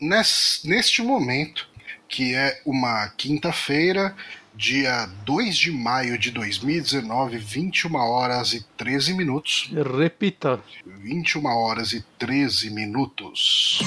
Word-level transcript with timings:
nes- 0.00 0.62
neste 0.64 1.02
momento, 1.02 1.68
que 2.08 2.34
é 2.34 2.60
uma 2.66 3.08
quinta-feira, 3.16 4.14
dia 4.54 5.06
2 5.24 5.56
de 5.56 5.70
maio 5.70 6.18
de 6.18 6.30
2019, 6.30 7.38
21 7.38 7.94
horas 7.96 8.52
e 8.52 8.64
13 8.76 9.14
minutos. 9.14 9.70
Repita. 9.98 10.60
21 10.84 11.46
horas 11.46 11.92
e 11.92 12.04
13 12.18 12.70
minutos. 12.70 13.78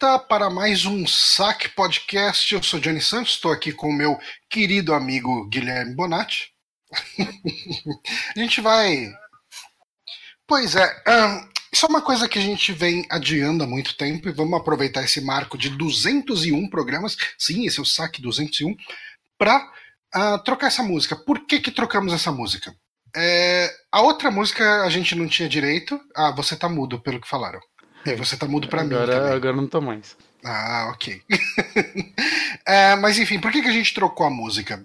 Volta 0.00 0.18
para 0.18 0.48
mais 0.48 0.86
um 0.86 1.06
Saque 1.06 1.68
Podcast. 1.68 2.54
Eu 2.54 2.62
sou 2.62 2.80
Johnny 2.80 3.02
Santos, 3.02 3.34
estou 3.34 3.52
aqui 3.52 3.70
com 3.70 3.90
o 3.90 3.92
meu 3.92 4.18
querido 4.48 4.94
amigo 4.94 5.46
Guilherme 5.48 5.94
Bonatti. 5.94 6.52
a 8.34 8.38
gente 8.38 8.62
vai. 8.62 9.12
Pois 10.46 10.74
é, 10.74 11.02
ahn, 11.06 11.46
isso 11.70 11.84
é 11.84 11.88
uma 11.88 12.00
coisa 12.00 12.26
que 12.26 12.38
a 12.38 12.42
gente 12.42 12.72
vem 12.72 13.06
adiando 13.10 13.62
há 13.62 13.66
muito 13.66 13.94
tempo 13.94 14.26
e 14.26 14.32
vamos 14.32 14.58
aproveitar 14.58 15.04
esse 15.04 15.20
marco 15.20 15.58
de 15.58 15.68
201 15.68 16.70
programas. 16.70 17.14
Sim, 17.38 17.66
esse 17.66 17.78
é 17.78 17.82
o 17.82 17.86
Saque 17.86 18.22
201, 18.22 18.74
para 19.36 19.70
trocar 20.46 20.68
essa 20.68 20.82
música. 20.82 21.14
Por 21.14 21.46
que, 21.46 21.60
que 21.60 21.70
trocamos 21.70 22.14
essa 22.14 22.32
música? 22.32 22.74
É, 23.14 23.70
a 23.92 24.00
outra 24.00 24.30
música 24.30 24.82
a 24.82 24.88
gente 24.88 25.14
não 25.14 25.28
tinha 25.28 25.48
direito. 25.48 26.00
Ah, 26.16 26.30
você 26.30 26.56
tá 26.56 26.70
mudo, 26.70 27.02
pelo 27.02 27.20
que 27.20 27.28
falaram. 27.28 27.60
E 28.06 28.14
você 28.14 28.36
tá 28.36 28.46
mudo 28.46 28.68
pra 28.68 28.82
mim 28.84 28.94
agora, 28.94 29.12
também. 29.20 29.32
agora 29.34 29.56
não 29.56 29.66
tô 29.66 29.80
mais. 29.80 30.16
Ah, 30.44 30.90
ok. 30.92 31.20
É, 32.66 32.94
mas 32.96 33.18
enfim, 33.18 33.40
por 33.40 33.50
que, 33.50 33.62
que 33.62 33.68
a 33.68 33.72
gente 33.72 33.92
trocou 33.94 34.26
a 34.26 34.30
música? 34.30 34.84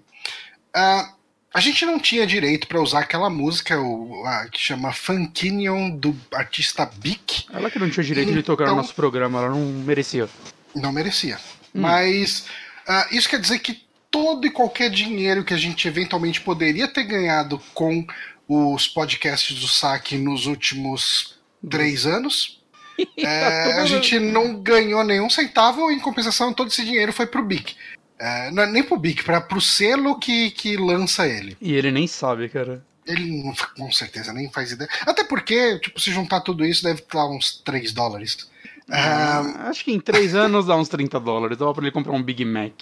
Ah, 0.74 1.12
a 1.54 1.60
gente 1.60 1.84
não 1.86 1.98
tinha 2.00 2.26
direito 2.26 2.66
pra 2.66 2.80
usar 2.80 3.00
aquela 3.00 3.30
música 3.30 3.78
o, 3.80 4.24
a, 4.26 4.48
que 4.48 4.58
chama 4.58 4.92
Funkinion 4.92 5.90
do 5.90 6.16
artista 6.34 6.84
Bic. 6.96 7.46
Ela 7.52 7.70
que 7.70 7.78
não 7.78 7.88
tinha 7.90 8.02
direito 8.04 8.32
de 8.32 8.42
tocar 8.42 8.64
no 8.64 8.70
Então- 8.72 8.82
nosso 8.82 8.94
programa, 8.94 9.38
ela 9.40 9.50
não 9.50 9.60
merecia. 9.84 10.28
Não 10.74 10.90
merecia. 10.92 11.38
Mas 11.72 12.46
ah, 12.88 13.06
isso 13.10 13.28
quer 13.28 13.40
dizer 13.40 13.58
que 13.60 13.84
todo 14.10 14.46
e 14.46 14.50
qualquer 14.50 14.90
dinheiro 14.90 15.44
que 15.44 15.54
a 15.54 15.58
gente 15.58 15.86
eventualmente 15.86 16.40
poderia 16.40 16.88
ter 16.88 17.04
ganhado 17.04 17.60
com 17.74 18.04
os 18.48 18.88
podcasts 18.88 19.58
do 19.60 19.68
saque 19.68 20.16
nos 20.16 20.46
últimos 20.46 21.36
três 21.68 22.04
anos. 22.06 22.55
É, 23.18 23.80
a 23.80 23.86
gente 23.86 24.18
não 24.18 24.60
ganhou 24.62 25.02
nenhum 25.04 25.28
centavo, 25.28 25.90
em 25.90 25.98
compensação, 26.00 26.52
todo 26.52 26.68
esse 26.68 26.84
dinheiro 26.84 27.12
foi 27.12 27.26
pro 27.26 27.44
Bic. 27.44 27.74
É, 28.18 28.50
não 28.50 28.62
é 28.62 28.66
nem 28.66 28.82
pro 28.82 28.96
Bic, 28.98 29.22
para 29.24 29.40
pro 29.40 29.60
selo 29.60 30.18
que, 30.18 30.50
que 30.52 30.76
lança 30.76 31.26
ele. 31.26 31.56
E 31.60 31.74
ele 31.74 31.90
nem 31.90 32.06
sabe, 32.06 32.48
cara. 32.48 32.82
Ele 33.06 33.42
não- 33.42 33.54
com 33.76 33.90
certeza 33.92 34.32
nem 34.32 34.50
faz 34.50 34.72
ideia. 34.72 34.88
Até 35.06 35.24
porque, 35.24 35.78
tipo, 35.80 36.00
se 36.00 36.10
juntar 36.10 36.40
tudo 36.40 36.64
isso, 36.64 36.82
deve 36.82 37.02
dar 37.12 37.26
uns 37.28 37.60
3 37.64 37.92
dólares. 37.92 38.48
Ah, 38.90 39.66
Acho 39.68 39.84
que 39.84 39.92
em 39.92 40.00
três 40.00 40.34
anos 40.34 40.66
dá 40.66 40.76
uns 40.76 40.88
30 40.88 41.18
dólares. 41.20 41.58
Dá 41.58 41.72
pra 41.72 41.82
ele 41.82 41.90
comprar 41.92 42.12
um 42.12 42.22
Big 42.22 42.44
Mac. 42.44 42.72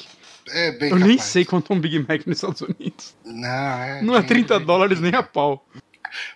é 0.50 0.72
bem 0.72 0.90
Eu 0.90 0.96
nem 0.98 1.16
capaz. 1.16 1.24
sei 1.30 1.44
quanto 1.44 1.72
é 1.72 1.76
um 1.76 1.80
Big 1.80 1.98
Mac 2.00 2.26
nos 2.26 2.36
Estados 2.36 2.60
Unidos. 2.60 3.14
Não, 3.24 3.48
é, 3.82 4.02
Não 4.02 4.14
é 4.14 4.20
tem- 4.20 4.28
30 4.28 4.60
dólares 4.60 5.00
nem 5.00 5.14
a 5.14 5.22
pau. 5.22 5.66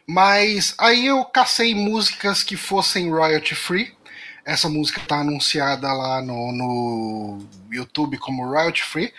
Mas 0.07 0.75
aí 0.79 1.07
eu 1.07 1.25
cacei 1.25 1.75
músicas 1.75 2.43
que 2.43 2.57
fossem 2.57 3.11
royalty 3.11 3.55
free. 3.55 3.93
Essa 4.45 4.69
música 4.69 5.01
tá 5.07 5.21
anunciada 5.21 5.93
lá 5.93 6.23
no, 6.23 6.53
no 6.53 7.39
YouTube 7.71 8.19
como 8.19 8.47
royalty 8.47 8.83
free. 8.83 9.13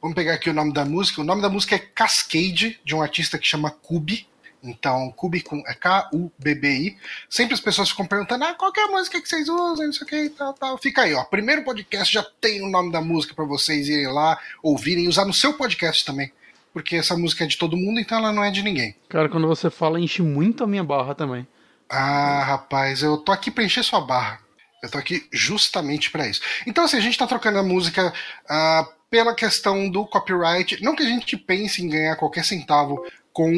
Vamos 0.00 0.14
pegar 0.14 0.34
aqui 0.34 0.50
o 0.50 0.54
nome 0.54 0.72
da 0.72 0.84
música. 0.84 1.20
O 1.20 1.24
nome 1.24 1.42
da 1.42 1.48
música 1.48 1.74
é 1.74 1.78
Cascade, 1.78 2.78
de 2.84 2.94
um 2.94 3.02
artista 3.02 3.38
que 3.38 3.46
chama 3.46 3.70
Kubi. 3.70 4.28
Então, 4.62 5.10
Kubi 5.12 5.40
com 5.40 5.62
é 5.66 5.74
K-U-B-B-I. 5.74 6.96
Sempre 7.28 7.54
as 7.54 7.60
pessoas 7.60 7.90
ficam 7.90 8.06
perguntando: 8.06 8.44
ah, 8.44 8.54
qual 8.54 8.72
é 8.76 8.82
a 8.82 8.88
música 8.88 9.20
que 9.20 9.28
vocês 9.28 9.48
usam, 9.48 9.86
não 9.86 9.92
sei 9.92 10.04
o 10.04 10.06
que 10.06 10.16
e 10.24 10.30
tal, 10.30 10.52
tal. 10.52 10.78
Fica 10.78 11.02
aí, 11.02 11.14
ó. 11.14 11.24
Primeiro 11.24 11.64
podcast 11.64 12.12
já 12.12 12.22
tem 12.40 12.62
o 12.62 12.68
nome 12.68 12.92
da 12.92 13.00
música 13.00 13.34
para 13.34 13.44
vocês 13.44 13.88
irem 13.88 14.08
lá, 14.08 14.38
ouvirem 14.62 15.08
usar 15.08 15.24
no 15.24 15.32
seu 15.32 15.54
podcast 15.54 16.04
também. 16.04 16.32
Porque 16.76 16.96
essa 16.96 17.16
música 17.16 17.42
é 17.42 17.46
de 17.46 17.56
todo 17.56 17.74
mundo, 17.74 17.98
então 17.98 18.18
ela 18.18 18.30
não 18.30 18.44
é 18.44 18.50
de 18.50 18.62
ninguém. 18.62 18.94
Cara, 19.08 19.30
quando 19.30 19.46
você 19.48 19.70
fala, 19.70 19.98
enche 19.98 20.20
muito 20.20 20.62
a 20.62 20.66
minha 20.66 20.84
barra 20.84 21.14
também. 21.14 21.46
Ah, 21.88 22.44
rapaz, 22.44 23.02
eu 23.02 23.16
tô 23.16 23.32
aqui 23.32 23.50
pra 23.50 23.64
encher 23.64 23.82
sua 23.82 24.02
barra. 24.02 24.40
Eu 24.82 24.90
tô 24.90 24.98
aqui 24.98 25.26
justamente 25.32 26.10
pra 26.10 26.28
isso. 26.28 26.42
Então, 26.66 26.84
assim, 26.84 26.98
a 26.98 27.00
gente 27.00 27.16
tá 27.16 27.26
trocando 27.26 27.58
a 27.58 27.62
música 27.62 28.12
ah, 28.46 28.86
pela 29.08 29.34
questão 29.34 29.88
do 29.88 30.04
copyright. 30.04 30.82
Não 30.84 30.94
que 30.94 31.02
a 31.02 31.06
gente 31.06 31.34
pense 31.38 31.82
em 31.82 31.88
ganhar 31.88 32.14
qualquer 32.16 32.44
centavo 32.44 33.02
com 33.32 33.50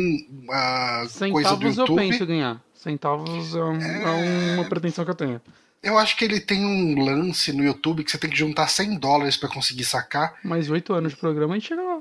ah, 0.53 1.03
coisa 1.33 1.57
do 1.57 1.65
Centavos 1.67 1.77
eu 1.79 1.87
YouTube. 1.87 1.97
penso 1.97 2.23
em 2.23 2.27
ganhar. 2.27 2.63
Centavos 2.73 3.57
é, 3.57 3.65
um- 3.65 3.83
é 3.83 4.55
uma 4.55 4.65
pretensão 4.69 5.05
que 5.05 5.11
eu 5.11 5.17
tenho. 5.17 5.41
Eu 5.83 5.99
acho 5.99 6.17
que 6.17 6.25
ele 6.25 6.39
tem 6.39 6.65
um 6.65 7.05
lance 7.05 7.53
no 7.53 7.65
YouTube 7.65 8.05
que 8.05 8.13
você 8.13 8.19
tem 8.19 8.31
que 8.31 8.37
juntar 8.39 8.69
100 8.69 8.97
dólares 8.97 9.37
pra 9.37 9.49
conseguir 9.49 9.85
sacar. 9.85 10.35
Mais 10.45 10.71
oito 10.71 10.93
anos 10.95 11.13
de 11.15 11.19
programa, 11.19 11.55
a 11.55 11.59
gente 11.59 11.67
chega 11.67 11.83
lá. 11.83 11.99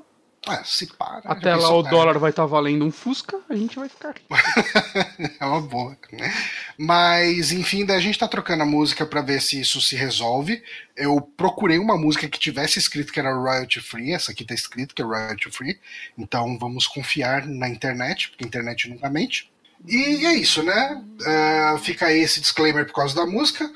Ah, 0.47 0.63
se 0.63 0.88
para. 0.88 1.22
Até 1.25 1.56
lá 1.56 1.69
o 1.74 1.84
dólar 1.84 2.18
vai 2.18 2.30
estar 2.30 2.46
valendo 2.46 2.85
um 2.85 2.91
Fusca, 2.91 3.40
a 3.50 3.56
gente 3.56 3.78
vai 3.78 3.90
ficar. 3.90 4.16
é 5.40 5.46
uma 5.46 5.62
boa. 5.62 5.97
né? 6.12 6.34
Mas, 6.78 7.52
enfim, 7.52 7.85
daí 7.85 7.97
a 7.97 8.02
gente 8.02 8.18
tá 8.18 8.28
trocando 8.28 8.63
a 8.63 8.66
música 8.66 9.06
pra 9.06 9.22
ver 9.22 9.41
se 9.41 9.59
isso 9.59 9.81
se 9.81 9.96
resolve. 9.96 10.63
Eu 10.96 11.22
procurei 11.22 11.78
uma 11.78 11.97
música 11.97 12.28
que 12.28 12.40
tivesse 12.40 12.80
escrito 12.80 13.12
que 13.12 13.19
era 13.19 13.34
royalty 13.34 13.81
free, 13.81 14.13
essa 14.13 14.31
aqui 14.31 14.46
tá 14.46 14.53
escrito 14.53 14.96
que 14.96 15.02
é 15.02 15.06
royalty 15.06 15.52
free. 15.52 15.80
Então 16.18 16.58
vamos 16.58 16.88
confiar 16.88 17.46
na 17.46 17.68
internet, 17.68 18.29
porque 18.29 18.44
a 18.44 18.47
internet 18.47 18.90
nunca 18.90 19.09
mente. 19.09 19.52
E 19.85 20.25
é 20.25 20.34
isso, 20.34 20.64
né? 20.64 21.03
É, 21.25 21.78
fica 21.79 22.08
aí 22.08 22.19
esse 22.19 22.41
disclaimer 22.41 22.85
por 22.85 22.94
causa 22.94 23.16
da 23.16 23.25
música. 23.25 23.69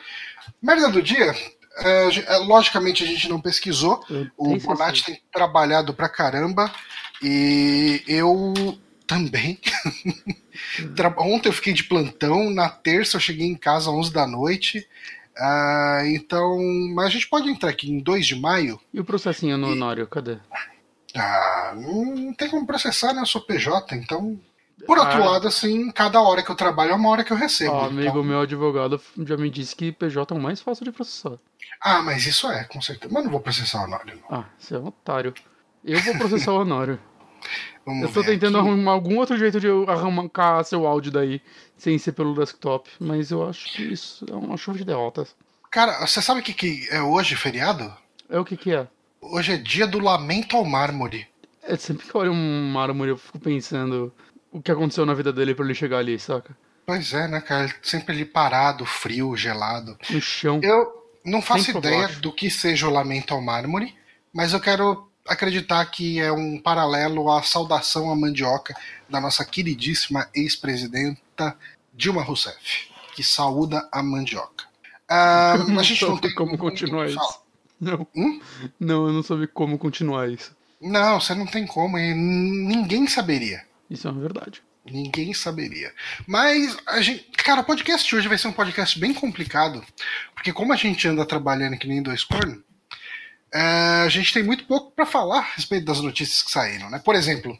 Merda 0.62 0.90
do 0.90 1.02
dia. 1.02 1.36
É, 1.84 2.36
é, 2.36 2.38
logicamente 2.38 3.04
a 3.04 3.08
gente 3.08 3.28
não 3.30 3.40
pesquisou. 3.42 4.04
O 4.38 4.58
Bonatti 4.58 5.04
tem 5.06 5.22
trabalhado 5.32 5.94
pra 5.94 6.08
caramba 6.10 6.72
e 7.22 8.04
eu 8.08 8.54
também. 9.08 9.60
Tra- 10.96 11.14
Ontem 11.20 11.50
eu 11.50 11.54
fiquei 11.54 11.74
de 11.74 11.84
plantão, 11.84 12.50
na 12.50 12.70
terça 12.70 13.18
eu 13.18 13.22
cheguei 13.22 13.48
em 13.48 13.56
casa 13.56 13.90
às 13.90 13.96
11 13.96 14.14
da 14.14 14.26
noite. 14.28 14.88
Ah, 15.38 16.02
então, 16.08 16.58
mas 16.94 17.08
a 17.08 17.10
gente 17.10 17.28
pode 17.30 17.50
entrar 17.50 17.70
aqui 17.70 17.90
em 17.90 18.00
2 18.00 18.26
de 18.28 18.36
maio. 18.36 18.80
E 18.94 19.00
o 19.00 19.06
processinho 19.06 19.58
no 19.58 19.72
Honório, 19.72 20.06
cadê? 20.08 20.38
Ah, 21.16 21.74
não, 21.76 22.06
não 22.16 22.34
tem 22.34 22.50
como 22.50 22.66
processar, 22.66 23.14
né? 23.14 23.22
Eu 23.22 23.26
sou 23.26 23.42
PJ, 23.42 23.96
então. 23.96 24.40
Por 24.86 24.98
outro 24.98 25.22
Ah. 25.24 25.30
lado, 25.32 25.48
assim, 25.48 25.92
cada 25.92 26.22
hora 26.22 26.42
que 26.44 26.50
eu 26.52 26.56
trabalho 26.56 26.92
é 26.92 26.96
uma 26.96 27.10
hora 27.10 27.24
que 27.24 27.32
eu 27.32 27.38
recebo. 27.38 27.74
Ó, 27.74 27.86
amigo 27.86 28.10
então- 28.10 28.24
meu 28.24 28.42
advogado 28.42 29.00
já 29.26 29.38
me 29.38 29.50
disse 29.50 29.76
que 29.76 29.92
PJ 29.92 30.34
é 30.34 30.38
o 30.38 30.42
mais 30.42 30.62
fácil 30.62 30.86
de 30.86 30.92
processar. 30.92 31.38
Ah, 31.82 32.02
mas 32.02 32.26
isso 32.26 32.50
é, 32.52 32.64
com 32.66 32.82
certeza. 32.82 33.14
Mas 33.14 33.24
não 33.24 33.32
vou 33.32 33.40
processar 33.40 33.82
o 33.82 33.84
Honório, 33.86 34.20
não. 34.30 34.40
Ah, 34.40 34.46
você 34.58 34.76
é 34.76 34.80
um 34.80 34.88
otário. 34.88 35.34
Eu 35.84 36.00
vou 36.02 36.18
processar 36.18 36.52
o 36.54 36.62
Honório. 36.62 37.00
Vamos 37.86 38.04
Eu 38.04 38.14
tô 38.14 38.22
ver 38.22 38.34
tentando 38.34 38.60
aqui. 38.60 38.68
arrumar 38.68 38.92
algum 38.92 39.18
outro 39.18 39.36
jeito 39.38 39.60
de 39.60 39.68
arrancar 39.88 40.64
seu 40.64 40.86
áudio 40.86 41.12
daí, 41.12 41.42
sem 41.76 41.98
ser 41.98 42.12
pelo 42.12 42.36
desktop. 42.36 42.88
Mas 43.00 43.32
eu 43.32 43.48
acho 43.50 43.74
que 43.74 43.82
isso 43.82 44.24
é 44.30 44.36
uma 44.36 44.56
chuva 44.58 44.78
de 44.78 44.86
derrotas. 44.86 45.36
Cara, 45.72 46.06
você 46.06 46.22
sabe 46.22 46.42
o 46.42 46.44
que, 46.44 46.54
que 46.54 46.88
é 46.92 47.02
hoje, 47.02 47.36
feriado? 47.36 47.92
É 48.30 48.40
o 48.40 48.46
que 48.46 48.56
que 48.56 48.72
é? 48.72 48.88
Hoje 49.20 49.54
é 49.54 49.58
dia 49.58 49.88
do 49.88 49.98
lamento 50.00 50.56
ao 50.56 50.64
mármore. 50.66 51.28
É 51.64 51.76
sempre 51.78 52.06
que 52.08 52.14
eu 52.14 52.22
olho 52.22 52.32
um 52.32 52.72
mármore 52.72 53.10
eu 53.12 53.18
fico 53.18 53.40
pensando 53.40 54.14
o 54.52 54.62
que 54.62 54.72
aconteceu 54.72 55.06
na 55.06 55.14
vida 55.14 55.32
dele 55.32 55.56
pra 55.56 55.66
ele 55.66 55.74
chegar 55.74 56.00
ali, 56.00 56.20
saca? 56.20 56.56
Pois 56.86 57.14
é, 57.14 57.28
né, 57.28 57.40
cara? 57.40 57.74
Sempre 57.82 58.14
ali 58.14 58.26
parado, 58.26 58.86
frio, 58.86 59.36
gelado. 59.36 59.98
No 60.10 60.22
chão. 60.22 60.60
Eu 60.62 61.02
não 61.24 61.42
faço 61.42 61.66
Sempre 61.66 61.90
ideia 61.90 62.08
do 62.20 62.34
que 62.34 62.50
seja 62.50 62.88
o 62.88 62.92
lamento 62.92 63.34
ao 63.34 63.42
mármore, 63.42 63.96
mas 64.34 64.54
eu 64.54 64.60
quero 64.60 65.08
acreditar 65.28 65.86
que 65.86 66.20
é 66.20 66.32
um 66.32 66.60
paralelo 66.60 67.30
à 67.32 67.44
saudação 67.44 68.12
à 68.12 68.16
mandioca 68.16 68.76
da 69.08 69.22
nossa 69.22 69.46
queridíssima 69.46 70.28
ex-presidenta 70.34 71.56
Dilma 71.94 72.24
Rousseff, 72.24 72.90
que 73.16 73.24
saúda 73.24 73.88
a 73.92 74.02
mandioca. 74.02 74.66
Ah, 75.08 75.54
a 75.80 75.84
gente 75.84 76.04
não 76.04 76.18
tem 76.18 76.34
como 76.34 76.58
continuar 76.58 77.08
isso. 77.08 77.42
Não. 77.80 78.08
Hum? 78.16 78.42
Não, 78.80 79.08
eu 79.08 79.14
não 79.14 79.24
soube 79.24 79.48
como 79.48 79.78
continuar 79.78 80.30
isso. 80.30 80.56
Não, 80.80 81.20
você 81.20 81.36
não 81.36 81.46
tem 81.46 81.68
como, 81.68 81.98
e 81.98 82.14
ninguém 82.14 83.08
saberia. 83.08 83.64
Isso 83.92 84.08
é 84.08 84.12
uma 84.12 84.22
verdade. 84.22 84.64
Ninguém 84.90 85.34
saberia. 85.34 85.94
Mas, 86.26 86.76
a 86.88 87.02
gente, 87.02 87.26
cara, 87.32 87.62
o 87.62 87.64
podcast 87.66 88.08
de 88.08 88.16
hoje 88.16 88.28
vai 88.28 88.38
ser 88.38 88.48
um 88.48 88.54
podcast 88.54 88.98
bem 88.98 89.14
complicado, 89.14 89.84
porque 90.34 90.52
como 90.54 90.72
a 90.74 90.76
gente 90.78 91.08
anda 91.08 91.26
trabalhando 91.26 91.78
que 91.78 91.88
nem 91.88 92.02
dois 92.02 92.24
cornos, 92.24 92.60
é, 93.54 94.04
a 94.06 94.10
gente 94.10 94.34
tem 94.34 94.42
muito 94.44 94.66
pouco 94.66 94.92
para 94.92 95.06
falar 95.06 95.40
a 95.40 95.54
respeito 95.56 95.86
das 95.86 96.00
notícias 96.00 96.42
que 96.42 96.52
saíram, 96.52 96.90
né? 96.90 97.00
Por 97.04 97.16
exemplo, 97.16 97.56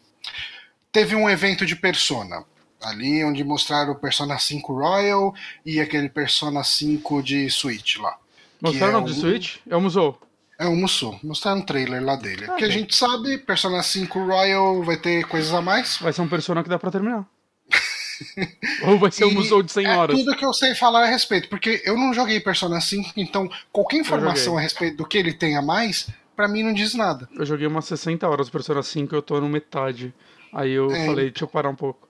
teve 0.92 1.16
um 1.16 1.30
evento 1.30 1.66
de 1.66 1.76
Persona, 1.76 2.44
ali 2.82 3.24
onde 3.26 3.44
mostraram 3.44 3.92
o 3.92 4.00
Persona 4.00 4.40
5 4.40 4.74
Royal 4.74 5.36
e 5.66 5.80
aquele 5.82 6.08
Persona 6.10 6.64
5 6.64 7.22
de 7.22 7.50
Switch 7.52 7.98
lá. 7.98 8.18
Mostraram 8.62 9.02
é 9.02 9.04
de 9.04 9.12
um- 9.12 9.16
Switch? 9.16 9.58
É 9.70 9.76
o 9.76 9.82
Musou. 9.82 10.20
É 10.62 10.68
o 10.68 10.76
Musou. 10.76 11.20
Mostraram 11.24 11.60
um 11.60 11.66
trailer 11.66 12.04
lá 12.04 12.16
dele. 12.16 12.46
Ah, 12.50 12.56
que 12.56 12.64
a 12.66 12.70
gente 12.70 12.96
sabe, 12.96 13.38
Persona 13.40 13.82
5 13.82 14.24
Royal 14.24 14.84
vai 14.84 14.98
ter 14.98 15.26
coisas 15.26 15.54
a 15.54 15.62
mais. 15.62 15.98
Vai 15.98 16.14
ser 16.14 16.22
um 16.22 16.28
Persona 16.28 16.62
que 16.64 16.70
dá 16.70 16.78
pra 16.78 16.92
terminar. 16.92 17.26
Ou 18.86 19.00
vai 19.00 19.12
ser 19.12 19.26
E 19.26 19.34
Musou 19.34 19.64
de 19.64 19.72
100 19.72 19.86
é 19.86 19.98
horas. 19.98 20.16
tudo 20.18 20.36
que 20.38 20.46
eu 20.46 20.54
sei 20.54 20.76
falar 20.76 21.04
a 21.04 21.08
respeito, 21.08 21.50
porque 21.50 21.82
eu 21.86 21.98
não 21.98 22.14
joguei 22.14 22.40
Persona 22.40 22.80
5, 22.80 23.14
então 23.18 23.50
qualquer 23.72 23.98
informação 23.98 24.58
a 24.58 24.62
respeito 24.62 24.98
do 24.98 25.06
que 25.06 25.18
ele 25.18 25.34
tem 25.34 25.58
a 25.58 25.62
mais, 25.62 26.08
pra 26.36 26.48
mim 26.48 26.62
não 26.64 26.74
diz 26.74 26.94
nada. 26.94 27.28
Eu 27.36 27.46
joguei 27.46 27.66
umas 27.66 27.86
60 27.86 28.28
horas 28.28 28.48
do 28.48 28.52
Persona 28.52 28.84
5 28.84 29.16
eu 29.16 29.22
tô 29.22 29.40
no 29.42 29.50
metade. 29.50 30.14
Aí 30.54 30.72
eu 30.72 30.92
É. 30.92 31.06
falei, 31.08 31.30
deixa 31.32 31.46
eu 31.46 31.48
parar 31.48 31.70
um 31.70 31.76
pouco. 31.76 32.08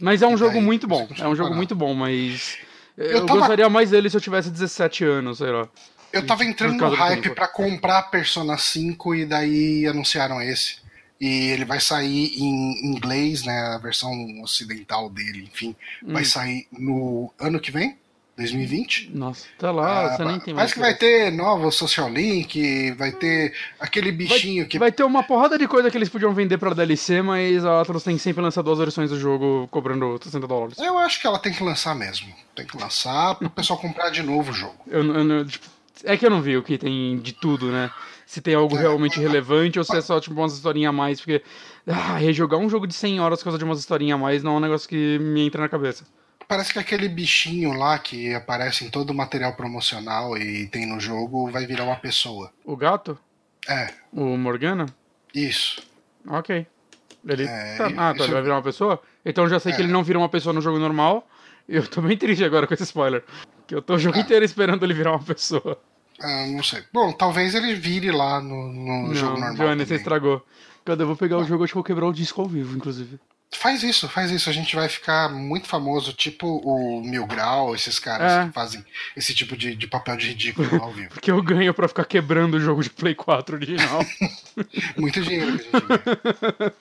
Mas 0.00 0.22
é 0.22 0.26
um 0.28 0.36
jogo 0.36 0.52
daí 0.54 0.62
muito 0.62 0.86
bom. 0.86 1.08
É 1.18 1.26
um 1.26 1.34
jogo 1.34 1.48
parar. 1.48 1.56
muito 1.56 1.74
bom, 1.74 1.92
mas. 1.94 2.58
Eu, 2.96 3.26
tava- 3.26 3.40
gostaria 3.40 3.68
mais 3.68 3.90
dele 3.90 4.08
se 4.10 4.16
eu 4.16 4.20
tivesse 4.20 4.50
17 4.50 5.04
anos, 5.04 5.38
sei 5.38 5.50
lá. 5.50 5.68
Eu 6.12 6.26
tava 6.26 6.44
entrando 6.44 6.78
no 6.80 6.94
hype 6.94 7.30
pra 7.30 7.46
comprar 7.48 8.02
Persona 8.10 8.56
5 8.56 9.14
e 9.14 9.24
daí 9.26 9.86
anunciaram 9.86 10.40
esse. 10.40 10.76
E 11.20 11.48
ele 11.50 11.64
vai 11.64 11.80
sair 11.80 12.32
em 12.38 12.86
inglês, 12.86 13.42
né? 13.44 13.58
A 13.74 13.78
versão 13.78 14.10
ocidental 14.42 15.10
dele, 15.10 15.48
enfim. 15.52 15.74
Hum. 16.04 16.12
Vai 16.12 16.24
sair 16.24 16.66
no 16.72 17.32
ano 17.40 17.58
que 17.58 17.72
vem, 17.72 17.96
2020. 18.36 19.10
Nossa, 19.12 19.44
tá 19.58 19.72
lá, 19.72 20.06
Ah, 20.14 20.16
você 20.16 20.24
nem 20.24 20.38
tem 20.38 20.54
parece 20.54 20.56
mais. 20.56 20.72
que 20.74 20.78
vai 20.78 20.94
ter 20.94 21.32
novo 21.32 21.72
Social 21.72 22.08
Link, 22.08 22.92
vai 22.92 23.10
ter 23.10 23.52
aquele 23.80 24.12
bichinho 24.12 24.64
que. 24.68 24.78
Vai 24.78 24.92
ter 24.92 25.02
uma 25.02 25.24
porrada 25.24 25.58
de 25.58 25.66
coisa 25.66 25.90
que 25.90 25.98
eles 25.98 26.08
podiam 26.08 26.32
vender 26.32 26.56
pra 26.56 26.72
DLC, 26.72 27.20
mas 27.20 27.64
a 27.64 27.80
Atlas 27.80 28.04
tem 28.04 28.16
sempre 28.16 28.40
lançado 28.40 28.66
duas 28.66 28.78
versões 28.78 29.10
do 29.10 29.18
jogo 29.18 29.66
cobrando 29.72 30.20
60 30.22 30.46
dólares. 30.46 30.78
Eu 30.78 30.96
acho 30.98 31.20
que 31.20 31.26
ela 31.26 31.40
tem 31.40 31.52
que 31.52 31.64
lançar 31.64 31.96
mesmo. 31.96 32.32
Tem 32.54 32.64
que 32.64 32.78
lançar 32.78 33.34
pro 33.34 33.50
pessoal 33.50 33.78
comprar 33.80 34.10
de 34.10 34.22
novo 34.22 34.52
o 34.52 34.54
jogo. 34.54 34.76
Eu, 34.86 35.02
eu 35.02 35.24
não- 35.24 35.44
tipo, 35.44 35.66
é 36.04 36.16
que 36.16 36.24
eu 36.26 36.30
não 36.30 36.40
vi 36.42 36.56
o 36.56 36.62
que 36.62 36.76
tem 36.78 37.18
de 37.18 37.32
tudo, 37.32 37.66
né? 37.70 37.90
Se 38.26 38.40
tem 38.42 38.54
algo 38.54 38.76
realmente 38.76 39.18
relevante 39.18 39.78
ou 39.78 39.84
se 39.84 39.96
é 39.96 40.00
só 40.02 40.20
tipo 40.20 40.36
umas 40.36 40.52
historinhas 40.52 40.90
a 40.90 40.92
mais, 40.92 41.18
porque 41.20 41.42
ah, 41.86 42.16
rejogar 42.18 42.60
um 42.60 42.68
jogo 42.68 42.86
de 42.86 42.94
100 42.94 43.20
horas 43.20 43.38
por 43.38 43.44
causa 43.44 43.58
de 43.58 43.64
umas 43.64 43.78
historinhas 43.78 44.16
a 44.16 44.22
mais 44.22 44.42
não 44.42 44.54
é 44.54 44.56
um 44.56 44.60
negócio 44.60 44.88
que 44.88 45.18
me 45.18 45.40
entra 45.46 45.62
na 45.62 45.68
cabeça. 45.68 46.04
Parece 46.46 46.72
que 46.72 46.78
aquele 46.78 47.08
bichinho 47.08 47.72
lá 47.72 47.98
que 47.98 48.34
aparece 48.34 48.84
em 48.84 48.90
todo 48.90 49.10
o 49.10 49.14
material 49.14 49.54
promocional 49.54 50.36
e 50.36 50.66
tem 50.68 50.86
no 50.86 50.98
jogo 51.00 51.50
vai 51.50 51.66
virar 51.66 51.84
uma 51.84 51.96
pessoa. 51.96 52.52
O 52.64 52.76
gato? 52.76 53.18
É, 53.68 53.88
O 54.12 54.36
Morgana? 54.36 54.86
isso. 55.34 55.82
Ok. 56.26 56.66
Ele. 57.26 57.44
É, 57.44 57.76
tá- 57.76 57.86
ah, 57.88 57.90
tá, 57.90 58.12
isso- 58.14 58.24
ele 58.24 58.32
vai 58.32 58.42
virar 58.42 58.54
uma 58.56 58.62
pessoa? 58.62 59.00
Então 59.24 59.44
eu 59.44 59.50
já 59.50 59.58
sei 59.58 59.72
que 59.72 59.80
É. 59.80 59.84
ele 59.84 59.92
não 59.92 60.02
vira 60.02 60.18
uma 60.18 60.28
pessoa 60.28 60.52
no 60.52 60.60
jogo 60.60 60.78
normal. 60.78 61.28
Eu 61.68 61.86
tô 61.86 62.00
bem 62.00 62.16
triste 62.16 62.42
agora 62.44 62.66
com 62.66 62.72
esse 62.72 62.84
spoiler. 62.84 63.22
Que 63.68 63.74
eu 63.76 63.80
tô 63.82 63.94
o 63.94 63.98
jogo 63.98 64.16
Ah. 64.18 64.20
inteiro 64.20 64.44
esperando 64.44 64.84
ele 64.84 64.94
virar 64.94 65.12
uma 65.12 65.22
pessoa. 65.22 65.80
Ah, 66.20 66.46
não 66.48 66.64
sei. 66.64 66.82
Bom, 66.92 67.12
talvez 67.12 67.54
ele 67.54 67.74
vire 67.74 68.10
lá 68.10 68.40
no, 68.40 68.72
no 68.72 69.14
jogo 69.14 69.34
não, 69.38 69.48
normal. 69.48 69.68
Johnny, 69.68 69.86
você 69.86 69.94
estragou. 69.94 70.44
Cadê? 70.84 71.04
Eu 71.04 71.06
vou 71.06 71.16
pegar 71.16 71.38
o 71.38 71.44
jogo, 71.44 71.62
acho 71.62 71.72
que 71.72 71.76
vou 71.76 71.84
quebrar 71.84 72.06
o 72.06 72.12
disco 72.12 72.40
ao 72.40 72.48
vivo, 72.48 72.76
inclusive. 72.76 73.20
Faz 73.54 73.82
isso, 73.82 74.08
faz 74.08 74.30
isso. 74.30 74.50
A 74.50 74.52
gente 74.52 74.74
vai 74.74 74.88
ficar 74.88 75.28
muito 75.30 75.66
famoso, 75.68 76.12
tipo 76.12 76.46
o 76.46 77.00
Mil 77.02 77.26
Grau, 77.26 77.74
esses 77.74 77.98
caras 77.98 78.32
É. 78.32 78.46
que 78.46 78.52
fazem 78.52 78.84
esse 79.16 79.34
tipo 79.34 79.56
de, 79.56 79.74
de 79.76 79.86
papel 79.86 80.16
de 80.16 80.28
ridículo 80.28 80.82
ao 80.82 80.90
vivo. 80.92 81.10
Porque 81.14 81.30
eu 81.30 81.42
ganho 81.42 81.72
pra 81.72 81.88
ficar 81.88 82.04
quebrando 82.04 82.54
o 82.54 82.60
jogo 82.60 82.82
de 82.82 82.90
Play 82.90 83.14
4 83.14 83.54
original. 83.56 84.04
Muito 84.98 85.20
dinheiro 85.22 85.58
que 85.58 85.68
a 85.72 85.78
gente 85.80 85.86
ganha. 85.86 86.72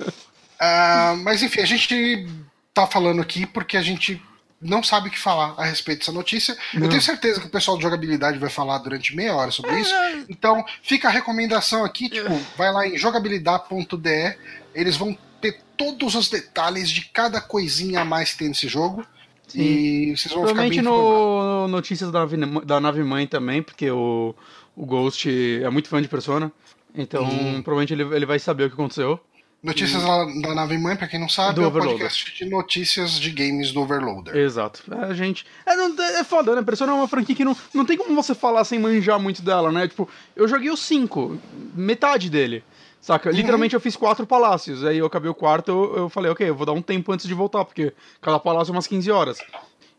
Ah, 0.60 1.16
mas 1.24 1.44
enfim, 1.44 1.62
a 1.62 1.66
gente 1.66 2.28
tá 2.74 2.88
falando 2.88 3.22
aqui 3.22 3.46
porque 3.46 3.78
a 3.78 3.82
gente 3.82 4.22
não 4.62 4.82
sabe 4.82 5.10
o 5.10 5.12
que 5.12 5.20
falar 5.20 5.54
a 5.58 5.64
respeito 5.66 6.00
dessa 6.00 6.12
notícia. 6.12 6.58
Eu 6.74 6.80
Não. 6.82 6.90
tenho 6.90 7.02
certeza 7.02 7.40
que 7.40 7.46
o 7.48 7.50
pessoal 7.50 7.78
de 7.78 7.84
jogabilidade 7.84 8.40
vai 8.40 8.50
falar 8.50 8.80
durante 8.80 9.16
meia 9.16 9.36
hora 9.36 9.52
sobre 9.52 9.80
isso. 9.80 9.94
É. 9.94 10.24
Então, 10.30 10.66
fica 10.82 11.08
a 11.08 11.12
recomendação 11.12 11.86
aqui, 11.86 12.10
tipo, 12.10 12.34
vai 12.58 12.72
lá 12.72 12.88
em 12.88 12.98
jogabilidade.de, 12.98 14.36
eles 14.74 14.96
vão 14.98 15.18
ter 15.40 15.60
todos 15.78 16.16
os 16.16 16.30
detalhes 16.30 16.90
de 16.90 17.02
cada 17.10 17.40
coisinha 17.40 18.02
a 18.02 18.06
mais 18.06 18.32
que 18.32 18.40
tem 18.40 18.48
nesse 18.50 18.68
jogo. 18.68 19.06
Sim. 19.48 19.62
E 19.62 20.18
vocês 20.18 20.34
vão 20.34 20.48
ficar 20.48 20.62
bem 20.64 20.82
Provavelmente 20.82 20.82
no 20.82 21.68
Notícias 21.68 22.12
da 22.12 22.20
nave, 22.20 22.38
da 22.66 22.80
nave 22.80 23.04
Mãe 23.04 23.26
também, 23.28 23.62
porque 23.64 23.90
o, 23.92 24.36
o 24.76 24.86
Ghost 24.86 25.30
é 25.64 25.70
muito 25.70 25.88
fã 25.88 26.02
de 26.02 26.08
Persona. 26.08 26.52
Então, 26.96 27.24
Hum. 27.24 27.62
provavelmente 27.62 27.94
ele, 27.94 28.04
ele 28.16 28.26
vai 28.26 28.40
saber 28.40 28.66
o 28.66 28.68
que 28.70 28.74
aconteceu. 28.74 29.20
Notícias 29.64 30.02
da, 30.04 30.26
da 30.26 30.56
nave 30.56 30.78
mãe, 30.78 30.96
pra 30.96 31.08
quem 31.08 31.20
não 31.20 31.28
sabe, 31.28 31.56
Do 31.56 31.64
é 31.64 31.68
o 31.68 31.72
podcast 31.72 32.34
de 32.34 32.46
notícias 32.50 33.20
de 33.20 33.32
games 33.32 33.72
do 33.72 33.82
Overloader. 33.82 34.36
Exato. 34.36 34.84
É, 34.94 35.14
gente. 35.16 35.46
É, 35.66 35.76
não- 35.76 35.96
é 36.04 36.24
foda, 36.24 36.56
né? 36.56 36.62
Persona 36.62 36.92
é 36.92 36.96
uma 36.96 37.08
franquia 37.08 37.36
que 37.36 37.44
não, 37.44 37.58
não 37.74 37.84
tem 37.84 37.98
como 37.98 38.16
você 38.16 38.36
falar 38.36 38.64
sem 38.66 38.78
manjar 38.80 39.20
muito 39.20 39.42
dela, 39.42 39.72
né? 39.72 39.88
Tipo, 39.88 40.08
eu 40.36 40.48
joguei 40.48 40.70
o 40.70 40.78
5, 40.78 41.38
metade 41.76 42.30
dele. 42.30 42.64
Saca? 43.02 43.32
Literalmente 43.32 43.74
eu 43.74 43.80
fiz 43.80 43.96
quatro 43.96 44.28
palácios. 44.28 44.84
Aí 44.86 44.98
eu 45.00 45.06
acabei 45.06 45.30
o 45.30 45.34
quarto, 45.36 45.70
eu, 45.72 45.98
eu 46.04 46.10
falei, 46.10 46.32
ok, 46.32 46.48
eu 46.48 46.56
vou 46.56 46.66
dar 46.66 46.74
um 46.74 46.82
tempo 46.82 47.12
antes 47.12 47.26
de 47.28 47.34
voltar, 47.34 47.66
porque 47.66 47.94
cada 48.22 48.40
palácio 48.40 48.72
é 48.72 48.76
umas 48.76 48.88
15 48.88 49.10
horas. 49.12 49.40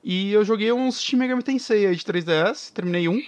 E 0.05 0.33
eu 0.33 0.45
joguei 0.45 0.71
uns 0.73 1.01
Shin 1.03 1.17
Megami 1.17 1.43
Tensei 1.43 1.85
aí 1.87 1.97
de 1.97 2.05
3DS, 2.05 2.73
terminei 2.73 3.09
um. 3.09 3.21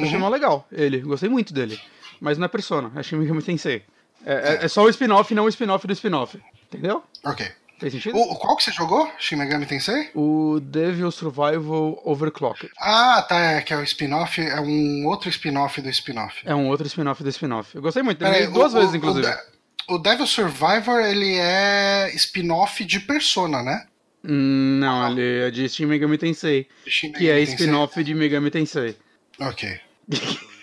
Achei 0.00 0.14
Uhum. 0.14 0.20
mó 0.20 0.28
legal 0.28 0.66
ele, 0.72 0.98
gostei 0.98 1.28
muito 1.28 1.52
dele. 1.54 1.78
Mas 2.20 2.36
não 2.38 2.44
é 2.44 2.48
Persona, 2.48 2.90
é 2.96 3.02
Shin 3.02 3.16
Megami 3.16 3.42
Tensei. 3.42 3.82
É, 4.26 4.32
é- 4.60 4.64
é 4.64 4.68
só 4.68 4.82
o 4.84 4.88
spin-off, 4.88 5.34
não 5.34 5.44
o 5.44 5.48
spin-off 5.48 5.86
do 5.86 5.92
spin-off. 5.92 6.38
Entendeu? 6.72 7.02
Ok. 7.24 7.46
Fez 7.78 7.92
sentido? 7.92 8.16
O, 8.18 8.34
qual 8.36 8.56
que 8.56 8.64
você 8.64 8.72
jogou? 8.72 9.08
Shin 9.20 9.36
Megami 9.36 9.64
Tensei? 9.64 10.10
O 10.12 10.58
Devil 10.60 11.10
Survival 11.12 12.00
Overclocked. 12.04 12.70
Ah, 12.78 13.24
tá, 13.28 13.38
é 13.38 13.60
que 13.62 13.72
é 13.72 13.76
o 13.76 13.82
spin-off, 13.84 14.40
é 14.40 14.60
um 14.60 15.06
outro 15.06 15.28
spin-off 15.30 15.80
do 15.80 15.88
spin-off. 15.88 16.40
É 16.44 16.52
um 16.54 16.66
outro 16.68 16.86
spin-off 16.88 17.22
do 17.22 17.28
spin-off. 17.30 17.74
Eu 17.76 17.80
gostei 17.80 18.02
muito, 18.02 18.18
Peraí, 18.18 18.48
duas 18.48 18.74
o- 18.74 18.78
vezes, 18.78 18.92
o- 18.92 18.96
inclusive. 18.96 19.26
O, 19.28 19.30
De- 19.30 19.94
o 19.94 19.98
Devil 19.98 20.26
Survivor, 20.26 20.98
ele 21.00 21.36
é 21.38 22.10
spin-off 22.16 22.84
de 22.84 22.98
Persona, 22.98 23.62
né? 23.62 23.86
Hum, 24.24 24.78
Não, 24.80 25.12
ele 25.12 25.46
é 25.46 25.50
de 25.52 25.68
Shin 25.68 25.86
Megami 25.86 26.18
Tensei, 26.18 26.66
Shin 26.84 27.12
que 27.12 27.28
é 27.30 27.34
Megami 27.36 27.54
spin-off 27.54 28.02
de 28.02 28.12
Megami 28.14 28.50
Tensei. 28.50 28.96
Ok. 29.40 29.80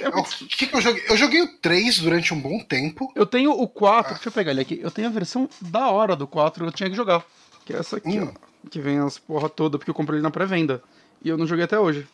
É, 0.00 0.08
o 0.08 0.22
que, 0.24 0.66
que 0.66 0.74
eu 0.74 0.80
joguei? 0.80 1.04
Eu 1.08 1.16
joguei 1.16 1.42
o 1.42 1.48
3 1.58 1.98
durante 1.98 2.32
um 2.34 2.40
bom 2.40 2.58
tempo. 2.60 3.12
Eu 3.14 3.26
tenho 3.26 3.50
o 3.52 3.68
4, 3.68 4.12
Ah. 4.12 4.14
deixa 4.14 4.28
eu 4.28 4.32
pegar 4.32 4.50
ele 4.52 4.60
aqui. 4.60 4.78
Eu 4.82 4.90
tenho 4.90 5.08
a 5.08 5.10
versão 5.10 5.48
da 5.60 5.88
hora 5.90 6.14
do 6.16 6.26
4, 6.26 6.64
eu 6.66 6.72
tinha 6.72 6.90
que 6.90 6.96
jogar. 6.96 7.24
Que 7.64 7.72
é 7.74 7.78
essa 7.78 7.96
aqui, 7.96 8.20
Hum. 8.20 8.32
ó. 8.34 8.68
Que 8.68 8.80
vem 8.80 8.98
as 8.98 9.18
porra 9.18 9.48
toda, 9.48 9.78
porque 9.78 9.90
eu 9.90 9.94
comprei 9.94 10.16
ele 10.18 10.22
na 10.24 10.30
pré-venda. 10.30 10.82
E 11.24 11.28
eu 11.28 11.36
não 11.38 11.46
joguei 11.46 11.64
até 11.64 11.78
hoje. 11.78 12.06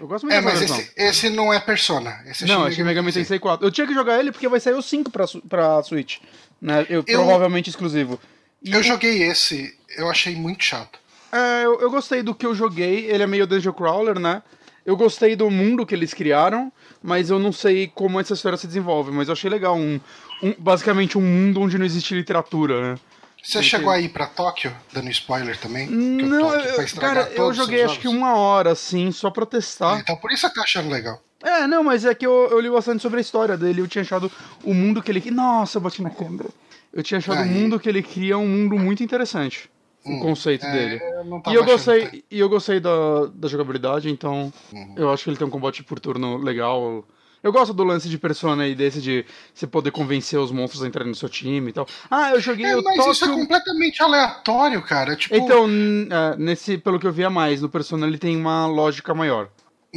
Eu 0.00 0.06
gosto 0.06 0.24
muito 0.24 0.36
É, 0.36 0.40
mas 0.40 0.60
esse, 0.60 0.90
esse 0.96 1.30
não 1.30 1.52
é 1.52 1.58
Persona. 1.60 2.20
Esse 2.26 2.44
Não, 2.44 2.66
é 2.66 2.70
Shin 2.70 2.82
Megami 2.82 3.12
Tensei 3.12 3.38
4. 3.38 3.66
Eu 3.66 3.70
tinha 3.70 3.86
que 3.86 3.94
jogar 3.94 4.18
ele 4.18 4.30
porque 4.32 4.48
vai 4.48 4.60
sair 4.60 4.74
o 4.74 4.82
5 4.82 5.10
pra, 5.10 5.24
pra 5.48 5.82
Switch. 5.82 6.18
Né? 6.60 6.84
Eu, 6.88 7.04
Eu- 7.06 7.18
Provavelmente 7.22 7.70
exclusivo. 7.70 8.18
E 8.62 8.72
Eu 8.72 8.80
o- 8.80 8.82
joguei 8.82 9.22
esse, 9.22 9.76
eu 9.96 10.08
achei 10.10 10.34
muito 10.34 10.64
chato. 10.64 10.98
É, 11.32 11.64
eu, 11.64 11.80
eu 11.80 11.90
gostei 11.90 12.22
do 12.22 12.34
que 12.34 12.44
eu 12.46 12.54
joguei. 12.54 13.06
Ele 13.06 13.22
é 13.22 13.26
meio 13.26 13.46
Dungeon 13.46 13.72
Crawler, 13.72 14.18
né? 14.18 14.42
Eu 14.86 14.96
gostei 14.96 15.34
do 15.34 15.50
mundo 15.50 15.84
que 15.84 15.94
eles 15.94 16.14
criaram, 16.14 16.72
mas 17.02 17.28
eu 17.28 17.38
não 17.40 17.50
sei 17.50 17.90
como 17.92 18.20
essa 18.20 18.34
história 18.34 18.56
se 18.56 18.68
desenvolve. 18.68 19.10
Mas 19.10 19.26
eu 19.28 19.32
achei 19.32 19.50
legal. 19.50 19.76
Um, 19.76 20.00
um- 20.42 20.54
basicamente 20.56 21.18
um 21.18 21.22
mundo 21.22 21.60
onde 21.60 21.76
não 21.76 21.84
existe 21.84 22.14
literatura, 22.14 22.92
né? 22.92 22.98
Você 23.42 23.62
chegou 23.62 23.90
aí 23.90 24.08
pra 24.08 24.26
Tóquio, 24.26 24.74
dando 24.92 25.08
spoiler 25.10 25.56
também? 25.58 25.86
Que 25.86 25.92
eu 25.94 26.26
Não, 26.28 26.48
tô 26.50 26.54
eu, 26.54 26.86
cara, 26.98 27.30
eu 27.34 27.52
joguei 27.52 27.82
acho 27.84 28.00
que 28.00 28.08
uma 28.08 28.36
hora, 28.36 28.72
assim, 28.72 29.12
só 29.12 29.30
pra 29.30 29.44
testar. 29.46 30.00
Então 30.00 30.16
por 30.16 30.32
isso 30.32 30.46
você 30.48 30.54
tá 30.54 30.62
achando 30.62 30.88
legal. 30.88 31.22
É, 31.42 31.66
não, 31.66 31.84
mas 31.84 32.04
é 32.04 32.12
que 32.14 32.26
eu, 32.26 32.48
eu 32.50 32.58
li 32.58 32.68
bastante 32.70 33.02
sobre 33.02 33.18
a 33.18 33.20
história 33.20 33.56
dele. 33.56 33.80
Eu 33.80 33.86
tinha 33.86 34.02
achado 34.02 34.30
o 34.64 34.72
mundo 34.74 35.00
que 35.02 35.10
ele. 35.12 35.30
Nossa, 35.30 35.78
eu 35.78 35.82
bati 35.82 36.02
na 36.02 36.10
câmera. 36.10 36.48
Eu 36.92 37.02
tinha 37.02 37.18
achado 37.18 37.38
o 37.38 37.42
Aí. 37.42 37.48
mundo 37.48 37.78
que 37.78 37.88
ele 37.88 38.02
cria 38.02 38.36
um 38.38 38.48
mundo 38.48 38.76
muito 38.78 39.02
interessante. 39.02 39.68
O 40.06 40.10
Hum, 40.12 40.20
conceito 40.20 40.64
é, 40.64 40.70
dele. 40.70 41.00
eu 41.02 41.52
E 41.52 41.54
eu 41.54 41.64
gostei, 41.64 42.24
e 42.30 42.38
eu 42.38 42.48
gostei 42.48 42.78
da, 42.78 43.26
da 43.34 43.48
jogabilidade, 43.48 44.08
então 44.08 44.52
Uhum. 44.72 44.94
eu 44.96 45.10
acho 45.10 45.24
que 45.24 45.30
ele 45.30 45.36
tem 45.36 45.46
um 45.46 45.50
combate 45.50 45.82
por 45.82 45.98
turno 45.98 46.36
legal. 46.36 47.04
Eu 47.42 47.52
gosto 47.52 47.72
do 47.74 47.84
lance 47.84 48.08
de 48.08 48.18
Persona 48.18 48.66
e 48.66 48.74
desse 48.74 49.00
de 49.00 49.24
você 49.54 49.66
poder 49.66 49.90
convencer 49.90 50.38
os 50.38 50.50
monstros 50.50 50.82
a 50.82 50.86
entrarem 50.88 51.10
no 51.10 51.14
seu 51.16 51.28
time 51.28 51.70
e 51.70 51.72
tal. 51.72 51.86
Ah, 52.10 52.30
eu 52.32 52.40
joguei 52.40 52.66
É, 52.66 52.76
o 52.76 52.82
mas 52.82 52.96
isso 53.06 53.24
é 53.24 53.28
Tóquio... 53.28 53.42
completamente 53.42 54.02
aleatório, 54.02 54.82
cara. 54.82 55.14
Tipo, 55.16 55.34
Então, 55.36 55.66
é, 55.68 56.36
nesse, 56.38 56.78
pelo 56.78 56.98
que 56.98 57.06
eu 57.06 57.12
via 57.12 57.28
mais, 57.30 57.60
no 57.60 57.68
Persona 57.68 58.06
ele 58.06 58.18
tem 58.18 58.36
uma 58.36 58.66
lógica 58.66 59.14
maior. 59.14 59.48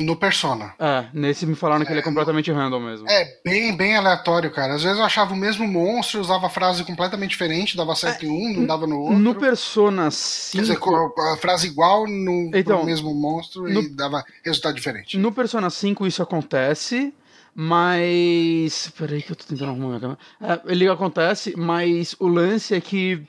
No 0.05 0.15
Persona. 0.15 0.73
É, 0.79 1.05
nesse 1.13 1.45
me 1.45 1.55
falaram 1.55 1.85
que 1.85 1.91
ele 1.91 1.99
é 1.99 2.03
completamente 2.03 2.51
random 2.51 2.79
mesmo. 2.79 3.09
É 3.09 3.25
bem, 3.43 3.75
bem 3.75 3.95
aleatório, 3.95 4.49
cara. 4.51 4.75
Às 4.75 4.83
vezes 4.83 4.97
eu 4.97 5.03
achava 5.03 5.33
o 5.33 5.37
mesmo 5.37 5.67
monstro, 5.67 6.19
usava 6.21 6.49
frase 6.49 6.83
completamente 6.83 7.31
diferente, 7.31 7.75
dava 7.77 7.95
certo 7.95 8.25
em 8.25 8.29
um, 8.29 8.59
não 8.59 8.65
dava 8.65 8.87
no 8.87 8.99
outro. 8.99 9.17
No 9.19 9.35
Persona 9.35 10.09
5. 10.09 10.55
Quer 10.65 10.73
dizer, 10.73 10.79
a 11.33 11.37
frase 11.37 11.67
igual 11.67 12.07
no 12.07 12.49
Então, 12.53 12.83
mesmo 12.85 13.13
monstro 13.13 13.63
no- 13.63 13.81
e 13.81 13.89
dava 13.89 14.23
resultado 14.43 14.75
diferente. 14.75 15.17
No 15.17 15.31
Persona 15.31 15.69
5 15.69 16.07
isso 16.07 16.23
acontece, 16.23 17.13
mas. 17.53 18.91
Peraí 18.97 19.21
que 19.21 19.31
eu 19.31 19.35
tô 19.35 19.43
tentando 19.45 19.69
arrumar 19.71 19.87
minha 19.87 19.99
câmera. 19.99 20.19
É, 20.41 20.61
ele 20.71 20.87
acontece, 20.87 21.53
mas 21.57 22.15
o 22.19 22.27
lance 22.27 22.73
é 22.75 22.81
que. 22.81 23.21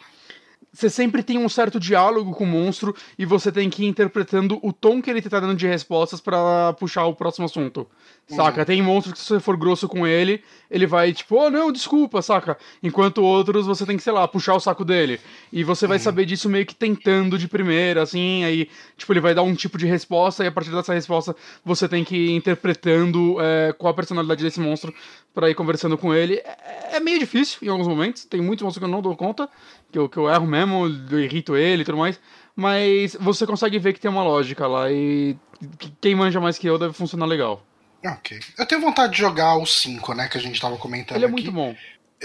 Você 0.73 0.89
sempre 0.89 1.23
tem 1.23 1.37
um 1.37 1.49
certo 1.49 1.81
diálogo 1.81 2.33
com 2.33 2.45
o 2.45 2.47
monstro 2.47 2.95
e 3.19 3.25
você 3.25 3.51
tem 3.51 3.69
que 3.69 3.85
ir 3.85 3.89
interpretando 3.89 4.59
o 4.63 4.73
tom 4.73 5.03
que 5.03 5.11
ele 5.11 5.21
tá 5.21 5.41
dando 5.41 5.57
de 5.57 5.67
respostas 5.67 6.21
pra 6.21 6.73
puxar 6.75 7.07
o 7.07 7.15
próximo 7.15 7.45
assunto. 7.45 7.89
Saca? 8.29 8.65
Tem 8.65 8.81
monstros 8.81 9.15
que 9.15 9.19
se 9.19 9.27
você 9.27 9.41
for 9.41 9.57
grosso 9.57 9.89
com 9.89 10.07
ele, 10.07 10.43
ele 10.71 10.87
vai 10.87 11.13
tipo, 11.13 11.35
oh 11.35 11.51
não, 11.51 11.73
desculpa, 11.73 12.23
saca? 12.23 12.57
Enquanto 12.81 13.23
outros 13.23 13.67
você 13.67 13.85
tem 13.85 13.97
que, 13.97 14.03
sei 14.03 14.13
lá, 14.13 14.29
puxar 14.29 14.55
o 14.55 14.61
saco 14.61 14.85
dele. 14.85 15.19
E 15.53 15.65
você 15.65 15.87
vai 15.87 15.99
saber 15.99 16.25
disso 16.25 16.49
meio 16.49 16.65
que 16.65 16.75
tentando 16.75 17.37
de 17.37 17.49
primeira, 17.49 18.03
assim, 18.03 18.45
aí, 18.45 18.69
tipo, 18.97 19.13
ele 19.13 19.21
vai 19.21 19.35
dar 19.35 19.43
um 19.43 19.55
tipo 19.55 19.77
de 19.77 19.87
resposta 19.87 20.45
e 20.45 20.47
a 20.47 20.53
partir 20.53 20.71
dessa 20.71 20.95
resposta 20.95 21.35
você 21.65 21.89
tem 21.89 22.05
que 22.05 22.17
ir 22.17 22.31
interpretando 22.37 23.37
é, 23.41 23.73
qual 23.73 23.91
a 23.91 23.95
personalidade 23.95 24.45
desse 24.45 24.61
monstro 24.61 24.95
pra 25.35 25.51
ir 25.51 25.55
conversando 25.55 25.99
com 25.99 26.15
ele. 26.15 26.35
É, 26.37 26.97
é 26.97 27.01
meio 27.01 27.19
difícil 27.19 27.59
em 27.63 27.69
alguns 27.69 27.89
momentos, 27.89 28.25
tem 28.25 28.41
muitos 28.41 28.63
monstros 28.63 28.81
que 28.81 28.85
eu 28.85 28.93
não 28.93 29.03
dou 29.03 29.17
conta, 29.17 29.49
que 29.91 29.99
eu, 29.99 30.09
que 30.09 30.17
eu 30.17 30.29
erro 30.29 30.47
mesmo, 30.47 30.87
eu 31.11 31.21
irrito 31.21 31.57
ele 31.57 31.83
e 31.83 31.85
tudo 31.85 31.99
mais. 31.99 32.21
Mas 32.57 33.17
você 33.19 33.47
consegue 33.47 33.79
ver 33.79 33.93
que 33.93 34.01
tem 34.01 34.11
uma 34.11 34.23
lógica 34.25 34.67
lá 34.67 34.91
e 34.91 35.37
que 35.79 35.93
quem 36.01 36.15
manja 36.15 36.41
mais 36.41 36.59
que 36.59 36.67
eu 36.67 36.79
deve 36.79 36.93
funcionar 36.93 37.27
legal. 37.27 37.65
Ok. 38.05 38.39
Eu 38.59 38.67
tenho 38.67 38.81
vontade 38.81 39.13
de 39.13 39.19
jogar 39.19 39.57
o 39.57 39.67
5, 39.67 40.15
né, 40.15 40.29
que 40.29 40.39
a 40.39 40.41
gente 40.41 40.61
tava 40.61 40.77
comentando 40.77 41.17
Ele 41.17 41.25
é 41.25 41.29
aqui. 41.29 41.35
muito 41.35 41.53
bom. 41.53 41.75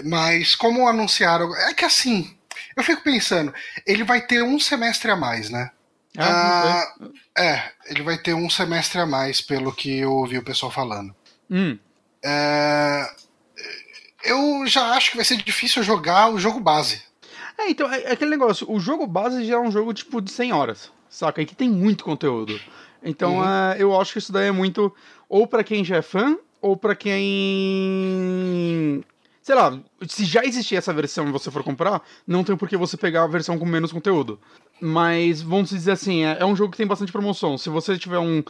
Mas 0.06 0.56
como 0.56 0.88
anunciaram. 0.88 1.54
É 1.56 1.74
que 1.74 1.86
assim, 1.86 2.36
eu 2.76 2.84
fico 2.84 3.02
pensando, 3.04 3.54
ele 3.86 4.04
vai 4.04 4.22
ter 4.22 4.44
um 4.44 4.60
semestre 4.60 5.12
a 5.12 5.16
mais, 5.16 5.50
né? 5.50 5.72
Ah, 6.18 6.86
sei. 6.98 7.12
é, 7.38 7.72
ele 7.88 8.04
vai 8.04 8.18
ter 8.18 8.34
um 8.34 8.50
semestre 8.50 9.00
a 9.00 9.06
mais, 9.06 9.42
pelo 9.42 9.74
que 9.74 10.00
eu 10.00 10.12
ouvi 10.14 10.38
o 10.38 10.44
pessoal 10.44 10.72
falando. 10.72 11.14
Hum. 11.52 11.78
É, 12.24 13.06
eu 14.24 14.66
já 14.66 14.94
acho 14.94 15.12
que 15.12 15.18
vai 15.18 15.26
ser 15.26 15.38
difícil 15.38 15.84
jogar 15.84 16.30
o 16.30 16.40
jogo 16.40 16.60
base. 16.60 17.02
É, 17.58 17.70
então, 17.70 17.92
é, 17.92 18.04
é 18.04 18.12
aquele 18.12 18.32
negócio, 18.32 18.70
o 18.70 18.80
jogo 18.80 19.08
base 19.08 19.46
já 19.46 19.56
é 19.56 19.60
um 19.60 19.72
jogo 19.72 19.94
tipo 19.94 20.22
de 20.22 20.32
100 20.32 20.54
horas, 20.54 20.92
saca? 21.10 21.42
E 21.42 21.46
que 21.46 21.56
tem 21.56 21.70
muito 21.70 22.04
conteúdo. 22.04 22.60
Então, 23.04 23.44
é, 23.48 23.78
eu 23.80 24.00
acho 24.00 24.14
que 24.14 24.20
isso 24.20 24.32
daí 24.32 24.48
é 24.48 24.52
muito 24.52 24.94
ou 25.30 25.48
pra 25.48 25.64
quem 25.64 25.84
já 25.84 25.98
é 25.98 26.02
fã, 26.02 26.38
ou 26.62 26.76
pra 26.78 26.96
quem. 26.96 27.14
Sei 29.42 29.54
lá, 29.54 29.80
se 30.08 30.26
já 30.26 30.44
existir 30.44 30.76
essa 30.76 30.92
versão 30.92 31.28
e 31.28 31.32
você 31.32 31.52
for 31.52 31.64
comprar, 31.64 32.02
não 32.26 32.44
tem 32.44 32.58
por 32.58 32.68
que 32.68 32.76
você 32.76 32.98
pegar 32.98 33.24
a 33.24 33.28
versão 33.28 33.60
com 33.60 33.66
menos 33.66 33.92
conteúdo. 33.92 34.40
Mas, 34.82 35.42
vamos 35.42 35.70
dizer 35.70 35.92
assim, 35.92 36.26
é, 36.26 36.38
é 36.40 36.46
um 36.46 36.56
jogo 36.56 36.72
que 36.72 36.78
tem 36.78 36.88
bastante 36.88 37.12
promoção. 37.12 37.56
Se 37.58 37.70
você 37.70 37.98
tiver 37.98 38.18
um, 38.18 38.44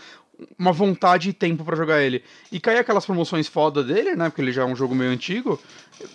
uma 0.60 0.72
vontade 0.72 1.30
e 1.30 1.34
tempo 1.34 1.64
pra 1.64 1.76
jogar 1.76 2.02
ele 2.02 2.24
e 2.52 2.60
cair 2.60 2.78
aquelas 2.78 3.06
promoções 3.06 3.48
foda 3.48 3.84
dele, 3.84 4.16
né? 4.16 4.30
Porque 4.30 4.42
ele 4.42 4.52
já 4.52 4.64
é 4.64 4.66
um 4.66 4.76
jogo 4.76 4.94
meio 4.96 5.12
antigo, 5.12 5.62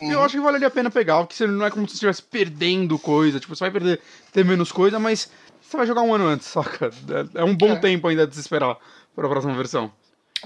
eu 0.00 0.22
acho 0.22 0.34
que 0.36 0.40
valeria 0.42 0.68
a 0.68 0.70
pena 0.70 0.90
pegar, 0.90 1.24
porque 1.24 1.46
não 1.46 1.64
é 1.64 1.70
como 1.70 1.86
se 1.86 1.92
você 1.92 1.96
estivesse 1.96 2.22
perdendo 2.22 2.98
coisa. 2.98 3.40
Tipo, 3.40 3.54
você 3.56 3.64
vai 3.64 3.70
perder 3.70 4.00
ter 4.32 4.44
menos 4.44 4.70
coisa, 4.70 4.98
mas 4.98 5.30
você 5.62 5.76
vai 5.76 5.86
jogar 5.86 6.02
um 6.02 6.14
ano 6.14 6.26
antes, 6.26 6.46
saca? 6.52 6.90
É, 7.36 7.40
é 7.40 7.44
um 7.44 7.56
bom 7.56 7.72
É. 7.72 7.76
tempo 7.76 8.08
ainda 8.08 8.26
de 8.26 8.34
se 8.34 8.40
esperar 8.40 8.76
pra 9.14 9.28
próxima 9.28 9.54
versão. 9.54 9.90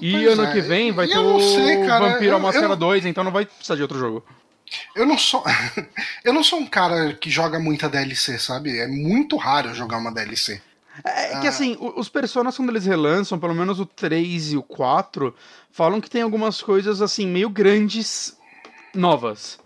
E 0.00 0.11
Pois 0.12 0.26
ano 0.38 0.45
é, 0.45 0.52
que 0.52 0.61
vem 0.61 0.90
vai 0.93 1.07
e 1.07 1.09
ter 1.11 1.19
o 1.19 1.40
sei, 1.40 1.85
cara, 1.87 2.09
Vampiro 2.12 2.33
eu- 2.35 2.40
Máscara 2.40 2.66
eu- 2.73 2.76
2, 2.76 3.07
então 3.07 3.23
não 3.25 3.31
vai 3.33 3.47
precisar 3.47 3.76
de 3.76 3.83
outro 3.83 3.99
jogo. 3.99 4.25
Eu 4.97 5.07
não 5.07 5.16
sou. 5.19 5.43
eu 6.25 6.33
não 6.33 6.43
sou 6.43 6.59
um 6.59 6.66
cara 6.66 7.12
que 7.14 7.31
joga 7.31 7.61
muita 7.61 7.88
DLC, 7.88 8.38
sabe? 8.38 8.76
É 8.78 8.87
muito 8.88 9.37
raro 9.37 9.75
jogar 9.75 9.99
uma 9.99 10.11
DLC. 10.12 10.61
É 11.02 11.40
que 11.40 11.46
assim, 11.48 11.76
o- 11.80 11.98
os 11.98 12.08
personagens 12.08 12.56
quando 12.56 12.68
eles 12.70 12.84
relançam, 12.86 13.38
pelo 13.38 13.54
menos 13.54 13.80
o 13.80 13.86
3 13.86 14.52
e 14.52 14.56
o 14.56 14.62
4, 14.62 15.34
falam 15.70 16.00
que 16.00 16.08
tem 16.10 16.22
algumas 16.22 16.62
coisas 16.62 17.02
assim, 17.02 17.26
meio 17.26 17.48
grandes 17.50 18.36
novas. 18.94 19.58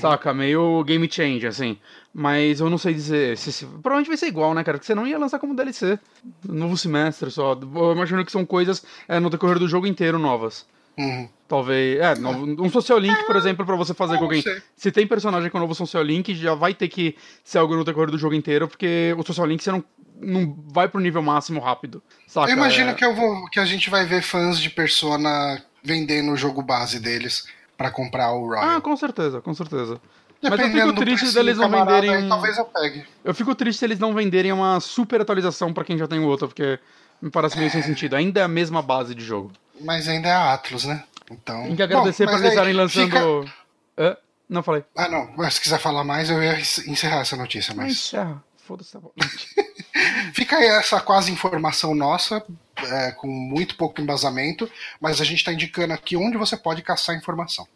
Saca? 0.00 0.34
Meio 0.34 0.82
game 0.84 1.08
change, 1.10 1.46
assim. 1.46 1.78
Mas 2.12 2.58
eu 2.60 2.68
não 2.68 2.76
sei 2.78 2.92
dizer 2.92 3.36
se, 3.38 3.52
se- 3.52 3.64
Provavelmente 3.66 4.08
vai 4.08 4.16
ser 4.16 4.26
igual, 4.26 4.52
né, 4.52 4.64
cara? 4.64 4.78
Porque 4.78 4.86
você 4.86 4.94
não 4.96 5.06
ia 5.06 5.16
lançar 5.18 5.38
como 5.38 5.54
DLC. 5.54 5.98
Novo 6.44 6.76
semestre 6.76 7.30
só. 7.30 7.52
Eu 7.52 7.92
imagino 7.92 8.24
que 8.24 8.32
são 8.32 8.44
coisas 8.44 8.84
é, 9.06 9.20
no 9.20 9.30
decorrer 9.30 9.58
do 9.60 9.68
jogo 9.68 9.86
inteiro 9.86 10.18
novas. 10.18 10.66
Uhum. 10.98 11.28
Talvez. 11.46 12.00
É, 12.00 12.14
novo- 12.16 12.44
um 12.64 12.68
social 12.70 12.98
link, 12.98 13.16
por 13.26 13.36
exemplo, 13.36 13.64
pra 13.64 13.76
você 13.76 13.94
fazer 13.94 14.14
Ah, 14.14 14.18
com 14.18 14.24
alguém. 14.24 14.42
Se 14.76 14.90
tem 14.90 15.06
personagem 15.06 15.50
com 15.50 15.58
novo 15.60 15.74
social 15.74 16.02
link, 16.02 16.34
já 16.34 16.54
vai 16.54 16.74
ter 16.74 16.88
que 16.88 17.14
ser 17.44 17.58
algo 17.58 17.76
no 17.76 17.84
decorrer 17.84 18.10
do 18.10 18.18
jogo 18.18 18.34
inteiro, 18.34 18.66
porque 18.66 19.14
o 19.16 19.22
social 19.22 19.46
link 19.46 19.62
você 19.62 19.70
não, 19.70 19.84
não 20.20 20.56
vai 20.68 20.88
pro 20.88 21.00
nível 21.00 21.22
máximo 21.22 21.60
rápido. 21.60 22.02
Saca? 22.26 22.50
Eu 22.50 22.56
imagino 22.56 22.90
É- 22.90 22.94
que, 22.94 23.04
eu 23.04 23.14
vou, 23.14 23.46
que 23.50 23.60
a 23.60 23.64
gente 23.64 23.88
vai 23.90 24.04
ver 24.06 24.22
fãs 24.22 24.58
de 24.58 24.70
Persona 24.70 25.62
vendendo 25.82 26.32
o 26.32 26.36
jogo 26.36 26.62
base 26.62 26.98
deles 27.00 27.46
pra 27.76 27.90
comprar 27.90 28.32
o 28.32 28.46
Royal. 28.48 28.64
Ah, 28.76 28.80
com 28.80 28.96
certeza, 28.96 29.40
com 29.40 29.54
certeza. 29.54 30.00
Mas 30.42 30.52
eu 30.52 30.56
Dependendo 30.58 30.92
fico 30.92 31.04
triste 31.04 31.32
deles 31.34 31.56
não 31.58 31.70
venderem. 31.70 32.10
aí 32.14 32.28
Talvez 32.28 32.58
eu 32.58 32.64
pegue. 32.66 33.04
Eu 33.24 33.34
fico 33.34 33.54
triste 33.54 33.78
se 33.78 33.84
eles 33.84 33.98
não 33.98 34.14
venderem 34.14 34.52
uma 34.52 34.78
super 34.80 35.20
atualização 35.20 35.72
pra 35.72 35.82
quem 35.84 35.96
já 35.96 36.06
tem 36.06 36.18
o 36.18 36.26
outro, 36.26 36.46
porque 36.48 36.78
me 37.20 37.30
parece 37.30 37.56
meio 37.58 37.70
sem 37.70 37.82
sentido. 37.82 38.14
Ainda 38.14 38.40
é 38.40 38.42
a 38.42 38.48
mesma 38.48 38.82
base 38.82 39.14
de 39.14 39.24
jogo. 39.24 39.50
Mas 39.80 40.06
ainda 40.08 40.28
é 40.28 40.32
a 40.32 40.52
Atlas, 40.52 40.84
né? 40.84 41.02
Então. 41.30 41.62
Tem 41.64 41.74
que 41.76 41.82
agradecer 41.82 42.24
Bom, 42.26 42.32
por 42.32 42.38
eles 42.40 42.50
estarem 42.50 42.72
lançando. 42.74 43.06
fica-? 43.06 44.18
Não 44.48 44.62
falei. 44.62 44.84
Ah, 44.96 45.08
não. 45.08 45.28
Mas 45.36 45.54
se 45.54 45.60
quiser 45.60 45.80
falar 45.80 46.04
mais, 46.04 46.30
eu 46.30 46.40
ia 46.40 46.56
encerrar 46.60 47.20
essa 47.20 47.34
notícia. 47.36 47.74
Mas 47.74 47.92
encerra. 47.92 48.42
Foda-se. 48.66 48.92
tá 48.92 49.00
bom. 49.00 49.12
fica 50.34 50.56
aí 50.56 50.66
essa 50.66 51.00
quase 51.00 51.30
informação 51.30 51.94
nossa, 51.94 52.44
é, 52.76 53.12
com 53.12 53.26
muito 53.28 53.76
pouco 53.76 54.00
embasamento, 54.00 54.70
mas 55.00 55.20
a 55.20 55.24
gente 55.24 55.44
tá 55.44 55.52
indicando 55.52 55.92
aqui 55.94 56.16
onde 56.16 56.36
você 56.36 56.56
pode 56.56 56.82
caçar 56.82 57.16
informação. 57.16 57.66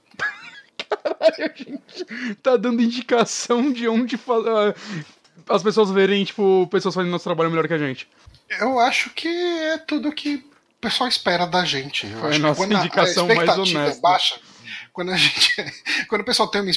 tá 2.43 2.57
dando 2.57 2.83
indicação 2.83 3.73
de 3.73 3.89
onde 3.89 4.17
fa- 4.17 4.35
ah, 4.35 4.75
as 5.55 5.63
pessoas 5.63 5.91
verem, 5.91 6.25
tipo, 6.25 6.67
pessoas 6.71 6.95
fazendo 6.95 7.11
nosso 7.11 7.25
trabalho 7.25 7.51
melhor 7.51 7.67
que 7.67 7.75
a 7.75 7.79
gente. 7.79 8.09
Eu 8.59 8.79
acho 8.81 9.11
que 9.11 9.29
é 9.29 9.79
tudo 9.79 10.13
que 10.13 10.37
o 10.37 10.81
pessoal 10.81 11.09
espera 11.09 11.47
da 11.47 11.65
gente. 11.65 12.07
Eu 12.07 12.19
Foi 12.19 12.23
a 12.23 12.31
acho 12.31 12.39
que 12.39 12.43
nossa 12.47 12.61
quando 12.61 12.77
a- 12.77 12.81
indicação 12.81 13.25
a 13.25 13.27
mais 13.35 13.39
expectativa 13.49 13.79
honesta. 13.81 13.99
é 13.99 14.01
baixa, 14.03 14.41
quando 14.93 15.11
a 15.13 15.17
gente, 15.19 15.55
quando 16.09 16.23
o 16.23 16.25
pessoal 16.25 16.49
tem 16.49 16.61
uma 16.61 16.71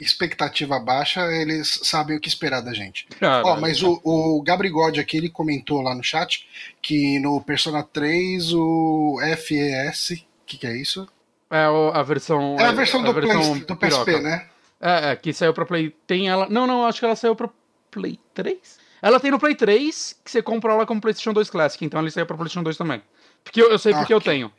expectativa 0.00 0.78
baixa, 0.78 1.20
eles 1.32 1.80
sabem 1.84 2.16
o 2.16 2.20
que 2.20 2.28
esperar 2.28 2.60
da 2.60 2.72
gente. 2.72 3.06
Caralho. 3.18 3.46
Ó, 3.46 3.60
mas 3.60 3.82
o, 3.82 4.00
o 4.04 4.42
Gabrigode 4.42 5.00
aqui, 5.00 5.16
ele 5.16 5.28
comentou 5.30 5.80
lá 5.80 5.94
no 5.94 6.02
chat 6.02 6.46
que 6.80 7.18
no 7.20 7.40
Persona 7.42 7.82
3 7.82 8.52
o 8.54 9.18
FES, 9.36 10.10
o 10.20 10.24
que, 10.46 10.58
que 10.58 10.66
é 10.66 10.76
isso? 10.76 11.08
É 11.50 11.64
a 11.94 12.02
versão. 12.02 12.56
É 12.58 12.64
a 12.64 12.72
versão 12.72 13.02
do, 13.02 13.12
versão 13.12 13.52
Play- 13.52 13.64
do 13.64 13.76
PSP, 13.76 14.20
né? 14.20 14.46
É, 14.80 15.10
é, 15.12 15.16
que 15.16 15.32
saiu 15.32 15.52
pra 15.52 15.66
Play. 15.66 15.94
Tem 16.06 16.28
ela. 16.28 16.48
Não, 16.48 16.66
não, 16.66 16.86
acho 16.86 16.98
que 16.98 17.04
ela 17.04 17.14
saiu 17.14 17.36
pra 17.36 17.48
Play 17.90 18.18
3? 18.34 18.56
Ela 19.02 19.20
tem 19.20 19.30
no 19.30 19.38
Play 19.38 19.54
3, 19.54 20.18
que 20.24 20.30
você 20.30 20.40
compra 20.40 20.72
ela 20.72 20.86
como 20.86 21.00
PlayStation 21.00 21.32
2 21.32 21.50
Classic, 21.50 21.84
então 21.84 22.00
ela 22.00 22.10
saiu 22.10 22.24
pra 22.26 22.36
PlayStation 22.36 22.62
2 22.62 22.76
também. 22.76 23.02
Porque 23.44 23.60
eu, 23.60 23.70
eu 23.70 23.78
sei 23.78 23.92
porque 23.92 24.12
eu 24.14 24.18
Ok. 24.18 24.32
tenho. 24.32 24.52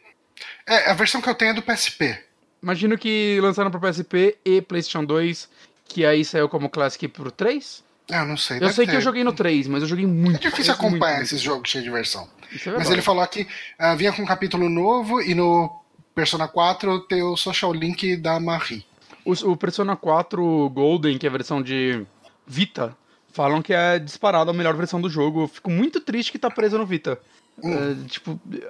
É, 0.68 0.92
a 0.92 0.94
versão 0.94 1.22
que 1.22 1.30
eu 1.30 1.36
tenho 1.36 1.52
é 1.52 1.54
do 1.54 1.62
PSP. 1.62 2.18
Imagino 2.64 2.98
que 2.98 3.40
lançaram 3.42 3.70
pra 3.70 3.78
PSP 3.92 4.38
e 4.46 4.62
PlayStation 4.62 5.04
2, 5.04 5.50
que 5.86 6.06
aí 6.06 6.24
saiu 6.24 6.48
como 6.48 6.70
Classic 6.70 7.10
pro 7.10 7.30
3. 7.30 7.84
Ah, 8.10 8.20
eu 8.22 8.26
não 8.26 8.38
sei. 8.38 8.58
Eu 8.62 8.70
sei 8.70 8.86
que 8.86 8.92
ter. 8.92 8.98
eu 8.98 9.02
joguei 9.02 9.22
no 9.22 9.34
3, 9.34 9.68
mas 9.68 9.82
eu 9.84 9.88
joguei 9.90 10.08
muito. 10.08 10.38
É 10.38 10.50
difícil 10.50 10.74
acompanhar 10.74 11.18
muito. 11.18 11.26
esses 11.26 11.42
jogos 11.42 11.70
cheios 11.70 11.84
de 11.84 11.92
versão. 11.92 12.26
É 12.66 12.72
Mas 12.72 12.90
ele 12.90 13.02
falou 13.02 13.28
que 13.28 13.46
ah, 13.78 13.96
vinha 13.96 14.14
com 14.14 14.22
um 14.22 14.26
capítulo 14.26 14.70
novo 14.70 15.22
e 15.22 15.36
no 15.36 15.70
Persona 16.16 16.48
4 16.48 17.02
tem 17.02 17.22
o 17.22 17.36
social 17.36 17.74
link 17.74 18.16
da 18.16 18.40
Marie. 18.40 18.86
O, 19.26 19.32
o 19.52 19.58
Persona 19.58 19.98
4 19.98 20.70
Golden, 20.70 21.18
que 21.18 21.26
é 21.26 21.30
a 21.30 21.34
versão 21.34 21.62
de 21.62 22.06
Vita, 22.48 22.96
falam 23.34 23.62
que 23.62 23.74
é 23.74 24.00
disparado 24.00 24.52
a 24.52 24.54
melhor 24.54 24.76
versão 24.76 25.02
do 25.02 25.10
jogo. 25.10 25.44
Eu 25.44 25.48
fico 25.50 25.70
muito 25.70 26.00
triste 26.00 26.32
que 26.32 26.40
tá 26.40 26.50
preso 26.50 26.78
no 26.78 26.86
Vita. 26.86 27.20
É, 27.62 28.08
tipo, 28.08 28.40
e- 28.52 28.64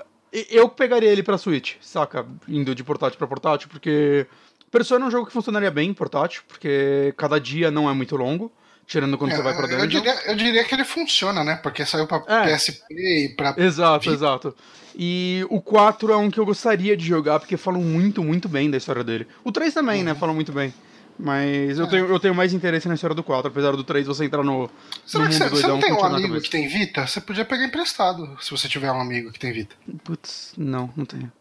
eu 0.49 0.67
pegaria 0.69 1.09
ele 1.11 1.23
pra 1.23 1.37
Switch, 1.37 1.75
saca? 1.81 2.25
Indo 2.47 2.73
de 2.73 2.83
portátil 2.83 3.17
pra 3.17 3.27
portátil, 3.27 3.69
porque 3.69 4.25
Persona 4.71 5.05
é 5.05 5.07
um 5.07 5.11
jogo 5.11 5.27
que 5.27 5.33
funcionaria 5.33 5.69
bem 5.69 5.89
em 5.89 5.93
portátil, 5.93 6.41
porque 6.47 7.13
cada 7.17 7.39
dia 7.39 7.69
não 7.69 7.87
é 7.89 7.93
muito 7.93 8.15
longo, 8.15 8.51
tirando 8.87 9.17
quando 9.17 9.31
É, 9.31 9.35
você 9.35 9.41
vai 9.43 9.55
pra 9.55 9.65
eu, 9.67 9.77
dungeon. 9.77 9.87
diria, 10.01 10.21
eu 10.25 10.35
diria 10.35 10.63
que 10.63 10.73
ele 10.73 10.83
funciona, 10.83 11.43
né? 11.43 11.57
Porque 11.61 11.85
saiu 11.85 12.07
pra 12.07 12.23
É. 12.27 12.55
PSP 12.55 12.81
e 12.91 13.29
pra. 13.35 13.53
Exato, 13.57 14.09
exato. 14.11 14.55
E 14.95 15.45
o 15.49 15.61
4 15.61 16.11
é 16.11 16.17
um 16.17 16.29
que 16.31 16.39
eu 16.39 16.45
gostaria 16.45 16.95
de 16.97 17.05
jogar, 17.05 17.39
porque 17.39 17.55
falam 17.57 17.81
muito, 17.81 18.23
muito 18.23 18.49
bem 18.49 18.69
da 18.71 18.77
história 18.77 19.03
dele. 19.03 19.27
O 19.43 19.51
3 19.51 19.73
também, 19.73 19.99
Uhum. 19.99 20.05
né? 20.05 20.15
Falam 20.15 20.33
muito 20.35 20.51
bem. 20.51 20.73
Mas 21.17 21.77
eu, 21.77 21.87
tenho, 21.87 22.05
eu 22.07 22.19
tenho 22.19 22.33
mais 22.35 22.53
interesse 22.53 22.87
na 22.87 22.95
história 22.95 23.15
do 23.15 23.23
4, 23.23 23.47
apesar 23.49 23.71
do 23.73 23.83
3 23.83 24.07
você 24.07 24.25
entrar 24.25 24.43
no, 24.43 24.69
Será 25.05 25.23
no 25.25 25.29
que 25.29 25.39
mundo 25.39 25.49
você, 25.49 25.61
você 25.61 25.67
não 25.67 25.79
tem 25.79 25.93
um 25.93 26.03
amigo 26.03 26.41
que 26.41 26.49
tem 26.49 26.67
Vita? 26.67 27.05
Você 27.05 27.21
podia 27.21 27.45
pegar 27.45 27.65
emprestado, 27.65 28.37
se 28.41 28.49
você 28.51 28.67
tiver 28.67 28.91
um 28.91 28.99
amigo 28.99 29.31
que 29.31 29.39
tem 29.39 29.53
Vita. 29.53 29.75
Putz, 30.03 30.53
não, 30.57 30.91
não 30.97 31.05
tenho. 31.05 31.31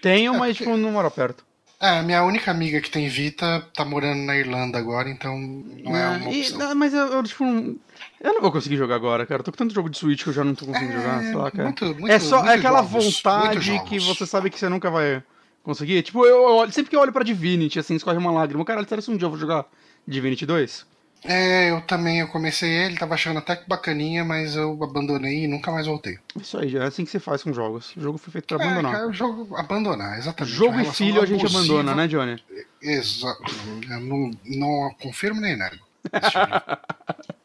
Tenho, 0.00 0.34
É, 0.34 0.38
mas 0.38 0.56
porque- 0.56 0.70
tipo, 0.70 0.76
não 0.76 0.92
mora 0.92 1.10
perto. 1.10 1.44
É, 1.78 2.00
minha 2.02 2.22
única 2.24 2.50
amiga 2.50 2.80
que 2.80 2.88
tem 2.90 3.06
Vita 3.08 3.66
tá 3.74 3.84
morando 3.84 4.22
na 4.22 4.34
Irlanda 4.34 4.78
agora, 4.78 5.10
então 5.10 5.36
não 5.38 5.94
é 5.94 6.08
uma 6.16 6.30
e- 6.30 6.40
opção. 6.40 6.58
não, 6.58 6.74
mas 6.74 6.94
eu, 6.94 7.06
eu, 7.08 7.22
tipo, 7.22 7.44
eu 7.44 8.32
não 8.32 8.40
vou 8.40 8.50
conseguir 8.50 8.76
jogar 8.78 8.94
agora, 8.94 9.26
cara. 9.26 9.40
Eu 9.40 9.44
tô 9.44 9.50
com 9.52 9.58
tanto 9.58 9.74
jogo 9.74 9.90
de 9.90 9.98
Switch 9.98 10.22
que 10.22 10.30
eu 10.30 10.32
já 10.32 10.42
não 10.42 10.54
tô 10.54 10.64
conseguindo 10.64 10.94
jogar, 10.94 11.20
sei 11.22 11.34
lá, 11.34 11.50
cara. 11.50 11.64
muito, 11.64 11.84
muito, 11.84 12.08
é 12.10 12.18
só 12.18 12.46
é 12.46 12.54
aquela 12.54 12.82
jogos, 12.82 13.04
vontade 13.20 13.80
que 13.88 13.98
você 13.98 14.24
sabe 14.24 14.48
que 14.48 14.58
você 14.58 14.70
nunca 14.70 14.90
vai 14.90 15.22
conseguir. 15.66 16.02
Tipo, 16.02 16.24
eu, 16.24 16.42
olho- 16.44 16.72
sempre 16.72 16.88
que 16.90 16.96
eu 16.96 17.00
olho 17.00 17.12
pra 17.12 17.22
Divinity, 17.24 17.78
assim, 17.78 17.94
escorre 17.96 18.16
uma 18.16 18.30
lágrima. 18.32 18.64
Caralho, 18.64 18.88
será 18.88 19.02
que 19.02 19.10
um 19.10 19.16
dia 19.16 19.26
eu 19.26 19.30
vou 19.30 19.38
jogar 19.38 19.66
Divinity 20.08 20.46
2? 20.46 20.86
É, 21.24 21.70
eu 21.70 21.80
também, 21.80 22.20
eu 22.20 22.28
comecei 22.28 22.70
ele, 22.70 22.96
tava 22.98 23.14
achando 23.14 23.38
até 23.38 23.56
que 23.56 23.68
bacaninha, 23.68 24.24
mas 24.24 24.54
eu 24.54 24.78
abandonei 24.82 25.44
e 25.44 25.48
nunca 25.48 25.72
mais 25.72 25.86
voltei. 25.86 26.18
Isso 26.40 26.56
aí, 26.56 26.68
já 26.68 26.84
é 26.84 26.86
assim 26.86 27.04
que 27.04 27.10
se 27.10 27.18
faz 27.18 27.42
com 27.42 27.52
jogos. 27.52 27.96
O 27.96 28.00
jogo 28.00 28.16
foi 28.18 28.30
feito 28.32 28.46
pra 28.46 28.62
É, 28.64 28.68
abandonar. 28.68 28.92
cara, 28.92 29.08
o 29.08 29.12
jogo 29.12 29.56
abandonar, 29.56 30.18
exatamente. 30.18 30.54
Jogo 30.54 30.78
e 30.80 30.84
filho 30.84 31.20
a 31.20 31.26
gente 31.26 31.40
abusiva. 31.46 31.80
abandona, 31.80 31.94
né, 31.96 32.06
Johnny? 32.06 32.40
Exato. 32.80 33.42
Eu 33.90 34.00
não, 34.00 34.30
não 34.44 34.94
confirmo 35.00 35.40
nem 35.40 35.56
nego. 35.56 35.74
de- 35.76 35.80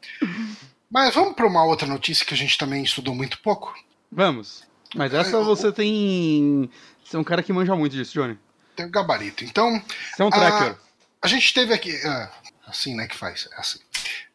Mas 0.89 1.13
vamos 1.15 1.33
para 1.35 1.47
uma 1.47 1.63
outra 1.63 1.87
notícia 1.87 2.25
que 2.25 2.33
a 2.33 2.37
gente 2.37 2.57
também 2.57 2.83
estudou 2.83 3.15
muito 3.15 3.39
pouco. 3.39 3.73
Vamos. 4.11 4.63
Mas 4.93 5.13
essa 5.13 5.39
você 5.41 5.71
tem. 5.71 6.69
Você 7.11 7.17
é 7.17 7.19
um 7.19 7.25
cara 7.25 7.43
que 7.43 7.51
manja 7.51 7.75
muito 7.75 7.91
disso, 7.91 8.13
Johnny. 8.13 8.39
Tem 8.73 8.85
o 8.85 8.89
gabarito. 8.89 9.43
Então, 9.43 9.83
Você 10.15 10.21
é 10.21 10.25
um 10.25 10.29
tracker. 10.29 10.77
a 11.21 11.27
gente 11.27 11.53
teve 11.53 11.73
aqui. 11.73 11.93
ah, 12.05 12.31
assim, 12.65 12.95
né, 12.95 13.05
que 13.05 13.17
faz. 13.17 13.49
É 13.51 13.59
assim. 13.59 13.79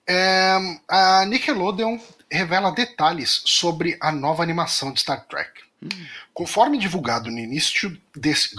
É, 0.06 0.58
a 0.86 1.24
Nickelodeon 1.24 1.98
revela 2.30 2.70
detalhes 2.70 3.40
sobre 3.46 3.96
a 3.98 4.12
nova 4.12 4.42
animação 4.42 4.92
de 4.92 5.00
Star 5.00 5.24
Trek. 5.24 5.62
Conforme 6.34 6.76
divulgado 6.76 7.30
no 7.30 7.38
início 7.38 7.98
desse. 8.14 8.54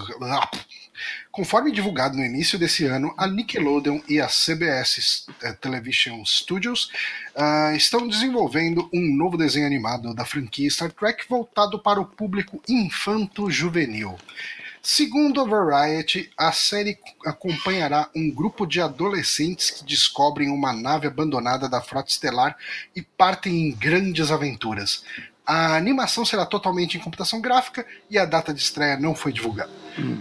Conforme 1.37 1.71
divulgado 1.71 2.17
no 2.17 2.25
início 2.25 2.57
desse 2.57 2.85
ano, 2.85 3.13
a 3.15 3.27
Nickelodeon 3.27 4.01
e 4.09 4.19
a 4.19 4.25
CBS 4.25 5.27
eh, 5.43 5.53
Television 5.53 6.25
Studios 6.25 6.89
ah, 7.35 7.75
estão 7.75 8.07
desenvolvendo 8.07 8.89
um 8.91 9.15
novo 9.15 9.37
desenho 9.37 9.67
animado 9.67 10.15
da 10.15 10.25
franquia 10.25 10.67
Star 10.67 10.91
Trek 10.91 11.25
voltado 11.29 11.77
para 11.77 12.01
o 12.01 12.07
público 12.07 12.59
infanto-juvenil. 12.67 14.17
Segundo 14.81 15.41
a 15.41 15.43
Variety, 15.43 16.31
a 16.35 16.51
série 16.51 16.97
acompanhará 17.23 18.09
um 18.15 18.31
grupo 18.31 18.65
de 18.65 18.81
adolescentes 18.81 19.69
que 19.69 19.83
descobrem 19.83 20.49
uma 20.49 20.73
nave 20.73 21.05
abandonada 21.05 21.69
da 21.69 21.81
frota 21.81 22.09
estelar 22.09 22.57
e 22.95 23.01
partem 23.01 23.67
em 23.67 23.71
grandes 23.73 24.31
aventuras. 24.31 25.03
A 25.47 25.77
animação 25.77 26.25
será 26.25 26.45
totalmente 26.45 26.97
em 26.97 26.99
computação 26.99 27.39
gráfica 27.39 27.85
e 28.09 28.17
a 28.17 28.25
data 28.25 28.53
de 28.53 28.59
estreia 28.59 28.97
não 28.97 29.15
foi 29.15 29.31
divulgada. 29.31 29.71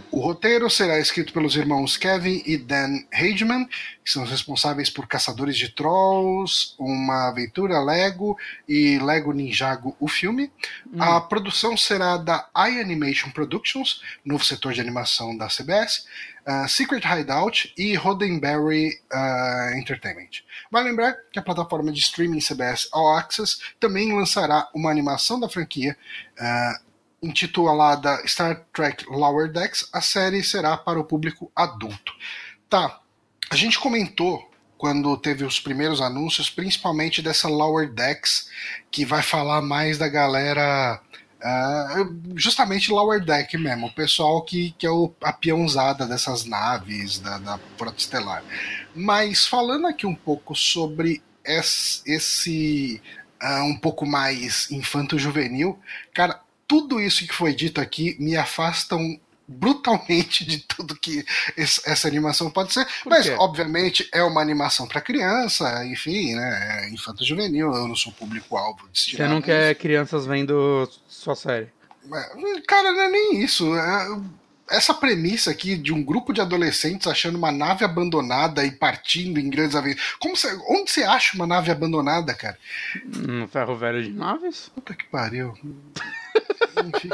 O 0.09 0.21
roteiro 0.21 0.71
será 0.71 1.01
escrito 1.01 1.33
pelos 1.33 1.57
irmãos 1.57 1.97
Kevin 1.97 2.43
e 2.47 2.57
Dan 2.57 3.01
Hageman, 3.13 3.67
que 4.05 4.11
são 4.11 4.23
os 4.23 4.31
responsáveis 4.31 4.89
por 4.89 5.09
Caçadores 5.09 5.59
de 5.59 5.69
Trolls, 5.69 6.75
Uma 6.79 7.29
Aventura 7.29 7.81
Lego 7.81 8.39
e 8.69 9.01
Lego 9.01 9.33
Ninjago, 9.33 9.97
o 9.99 10.07
filme. 10.07 10.49
A 10.97 11.21
produção 11.21 11.77
será 11.77 12.17
da 12.17 12.49
iAnimation 12.57 13.31
Productions, 13.31 14.01
novo 14.25 14.45
setor 14.45 14.75
de 14.75 14.81
animação 14.81 15.37
da 15.37 15.49
CBS, 15.49 16.07
uh, 16.47 16.69
Secret 16.69 17.03
Hideout 17.05 17.73
e 17.77 17.95
Roddenberry 17.95 18.91
uh, 19.13 19.79
Entertainment. 19.79 20.43
Vale 20.71 20.91
lembrar 20.91 21.15
que 21.33 21.39
a 21.39 21.43
plataforma 21.43 21.93
de 21.93 22.01
streaming 22.01 22.41
CBS 22.41 22.89
All 22.93 23.17
Access 23.17 23.59
também 23.81 24.15
lançará 24.15 24.69
uma 24.75 24.91
animação 24.91 25.41
da 25.41 25.49
franquia 25.49 25.97
uh, 26.39 26.87
intitulada 27.23 28.23
Star 28.27 28.65
Trek 28.73 29.05
Lower 29.09 29.51
Decks. 29.51 29.89
A 29.93 30.01
série 30.01 30.43
será 30.43 30.77
para 30.77 31.01
o 31.01 31.05
público 31.05 31.51
adulto. 31.55 32.13
Tá, 32.69 33.01
a 33.51 33.57
gente 33.57 33.79
comentou 33.79 34.51
quando 34.77 35.17
teve 35.17 35.45
os 35.45 35.59
primeiros 35.59 36.01
anúncios, 36.01 36.51
principalmente 36.51 37.23
dessa 37.23 37.49
Lower 37.49 37.91
Decks, 37.91 38.49
que 38.91 39.05
vai 39.05 39.23
falar 39.23 39.63
mais 39.63 39.99
da 39.99 40.09
galera. 40.09 41.01
Uh, 41.47 42.35
justamente 42.35 42.91
Lower 42.91 43.25
Deck 43.25 43.57
mesmo, 43.57 43.87
o 43.87 43.93
pessoal 43.93 44.43
que, 44.43 44.75
que 44.77 44.85
é 44.85 44.91
o, 44.91 45.13
a 45.23 45.33
peãozada 45.33 46.05
dessas 46.05 46.45
naves 46.45 47.21
da, 47.21 47.39
da 47.39 47.61
Frota 47.79 47.99
Estelar. 47.99 48.43
Mas 48.93 49.47
falando 49.47 49.87
aqui 49.87 50.07
um 50.07 50.15
pouco 50.15 50.57
sobre 50.57 51.23
esse, 51.45 52.03
esse 52.05 53.01
uh, 53.41 53.63
um 53.63 53.79
pouco 53.79 54.05
mais 54.05 54.69
infanto-juvenil, 54.73 55.79
cara, 56.13 56.41
tudo 56.67 57.01
isso 57.01 57.25
que 57.25 57.33
foi 57.35 57.55
dito 57.55 57.81
aqui 57.81 58.17
me 58.19 58.37
afastam 58.37 59.21
brutalmente 59.49 60.45
de 60.45 60.59
tudo 60.59 60.97
que 60.97 61.25
essa 61.57 62.09
animação 62.09 62.51
pode 62.51 62.73
ser. 62.73 62.87
Mas, 63.05 63.27
obviamente, 63.39 64.09
é 64.13 64.23
uma 64.23 64.41
animação 64.41 64.87
para 64.87 65.01
criança, 65.01 65.85
enfim, 65.87 66.35
né? 66.35 66.85
É 66.85 66.91
infanto-juvenil, 66.91 67.73
eu 67.73 67.89
não 67.89 67.97
sou 67.97 68.13
público-alvo. 68.13 68.89
Você 68.93 69.27
não 69.29 69.41
quer 69.41 69.75
crianças 69.77 70.27
vendo 70.27 70.89
sua 71.09 71.35
série. 71.35 71.69
Cara, 72.67 72.93
não 72.93 73.01
é 73.03 73.09
nem 73.09 73.43
isso. 73.43 73.75
É- 73.77 74.21
Essa 74.69 74.93
premissa 74.93 75.51
aqui 75.51 75.77
de 75.77 75.93
um 75.93 76.03
grupo 76.03 76.33
de 76.33 76.41
adolescentes 76.41 77.07
achando 77.07 77.37
uma 77.39 77.53
nave 77.53 77.85
abandonada 77.85 78.65
e 78.65 78.71
partindo 78.73 79.39
em 79.39 79.49
grandes 79.49 79.77
aventuras. 79.77 80.15
Como 80.19 80.37
você, 80.37 80.59
onde 80.69 80.91
você 80.91 81.05
acha 81.05 81.37
uma 81.37 81.47
nave 81.47 81.71
abandonada, 81.71 82.35
cara? 82.35 82.59
No 83.05 83.47
ferro 83.47 83.77
velho 83.77 84.03
de 84.03 84.11
naves? 84.11 84.71
Puta 84.75 84.95
que 84.95 85.05
pariu. 85.05 85.55
Enfim. 86.95 87.11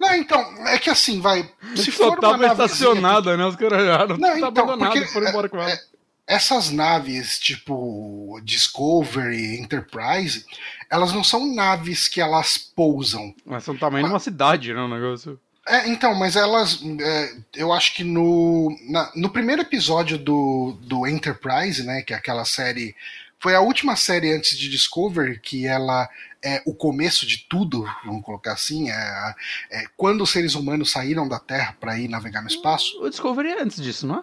Não, 0.00 0.14
então, 0.14 0.40
é 0.66 0.78
que 0.78 0.90
assim, 0.90 1.20
vai. 1.20 1.48
Se 1.76 1.92
Só 1.92 2.10
for 2.10 2.18
tava 2.20 2.46
estacionada, 2.46 3.36
né? 3.36 3.46
Os 3.46 3.56
caras 3.56 3.84
já 3.86 4.06
não, 4.06 4.16
Não, 4.16 4.28
tá 4.28 4.36
então, 4.36 4.48
abandonado 4.48 4.92
porque, 4.92 5.06
foram 5.06 5.28
embora 5.28 5.48
com 5.48 5.58
ela. 5.58 5.70
é, 5.70 5.80
essas 6.26 6.70
naves 6.70 7.38
tipo 7.38 8.40
Discovery, 8.42 9.58
Enterprise, 9.60 10.44
elas 10.90 11.12
não 11.12 11.22
são 11.22 11.54
naves 11.54 12.08
que 12.08 12.20
elas 12.20 12.58
pousam. 12.58 13.34
Mas 13.44 13.64
são 13.64 13.76
tamanho 13.76 14.06
de 14.06 14.12
uma 14.12 14.18
cidade, 14.18 14.74
né? 14.74 14.80
O 14.80 14.88
negócio. 14.88 15.38
É, 15.68 15.88
então, 15.88 16.14
mas 16.14 16.36
elas. 16.36 16.80
é, 17.00 17.34
eu 17.56 17.72
acho 17.72 17.94
que 17.94 18.04
no, 18.04 18.76
na- 18.88 19.10
no 19.16 19.28
primeiro 19.30 19.62
episódio 19.62 20.16
do, 20.16 20.78
do 20.82 21.06
Enterprise, 21.06 21.82
né? 21.82 22.02
Que 22.02 22.14
é 22.14 22.16
aquela 22.16 22.44
série. 22.44 22.94
Foi 23.38 23.54
a 23.54 23.60
última 23.60 23.96
série 23.96 24.32
antes 24.32 24.56
de 24.58 24.68
Discovery, 24.70 25.38
que 25.40 25.66
ela 25.66 26.08
é 26.42 26.62
o 26.64 26.72
começo 26.74 27.26
de 27.26 27.38
tudo, 27.48 27.84
vamos 28.04 28.24
colocar 28.24 28.52
assim. 28.52 28.90
É, 28.90 29.34
é 29.72 29.84
quando 29.96 30.22
os 30.22 30.30
seres 30.30 30.54
humanos 30.54 30.90
saíram 30.90 31.28
da 31.28 31.38
Terra 31.40 31.76
para 31.80 31.98
ir 31.98 32.08
navegar 32.08 32.40
no 32.42 32.48
espaço. 32.48 32.98
O 33.02 33.10
Discovery 33.10 33.48
é 33.50 33.62
antes 33.62 33.82
disso, 33.82 34.06
não 34.06 34.20
é? 34.20 34.22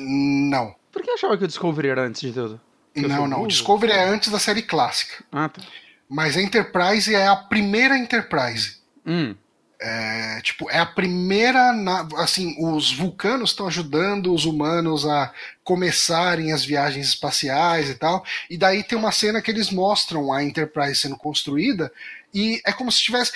Não. 0.00 0.74
Por 0.92 1.02
que 1.02 1.10
achava 1.10 1.36
que 1.36 1.44
o 1.44 1.48
Discovery 1.48 1.88
era 1.88 2.02
antes 2.06 2.20
de 2.20 2.32
tudo? 2.32 2.60
Que 2.94 3.04
eu 3.04 3.08
Não, 3.08 3.26
não. 3.26 3.36
burro? 3.38 3.48
Discovery 3.48 3.92
é 3.92 4.04
antes 4.08 4.30
da 4.30 4.38
série 4.38 4.62
clássica. 4.62 5.24
Ah, 5.32 5.48
tá. 5.48 5.60
Mas 6.08 6.36
a 6.36 6.42
Enterprise 6.42 7.12
é 7.14 7.26
a 7.26 7.34
primeira 7.36 7.98
Enterprise. 7.98 8.76
Hum. 9.04 9.34
É, 9.80 10.40
tipo, 10.40 10.70
é 10.70 10.78
a 10.78 10.86
primeira. 10.86 11.72
assim, 12.16 12.56
os 12.58 12.92
vulcanos 12.92 13.50
estão 13.50 13.66
ajudando 13.66 14.32
os 14.32 14.44
humanos 14.44 15.06
a 15.06 15.32
começarem 15.62 16.52
as 16.52 16.64
viagens 16.64 17.08
espaciais 17.08 17.90
e 17.90 17.94
tal. 17.94 18.24
E 18.48 18.56
daí 18.56 18.82
tem 18.82 18.96
uma 18.96 19.12
cena 19.12 19.42
que 19.42 19.50
eles 19.50 19.70
mostram 19.70 20.32
a 20.32 20.42
Enterprise 20.42 20.96
sendo 20.96 21.16
construída. 21.16 21.92
E 22.32 22.60
é 22.64 22.72
como 22.72 22.90
se 22.90 23.02
tivesse. 23.02 23.32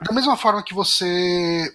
Da 0.00 0.12
mesma 0.12 0.36
forma 0.36 0.62
que 0.62 0.74
você. 0.74 1.74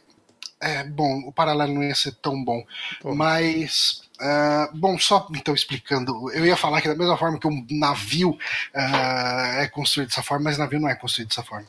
É, 0.60 0.84
bom, 0.84 1.22
o 1.26 1.32
paralelo 1.32 1.74
não 1.74 1.84
ia 1.84 1.96
ser 1.96 2.14
tão 2.22 2.44
bom. 2.44 2.64
Pô. 3.02 3.16
Mas. 3.16 4.04
ah, 4.20 4.70
bom, 4.74 5.00
só 5.00 5.28
então 5.36 5.56
explicando, 5.56 6.32
eu 6.32 6.46
ia 6.46 6.56
falar 6.56 6.82
que 6.82 6.88
da 6.88 6.96
mesma 6.96 7.18
forma 7.18 7.40
que 7.40 7.48
um 7.48 7.66
navio 7.72 8.38
ah, 8.76 9.56
é 9.58 9.68
construído 9.68 10.10
dessa 10.10 10.22
forma, 10.22 10.44
mas 10.44 10.60
navio 10.60 10.80
não 10.80 10.90
é 10.90 10.96
construído 10.96 11.30
dessa 11.30 11.44
forma. 11.44 11.68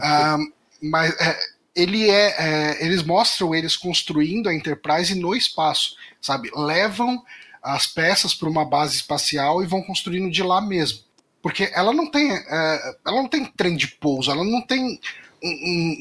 Ah, 0.00 0.38
mas 0.82 1.14
é, 1.20 1.38
ele 1.74 2.10
é, 2.10 2.34
é, 2.38 2.84
eles 2.84 3.02
mostram 3.02 3.54
eles 3.54 3.76
construindo 3.76 4.48
a 4.48 4.54
Enterprise 4.54 5.14
no 5.14 5.34
espaço, 5.34 5.96
sabe? 6.20 6.50
Levam 6.54 7.22
as 7.62 7.86
peças 7.86 8.34
para 8.34 8.48
uma 8.48 8.64
base 8.64 8.96
espacial 8.96 9.62
e 9.62 9.66
vão 9.66 9.82
construindo 9.82 10.30
de 10.30 10.42
lá 10.42 10.60
mesmo, 10.60 11.00
porque 11.40 11.70
ela 11.74 11.92
não 11.92 12.10
tem, 12.10 12.32
é, 12.32 12.96
ela 13.06 13.16
não 13.22 13.28
tem 13.28 13.44
trem 13.44 13.76
de 13.76 13.86
pouso, 13.88 14.30
ela 14.30 14.44
não 14.44 14.60
tem 14.60 14.98
um- 15.44 15.48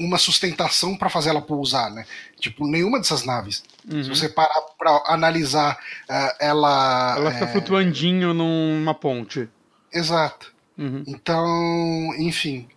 um- 0.04 0.06
uma 0.08 0.18
sustentação 0.18 0.96
para 0.96 1.10
fazer 1.10 1.30
ela 1.30 1.42
pousar, 1.42 1.90
né? 1.92 2.06
Tipo 2.40 2.68
nenhuma 2.68 3.00
dessas 3.00 3.24
naves. 3.24 3.64
Uhum. 3.92 4.04
Se 4.04 4.10
você 4.10 4.30
parar 4.30 4.62
para 4.78 5.02
analisar 5.08 5.78
é, 6.10 6.48
ela, 6.48 7.16
Ela 7.18 7.32
fica 7.32 7.46
é, 7.46 7.52
flutuandinho 7.52 8.34
numa 8.34 8.94
ponte. 8.94 9.48
exato. 9.94 10.52
Uhum. 10.78 11.04
Então, 11.06 12.14
enfim, 12.18 12.68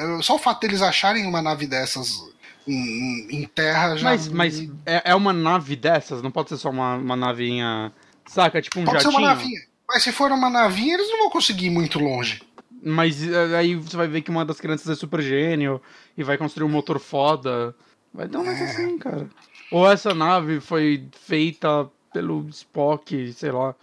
eu- 0.00 0.22
só 0.22 0.36
o 0.36 0.38
fato 0.38 0.60
deles 0.60 0.80
acharem 0.80 1.26
uma 1.26 1.42
nave 1.42 1.66
dessas 1.66 2.22
em, 2.66 3.28
em 3.30 3.44
terra 3.46 3.96
já. 3.96 4.04
Mas, 4.04 4.28
mas 4.28 4.60
é, 4.86 5.10
é 5.10 5.14
uma 5.14 5.32
nave 5.32 5.76
dessas? 5.76 6.22
Não 6.22 6.30
pode 6.30 6.48
ser 6.50 6.56
só 6.56 6.70
uma, 6.70 6.96
uma 6.96 7.16
navinha 7.16 7.92
Saca? 8.26 8.62
Tipo 8.62 8.80
um 8.80 8.84
Pode 8.84 8.98
jatinho. 8.98 9.12
ser 9.12 9.18
uma 9.18 9.28
navinha. 9.28 9.60
Mas 9.88 10.02
se 10.02 10.12
for 10.12 10.32
uma 10.32 10.48
navinha, 10.48 10.94
eles 10.94 11.08
não 11.10 11.18
vão 11.18 11.30
conseguir 11.30 11.66
ir 11.66 11.70
muito 11.70 11.98
longe. 11.98 12.42
Mas 12.82 13.22
eh, 13.22 13.56
aí 13.56 13.74
você 13.74 13.96
vai 13.96 14.08
ver 14.08 14.22
que 14.22 14.30
uma 14.30 14.44
das 14.44 14.60
crianças 14.60 14.88
é 14.88 14.94
super 14.94 15.20
gênio 15.20 15.80
e 16.16 16.22
vai 16.24 16.38
construir 16.38 16.64
um 16.64 16.70
motor 16.70 16.98
foda. 16.98 17.74
Vai 18.12 18.26
dar 18.26 18.40
um 18.40 18.42
negócio 18.42 18.64
assim, 18.64 18.98
cara. 18.98 19.28
Ou 19.70 19.90
essa 19.90 20.14
nave 20.14 20.60
foi 20.60 21.06
feita 21.12 21.88
pelo 22.12 22.48
Spock, 22.48 23.32
sei 23.32 23.52
lá. 23.52 23.74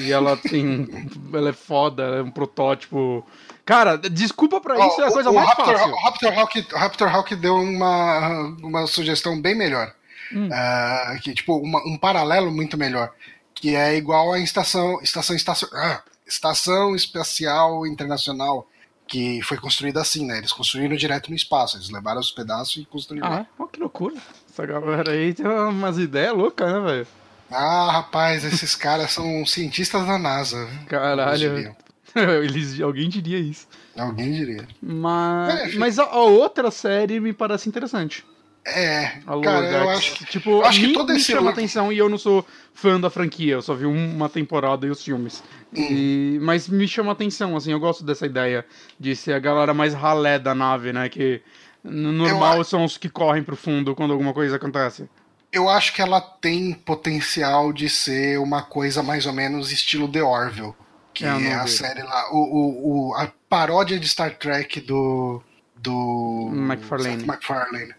E 0.00 0.12
ela 0.12 0.36
tem. 0.36 0.86
ela 1.32 1.48
é 1.50 1.52
foda, 1.52 2.02
ela 2.02 2.16
é 2.16 2.22
um 2.22 2.30
protótipo. 2.30 3.26
Cara, 3.64 3.96
desculpa 3.98 4.60
pra 4.60 4.74
isso, 4.86 4.96
Ó, 5.00 5.04
é 5.04 5.08
a 5.08 5.12
coisa 5.12 5.30
o, 5.30 5.34
mais 5.34 5.48
Raptor, 5.48 5.76
fácil. 5.76 5.92
o 5.92 5.96
Raptor 6.00 6.38
Hawk, 6.38 6.66
o 6.72 6.76
Raptor 6.76 7.14
Hawk 7.16 7.36
deu 7.36 7.54
uma, 7.56 8.56
uma 8.62 8.86
sugestão 8.86 9.40
bem 9.40 9.54
melhor. 9.56 9.92
Hum. 10.32 10.48
Ah, 10.52 11.16
que, 11.22 11.34
tipo, 11.34 11.56
uma- 11.56 11.82
um 11.86 11.96
paralelo 11.98 12.50
muito 12.50 12.76
melhor. 12.76 13.12
Que 13.54 13.74
é 13.74 13.96
igual 13.96 14.32
à 14.32 14.38
estação, 14.38 15.00
estação, 15.02 15.34
estação, 15.34 15.68
ah, 15.72 16.02
estação 16.26 16.94
Espacial 16.94 17.86
Internacional. 17.86 18.68
Que 19.08 19.40
foi 19.42 19.56
construída 19.56 20.00
assim, 20.00 20.26
né? 20.26 20.38
Eles 20.38 20.52
construíram 20.52 20.96
direto 20.96 21.30
no 21.30 21.36
espaço. 21.36 21.76
Eles 21.76 21.88
levaram 21.90 22.18
os 22.20 22.32
pedaços 22.32 22.76
e 22.78 22.84
construíram. 22.84 23.28
Ah? 23.32 23.46
Ó, 23.56 23.66
que 23.66 23.78
loucura. 23.78 24.16
Essa 24.52 24.66
galera 24.66 25.12
aí 25.12 25.32
tem 25.32 25.46
umas 25.46 25.96
ideias 25.96 26.34
loucas, 26.36 26.72
né, 26.72 26.80
velho? 26.80 27.06
Ah, 27.50 27.90
rapaz, 27.92 28.44
esses 28.44 28.74
caras 28.74 29.12
são 29.12 29.44
cientistas 29.46 30.06
da 30.06 30.18
NASA. 30.18 30.68
Caralho. 30.88 31.74
Eles, 32.42 32.80
alguém 32.80 33.08
diria 33.08 33.38
isso. 33.38 33.68
Alguém 33.96 34.32
diria. 34.32 34.66
Mas, 34.82 35.74
É, 35.74 35.78
mas 35.78 35.98
a, 35.98 36.04
a 36.04 36.22
outra 36.22 36.70
série 36.70 37.20
me 37.20 37.32
parece 37.32 37.68
interessante. 37.68 38.24
É, 38.64 39.18
A 39.26 39.38
cara, 39.40 39.66
eu 39.70 39.90
acho 39.90 40.14
que. 40.14 40.24
Tipo, 40.24 40.50
eu 40.50 40.64
acho 40.64 40.80
que 40.80 40.86
me, 40.88 40.92
todo 40.94 41.12
me 41.12 41.20
chama 41.20 41.50
atenção 41.50 41.92
e 41.92 41.98
eu 41.98 42.08
não 42.08 42.18
sou 42.18 42.44
fã 42.74 42.98
da 42.98 43.08
franquia, 43.08 43.54
eu 43.54 43.62
só 43.62 43.74
vi 43.74 43.86
uma 43.86 44.28
temporada 44.28 44.84
e 44.86 44.90
os 44.90 45.04
filmes. 45.04 45.40
Hum. 45.72 45.86
E- 45.88 46.38
mas 46.42 46.68
me 46.68 46.88
chama 46.88 47.12
atenção, 47.12 47.56
assim, 47.56 47.70
eu 47.70 47.78
gosto 47.78 48.02
dessa 48.02 48.26
ideia 48.26 48.66
de 48.98 49.14
ser 49.14 49.34
a 49.34 49.38
galera 49.38 49.72
mais 49.72 49.94
ralé 49.94 50.36
da 50.38 50.52
nave, 50.52 50.92
né? 50.92 51.08
Que 51.08 51.40
no 51.84 52.10
normal 52.10 52.58
Eu 52.58 52.64
são 52.64 52.84
os 52.84 52.98
que 52.98 53.08
correm 53.08 53.44
pro 53.44 53.54
fundo 53.54 53.94
quando 53.94 54.10
alguma 54.12 54.32
coisa 54.32 54.56
acontece. 54.56 55.08
Eu 55.56 55.68
acho 55.70 55.92
que 55.94 56.02
ela 56.02 56.20
tem 56.20 56.72
potencial 56.74 57.72
de 57.72 57.88
ser 57.88 58.38
uma 58.38 58.62
coisa 58.62 59.02
mais 59.02 59.24
ou 59.26 59.32
menos 59.32 59.72
estilo 59.72 60.06
The 60.06 60.22
Orville. 60.22 60.74
Que 61.14 61.24
É, 61.24 61.28
eu 61.28 61.38
é 61.40 61.54
a 61.54 61.66
série 61.66 62.02
lá. 62.02 62.30
O, 62.30 62.36
o, 62.38 63.08
o- 63.10 63.14
a 63.14 63.32
paródia 63.48 63.98
de 63.98 64.06
Star 64.06 64.36
Trek 64.36 64.80
do. 64.82 65.42
Do. 65.76 66.50
MacFarlane. 66.52 67.18
Seth 67.20 67.26
MacFarlane. 67.26 67.94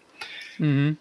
Uhum. 0.60 0.96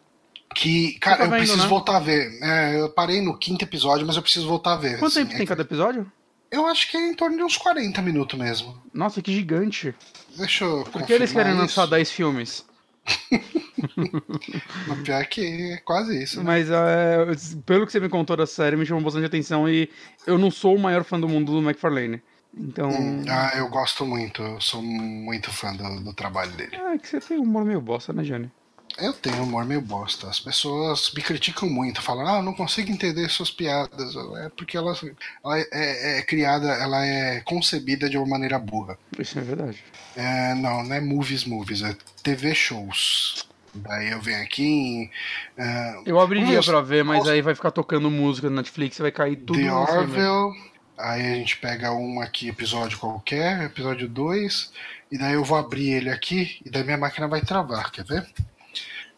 Que, 0.54 0.98
cara, 0.98 1.24
eu 1.24 1.30
vendo, 1.30 1.38
preciso 1.40 1.62
né? 1.62 1.68
voltar 1.68 1.96
a 1.96 2.00
ver. 2.00 2.38
É, 2.42 2.80
eu 2.80 2.88
parei 2.88 3.20
no 3.20 3.36
quinto 3.36 3.62
episódio, 3.64 4.06
mas 4.06 4.16
eu 4.16 4.22
preciso 4.22 4.48
voltar 4.48 4.72
a 4.72 4.76
ver. 4.76 4.98
Quanto 4.98 5.12
assim. 5.12 5.24
tempo 5.26 5.36
tem 5.36 5.46
cada 5.46 5.60
episódio? 5.62 6.10
Eu 6.50 6.66
acho 6.66 6.90
que 6.90 6.96
é 6.96 7.08
em 7.10 7.14
torno 7.14 7.36
de 7.36 7.42
uns 7.42 7.58
40 7.58 8.00
minutos 8.00 8.38
mesmo. 8.38 8.80
Nossa, 8.94 9.20
que 9.20 9.30
gigante. 9.32 9.94
Deixa 10.38 10.64
eu. 10.64 10.84
Por 10.84 11.02
que 11.02 11.12
eles 11.12 11.32
querem 11.32 11.52
lançar 11.52 11.82
isso. 11.82 11.90
10 11.90 12.10
filmes? 12.12 12.64
Mas 14.86 15.00
pior 15.02 15.24
que 15.26 15.72
é 15.72 15.76
quase 15.78 16.22
isso. 16.22 16.38
Né? 16.38 16.44
Mas 16.44 16.70
é, 16.70 17.26
pelo 17.64 17.86
que 17.86 17.92
você 17.92 18.00
me 18.00 18.08
contou 18.08 18.36
da 18.36 18.46
série, 18.46 18.76
me 18.76 18.86
chamou 18.86 19.02
bastante 19.02 19.26
atenção 19.26 19.68
e 19.68 19.88
eu 20.26 20.38
não 20.38 20.50
sou 20.50 20.74
o 20.74 20.78
maior 20.78 21.04
fã 21.04 21.18
do 21.18 21.28
mundo 21.28 21.52
do 21.52 21.62
McFarlane. 21.62 22.22
Então. 22.56 22.90
Ah, 23.28 23.52
eu 23.56 23.68
gosto 23.68 24.06
muito. 24.06 24.42
Eu 24.42 24.60
sou 24.60 24.82
muito 24.82 25.50
fã 25.50 25.74
do, 25.74 26.00
do 26.02 26.12
trabalho 26.12 26.52
dele. 26.52 26.76
Ah, 26.76 26.94
é 26.94 26.98
que 26.98 27.06
você 27.06 27.20
tem 27.20 27.38
um 27.38 27.42
humor 27.42 27.64
meio 27.64 27.80
bosta, 27.80 28.12
né, 28.12 28.22
Johnny? 28.22 28.50
Eu 28.98 29.12
tenho 29.12 29.42
humor 29.42 29.64
meio 29.64 29.80
bosta. 29.80 30.28
As 30.28 30.40
pessoas 30.40 31.12
me 31.14 31.22
criticam 31.22 31.68
muito, 31.68 32.00
falam, 32.00 32.26
ah, 32.26 32.38
eu 32.38 32.42
não 32.42 32.54
consigo 32.54 32.90
entender 32.90 33.28
suas 33.28 33.50
piadas. 33.50 34.14
É 34.44 34.48
porque 34.50 34.76
ela, 34.76 34.96
ela 35.44 35.58
é, 35.58 35.66
é- 35.72 36.18
é 36.18 36.22
criada, 36.22 36.68
ela 36.72 37.04
é 37.04 37.40
concebida 37.40 38.08
de 38.08 38.16
uma 38.16 38.26
maneira 38.26 38.58
burra. 38.58 38.98
Isso 39.18 39.38
é 39.38 39.42
verdade. 39.42 39.82
É, 40.16 40.54
não, 40.54 40.82
não 40.82 40.94
é 40.96 41.00
movies, 41.00 41.44
movies, 41.44 41.82
é 41.82 41.94
TV 42.22 42.54
shows. 42.54 43.46
Daí 43.74 44.10
eu 44.10 44.20
venho 44.22 44.42
aqui 44.42 44.64
em 44.64 45.10
é, 45.58 46.00
Eu 46.06 46.18
abriria 46.18 46.62
pra 46.62 46.80
ver, 46.80 47.04
mas 47.04 47.28
aí 47.28 47.42
vai 47.42 47.54
ficar 47.54 47.70
tocando 47.70 48.10
música 48.10 48.48
no 48.48 48.56
Netflix 48.56 48.98
e 48.98 49.02
vai 49.02 49.12
cair 49.12 49.36
tudo 49.36 49.58
The. 49.58 49.70
Orville. 49.70 50.54
Aí 50.98 51.20
a 51.20 51.34
gente 51.34 51.58
pega 51.58 51.92
um 51.92 52.22
aqui, 52.22 52.48
episódio 52.48 52.98
qualquer, 52.98 53.64
episódio 53.64 54.08
2, 54.08 54.72
e 55.12 55.18
daí 55.18 55.34
eu 55.34 55.44
vou 55.44 55.58
abrir 55.58 55.90
ele 55.90 56.08
aqui, 56.08 56.58
e 56.64 56.70
daí 56.70 56.82
minha 56.84 56.96
máquina 56.96 57.28
vai 57.28 57.42
travar, 57.42 57.90
quer 57.92 58.02
ver? 58.06 58.26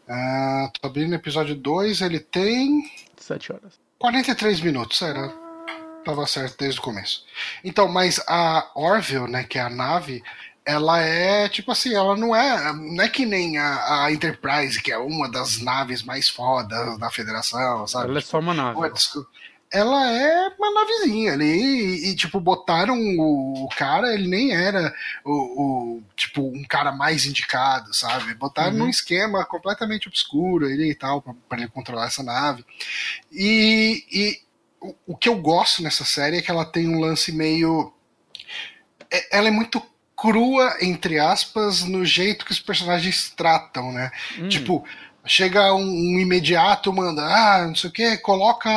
Ah, 0.09 0.71
tô 0.81 0.87
abrindo 0.87 1.11
o 1.11 1.15
episódio 1.15 1.55
2, 1.55 2.01
ele 2.01 2.19
tem 2.19 2.89
Sete 3.15 3.51
horas. 3.51 3.79
43 3.99 4.61
minutos, 4.61 5.01
era. 5.01 5.29
Tava 6.03 6.25
certo 6.25 6.57
desde 6.57 6.79
o 6.79 6.83
começo. 6.83 7.25
Então, 7.63 7.87
mas 7.87 8.19
a 8.27 8.71
Orville, 8.73 9.29
né, 9.29 9.43
que 9.43 9.59
é 9.59 9.61
a 9.61 9.69
nave, 9.69 10.23
ela 10.65 10.99
é 11.01 11.47
tipo 11.49 11.71
assim, 11.71 11.93
ela 11.93 12.15
não 12.15 12.35
é, 12.35 12.73
não 12.73 13.03
é 13.03 13.09
que 13.09 13.25
nem 13.25 13.57
a, 13.57 14.05
a 14.05 14.11
Enterprise, 14.11 14.81
que 14.81 14.91
é 14.91 14.97
uma 14.97 15.29
das 15.29 15.59
naves 15.61 16.01
mais 16.01 16.29
fodas 16.29 16.97
da 16.97 17.11
Federação, 17.11 17.85
sabe? 17.85 18.09
Ela 18.09 18.19
é 18.19 18.21
só 18.21 18.39
uma 18.39 18.53
nave. 18.53 18.79
Ué, 18.79 18.89
desculpa. 18.89 19.29
Ela 19.71 20.11
é 20.11 20.47
uma 20.57 20.73
navezinha 20.73 21.33
ali 21.33 21.45
e, 21.45 22.09
e, 22.09 22.15
tipo, 22.15 22.39
botaram 22.39 22.97
o, 22.99 23.65
o 23.65 23.69
cara, 23.69 24.13
ele 24.13 24.27
nem 24.27 24.51
era 24.51 24.91
o, 25.23 25.31
o, 25.97 26.03
tipo, 26.15 26.41
um 26.41 26.63
cara 26.63 26.91
mais 26.91 27.25
indicado, 27.27 27.93
sabe? 27.93 28.33
Botaram 28.33 28.71
Uhum. 28.73 28.79
num 28.79 28.89
esquema 28.89 29.45
completamente 29.45 30.07
obscuro 30.07 30.67
ele 30.67 30.89
e 30.89 30.95
tal, 30.95 31.21
pra, 31.21 31.33
pra 31.47 31.59
ele 31.59 31.67
controlar 31.67 32.07
essa 32.07 32.23
nave. 32.23 32.65
E, 33.31 34.03
e 34.11 34.41
o, 34.81 34.95
o 35.13 35.15
que 35.17 35.29
eu 35.29 35.35
gosto 35.35 35.83
nessa 35.83 36.03
série 36.03 36.37
é 36.37 36.41
que 36.41 36.49
ela 36.49 36.65
tem 36.65 36.87
um 36.89 36.99
lance 36.99 37.31
meio. 37.31 37.93
é- 39.11 39.37
Ela 39.37 39.49
é 39.49 39.51
muito 39.51 39.81
crua, 40.15 40.77
entre 40.81 41.17
aspas, 41.19 41.83
no 41.83 42.03
jeito 42.03 42.43
que 42.43 42.51
os 42.51 42.59
personagens 42.59 43.29
tratam, 43.29 43.91
né? 43.93 44.11
Hum. 44.37 44.49
Tipo, 44.49 44.83
chega 45.29 45.73
um, 45.73 45.83
um 45.83 46.19
imediato, 46.19 46.91
manda, 46.91 47.21
ah, 47.23 47.67
não 47.67 47.75
sei 47.75 47.89
o 47.89 47.93
que, 47.93 48.17
coloca, 48.17 48.69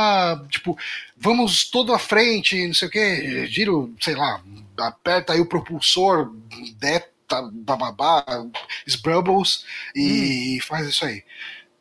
tipo, 0.51 0.77
vamos 1.17 1.65
todo 1.71 1.95
à 1.95 1.99
frente, 1.99 2.67
não 2.67 2.75
sei 2.75 2.89
o 2.89 2.91
que, 2.91 3.47
giro, 3.47 3.95
sei 4.01 4.15
lá, 4.15 4.41
aperta 4.79 5.33
aí 5.33 5.41
o 5.41 5.47
propulsor, 5.47 6.33
deta, 6.79 7.11
bababá, 7.53 8.25
Sbrubbles, 8.87 9.65
e 9.97 10.59
faz 10.63 10.87
isso 10.87 11.05
aí. 11.05 11.25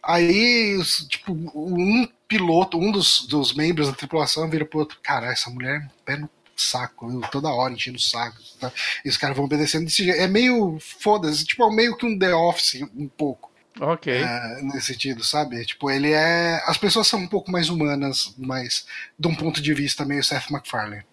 Aí, 0.02 0.82
tipo, 1.10 1.34
um 1.34 2.08
piloto, 2.28 2.80
um 2.80 2.92
dos, 2.92 3.28
dos 3.28 3.54
membros 3.54 3.88
da 3.88 3.94
tripulação 3.94 4.50
vira 4.50 4.66
pro 4.66 4.80
outro, 4.80 4.98
cara, 5.04 5.32
essa 5.32 5.50
mulher 5.50 5.88
pé 6.06 6.16
no 6.18 6.30
saco, 6.56 7.22
toda 7.32 7.50
hora 7.50 7.74
enchendo 7.74 7.98
o 7.98 8.02
saco. 8.02 8.38
Tá? 8.60 8.72
E 9.04 9.10
os 9.10 9.18
caras 9.18 9.36
vão 9.36 9.46
obedecendo 9.46 9.86
desse 9.86 10.04
jeito. 10.04 10.20
É 10.20 10.28
meio 10.28 10.78
foda-se, 10.80 11.46
tipo, 11.46 11.64
é 11.64 11.76
meio 11.76 11.96
que 11.98 12.06
um 12.06 12.18
The 12.18 12.34
Office, 12.34 12.82
um 12.96 13.08
pouco. 13.08 13.51
Ok. 13.80 14.14
É, 14.14 14.62
nesse 14.62 14.94
sentido, 14.94 15.24
sabe? 15.24 15.64
Tipo, 15.66 15.90
ele 15.90 16.12
é. 16.12 16.62
As 16.66 16.78
pessoas 16.78 17.08
são 17.08 17.20
um 17.20 17.28
pouco 17.28 17.52
mais 17.52 17.70
humanas, 17.70 18.34
mas 18.38 18.86
de 19.18 19.28
um 19.28 19.36
ponto 19.36 19.62
de 19.62 19.74
vista 19.74 20.06
meio 20.06 20.24
Seth 20.24 20.50
MacFarlane. 20.50 21.04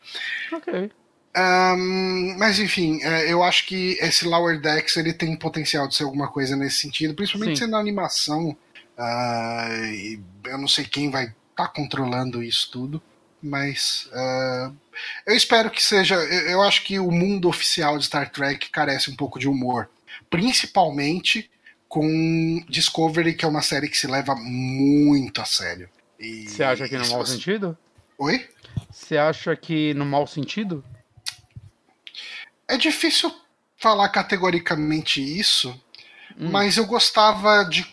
Ok. 0.52 0.90
Ahn, 1.34 2.36
mas 2.36 2.58
enfim, 2.58 3.00
é, 3.02 3.32
eu 3.32 3.44
acho 3.44 3.66
que 3.66 3.96
esse 4.00 4.26
Lower 4.26 4.60
Decks 4.60 4.96
ele 4.96 5.12
tem 5.12 5.36
potencial 5.36 5.86
de 5.86 5.94
ser 5.94 6.04
alguma 6.04 6.28
coisa 6.28 6.56
nesse 6.56 6.80
sentido, 6.80 7.14
principalmente 7.14 7.58
Sim. 7.58 7.66
sendo 7.66 7.76
animação. 7.76 8.56
e 9.92 10.18
eu 10.46 10.58
não 10.58 10.66
sei 10.66 10.84
quem 10.84 11.10
vai 11.10 11.32
estar 11.50 11.68
controlando 11.68 12.42
isso 12.42 12.70
tudo, 12.72 13.00
mas 13.40 14.08
ah, 14.12 14.72
eu 15.26 15.36
espero 15.36 15.70
que 15.70 15.82
seja. 15.82 16.16
Eu 16.16 16.62
acho 16.62 16.82
que 16.84 16.98
o 16.98 17.10
mundo 17.10 17.48
oficial 17.48 17.98
de 17.98 18.06
Star 18.06 18.30
Trek 18.30 18.70
carece 18.70 19.10
um 19.10 19.16
pouco 19.16 19.38
de 19.38 19.48
humor, 19.48 19.88
principalmente 20.28 21.48
com 21.88 22.62
Discovery, 22.68 23.34
que 23.34 23.44
é 23.44 23.48
uma 23.48 23.62
série 23.62 23.88
que 23.88 23.96
se 23.96 24.06
leva 24.06 24.34
muito 24.36 25.40
a 25.40 25.44
sério. 25.44 25.88
E- 26.18 26.48
Você 26.48 26.62
acha 26.62 26.88
que 26.88 26.96
no 26.98 27.08
mau 27.08 27.24
você- 27.24 27.32
sentido? 27.34 27.76
Oi? 28.18 28.46
Você 28.90 29.16
acha 29.16 29.54
que 29.56 29.94
no 29.94 30.04
mau 30.04 30.26
sentido? 30.26 30.84
É 32.66 32.76
difícil 32.76 33.32
falar 33.76 34.08
categoricamente 34.10 35.20
isso, 35.22 35.70
Hum. 36.38 36.50
mas 36.50 36.76
eu 36.76 36.84
gostava 36.86 37.64
de. 37.64 37.86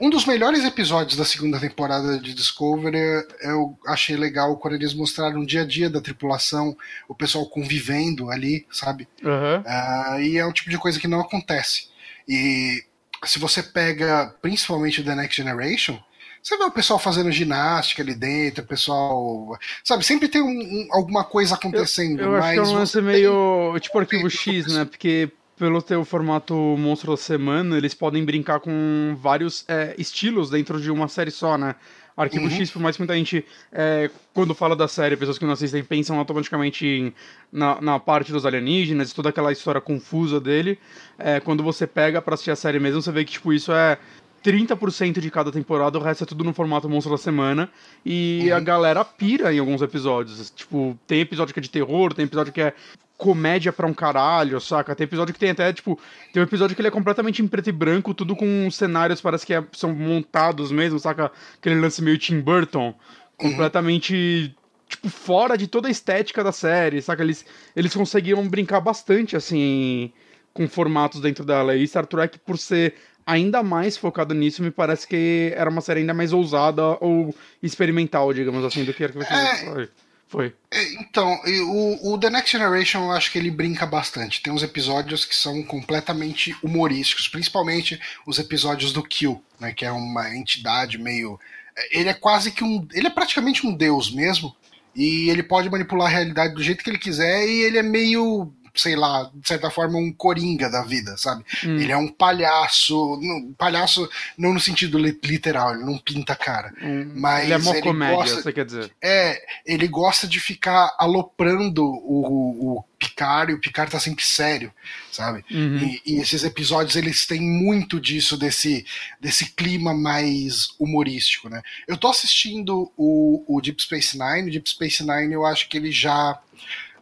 Um 0.00 0.08
dos 0.08 0.24
melhores 0.26 0.64
episódios 0.64 1.16
da 1.16 1.24
segunda 1.24 1.58
temporada 1.58 2.18
de 2.20 2.32
Discovery 2.34 2.96
eu 3.40 3.76
achei 3.86 4.16
legal 4.16 4.56
quando 4.58 4.74
eles 4.74 4.94
mostraram 4.94 5.40
o 5.40 5.46
dia 5.46 5.62
a 5.62 5.66
dia 5.66 5.90
da 5.90 6.00
tripulação, 6.00 6.76
o 7.08 7.14
pessoal 7.14 7.46
convivendo 7.48 8.30
ali, 8.30 8.66
sabe? 8.70 9.08
Aham. 9.24 9.64
Ah, 9.66 10.16
e 10.20 10.36
é 10.38 10.46
um 10.46 10.52
tipo 10.52 10.70
de 10.70 10.78
coisa 10.78 11.00
que 11.00 11.08
não 11.08 11.20
acontece. 11.20 11.88
E 12.28 12.84
se 13.26 13.38
você 13.38 13.62
pega 13.62 14.34
principalmente 14.42 15.00
o 15.00 15.04
The 15.04 15.14
Next 15.14 15.36
Generation, 15.42 15.98
você 16.42 16.56
vê 16.58 16.64
o 16.64 16.70
pessoal 16.70 16.98
fazendo 16.98 17.32
ginástica 17.32 18.02
ali 18.02 18.14
dentro, 18.14 18.62
o 18.62 18.66
pessoal. 18.66 19.58
Sabe, 19.82 20.04
sempre 20.04 20.28
tem 20.28 20.42
um- 20.42 20.46
um- 20.48 20.88
alguma 20.92 21.24
coisa 21.24 21.54
acontecendo. 21.54 22.20
Eu 22.20 22.36
acho 22.36 22.52
que 22.52 22.58
é 22.58 22.62
um 22.62 22.72
lance 22.74 22.92
você 22.92 22.98
tem- 23.00 23.06
meio. 23.12 23.76
Tipo 23.80 23.98
arquivo 23.98 24.28
X, 24.30 24.66
né? 24.74 24.84
Porque 24.84 25.30
pelo 25.56 25.80
teu 25.80 26.04
formato 26.04 26.54
monstro 26.54 27.12
da 27.12 27.16
semana, 27.16 27.76
eles 27.78 27.94
podem 27.94 28.24
brincar 28.24 28.60
com 28.60 29.16
vários 29.20 29.64
é, 29.68 29.94
estilos 29.96 30.50
dentro 30.50 30.80
de 30.80 30.90
uma 30.90 31.08
série 31.08 31.30
só, 31.30 31.56
né? 31.56 31.76
Arquivo 32.16 32.44
Uhum. 32.44 32.50
X, 32.50 32.70
por 32.70 32.80
mais 32.80 32.96
que 32.96 33.02
muita 33.02 33.14
gente, 33.16 33.44
é, 33.72 34.08
quando 34.32 34.54
fala 34.54 34.76
da 34.76 34.86
série, 34.86 35.16
pessoas 35.16 35.36
que 35.38 35.44
não 35.44 35.52
assistem 35.52 35.82
pensam 35.82 36.18
automaticamente 36.18 36.86
em- 36.86 37.12
na, 37.52 37.80
na 37.80 37.98
parte 37.98 38.30
dos 38.32 38.46
alienígenas, 38.46 39.12
toda 39.12 39.30
aquela 39.30 39.50
história 39.50 39.80
confusa 39.80 40.40
dele. 40.40 40.78
É, 41.18 41.40
quando 41.40 41.62
você 41.62 41.86
pega 41.86 42.22
pra 42.22 42.34
assistir 42.34 42.52
a 42.52 42.56
série 42.56 42.78
mesmo, 42.78 43.02
você 43.02 43.10
vê 43.10 43.24
que 43.24 43.32
tipo, 43.32 43.52
isso 43.52 43.72
é 43.72 43.98
30% 44.44 45.20
de 45.20 45.30
cada 45.30 45.50
temporada, 45.50 45.98
o 45.98 46.02
resto 46.02 46.22
é 46.24 46.26
tudo 46.26 46.44
no 46.44 46.52
formato 46.52 46.88
Monstro 46.88 47.12
da 47.12 47.18
Semana. 47.18 47.68
E 48.04 48.52
a 48.52 48.60
galera 48.60 49.04
pira 49.04 49.52
em 49.54 49.58
alguns 49.58 49.80
episódios. 49.82 50.50
Tipo, 50.50 50.96
tem 51.06 51.20
episódio 51.20 51.52
que 51.54 51.60
é 51.60 51.62
de 51.62 51.70
terror, 51.70 52.12
tem 52.12 52.26
episódio 52.26 52.52
que 52.52 52.60
é 52.60 52.74
comédia 53.16 53.72
pra 53.72 53.86
um 53.86 53.94
caralho, 53.94 54.60
saca? 54.60 54.94
Tem 54.94 55.04
episódio 55.04 55.32
que 55.32 55.40
tem 55.40 55.50
até, 55.50 55.72
tipo, 55.72 55.98
tem 56.32 56.42
um 56.42 56.46
episódio 56.46 56.74
que 56.74 56.80
ele 56.82 56.88
é 56.88 56.90
completamente 56.90 57.42
em 57.42 57.46
preto 57.48 57.68
e 57.68 57.72
branco, 57.72 58.12
tudo 58.12 58.34
com 58.34 58.70
cenários, 58.70 59.20
parece 59.20 59.46
que 59.46 59.54
é- 59.54 59.64
são 59.72 59.94
montados 59.94 60.72
mesmo, 60.72 60.98
saca? 60.98 61.30
Aquele 61.56 61.80
lance 61.80 62.02
meio 62.02 62.18
Tim 62.18 62.40
Burton, 62.40 62.94
completamente, 63.36 64.54
tipo, 64.88 65.08
fora 65.08 65.56
de 65.56 65.66
toda 65.66 65.88
a 65.88 65.90
estética 65.90 66.42
da 66.42 66.52
série, 66.52 67.00
saca? 67.00 67.22
Eles, 67.22 67.44
eles 67.74 67.94
conseguiam 67.94 68.46
brincar 68.48 68.80
bastante, 68.80 69.36
assim, 69.36 70.12
com 70.52 70.68
formatos 70.68 71.20
dentro 71.20 71.44
dela. 71.44 71.74
E 71.76 71.86
Star 71.86 72.06
Trek, 72.06 72.38
por 72.40 72.58
ser 72.58 72.94
ainda 73.26 73.62
mais 73.62 73.96
focado 73.96 74.34
nisso, 74.34 74.62
me 74.62 74.70
parece 74.70 75.06
que 75.08 75.52
era 75.56 75.70
uma 75.70 75.80
série 75.80 76.00
ainda 76.00 76.12
mais 76.14 76.32
ousada 76.32 76.82
ou 77.00 77.34
experimental, 77.62 78.32
digamos 78.34 78.64
assim, 78.64 78.84
do 78.84 78.92
que 78.92 79.04
Arquivo 79.04 79.24
X. 79.24 79.32
É. 79.32 79.88
Foi. 80.28 80.54
É, 80.70 80.82
Então, 80.94 81.38
o, 81.68 82.12
o 82.12 82.18
The 82.18 82.30
Next 82.30 82.50
Generation 82.50 83.04
eu 83.04 83.12
acho 83.12 83.30
que 83.30 83.38
ele 83.38 83.50
brinca 83.50 83.86
bastante. 83.86 84.42
Tem 84.42 84.52
uns 84.52 84.62
episódios 84.62 85.24
que 85.24 85.34
são 85.34 85.62
completamente 85.62 86.56
humorísticos, 86.62 87.28
principalmente 87.28 88.00
os 88.26 88.38
episódios 88.38 88.92
do 88.92 89.02
Kill, 89.02 89.42
né, 89.60 89.72
que 89.72 89.84
é 89.84 89.92
uma 89.92 90.34
entidade 90.34 90.98
meio. 90.98 91.38
é, 91.76 92.00
Ele 92.00 92.08
é 92.08 92.14
quase 92.14 92.50
que 92.50 92.64
um. 92.64 92.86
Ele 92.92 93.06
é 93.06 93.10
praticamente 93.10 93.66
um 93.66 93.74
deus 93.74 94.12
mesmo. 94.12 94.54
E 94.96 95.28
ele 95.28 95.42
pode 95.42 95.68
manipular 95.68 96.06
a 96.06 96.10
realidade 96.10 96.54
do 96.54 96.62
jeito 96.62 96.84
que 96.84 96.88
ele 96.90 96.98
quiser, 96.98 97.44
e 97.48 97.62
ele 97.62 97.78
é 97.78 97.82
meio, 97.82 98.52
sei 98.74 98.96
lá, 98.96 99.30
de 99.34 99.46
certa 99.46 99.70
forma, 99.70 99.98
um 99.98 100.12
coringa 100.12 100.68
da 100.68 100.82
vida, 100.82 101.16
sabe? 101.16 101.44
Hum. 101.64 101.78
Ele 101.78 101.92
é 101.92 101.96
um 101.96 102.08
palhaço. 102.08 103.18
não- 103.22 103.52
Palhaço 103.52 104.08
não 104.36 104.52
no 104.52 104.60
sentido 104.60 104.98
li- 104.98 105.18
literal, 105.24 105.74
ele 105.74 105.84
não 105.84 105.98
pinta 105.98 106.32
a 106.32 106.36
cara. 106.36 106.72
Um- 106.82 107.12
Mas 107.14 107.44
ele 107.44 107.52
é 107.54 107.70
ele 107.70 107.82
comédia, 107.82 108.16
gosta- 108.16 108.42
você 108.42 108.52
quer 108.52 108.64
dizer. 108.64 108.90
É, 109.02 109.40
ele 109.64 109.86
gosta 109.88 110.26
de 110.26 110.40
ficar 110.40 110.94
aloprando 110.98 111.84
o, 111.84 112.76
o 112.78 112.84
Picard 112.98 113.52
e 113.52 113.54
o 113.54 113.60
Picard 113.60 113.92
tá 113.92 114.00
sempre 114.00 114.24
sério, 114.24 114.72
sabe? 115.12 115.44
Uhum. 115.50 115.78
E, 115.78 116.02
e 116.06 116.20
esses 116.20 116.42
episódios 116.42 116.96
eles 116.96 117.26
têm 117.26 117.40
muito 117.40 118.00
disso, 118.00 118.36
desse, 118.36 118.84
desse 119.20 119.52
clima 119.52 119.92
mais 119.94 120.68
humorístico, 120.80 121.48
né? 121.48 121.62
Eu 121.86 121.96
tô 121.96 122.08
assistindo 122.08 122.90
o, 122.96 123.44
o 123.46 123.60
Deep 123.60 123.82
Space 123.82 124.18
Nine, 124.18 124.48
o 124.48 124.52
Deep 124.52 124.68
Space 124.68 125.04
Nine 125.04 125.32
eu 125.32 125.44
acho 125.44 125.68
que 125.68 125.76
ele 125.76 125.92
já 125.92 126.38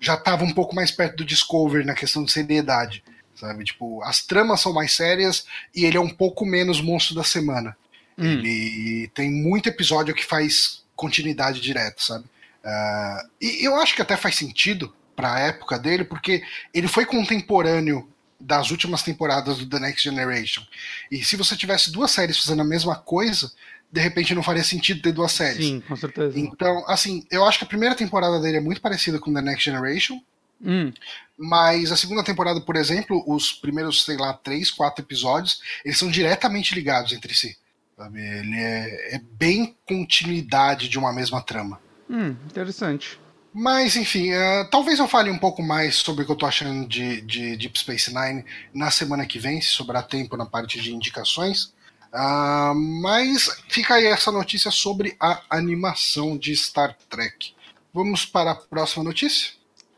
já 0.03 0.17
tava 0.17 0.45
um 0.45 0.53
pouco 0.53 0.75
mais 0.75 0.91
perto 0.91 1.19
do 1.19 1.25
Discovery 1.25 1.85
na 1.85 1.95
questão 1.95 2.25
de 2.25 2.33
seriedade, 2.33 3.05
sabe? 3.37 3.65
Tipo, 3.65 4.03
as 4.03 4.21
tramas 4.23 4.61
são 4.61 4.73
mais 4.73 4.93
sérias 4.93 5.47
e 5.75 5.85
ele 5.85 5.97
é 5.97 6.01
um 6.01 6.11
pouco 6.11 6.45
menos 6.45 6.81
monstro 6.81 7.15
da 7.15 7.23
semana. 7.23 7.77
Hum. 8.19 8.25
Ele 8.25 9.09
tem 9.15 9.31
muito 9.31 9.69
episódio 9.69 10.15
que 10.15 10.25
faz 10.25 10.83
continuidade 10.97 11.61
direta, 11.61 11.97
sabe? 11.99 12.25
Ah, 12.65 13.25
e 13.41 13.65
eu 13.65 13.77
acho 13.77 13.95
que 13.95 14.03
até 14.03 14.17
faz 14.17 14.35
sentido 14.35 14.93
pra 15.15 15.38
época 15.38 15.79
dele, 15.79 16.05
porque 16.05 16.43
ele 16.75 16.88
foi 16.88 17.07
contemporâneo 17.07 18.09
das 18.41 18.73
últimas 18.73 19.05
temporadas 19.05 19.59
do 19.59 19.67
The 19.69 19.79
Next 19.79 20.03
Generation. 20.03 20.65
E 21.11 21.25
se 21.25 21.37
você 21.37 21.57
tivesse 21.57 21.93
duas 21.93 22.11
séries 22.11 22.38
fazendo 22.38 22.62
a 22.62 22.65
mesma 22.65 22.97
coisa, 22.97 23.53
de 23.92 24.00
repente 24.00 24.35
não 24.35 24.42
faria 24.42 24.64
sentido 24.64 25.02
ter 25.02 25.12
duas 25.12 25.33
séries. 25.33 25.66
Sim, 25.66 25.81
com 25.81 25.94
certeza. 25.94 26.38
Então, 26.38 26.83
assim, 26.88 27.26
eu 27.31 27.44
acho 27.44 27.59
que 27.59 27.64
a 27.64 27.68
primeira 27.68 27.94
temporada 27.94 28.40
dele 28.40 28.57
é 28.57 28.61
muito 28.61 28.81
parecida 28.81 29.18
com 29.18 29.33
The 29.33 29.42
Next 29.42 29.64
Generation, 29.64 30.18
Hum, 30.64 30.92
mas 31.37 31.90
a 31.90 31.96
segunda 31.96 32.22
temporada, 32.22 32.61
por 32.61 32.76
exemplo, 32.76 33.22
os 33.26 33.52
primeiros, 33.52 34.05
sei 34.05 34.16
lá, 34.16 34.33
três, 34.33 34.70
quatro 34.70 35.05
episódios, 35.05 35.61
eles 35.85 35.98
são 35.98 36.09
diretamente 36.09 36.74
ligados 36.74 37.12
entre 37.12 37.35
si. 37.35 37.57
Sabe? 37.96 38.20
Ele 38.20 38.57
é, 38.57 39.16
é 39.16 39.20
bem 39.33 39.76
continuidade 39.87 40.88
de 40.88 40.98
uma 40.98 41.12
mesma 41.12 41.42
trama. 41.42 41.81
hum, 42.09 42.37
interessante. 42.46 43.18
Mas, 43.55 43.96
enfim, 43.96 44.31
eh, 44.31 44.64
talvez 44.70 44.98
eu 44.98 45.07
fale 45.07 45.31
um 45.31 45.37
pouco 45.37 45.62
mais 45.62 45.96
sobre 45.96 46.22
o 46.22 46.26
que 46.26 46.33
eu 46.33 46.37
tô 46.37 46.46
achando 46.46 46.88
de, 46.88 47.20
de 47.20 47.55
Deep 47.57 47.78
Space 47.78 48.11
Nine 48.14 48.44
na 48.72 48.90
semana 48.90 49.26
que 49.26 49.38
vem, 49.38 49.61
se 49.61 49.68
sobrar 49.68 50.07
tempo 50.07 50.38
na 50.38 50.46
parte 50.46 50.81
de 50.81 50.94
indicações. 50.94 51.74
Ah, 52.12 52.72
mas 52.75 53.48
fica 53.68 53.94
aí 53.94 54.07
essa 54.07 54.31
notícia 54.31 54.70
sobre 54.70 55.16
a 55.18 55.42
animação 55.51 56.37
de 56.37 56.55
Star 56.57 56.96
Trek. 57.09 57.55
Vamos 57.94 58.25
para 58.27 58.51
a 58.53 58.55
próxima 58.55 59.03
notícia? 59.05 59.53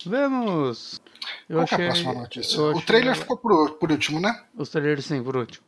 Vamos! 0.06 1.00
Eu 1.48 1.56
Qual 1.58 1.66
que 1.66 1.74
é 1.74 1.76
achei, 1.76 1.86
a 1.86 1.88
próxima 1.90 2.14
notícia? 2.14 2.56
eu 2.56 2.64
O 2.66 2.70
achei- 2.72 2.82
trailer 2.82 3.16
ficou 3.16 3.36
por, 3.36 3.70
por 3.72 3.90
último, 3.90 4.20
né? 4.20 4.42
Os 4.56 4.68
trailers 4.68 5.06
sim, 5.06 5.22
por 5.22 5.36
último. 5.36 5.64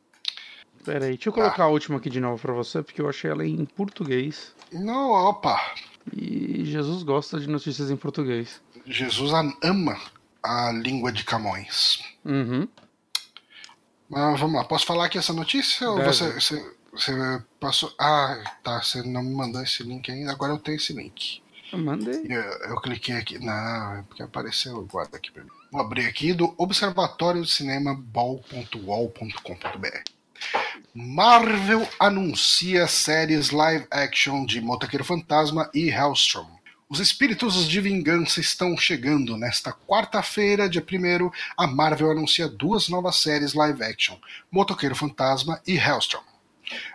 Pera 0.85 1.06
aí, 1.06 1.12
deixa 1.14 1.28
eu 1.30 1.32
Tá. 1.32 1.40
colocar 1.42 1.64
a 1.64 1.68
última 1.68 1.98
aqui 1.98 2.09
de 2.11 2.20
novo 2.20 2.40
pra 2.40 2.52
você, 2.52 2.80
porque 2.82 3.00
eu 3.00 3.09
achei 3.09 3.30
ela 3.30 3.44
em 3.44 3.64
português. 3.64 4.54
Não, 4.72 5.11
opa, 5.11 5.74
E 6.16 6.64
Jesus 6.66 7.02
gosta 7.02 7.40
de 7.40 7.48
notícias 7.48 7.90
em 7.90 7.96
português. 7.96 8.61
Jesus 8.87 9.32
ama 9.62 10.00
a 10.40 10.70
língua 10.70 11.11
de 11.11 11.24
Camões. 11.24 11.98
Uhum. 12.24 12.68
Mas 14.09 14.40
vamos 14.40 14.57
lá, 14.57 14.64
posso 14.64 14.87
falar 14.87 15.07
aqui 15.07 15.19
essa 15.19 15.33
notícia? 15.33 15.90
Ou 15.90 16.03
você, 16.03 16.33
você, 16.33 16.73
você 16.92 17.42
passou. 17.59 17.92
Ah, 17.99 18.42
tá, 18.62 18.83
você 18.83 19.03
não 19.03 19.23
me 19.23 19.35
mandou 19.35 19.62
esse 19.62 19.83
link 19.83 20.11
ainda, 20.11 20.33
agora 20.33 20.53
eu 20.53 20.59
tenho 20.59 20.77
esse 20.77 20.92
link. 20.92 21.42
Eu 21.73 21.79
mandei. 21.79 22.25
Eu, 22.29 22.42
eu 22.42 22.81
cliquei 22.81 23.16
aqui. 23.16 23.38
Não, 23.38 23.97
é 23.97 24.05
porque 24.09 24.23
apareceu, 24.23 24.87
guarda 24.87 25.16
aqui 25.16 25.33
pra 25.33 25.42
mim. 25.42 25.51
Vou 25.71 25.81
abrir 25.81 26.07
aqui 26.07 26.33
do 26.33 26.55
Observatório 26.57 27.42
de 27.42 27.51
Cinema 27.51 27.95
ball.wall.com.br. 27.95 30.16
Marvel 30.95 31.88
anuncia 31.99 32.87
séries 32.87 33.51
live 33.51 33.87
action 33.90 34.45
de 34.45 34.61
Motoqueiro 34.61 35.05
Fantasma 35.05 35.69
e 35.75 35.90
Hellstrom. 35.90 36.56
Os 36.88 37.01
espíritos 37.01 37.68
de 37.68 37.81
vingança 37.81 38.38
estão 38.38 38.77
chegando. 38.79 39.37
Nesta 39.37 39.72
quarta-feira, 39.72 40.68
dia 40.68 40.81
1 40.81 41.31
a 41.57 41.66
Marvel 41.66 42.12
anuncia 42.12 42.46
duas 42.46 42.88
novas 42.88 43.16
séries 43.16 43.55
live 43.55 43.83
action: 43.83 44.16
Motoqueiro 44.53 44.94
Fantasma 44.94 45.61
e 45.66 45.77
Hellstrom. 45.77 46.22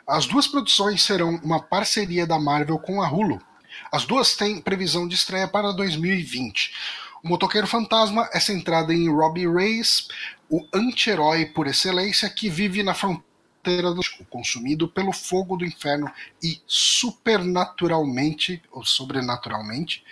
As 0.07 0.25
duas 0.25 0.47
produções 0.47 1.01
serão 1.01 1.35
uma 1.43 1.61
parceria 1.61 2.25
da 2.25 2.39
Marvel 2.39 2.79
com 2.79 3.01
a 3.01 3.11
Hulu. 3.11 3.41
As 3.91 4.05
duas 4.05 4.33
têm 4.33 4.61
previsão 4.61 5.05
de 5.05 5.15
estreia 5.15 5.47
para 5.47 5.73
2020. 5.73 6.73
O 7.21 7.27
Motoqueiro 7.27 7.67
Fantasma 7.67 8.29
é 8.31 8.39
centrado 8.39 8.93
em 8.93 9.09
Robbie 9.09 9.45
Reyes, 9.45 10.07
o 10.49 10.65
anti-herói 10.73 11.47
por 11.47 11.67
excelência 11.67 12.29
que 12.29 12.49
vive 12.49 12.81
na 12.81 12.93
fronteira 12.93 13.30
do 13.63 14.25
consumido 14.29 14.87
pelo 14.87 15.11
fogo 15.11 15.55
do 15.55 15.65
inferno 15.65 16.11
e 16.41 16.59
supernaturalmente, 16.65 18.61
ou 18.71 18.83
sobrenaturalmente, 18.83 20.03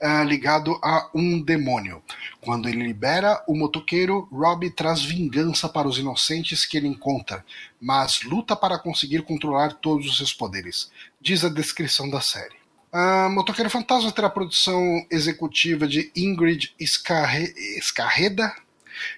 eh, 0.00 0.24
ligado 0.24 0.78
a 0.82 1.10
um 1.14 1.40
demônio. 1.40 2.02
Quando 2.40 2.68
ele 2.68 2.82
libera 2.82 3.42
o 3.46 3.54
motoqueiro, 3.54 4.28
Robbie 4.32 4.70
traz 4.70 5.02
vingança 5.02 5.68
para 5.68 5.88
os 5.88 5.98
inocentes 5.98 6.64
que 6.64 6.76
ele 6.76 6.88
encontra, 6.88 7.44
mas 7.80 8.22
luta 8.22 8.56
para 8.56 8.78
conseguir 8.78 9.22
controlar 9.22 9.74
todos 9.74 10.06
os 10.06 10.16
seus 10.16 10.32
poderes, 10.32 10.90
diz 11.20 11.44
a 11.44 11.48
descrição 11.48 12.08
da 12.08 12.20
série. 12.20 12.56
A 12.92 13.28
Motoqueiro 13.28 13.68
Fantasma 13.68 14.12
terá 14.12 14.30
produção 14.30 15.04
executiva 15.10 15.84
de 15.84 16.12
Ingrid 16.14 16.72
Escarre- 16.78 17.52
Escarreda, 17.76 18.54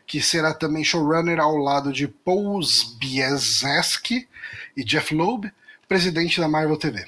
que 0.07 0.21
será 0.21 0.55
também 0.55 0.85
showrunner 0.85 1.41
ao 1.41 1.57
lado 1.57 1.93
de 1.93 2.09
Paul 2.09 2.63
Zbiezeski 2.63 4.29
e 4.77 4.85
Jeff 4.85 5.15
Loeb, 5.15 5.53
presidente 5.89 6.41
da 6.41 6.49
Marvel 6.49 6.77
TV. 6.77 7.07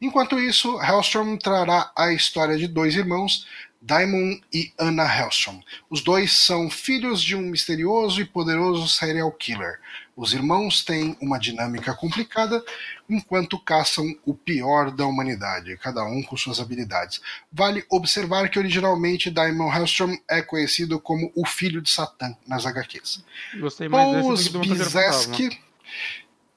Enquanto 0.00 0.38
isso, 0.38 0.80
Hellstrom 0.80 1.36
trará 1.36 1.90
a 1.96 2.12
história 2.12 2.56
de 2.56 2.68
dois 2.68 2.94
irmãos, 2.94 3.46
Diamond 3.80 4.42
e 4.52 4.72
Anna 4.78 5.04
Hellstrom. 5.04 5.60
Os 5.88 6.02
dois 6.02 6.32
são 6.32 6.68
filhos 6.68 7.22
de 7.22 7.36
um 7.36 7.42
misterioso 7.42 8.20
e 8.20 8.24
poderoso 8.24 8.88
serial 8.88 9.30
killer. 9.32 9.78
Os 10.16 10.32
irmãos 10.32 10.84
têm 10.84 11.16
uma 11.20 11.38
dinâmica 11.38 11.94
complicada 11.94 12.62
enquanto 13.08 13.58
caçam 13.58 14.04
o 14.26 14.34
pior 14.34 14.90
da 14.90 15.06
humanidade, 15.06 15.76
cada 15.76 16.04
um 16.04 16.22
com 16.22 16.36
suas 16.36 16.58
habilidades. 16.58 17.20
Vale 17.52 17.84
observar 17.88 18.48
que 18.50 18.58
originalmente 18.58 19.30
Diamond 19.30 19.76
Hellstrom 19.76 20.16
é 20.28 20.42
conhecido 20.42 20.98
como 20.98 21.30
o 21.36 21.46
filho 21.46 21.80
de 21.80 21.90
Satã 21.90 22.36
nas 22.46 22.66
HQs. 22.66 23.24
Gostei 23.60 23.88
mais 23.88 24.10
Paul 24.10 24.34
desse 24.34 24.50
do 24.50 24.60
que 24.60 24.74
do 24.74 25.58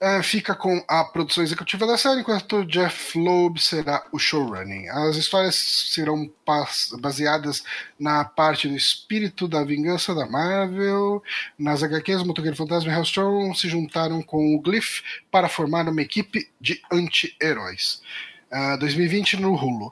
Eh, 0.03 0.23
fica 0.23 0.55
com 0.55 0.83
a 0.87 1.03
produção 1.03 1.43
executiva 1.43 1.85
da 1.85 1.95
série, 1.95 2.21
enquanto 2.21 2.65
Jeff 2.65 3.15
Loeb 3.15 3.61
será 3.61 4.03
o 4.11 4.17
showrunning. 4.17 4.89
As 4.89 5.15
histórias 5.15 5.53
serão 5.93 6.27
baseadas 6.99 7.63
na 7.99 8.25
parte 8.25 8.67
do 8.67 8.75
espírito 8.75 9.47
da 9.47 9.63
vingança 9.63 10.15
da 10.15 10.25
Marvel. 10.25 11.21
Nas 11.55 11.83
HQs, 11.83 12.21
o 12.23 12.25
Motoqueiro 12.25 12.57
Fantasma 12.57 12.91
e 12.91 12.95
Hellstrom 12.95 13.53
se 13.53 13.69
juntaram 13.69 14.23
com 14.23 14.55
o 14.55 14.59
Glyph 14.59 15.01
para 15.29 15.47
formar 15.47 15.87
uma 15.87 16.01
equipe 16.01 16.49
de 16.59 16.81
anti-heróis. 16.91 18.01
Uh, 18.51 18.79
2020 18.79 19.37
no 19.37 19.53
Hulu. 19.53 19.91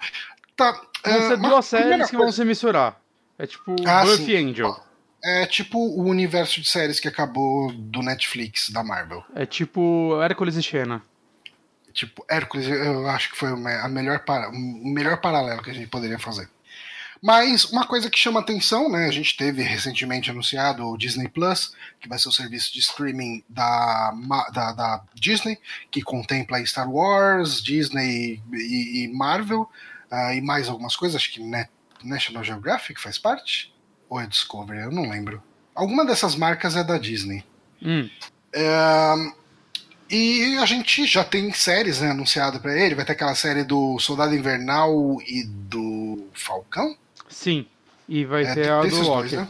Tá. 0.55 0.71
Vão 1.05 1.21
ser 1.27 1.33
uh, 1.35 1.37
duas 1.37 1.65
séries 1.65 2.09
que 2.09 2.17
vão 2.17 2.31
se 2.31 2.43
misturar. 2.43 2.99
É 3.37 3.45
tipo 3.45 3.75
Ah, 3.85 4.03
Buffy 4.05 4.25
sim. 4.25 4.49
Angel. 4.49 4.88
É 5.23 5.45
tipo 5.45 5.77
o 5.77 6.03
universo 6.03 6.61
de 6.61 6.69
séries 6.69 6.99
que 6.99 7.07
acabou 7.07 7.71
do 7.73 8.01
Netflix, 8.01 8.69
da 8.69 8.83
Marvel. 8.83 9.23
É 9.35 9.45
tipo 9.45 10.19
Hércules 10.21 10.55
e 10.55 10.63
Xena. 10.63 11.03
Tipo, 11.91 12.23
Hércules, 12.29 12.67
eu 12.67 13.07
acho 13.09 13.31
que 13.31 13.37
foi 13.37 13.49
a 13.49 13.87
melhor 13.89 14.19
para, 14.19 14.49
o 14.49 14.53
melhor 14.53 15.19
paralelo 15.19 15.61
que 15.61 15.71
a 15.71 15.73
gente 15.73 15.87
poderia 15.87 16.19
fazer. 16.19 16.47
Mas 17.21 17.65
uma 17.65 17.85
coisa 17.85 18.09
que 18.09 18.17
chama 18.17 18.39
atenção, 18.39 18.89
né? 18.89 19.07
A 19.07 19.11
gente 19.11 19.35
teve 19.35 19.61
recentemente 19.61 20.31
anunciado 20.31 20.85
o 20.85 20.97
Disney 20.97 21.27
Plus, 21.27 21.73
que 21.99 22.07
vai 22.07 22.17
ser 22.17 22.29
o 22.29 22.31
serviço 22.31 22.71
de 22.71 22.79
streaming 22.79 23.43
da, 23.49 24.13
da, 24.53 24.71
da 24.71 25.03
Disney, 25.13 25.59
que 25.91 26.01
contempla 26.01 26.65
Star 26.65 26.89
Wars, 26.89 27.61
Disney 27.61 28.41
e, 28.53 29.03
e 29.03 29.07
Marvel, 29.09 29.69
ah, 30.09 30.33
e 30.33 30.39
mais 30.39 30.69
algumas 30.69 30.95
coisas, 30.95 31.17
acho 31.17 31.33
que 31.33 31.41
Net- 31.41 31.69
National 32.01 32.43
Geographic 32.43 33.01
faz 33.01 33.17
parte? 33.17 33.73
Ou 34.09 34.19
é 34.19 34.25
Discovery? 34.27 34.79
Eu 34.81 34.91
não 34.91 35.09
lembro. 35.09 35.41
Alguma 35.75 36.05
dessas 36.05 36.35
marcas 36.35 36.75
é 36.75 36.83
da 36.83 36.97
Disney. 36.97 37.43
Hum, 37.81 38.09
É, 38.53 39.13
e 40.09 40.57
a 40.57 40.65
gente 40.65 41.05
já 41.05 41.23
tem 41.23 41.53
séries 41.53 42.01
né, 42.01 42.11
anunciadas 42.11 42.59
pra 42.61 42.75
ele. 42.77 42.95
Vai 42.95 43.05
ter 43.05 43.11
aquela 43.13 43.35
série 43.35 43.63
do 43.63 43.99
Soldado 43.99 44.35
Invernal 44.35 45.21
e 45.27 45.43
do 45.45 46.27
Falcão. 46.33 46.97
sim. 47.29 47.65
E 48.11 48.25
vai 48.25 48.43
É, 48.43 48.55
ter 48.55 48.71
a 48.71 48.81
do 48.81 49.01
Loki. 49.01 49.29
dois, 49.29 49.31
né? 49.33 49.47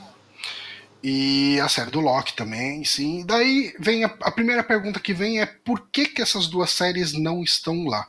E 1.02 1.58
a 1.62 1.70
série 1.70 1.90
do 1.92 2.02
Loki 2.02 2.34
também, 2.36 2.84
sim. 2.84 3.26
Daí 3.26 3.74
vem 3.80 4.04
a, 4.04 4.08
a 4.22 4.32
primeira 4.32 4.62
pergunta 4.62 5.00
que 5.00 5.14
vem 5.14 5.40
é 5.40 5.46
por 5.46 5.88
que, 5.90 6.06
que 6.06 6.22
essas 6.22 6.48
duas 6.48 6.72
séries 6.72 7.14
não 7.14 7.42
estão 7.42 7.86
lá? 7.86 8.06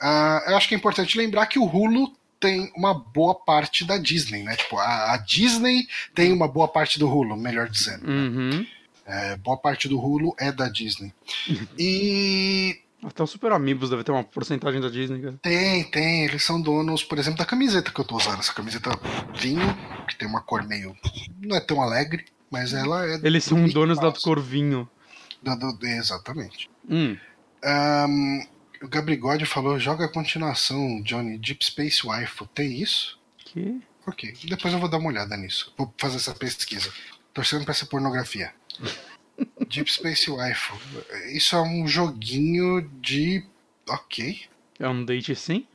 Ah, 0.00 0.42
eu 0.48 0.56
acho 0.56 0.66
que 0.66 0.74
é 0.74 0.78
importante 0.78 1.18
lembrar 1.18 1.44
que 1.46 1.58
o 1.58 1.64
Hulu 1.66 2.16
tem 2.46 2.72
uma 2.76 2.94
boa 2.94 3.34
parte 3.34 3.84
da 3.84 3.98
Disney, 3.98 4.42
né? 4.44 4.54
Tipo, 4.56 4.78
a, 4.78 5.14
a 5.14 5.16
Disney 5.16 5.86
tem 6.14 6.32
uma 6.32 6.46
boa 6.46 6.68
parte 6.68 6.98
do 6.98 7.08
Hulu, 7.08 7.36
melhor 7.36 7.68
dizendo. 7.68 8.08
Uhum. 8.08 8.66
É, 9.04 9.36
boa 9.36 9.56
parte 9.56 9.88
do 9.88 9.98
Hulu 9.98 10.34
é 10.38 10.50
da 10.52 10.68
Disney. 10.68 11.12
E 11.78 12.80
Até 13.04 13.22
o 13.22 13.26
Super 13.26 13.52
Amigos 13.52 13.90
deve 13.90 14.02
ter 14.04 14.12
uma 14.12 14.24
porcentagem 14.24 14.80
da 14.80 14.88
Disney, 14.88 15.20
cara. 15.20 15.38
tem, 15.42 15.84
tem, 15.84 16.24
eles 16.24 16.42
são 16.44 16.60
donos, 16.60 17.02
por 17.04 17.18
exemplo, 17.18 17.38
da 17.38 17.44
camiseta 17.44 17.90
que 17.90 18.00
eu 18.00 18.04
tô 18.04 18.16
usando. 18.16 18.40
Essa 18.40 18.52
camiseta 18.52 18.90
vinho, 19.34 19.66
que 20.08 20.16
tem 20.16 20.28
uma 20.28 20.40
cor 20.40 20.62
meio. 20.66 20.96
não 21.40 21.56
é 21.56 21.60
tão 21.60 21.80
alegre, 21.82 22.24
mas 22.50 22.72
ela 22.72 23.04
é. 23.06 23.20
Eles 23.22 23.44
são 23.44 23.68
donos 23.68 23.98
da 23.98 24.04
Mouse. 24.04 24.22
Corvinho. 24.22 24.88
Da- 25.42 25.54
do- 25.54 25.78
exatamente. 25.86 26.68
Hum. 26.88 27.16
Ahn, 27.64 28.40
o 28.86 28.88
Gabrigode 28.88 29.44
falou: 29.46 29.78
joga 29.78 30.04
a 30.06 30.12
continuação, 30.12 31.02
Johnny, 31.02 31.38
Deep 31.38 31.64
Space 31.64 32.06
Waifu. 32.06 32.46
Tem 32.46 32.80
isso? 32.80 33.18
Que? 33.38 33.80
Ok, 34.06 34.34
depois 34.44 34.72
eu 34.72 34.80
vou 34.80 34.88
dar 34.88 34.98
uma 34.98 35.08
olhada 35.08 35.36
nisso. 35.36 35.72
Vou 35.76 35.92
fazer 35.98 36.16
essa 36.16 36.34
pesquisa. 36.34 36.92
Torcendo 37.34 37.64
pra 37.64 37.72
essa 37.72 37.86
pornografia. 37.86 38.52
Deep 39.68 39.90
Space 39.92 40.30
Waifu. 40.30 40.78
Isso 41.32 41.54
é 41.56 41.62
um 41.62 41.86
joguinho 41.86 42.82
de. 43.00 43.44
Ok. 43.88 44.40
É 44.78 44.88
um 44.88 45.04
date 45.04 45.34
sim? 45.34 45.66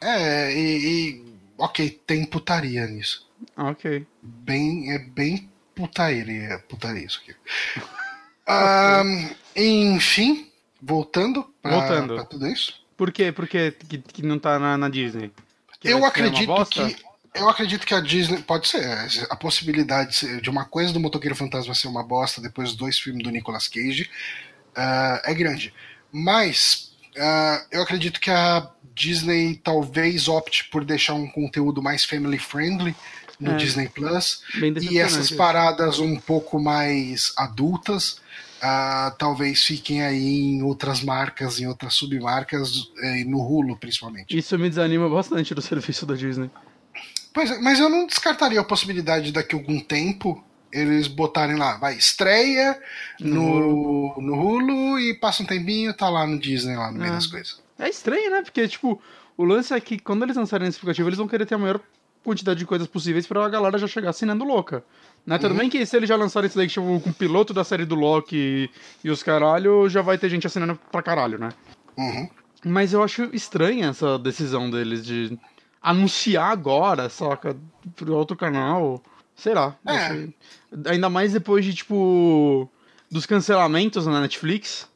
É, 0.00 0.52
e, 0.52 1.10
e- 1.20 1.34
Ok, 1.56 1.88
tem 2.04 2.24
putaria 2.24 2.84
nisso. 2.88 3.30
Ah, 3.56 3.70
ok. 3.70 4.04
Bem, 4.20 4.90
é 4.92 4.98
bem 4.98 5.48
putaria, 5.74 6.58
putaria 6.68 7.06
isso 7.06 7.20
aqui. 7.22 7.34
Ahn, 8.46 9.30
enfim, 9.54 10.50
voltando 10.82 11.53
pra, 11.64 11.78
Voltando. 11.78 12.14
pra 12.14 12.24
tudo 12.24 12.46
isso. 12.46 12.74
Por 12.96 13.10
quê? 13.10 13.32
Por 13.32 13.48
quê 13.48 13.74
que, 13.88 13.98
que 13.98 14.22
não 14.22 14.38
tá 14.38 14.58
na, 14.58 14.76
na 14.76 14.88
Disney? 14.88 15.32
Porque 15.66 15.88
Eu 15.88 16.04
acredito 16.04 16.66
que. 16.66 16.96
Eu 17.34 17.48
acredito 17.48 17.84
que 17.84 17.94
a 17.94 18.00
Disney. 18.00 18.42
Pode 18.42 18.68
ser. 18.68 18.86
A 19.30 19.34
possibilidade 19.34 20.40
de 20.40 20.50
uma 20.50 20.64
coisa 20.64 20.92
do 20.92 21.00
Motoqueiro 21.00 21.34
Fantasma 21.34 21.74
ser 21.74 21.88
uma 21.88 22.04
bosta 22.04 22.40
depois 22.40 22.68
dos 22.68 22.76
dois 22.76 22.98
filmes 22.98 23.24
do 23.24 23.30
Nicolas 23.30 23.66
Cage 23.66 24.08
ah, 24.76 25.22
é 25.24 25.34
grande. 25.34 25.74
Mas 26.12 26.92
ah, 27.18 27.64
eu 27.72 27.82
acredito 27.82 28.20
que 28.20 28.30
a 28.30 28.68
Disney 28.94 29.56
talvez 29.56 30.28
opte 30.28 30.64
por 30.70 30.84
deixar 30.84 31.14
um 31.14 31.26
conteúdo 31.26 31.82
mais 31.82 32.04
family 32.04 32.38
friendly 32.38 32.94
no 33.40 33.52
É. 33.52 33.56
Disney 33.56 33.88
Plus. 33.88 34.42
E 34.88 34.98
essas 34.98 35.30
paradas 35.30 35.98
um 35.98 36.16
pouco 36.16 36.60
mais 36.60 37.32
adultas. 37.36 38.22
Ah, 38.66 39.14
talvez 39.18 39.62
fiquem 39.62 40.02
aí 40.02 40.54
em 40.54 40.62
outras 40.62 41.02
marcas, 41.02 41.60
em 41.60 41.66
outras 41.66 41.92
submarcas, 41.92 42.90
eh, 43.02 43.22
no 43.24 43.38
Hulu 43.46 43.76
principalmente. 43.76 44.34
Isso 44.36 44.58
me 44.58 44.70
desanima 44.70 45.06
bastante 45.06 45.54
do 45.54 45.60
serviço 45.60 46.06
da 46.06 46.14
Disney. 46.14 46.50
Pois 47.34 47.50
é, 47.50 47.58
mas 47.60 47.78
eu 47.78 47.90
não 47.90 48.06
descartaria 48.06 48.58
a 48.58 48.64
possibilidade 48.64 49.26
de 49.26 49.32
daqui 49.32 49.54
a 49.54 49.58
algum 49.58 49.78
tempo 49.80 50.42
eles 50.72 51.06
botarem 51.08 51.56
lá, 51.56 51.76
vai, 51.76 51.94
estreia 51.94 52.80
no, 53.20 54.14
no 54.18 54.34
Hulu 54.34 54.98
e 54.98 55.14
passa 55.14 55.42
um 55.42 55.46
tempinho 55.46 55.92
tá 55.94 56.08
lá 56.08 56.26
no 56.26 56.38
Disney, 56.38 56.74
lá 56.74 56.90
no 56.90 56.98
meio 56.98 57.10
É. 57.12 57.14
das 57.16 57.26
coisas. 57.26 57.62
É 57.78 57.88
estranho, 57.88 58.30
né? 58.30 58.40
Porque, 58.42 58.66
tipo, 58.66 59.00
o 59.36 59.44
lance 59.44 59.74
é 59.74 59.80
que 59.80 59.98
quando 59.98 60.22
eles 60.22 60.36
lançarem 60.36 60.66
esse 60.66 60.78
aplicativo, 60.78 61.08
eles 61.08 61.18
vão 61.18 61.28
querer 61.28 61.44
ter 61.44 61.54
a 61.54 61.58
maior 61.58 61.80
quantidade 62.24 62.58
de 62.58 62.66
coisas 62.66 62.88
possíveis 62.88 63.26
pra 63.26 63.48
galera 63.48 63.78
já 63.78 63.86
chegar 63.86 64.10
assinando 64.10 64.44
louca. 64.44 64.82
Né? 65.26 65.38
Tudo 65.38 65.54
bem 65.54 65.70
que 65.70 65.84
se 65.86 65.96
eles 65.96 66.08
já 66.08 66.16
lançarem 66.16 66.48
isso 66.48 66.56
daí, 66.56 66.66
tipo, 66.66 67.00
com 67.00 67.10
o 67.10 67.14
piloto 67.14 67.54
da 67.54 67.62
série 67.62 67.84
do 67.84 67.94
Loki 67.94 68.36
e, 68.36 68.70
e 69.06 69.10
os 69.10 69.22
caralho, 69.22 69.88
já 69.88 70.02
vai 70.02 70.18
ter 70.18 70.28
gente 70.28 70.46
assinando 70.46 70.78
pra 70.90 71.02
caralho, 71.02 71.38
né? 71.38 71.50
Uhum. 71.96 72.28
Mas 72.64 72.92
eu 72.92 73.02
acho 73.02 73.24
estranha 73.34 73.88
essa 73.90 74.18
decisão 74.18 74.70
deles 74.70 75.04
de 75.04 75.38
anunciar 75.82 76.50
agora, 76.50 77.08
saca? 77.08 77.56
Pro 77.94 78.14
outro 78.16 78.36
canal. 78.36 79.02
Sei 79.36 79.52
lá. 79.54 79.76
É. 79.86 79.90
achei- 79.96 80.34
Ainda 80.86 81.08
mais 81.10 81.32
depois 81.32 81.64
de, 81.64 81.74
tipo. 81.74 82.68
Dos 83.10 83.26
cancelamentos 83.26 84.06
na 84.06 84.20
Netflix. 84.20 84.88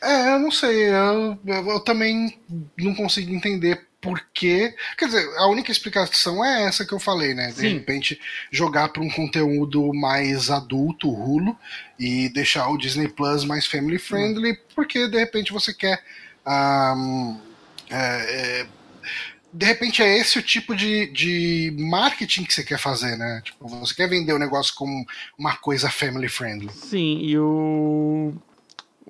É, 0.00 0.34
eu 0.34 0.38
não 0.38 0.50
sei, 0.50 0.90
eu, 0.90 1.36
eu, 1.44 1.66
eu 1.70 1.80
também 1.80 2.38
não 2.78 2.94
consigo 2.94 3.34
entender 3.34 3.87
por 4.00 4.24
quê. 4.32 4.74
Quer 4.96 5.06
dizer, 5.06 5.28
a 5.36 5.46
única 5.48 5.72
explicação 5.72 6.44
é 6.44 6.64
essa 6.64 6.84
que 6.84 6.92
eu 6.92 7.00
falei, 7.00 7.34
né? 7.34 7.48
De 7.48 7.60
Sim. 7.60 7.74
repente 7.74 8.20
jogar 8.50 8.88
para 8.90 9.02
um 9.02 9.10
conteúdo 9.10 9.92
mais 9.92 10.50
adulto, 10.50 11.10
Hulu, 11.10 11.56
e 11.98 12.28
deixar 12.28 12.68
o 12.68 12.78
Disney 12.78 13.08
Plus 13.08 13.44
mais 13.44 13.66
family 13.66 13.98
friendly, 13.98 14.58
porque 14.74 15.08
de 15.08 15.18
repente 15.18 15.52
você 15.52 15.74
quer. 15.74 16.02
ah, 16.46 16.94
é, 17.90 18.60
é, 18.60 18.66
de 19.52 19.64
repente 19.64 20.02
é 20.02 20.18
esse 20.18 20.38
o 20.38 20.42
tipo 20.42 20.76
de, 20.76 21.06
de 21.06 21.74
marketing 21.78 22.44
que 22.44 22.52
você 22.52 22.62
quer 22.62 22.78
fazer, 22.78 23.16
né? 23.16 23.40
Tipo, 23.42 23.66
você 23.66 23.94
quer 23.94 24.08
vender 24.08 24.32
o 24.32 24.38
negócio 24.38 24.74
como 24.74 25.06
uma 25.38 25.56
coisa 25.56 25.90
family 25.90 26.28
friendly. 26.28 26.70
Sim, 26.72 27.20
e 27.22 27.38
o. 27.38 28.34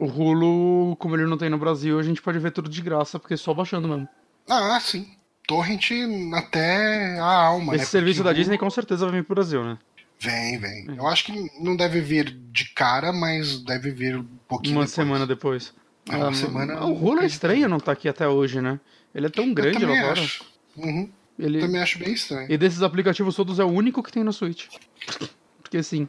O 0.01 0.07
Hulu, 0.07 0.94
como 0.96 1.16
ele 1.16 1.27
não 1.27 1.37
tem 1.37 1.51
no 1.51 1.59
Brasil, 1.59 1.98
a 1.98 2.05
gente 2.05 2.22
pode 2.22 2.38
ver 2.38 2.53
tudo 2.53 2.68
de 2.68 2.81
graça, 2.81 3.18
porque 3.18 3.35
é 3.35 3.37
só 3.37 3.53
baixando 3.53 3.88
mesmo. 3.88 4.09
Ah, 4.48 4.78
sim. 4.80 5.06
Torrent 5.46 5.90
até 6.34 7.18
a 7.18 7.24
alma, 7.46 7.74
Esse 7.74 7.84
né? 7.84 7.90
serviço 7.90 8.22
Porque 8.22 8.34
da 8.34 8.38
Disney 8.38 8.58
com 8.58 8.68
certeza 8.70 9.06
vai 9.06 9.14
vir 9.20 9.24
pro 9.24 9.34
Brasil, 9.34 9.64
né? 9.64 9.78
Vem, 10.20 10.58
vem. 10.58 10.87
Eu 10.96 11.06
acho 11.06 11.24
que 11.24 11.50
não 11.61 11.76
deve 11.76 12.00
vir 12.00 12.30
de 12.50 12.68
cara, 12.74 13.12
mas 13.12 13.61
deve 13.61 13.90
vir 13.90 14.16
um 14.18 14.26
pouquinho 14.48 14.74
Uma 14.76 14.82
depois. 14.84 14.90
semana 14.94 15.26
depois. 15.26 15.72
É, 16.11 16.16
uma 16.16 16.28
Ah, 16.28 16.34
semana- 16.34 16.84
O 16.84 16.92
Hulu 16.92 17.20
é 17.20 17.26
estranho 17.26 17.68
não 17.68 17.78
tá 17.78 17.92
aqui 17.92 18.08
até 18.08 18.26
hoje, 18.28 18.61
né? 18.61 18.78
Ele 19.14 19.26
é 19.26 19.30
tão 19.30 19.46
Eu 19.46 19.54
grande 19.54 19.78
também 19.80 20.00
fora. 20.00 20.12
acho. 20.20 20.44
Uhum. 20.76 21.11
Ele... 21.38 21.61
Também 21.61 21.80
acho 21.80 21.98
bem 21.98 22.12
estranho. 22.12 22.50
E 22.50 22.58
desses 22.58 22.82
aplicativos 22.82 23.37
todos 23.37 23.58
é 23.61 23.64
o 23.64 23.68
único 23.70 24.02
que 24.02 24.11
tem 24.12 24.24
no 24.24 24.32
Switch. 24.32 24.66
Porque 25.62 25.76
assim. 25.78 26.08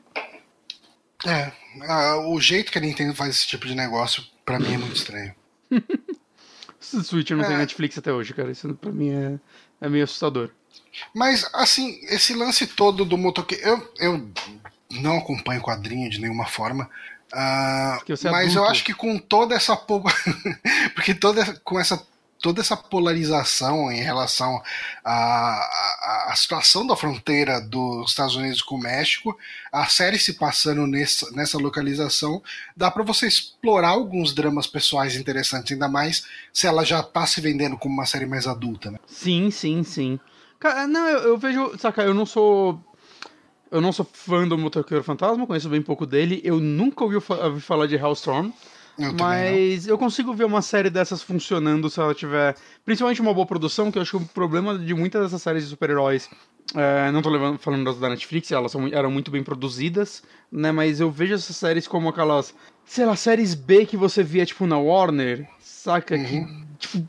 É, 1.26 1.52
o 2.26 2.40
jeito 2.42 2.72
que 2.72 2.78
a 2.78 2.82
Nintendo 2.82 3.14
faz 3.14 3.36
esse 3.36 3.48
tipo 3.48 3.68
de 3.68 3.76
negócio, 3.76 4.24
pra 4.44 4.60
mim, 4.60 4.74
é 4.74 4.78
muito 4.78 4.96
estranho. 4.96 5.34
Esse 6.98 7.04
Switch 7.04 7.30
não 7.32 7.44
tem 7.44 7.54
É. 7.54 7.58
Netflix 7.58 7.98
até 7.98 8.12
hoje, 8.12 8.34
cara. 8.34 8.52
Isso 8.52 8.74
pra 8.76 8.92
mim 8.92 9.10
é, 9.12 9.40
é 9.82 9.90
meio 9.90 10.04
assustador. 10.04 10.50
Mas, 11.16 11.48
assim, 11.54 12.00
esse 12.04 12.34
lance 12.34 12.66
todo 12.68 13.06
do 13.06 13.18
motoqueiro. 13.18 13.64
Eu, 13.68 13.94
eu 14.00 14.30
não 14.92 15.18
acompanho 15.18 15.62
quadrinho 15.62 16.10
de 16.10 16.20
nenhuma 16.20 16.46
forma. 16.46 16.90
é 18.28 18.32
mas 18.32 18.56
eu 18.56 18.62
adulto. 18.64 18.72
acho 18.72 18.84
que 18.84 18.94
com 18.94 19.18
toda 19.20 19.56
essa. 19.56 19.76
po- 19.76 20.04
Porque 20.96 21.14
toda, 21.14 21.46
com 21.64 21.80
essa, 21.80 22.02
toda 22.42 22.62
essa 22.62 22.76
polarização 22.76 23.92
em 23.92 24.02
relação 24.02 24.62
à, 25.04 25.14
à, 25.14 26.28
à 26.32 26.36
situação 26.36 26.86
da 26.88 26.96
fronteira 26.96 27.60
dos 27.60 28.12
Estados 28.12 28.36
Unidos 28.36 28.62
com 28.62 28.76
o 28.76 28.80
México, 28.80 29.38
a 29.72 29.86
série 29.88 30.18
se 30.18 30.34
passando 30.34 30.88
nessa, 30.88 31.30
nessa 31.32 31.58
localização, 31.58 32.42
dá 32.76 32.90
pra 32.90 33.04
você 33.04 33.28
explorar 33.28 33.90
alguns 33.90 34.34
dramas 34.34 34.68
pessoais 34.68 35.16
interessantes, 35.16 35.72
ainda 35.72 35.88
mais 35.88 36.26
se 36.54 36.66
ela 36.66 36.84
já 36.84 37.04
tá 37.04 37.26
se 37.26 37.42
vendendo 37.42 37.78
como 37.78 37.94
uma 37.94 38.06
série 38.06 38.26
mais 38.26 38.48
adulta, 38.48 38.92
né? 38.92 39.00
Sim, 39.06 39.52
sim, 39.52 39.84
sim. 39.84 40.20
Cara, 40.60 40.88
não, 40.88 41.08
eu, 41.08 41.20
eu 41.20 41.38
vejo. 41.38 41.78
Saca, 41.78 42.04
eu 42.04 42.14
não 42.14 42.26
sou. 42.26 42.80
Eu 43.72 43.80
não 43.80 43.92
sou 43.92 44.06
fã 44.12 44.48
do 44.48 44.58
Motoqueiro 44.58 45.04
Fantasma, 45.04 45.46
conheço 45.46 45.70
bem 45.70 45.82
pouco 45.82 46.06
dele. 46.06 46.42
Eu 46.44 46.60
nunca 46.60 47.04
ouvi, 47.04 47.16
ouvi 47.16 47.62
falar 47.62 47.86
de 47.86 47.96
Hellstorm. 47.96 48.52
Eu 49.00 49.14
Mas 49.14 49.88
eu 49.88 49.98
consigo 49.98 50.34
ver 50.34 50.44
uma 50.44 50.62
série 50.62 50.90
dessas 50.90 51.24
funcionando 51.24 51.90
se 51.90 52.00
ela 52.00 52.14
tiver. 52.14 52.56
Principalmente 52.84 53.22
uma 53.22 53.34
boa 53.34 53.46
produção, 53.46 53.90
que 53.90 53.98
eu 53.98 54.02
acho 54.02 54.18
que 54.18 54.24
o 54.24 54.28
problema 54.28 54.78
de 54.78 54.94
muitas 54.94 55.24
dessas 55.24 55.42
séries 55.42 55.64
de 55.64 55.70
super-heróis. 55.70 56.30
é, 56.76 57.10
não 57.12 57.22
tô 57.22 57.30
levando, 57.30 57.58
falando 57.58 57.86
das 57.86 57.98
da 57.98 58.10
Netflix, 58.10 58.52
elas 58.52 58.72
são, 58.72 58.88
eram 58.88 59.10
muito 59.10 59.32
bem 59.32 59.42
produzidas, 59.42 60.22
né? 60.52 60.72
Mas 60.72 61.00
eu 61.00 61.10
vejo 61.10 61.34
essas 61.34 61.56
séries 61.56 61.88
como 61.88 62.10
aquelas, 62.10 62.54
sei 62.86 63.06
lá, 63.06 63.16
séries 63.16 63.56
B 63.56 63.86
que 63.86 63.96
você 63.96 64.22
via, 64.22 64.46
tipo, 64.46 64.68
na 64.68 64.78
Warner, 64.78 65.48
saca? 65.60 66.18
Que, 66.18 66.46
tipo, 66.78 67.08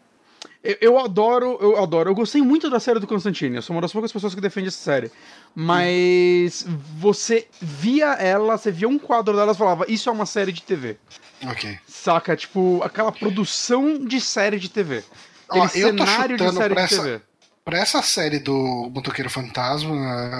eu, 0.62 0.76
eu 0.80 0.98
adoro, 0.98 1.58
eu 1.60 1.82
adoro. 1.82 2.10
Eu 2.10 2.14
gostei 2.14 2.42
muito 2.42 2.68
da 2.68 2.78
série 2.78 3.00
do 3.00 3.06
Constantine. 3.06 3.56
Eu 3.56 3.62
sou 3.62 3.74
uma 3.74 3.82
das 3.82 3.92
poucas 3.92 4.12
pessoas 4.12 4.34
que 4.34 4.40
defende 4.40 4.68
essa 4.68 4.78
série. 4.78 5.10
Mas 5.54 6.64
você 6.96 7.48
via 7.60 8.12
ela, 8.12 8.56
você 8.56 8.70
via 8.70 8.88
um 8.88 8.98
quadro 8.98 9.34
dela 9.34 9.52
e 9.52 9.56
falava, 9.56 9.86
isso 9.88 10.08
é 10.08 10.12
uma 10.12 10.26
série 10.26 10.52
de 10.52 10.62
TV. 10.62 10.98
Ok. 11.48 11.78
Saca? 11.86 12.36
Tipo, 12.36 12.80
aquela 12.82 13.10
produção 13.12 13.98
de 14.04 14.20
série 14.20 14.58
de 14.58 14.68
TV. 14.68 15.02
Ó, 15.48 15.66
eu 15.74 15.96
tô 15.96 16.06
chutando 16.06 16.06
série 16.06 16.36
pra 16.74 16.86
de 16.86 16.94
essa- 16.94 17.02
TV. 17.02 17.20
Pra 17.64 17.78
essa 17.78 18.02
série 18.02 18.38
do 18.38 18.90
Motoqueiro 18.92 19.28
Fantasma, 19.30 19.94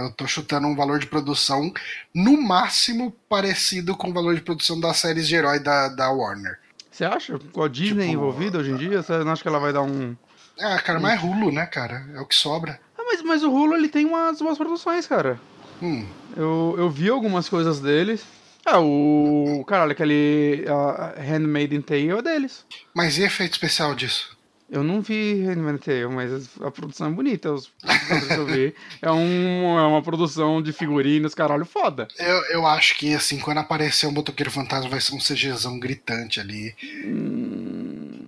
eu 0.05 0.13
tô 0.13 0.27
chutando 0.27 0.67
um 0.67 0.75
valor 0.75 0.99
de 0.99 1.07
produção 1.07 1.71
no 2.15 2.41
máximo 2.41 3.13
parecido 3.29 3.95
com 3.95 4.09
o 4.09 4.13
valor 4.13 4.35
de 4.35 4.41
produção 4.41 4.81
das 4.81 4.97
séries 4.97 5.29
de 5.29 5.35
herói 5.37 5.61
da, 5.61 5.89
da 5.89 6.11
Warner. 6.11 6.59
Você 6.91 7.05
acha? 7.05 7.39
Com 7.53 7.63
a 7.63 7.69
Disney 7.69 8.07
Tipo, 8.09 8.13
envolvida 8.15 8.59
hoje 8.59 8.71
em 8.73 8.77
dia, 8.77 9.03
você 9.03 9.19
não 9.23 9.33
acha 9.33 9.43
que 9.43 9.49
ela 9.49 9.61
vai 9.61 9.73
dar 9.73 9.83
um. 9.83 10.17
Ah, 10.59 10.79
cara, 10.81 10.99
mas 10.99 11.21
é 11.23 11.25
Hulu, 11.25 11.53
né, 11.53 11.67
cara? 11.67 12.05
É 12.15 12.21
o 12.21 12.27
que 12.27 12.35
sobra. 12.35 12.81
Ah, 12.99 13.03
mas, 13.07 13.23
mas 13.23 13.43
o 13.45 13.51
Hulu 13.53 13.75
ele 13.75 13.89
tem 13.89 14.05
umas 14.07 14.41
boas 14.41 14.57
produções, 14.59 15.07
cara. 15.07 15.39
Hum. 15.83 16.07
Eu, 16.37 16.75
eu 16.79 16.91
vi 16.91 17.09
algumas 17.11 17.49
coisas 17.49 17.81
deles. 17.81 18.25
Ah, 18.65 18.81
o. 18.81 19.65
Caralho, 19.67 19.93
aquele. 19.93 20.65
Uh, 20.67 21.21
Handmaiden 21.21 21.83
Tale 21.83 22.11
é 22.11 22.23
deles. 22.23 22.65
Mas 22.95 23.19
e 23.19 23.23
efeito 23.23 23.53
especial 23.53 23.95
disso? 23.95 24.39
Eu 24.71 24.85
não 24.85 25.01
vi 25.01 25.43
Handmaiden 25.43 25.79
Tale, 25.79 26.15
mas 26.15 26.49
a 26.61 26.71
produção 26.71 27.09
é 27.09 27.11
bonita. 27.11 27.53
Os 27.53 27.67
que 27.67 28.33
eu 28.35 28.47
vi. 28.47 28.75
É, 29.03 29.11
um, 29.11 29.79
é 29.79 29.87
uma 29.87 30.03
produção 30.03 30.61
de 30.61 30.73
figurinos, 30.73 31.35
caralho, 31.35 31.65
foda. 31.65 32.07
Eu, 32.19 32.37
eu 32.51 32.67
acho 32.67 32.99
que, 32.99 33.15
assim, 33.15 33.39
quando 33.39 33.59
aparecer 33.59 34.07
um 34.07 34.13
Motoqueiro 34.13 34.51
Fantasma 34.51 34.91
vai 34.91 35.01
ser 35.01 35.15
um 35.15 35.19
CGzão 35.19 35.81
gritante 35.81 36.39
ali. 36.39 36.75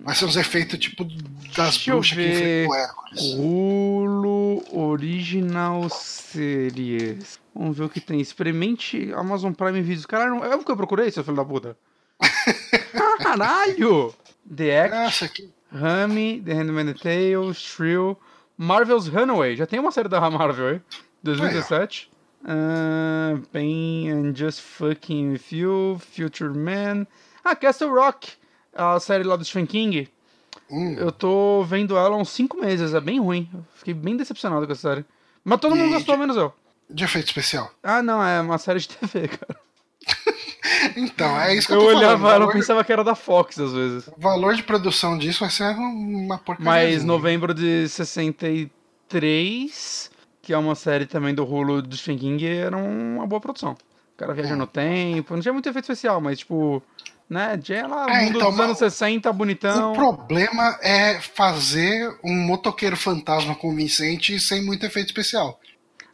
Vai 0.03 0.13
ser 0.15 0.25
uns 0.25 0.35
efeitos 0.35 0.77
tipo 0.77 1.05
das 1.55 1.75
Deixa 1.75 1.91
bruxas 1.91 2.17
que 2.17 2.27
enfrentam 2.27 2.69
o 2.69 2.75
Hércules. 2.75 3.21
Hulu 3.39 4.63
Original 4.77 5.89
Series. 5.89 7.39
Vamos 7.55 7.77
ver 7.77 7.85
o 7.85 7.89
que 7.89 8.01
tem. 8.01 8.19
Experimente 8.19 9.13
Amazon 9.13 9.53
Prime 9.53 9.81
Videos. 9.81 10.05
Caralho, 10.05 10.43
é 10.43 10.55
o 10.55 10.63
que 10.63 10.69
eu 10.69 10.75
procurei, 10.75 11.09
seu 11.09 11.23
filho 11.23 11.37
da 11.37 11.45
puta. 11.45 11.77
Caralho! 13.19 14.13
The 14.53 14.83
Act, 14.83 14.95
Nossa, 14.95 15.27
que... 15.29 15.49
Rami, 15.71 16.41
The 16.45 16.53
Handmaid's 16.53 17.01
Tale, 17.01 17.53
Shrill, 17.53 18.19
Marvel's 18.57 19.07
Runaway. 19.07 19.55
Já 19.55 19.65
tem 19.65 19.79
uma 19.79 19.91
série 19.91 20.09
da 20.09 20.19
Marvel 20.29 20.67
aí. 20.67 20.81
2017. 21.23 22.11
Ah, 22.45 23.39
Pain 23.53 24.11
and 24.11 24.35
Just 24.35 24.59
Fucking 24.59 25.31
With 25.31 25.45
You, 25.51 25.97
Future 25.99 26.53
Man. 26.53 27.07
Ah, 27.43 27.55
Castle 27.55 27.89
Rock. 27.89 28.33
A 28.75 28.99
série 28.99 29.23
lá 29.23 29.35
do 29.35 29.43
Stephen 29.45 29.65
King. 29.65 30.07
Hum. 30.69 30.93
Eu 30.97 31.11
tô 31.11 31.63
vendo 31.63 31.97
ela 31.97 32.15
há 32.15 32.17
uns 32.17 32.29
5 32.29 32.57
meses, 32.59 32.93
é 32.93 32.99
bem 33.01 33.19
ruim. 33.19 33.49
Eu 33.53 33.63
fiquei 33.75 33.93
bem 33.93 34.15
decepcionado 34.17 34.65
com 34.65 34.71
essa 34.71 34.89
série. 34.89 35.05
Mas 35.43 35.59
todo 35.59 35.75
mundo 35.75 35.89
E- 35.89 35.93
gostou, 35.93 36.17
menos 36.17 36.37
eu. 36.37 36.53
De 36.89 37.03
efeito 37.03 37.27
especial. 37.27 37.71
Ah, 37.81 38.01
não, 38.03 38.23
é 38.23 38.39
uma 38.41 38.57
série 38.57 38.79
de 38.79 38.87
TV, 38.97 39.27
cara. 39.29 39.57
Então, 40.95 41.39
é 41.39 41.55
isso 41.55 41.67
que 41.67 41.73
eu, 41.73 41.81
Eu 41.81 41.91
tô 41.91 41.97
olhava 41.97 42.17
falando. 42.17 42.25
ela 42.27 42.35
e 42.35 42.39
valor, 42.39 42.53
pensava 42.53 42.83
que 42.83 42.91
era 42.93 43.03
da 43.03 43.15
Fox, 43.15 43.59
às 43.59 43.73
vezes. 43.73 44.07
o 44.07 44.19
valor 44.19 44.53
de 44.55 44.63
produção 44.63 45.17
disso 45.17 45.39
vai 45.41 45.49
ser 45.49 45.75
uma 45.75 46.37
porcaria. 46.37 46.71
Mas 46.71 47.03
novembro 47.03 47.53
de 47.53 47.87
63, 47.89 50.11
que 50.41 50.53
é 50.53 50.57
uma 50.57 50.75
série 50.75 51.05
também 51.05 51.33
do 51.33 51.43
Hulu 51.45 51.81
do 51.81 51.95
Stephen 51.95 52.17
King, 52.17 52.45
era 52.47 52.75
uma 52.77 53.25
boa 53.27 53.39
produção. 53.41 53.73
O 53.73 54.17
cara 54.17 54.33
viaja 54.33 54.55
no 54.55 54.67
tempo, 54.67 55.33
não 55.33 55.41
tinha 55.41 55.53
muito 55.53 55.67
efeito 55.67 55.83
especial, 55.85 56.21
mas 56.21 56.39
tipo, 56.39 56.81
né, 57.29 57.59
lá, 57.87 58.07
É, 58.09 58.25
mundo 58.25 58.37
então, 58.37 58.51
dos 58.51 58.59
anos 58.59 58.77
60, 58.77 59.31
bonitão. 59.33 59.91
O 59.91 59.95
problema 59.95 60.77
é 60.81 61.19
fazer 61.19 62.15
um 62.23 62.35
motoqueiro 62.35 62.95
fantasma 62.95 63.55
convincente 63.55 64.39
sem 64.39 64.63
muito 64.63 64.85
efeito 64.85 65.07
especial. 65.07 65.59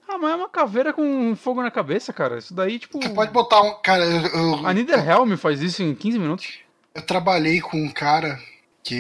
Ah, 0.08 0.18
mas 0.18 0.32
é 0.32 0.36
uma 0.36 0.50
caveira 0.50 0.92
com 0.92 1.36
fogo 1.36 1.62
na 1.62 1.70
cabeça, 1.70 2.12
cara. 2.12 2.40
Isso 2.40 2.54
daí, 2.54 2.80
tipo. 2.80 3.00
Você 3.00 3.10
pode 3.10 3.32
botar 3.32 3.62
um. 3.62 3.80
Cara, 3.82 4.04
eu, 4.04 4.22
eu, 4.26 4.66
A 4.66 4.74
Niederhelm 4.74 5.36
faz 5.36 5.62
isso 5.62 5.84
em 5.84 5.94
15 5.94 6.18
minutos. 6.18 6.60
eu 6.96 7.02
trabalhei 7.04 7.62
com 7.62 7.78
um 7.78 7.92
cara 7.92 8.40
que 8.84 8.96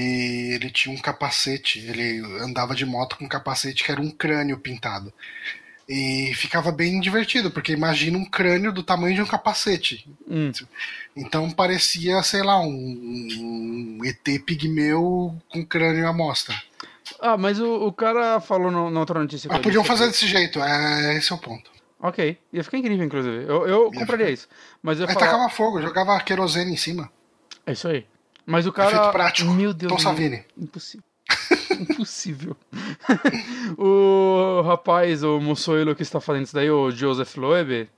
ele 0.53 0.70
tinha 0.70 0.93
um 0.93 1.01
capacete, 1.01 1.80
ele 1.80 2.22
andava 2.43 2.76
de 2.76 2.86
moto 2.86 3.18
com 3.18 3.26
um 3.26 3.30
capacete 3.30 3.84
que 3.84 3.91
era 3.91 3.99
um 3.99 4.12
crânio 4.12 4.60
pintado. 4.60 5.12
E 5.92 6.32
ficava 6.36 6.72
bem 6.72 7.00
divertido, 7.00 7.50
porque 7.50 7.72
imagina 7.74 8.16
um 8.16 8.24
crânio 8.24 8.72
do 8.72 8.84
tamanho 8.84 9.16
de 9.16 9.22
um 9.24 9.26
capacete. 9.26 10.08
Hum. 10.30 10.52
Então 11.16 11.50
parecia, 11.50 12.22
sei 12.22 12.44
lá, 12.44 12.60
um, 12.62 12.68
um 12.70 14.00
ET 14.06 14.24
pigmeu 14.46 15.36
com 15.50 15.66
crânio 15.66 16.08
à 16.08 16.14
mostra. 16.14 16.56
Ah, 17.20 17.36
mas 17.38 17.60
o, 17.60 17.88
o 17.88 17.92
cara 17.92 18.40
falou 18.40 18.70
no- 18.70 18.92
na 18.92 19.00
outra 19.00 19.20
notícia. 19.20 19.50
eu 19.52 19.60
podiam 19.62 19.84
fazer 19.84 20.06
desse 20.08 20.28
jeito, 20.28 20.60
é, 20.62 21.18
esse 21.18 21.32
é 21.32 21.36
o 21.36 21.40
ponto. 21.40 21.72
Ok, 22.00 22.38
ia 22.54 22.64
ficar 22.64 22.78
incrível, 22.78 23.04
inclusive. 23.06 23.44
Eu, 23.46 23.68
eu 23.68 23.92
Ia 23.92 24.00
compraria 24.00 24.30
isso. 24.30 24.48
Mas 24.84 25.00
eu 25.00 25.08
falar. 25.08 25.20
tacava 25.20 25.50
fogo, 25.50 25.82
jogava 25.82 26.18
querosene 26.22 26.72
em 26.72 26.78
cima. 26.78 27.12
É 27.66 27.72
isso 27.74 27.88
aí. 27.88 28.06
Mas 28.46 28.66
o 28.68 28.72
cara. 28.72 28.92
Efeito 28.92 29.12
prático. 29.12 29.52
Meu 29.52 29.74
Deus. 29.74 29.92
Tom 29.92 29.98
Savini. 30.00 30.46
Impossível. 30.58 31.04
Impossível. 31.80 32.56
o 33.78 34.62
rapaz, 34.66 35.24
o 35.24 35.40
Mussoilo 35.40 35.96
que 35.96 36.04
está 36.04 36.20
fazendo 36.20 36.46
isso 36.46 36.56
daí, 36.56 36.70
o 36.70 36.92
Joseph 36.92 37.36
Loeb, 37.36 37.90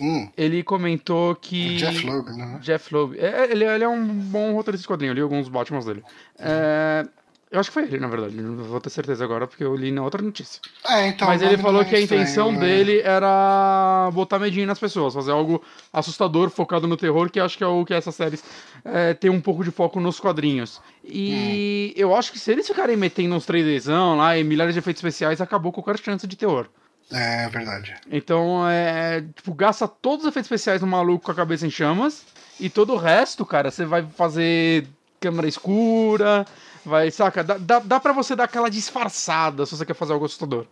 Hum, 0.00 0.30
ele 0.34 0.62
comentou 0.62 1.34
que. 1.36 1.76
Jeff 1.76 2.06
Loeb, 2.06 2.30
né? 2.30 2.58
Jeff 2.62 2.94
Loeb. 2.94 3.18
É, 3.18 3.50
ele, 3.50 3.64
ele 3.64 3.84
é 3.84 3.88
um 3.88 4.06
bom 4.06 4.54
roteirista 4.54 4.82
de 4.82 4.88
quadrinho, 4.88 5.10
eu 5.10 5.14
li 5.14 5.20
alguns 5.20 5.48
Batmans 5.48 5.84
dele. 5.84 6.02
É, 6.38 7.06
eu 7.50 7.58
acho 7.60 7.70
que 7.70 7.74
foi 7.74 7.82
ele, 7.84 7.98
na 7.98 8.06
verdade. 8.08 8.36
Não 8.36 8.56
vou 8.64 8.80
ter 8.80 8.90
certeza 8.90 9.24
agora, 9.24 9.46
porque 9.46 9.64
eu 9.64 9.74
li 9.74 9.90
na 9.90 10.02
outra 10.02 10.22
notícia. 10.22 10.60
É, 10.88 11.08
então, 11.08 11.26
Mas 11.26 11.42
ele 11.42 11.58
falou 11.58 11.82
é 11.82 11.84
que 11.84 11.96
a 11.96 11.98
estranho, 12.00 12.22
intenção 12.22 12.52
né? 12.52 12.60
dele 12.60 13.00
era 13.00 14.10
botar 14.12 14.38
medinho 14.38 14.66
nas 14.66 14.78
pessoas, 14.78 15.14
fazer 15.14 15.32
algo 15.32 15.62
assustador, 15.92 16.48
focado 16.50 16.86
no 16.86 16.96
terror, 16.96 17.28
que 17.30 17.40
acho 17.40 17.58
que 17.58 17.64
é 17.64 17.66
o 17.66 17.84
que 17.84 17.92
essas 17.94 18.14
séries 18.14 18.44
é, 18.84 19.14
tem 19.14 19.30
um 19.30 19.40
pouco 19.40 19.64
de 19.64 19.70
foco 19.70 19.98
nos 20.00 20.20
quadrinhos. 20.20 20.80
E 21.04 21.92
Hum. 21.96 22.00
eu 22.00 22.14
acho 22.14 22.30
que 22.30 22.38
se 22.38 22.52
eles 22.52 22.66
ficarem 22.66 22.96
metendo 22.96 23.34
uns 23.34 23.46
3Dzão 23.46 24.16
lá 24.16 24.38
e 24.38 24.44
milhares 24.44 24.74
de 24.74 24.78
efeitos 24.78 25.00
especiais, 25.02 25.40
acabou 25.40 25.72
qualquer 25.72 25.98
chance 25.98 26.26
de 26.26 26.36
terror. 26.36 26.66
É 27.12 27.48
verdade. 27.48 27.96
Então, 28.08 28.68
é. 28.68 29.24
Tipo, 29.34 29.52
gasta 29.52 29.88
todos 29.88 30.24
os 30.24 30.30
efeitos 30.30 30.46
especiais 30.46 30.80
no 30.80 30.86
maluco 30.86 31.24
com 31.24 31.32
a 31.32 31.34
cabeça 31.34 31.66
em 31.66 31.70
chamas. 31.70 32.24
E 32.60 32.70
todo 32.70 32.92
o 32.92 32.96
resto, 32.96 33.44
cara, 33.44 33.70
você 33.70 33.84
vai 33.84 34.06
fazer 34.16 34.86
câmera 35.18 35.48
escura. 35.48 36.46
Vai, 36.90 37.08
saca? 37.12 37.44
Dá, 37.44 37.56
dá, 37.56 37.78
dá 37.78 38.00
pra 38.00 38.12
você 38.12 38.34
dar 38.34 38.44
aquela 38.44 38.68
disfarçada 38.68 39.64
se 39.64 39.76
você 39.76 39.86
quer 39.86 39.94
fazer 39.94 40.12
algo 40.12 40.24
assustador. 40.24 40.66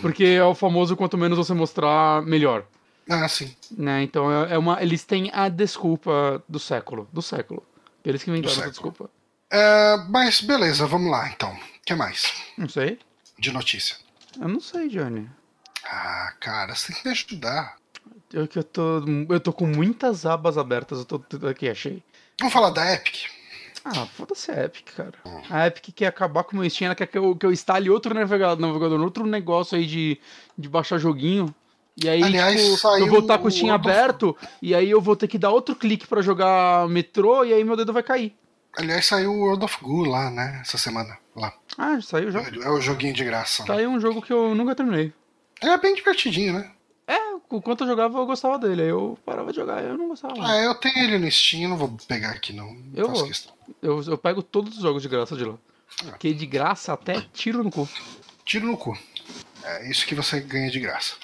Porque 0.00 0.24
é 0.24 0.42
o 0.42 0.54
famoso 0.54 0.96
quanto 0.96 1.18
menos 1.18 1.36
você 1.36 1.52
mostrar, 1.52 2.22
melhor. 2.22 2.64
Ah, 3.06 3.28
sim. 3.28 3.54
Né? 3.76 4.02
Então 4.02 4.32
é, 4.32 4.54
é 4.54 4.58
uma. 4.58 4.82
Eles 4.82 5.04
têm 5.04 5.30
a 5.30 5.50
desculpa 5.50 6.42
do 6.48 6.58
século. 6.58 7.06
Do 7.12 7.20
século. 7.20 7.62
Eles 8.02 8.24
que 8.24 8.30
inventaram 8.30 8.54
essa 8.62 8.70
desculpa. 8.70 9.10
É, 9.50 9.96
mas 10.08 10.40
beleza, 10.40 10.86
vamos 10.86 11.10
lá 11.10 11.28
então. 11.28 11.52
O 11.52 11.84
que 11.84 11.94
mais? 11.94 12.32
Não 12.56 12.68
sei. 12.68 12.98
De 13.38 13.52
notícia. 13.52 13.96
Eu 14.40 14.48
não 14.48 14.60
sei, 14.60 14.88
Johnny. 14.88 15.28
Ah, 15.84 16.32
cara, 16.40 16.74
você 16.74 16.92
tem 16.92 17.02
que 17.02 17.08
me 17.08 17.12
ajudar. 17.12 17.76
Eu 18.32 18.48
que 18.48 18.58
eu 18.58 18.64
tô. 18.64 19.04
Eu 19.28 19.40
tô 19.40 19.52
com 19.52 19.66
muitas 19.66 20.24
abas 20.24 20.56
abertas. 20.56 21.00
Eu 21.00 21.04
tô 21.04 21.46
aqui, 21.46 21.68
achei. 21.68 22.02
Vamos 22.40 22.54
falar 22.54 22.70
da 22.70 22.94
Epic? 22.94 23.37
Ah, 23.84 24.06
foda-se 24.06 24.50
a 24.50 24.64
Epic, 24.64 24.88
cara. 24.94 25.14
A 25.48 25.66
Epic 25.66 25.94
quer 25.94 26.06
acabar 26.06 26.44
com 26.44 26.56
o 26.56 26.60
meu 26.60 26.68
Steam, 26.68 26.86
ela 26.86 26.94
quer 26.94 27.06
que 27.06 27.16
eu, 27.16 27.34
que 27.36 27.46
eu 27.46 27.52
instale 27.52 27.88
outro 27.90 28.14
navegador, 28.14 28.58
navegador, 28.58 29.00
outro 29.00 29.26
negócio 29.26 29.76
aí 29.76 29.86
de, 29.86 30.18
de 30.56 30.68
baixar 30.68 30.98
joguinho. 30.98 31.54
E 32.02 32.08
aí, 32.08 32.22
Aliás, 32.22 32.62
tipo, 32.62 32.76
saiu 32.76 33.06
eu 33.06 33.10
vou 33.10 33.20
estar 33.20 33.38
com 33.38 33.48
o 33.48 33.50
Steam 33.50 33.74
aberto, 33.74 34.36
e 34.62 34.74
aí 34.74 34.88
eu 34.88 35.00
vou 35.00 35.16
ter 35.16 35.26
que 35.26 35.38
dar 35.38 35.50
outro 35.50 35.74
clique 35.74 36.06
pra 36.06 36.22
jogar 36.22 36.88
metrô, 36.88 37.44
e 37.44 37.52
aí 37.52 37.64
meu 37.64 37.76
dedo 37.76 37.92
vai 37.92 38.02
cair. 38.02 38.36
Aliás, 38.76 39.06
saiu 39.06 39.32
o 39.32 39.40
World 39.40 39.64
of 39.64 39.78
Goo 39.82 40.04
lá, 40.04 40.30
né? 40.30 40.60
Essa 40.60 40.78
semana. 40.78 41.18
Lá. 41.34 41.52
Ah, 41.76 42.00
saiu 42.00 42.30
já. 42.30 42.40
É 42.40 42.70
o 42.70 42.80
joguinho 42.80 43.12
de 43.12 43.24
graça. 43.24 43.64
Tá 43.64 43.74
aí 43.74 43.86
um 43.86 43.98
jogo 43.98 44.22
que 44.22 44.32
eu 44.32 44.54
nunca 44.54 44.74
terminei. 44.74 45.12
É 45.60 45.76
bem 45.76 45.94
divertidinho, 45.94 46.52
né? 46.52 46.70
É, 47.50 47.54
o 47.54 47.62
quanto 47.62 47.84
eu 47.84 47.88
jogava, 47.88 48.18
eu 48.18 48.26
gostava 48.26 48.58
dele. 48.58 48.82
Aí 48.82 48.88
eu 48.88 49.18
parava 49.24 49.50
de 49.50 49.56
jogar, 49.56 49.82
eu 49.82 49.96
não 49.96 50.08
gostava. 50.08 50.34
Ah, 50.40 50.56
eu 50.58 50.74
tenho 50.74 50.98
ele 50.98 51.18
no 51.18 51.30
Steam, 51.30 51.70
não 51.70 51.76
vou 51.76 51.96
pegar 52.06 52.30
aqui 52.30 52.52
não. 52.52 52.72
Não 52.72 52.92
Eu 52.94 53.08
faço 53.08 53.26
questão. 53.26 53.54
Eu, 53.82 54.02
eu 54.02 54.18
pego 54.18 54.42
todos 54.42 54.76
os 54.76 54.82
jogos 54.82 55.02
de 55.02 55.08
graça 55.08 55.36
de 55.36 55.44
lá. 55.44 55.56
Porque 56.04 56.32
de 56.32 56.46
graça 56.46 56.92
até 56.92 57.20
tiro 57.32 57.62
no 57.62 57.70
cu. 57.70 57.88
Tiro 58.44 58.66
no 58.66 58.76
cu. 58.76 58.96
É 59.64 59.90
isso 59.90 60.06
que 60.06 60.14
você 60.14 60.40
ganha 60.40 60.70
de 60.70 60.80
graça. 60.80 61.14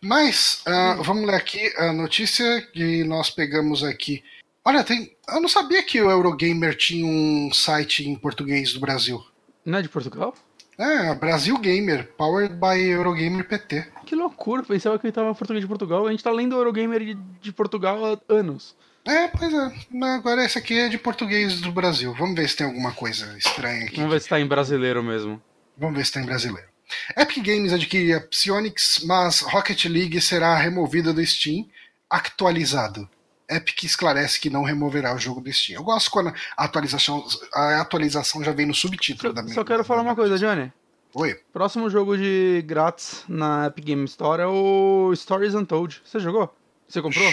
Mas, 0.00 0.62
ah, 0.66 0.98
vamos 1.00 1.26
ler 1.26 1.34
aqui 1.34 1.72
a 1.76 1.92
notícia 1.92 2.60
que 2.72 3.04
nós 3.04 3.30
pegamos 3.30 3.82
aqui 3.82 4.22
Olha, 4.64 4.84
tem. 4.84 5.16
Eu 5.28 5.40
não 5.40 5.48
sabia 5.48 5.82
que 5.82 6.00
o 6.00 6.10
Eurogamer 6.10 6.76
tinha 6.76 7.06
um 7.06 7.52
site 7.52 8.08
em 8.08 8.14
português 8.14 8.72
do 8.72 8.80
Brasil. 8.80 9.24
Não 9.64 9.78
é 9.78 9.82
de 9.82 9.88
Portugal? 9.88 10.34
É, 10.80 11.14
Brasil 11.14 11.58
Gamer, 11.58 12.08
powered 12.16 12.54
by 12.54 12.80
Eurogamer 12.80 13.46
PT. 13.46 13.86
Que 14.06 14.14
loucura, 14.14 14.62
pensava 14.62 14.98
que 14.98 15.06
ele 15.06 15.12
tava 15.12 15.30
em 15.30 15.34
português 15.34 15.62
de 15.62 15.68
Portugal. 15.68 16.06
A 16.06 16.10
gente 16.10 16.24
tá 16.24 16.30
lendo 16.30 16.56
Eurogamer 16.56 17.04
de, 17.04 17.14
de 17.14 17.52
Portugal 17.52 18.02
há 18.02 18.32
anos. 18.32 18.74
É, 19.04 19.28
pois 19.28 19.52
é. 19.52 19.72
Agora 20.06 20.42
esse 20.42 20.56
aqui 20.56 20.78
é 20.78 20.88
de 20.88 20.96
português 20.96 21.60
do 21.60 21.70
Brasil. 21.70 22.14
Vamos 22.14 22.34
ver 22.34 22.48
se 22.48 22.56
tem 22.56 22.66
alguma 22.66 22.92
coisa 22.92 23.36
estranha 23.36 23.84
aqui. 23.84 23.96
Vamos 23.96 24.12
ver 24.12 24.20
se 24.22 24.28
tá 24.30 24.40
em 24.40 24.46
brasileiro 24.46 25.02
mesmo. 25.02 25.40
Vamos 25.76 25.98
ver 25.98 26.06
se 26.06 26.12
tem 26.12 26.24
brasileiro. 26.24 26.68
Epic 27.14 27.44
Games 27.44 27.74
adquire 27.74 28.14
a 28.14 28.20
Psyonix, 28.20 29.02
mas 29.04 29.40
Rocket 29.40 29.84
League 29.84 30.18
será 30.22 30.56
removida 30.56 31.12
do 31.12 31.24
Steam, 31.24 31.68
actualizado. 32.08 33.06
Epic 33.50 33.84
esclarece 33.84 34.40
que 34.40 34.48
não 34.48 34.62
removerá 34.62 35.14
o 35.14 35.18
jogo 35.18 35.40
do 35.40 35.52
Steam. 35.52 35.78
Eu 35.78 35.84
gosto 35.84 36.10
quando 36.10 36.32
a 36.56 36.64
atualização, 36.64 37.24
a 37.52 37.80
atualização 37.80 38.44
já 38.44 38.52
vem 38.52 38.66
no 38.66 38.74
subtítulo 38.74 39.30
Só, 39.30 39.34
da 39.34 39.42
minha. 39.42 39.54
só 39.54 39.64
quero 39.64 39.84
falar 39.84 40.02
uma 40.02 40.14
coisa, 40.14 40.38
Johnny. 40.38 40.72
Oi. 41.14 41.36
Próximo 41.52 41.90
jogo 41.90 42.16
de 42.16 42.62
grátis 42.66 43.24
na 43.28 43.66
Epic 43.66 43.84
Game 43.84 44.04
Store 44.04 44.42
é 44.42 44.46
o 44.46 45.12
Stories 45.14 45.54
Untold. 45.54 46.00
Você 46.04 46.20
jogou? 46.20 46.54
Você 46.88 47.02
comprou? 47.02 47.32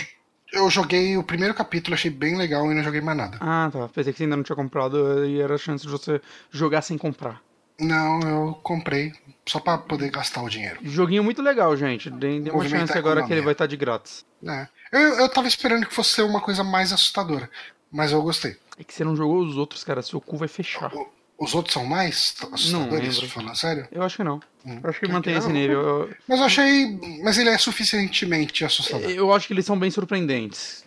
Eu 0.51 0.69
joguei 0.69 1.17
o 1.17 1.23
primeiro 1.23 1.53
capítulo, 1.53 1.93
achei 1.93 2.09
bem 2.09 2.37
legal 2.37 2.71
e 2.71 2.73
não 2.73 2.81
joguei 2.81 3.01
mais 3.01 3.17
nada. 3.17 3.37
Ah, 3.41 3.69
tá. 3.71 3.87
Pensei 3.89 4.13
que 4.13 4.17
você 4.17 4.23
ainda 4.23 4.37
não 4.37 4.43
tinha 4.43 4.55
comprado 4.55 5.25
e 5.25 5.39
era 5.41 5.55
a 5.55 5.57
chance 5.57 5.85
de 5.85 5.91
você 5.91 6.21
jogar 6.49 6.81
sem 6.81 6.97
comprar. 6.97 7.41
Não, 7.79 8.19
eu 8.21 8.59
comprei 8.63 9.13
só 9.45 9.59
pra 9.59 9.77
poder 9.77 10.09
gastar 10.09 10.41
o 10.41 10.49
dinheiro. 10.49 10.79
Joguinho 10.81 11.23
muito 11.23 11.41
legal, 11.43 11.75
gente. 11.77 12.09
Dê, 12.09 12.39
dê 12.39 12.49
uma 12.49 12.67
chance 12.67 12.97
agora 12.97 13.23
que 13.23 13.31
ele 13.31 13.41
vai 13.41 13.51
estar 13.51 13.67
de 13.67 13.77
grátis. 13.77 14.25
É. 14.43 14.67
Eu, 14.91 14.99
eu 15.19 15.29
tava 15.29 15.47
esperando 15.47 15.85
que 15.85 15.93
fosse 15.93 16.11
ser 16.13 16.21
uma 16.23 16.41
coisa 16.41 16.63
mais 16.63 16.91
assustadora, 16.93 17.49
mas 17.91 18.11
eu 18.11 18.21
gostei. 18.21 18.55
É 18.79 18.83
que 18.83 18.93
você 18.93 19.03
não 19.03 19.15
jogou 19.15 19.39
os 19.39 19.57
outros, 19.57 19.83
cara. 19.83 20.01
Seu 20.01 20.21
cu 20.21 20.37
vai 20.37 20.47
fechar. 20.47 20.93
O- 20.93 21.07
Os 21.39 21.53
outros 21.53 21.73
são 21.73 21.85
mais 21.85 22.35
assustadores, 22.51 23.19
falando 23.31 23.55
sério? 23.55 23.87
Eu 23.91 24.01
acho 24.01 24.17
que 24.17 24.23
não. 24.23 24.39
Hum. 24.65 24.79
Eu 24.83 24.89
acho 24.89 24.99
que 24.99 25.07
mantém 25.07 25.35
esse 25.35 25.49
nível. 25.49 25.79
Eu, 25.81 26.15
Mas 26.27 26.39
eu 26.39 26.45
achei. 26.45 26.99
Mas 27.23 27.37
ele 27.37 27.49
é 27.49 27.57
suficientemente 27.59 28.65
assustador. 28.65 29.09
eu 29.09 29.31
acho 29.33 29.45
que 29.47 29.53
eles 29.53 29.65
são 29.65 29.77
bem 29.77 29.91
surpreendentes. 29.91 30.83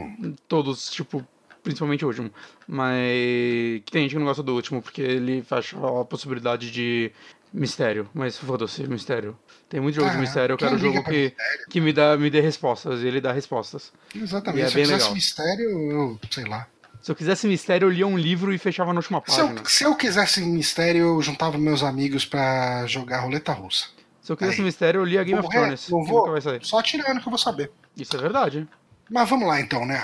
Todos, 0.48 0.90
tipo, 0.90 1.24
principalmente 1.62 2.04
o 2.04 2.08
último. 2.08 2.30
Mas. 2.66 3.82
Que 3.84 3.92
tem 3.92 4.02
gente 4.02 4.12
que 4.12 4.18
não 4.18 4.26
gosta 4.26 4.42
do 4.42 4.54
último, 4.54 4.82
porque 4.82 5.00
ele 5.02 5.42
fecha 5.42 5.76
a 6.00 6.04
possibilidade 6.04 6.70
de 6.70 7.12
mistério. 7.52 8.08
Mas 8.14 8.36
foda-se, 8.36 8.82
mistério. 8.88 9.38
Tem 9.68 9.80
muito 9.80 9.94
jogo 9.94 10.10
de 10.10 10.16
Ah, 10.16 10.20
mistério, 10.20 10.52
eu 10.54 10.58
quero 10.58 10.74
um 10.74 10.78
jogo 10.78 11.02
que, 11.04 11.10
mistério? 11.10 11.66
que 11.70 11.80
me, 11.80 11.92
dá, 11.92 12.16
me 12.16 12.30
dê 12.30 12.40
respostas. 12.40 13.00
E 13.02 13.06
ele 13.06 13.20
dá 13.20 13.32
respostas. 13.32 13.92
Exatamente. 14.14 14.62
E 14.62 14.62
é 14.62 14.68
Se 14.68 14.76
eu 14.78 14.82
quisesse 14.82 14.98
legal. 15.00 15.14
mistério, 15.14 15.70
eu 15.92 16.20
sei 16.30 16.44
lá. 16.44 16.66
Se 17.00 17.10
eu 17.10 17.14
quisesse 17.16 17.46
mistério, 17.46 17.86
eu 17.86 17.90
lia 17.90 18.06
um 18.06 18.18
livro 18.18 18.52
e 18.52 18.58
fechava 18.58 18.92
na 18.92 18.98
última 18.98 19.22
Se 19.26 19.40
eu, 19.40 19.46
página. 19.48 19.68
se 19.68 19.84
eu 19.84 19.96
quisesse 19.96 20.40
mistério, 20.42 21.00
eu 21.02 21.22
juntava 21.22 21.56
meus 21.56 21.82
amigos 21.82 22.26
pra 22.26 22.84
jogar 22.86 23.20
roleta 23.20 23.52
russa. 23.52 23.86
Se 24.20 24.30
eu 24.30 24.36
quisesse 24.36 24.58
Aí. 24.58 24.64
mistério, 24.64 25.00
eu 25.00 25.04
lia 25.04 25.24
Game 25.24 25.40
Vou 25.40 25.48
of? 25.48 25.56
Thrones. 25.58 25.88
Vou? 25.88 26.60
Só 26.60 26.82
tirando 26.82 27.20
que 27.20 27.26
eu 27.26 27.30
vou 27.30 27.38
saber. 27.38 27.70
Isso 27.96 28.14
é 28.16 28.20
verdade. 28.20 28.68
Mas 29.10 29.28
vamos 29.28 29.48
lá 29.48 29.60
então, 29.60 29.86
né? 29.86 30.02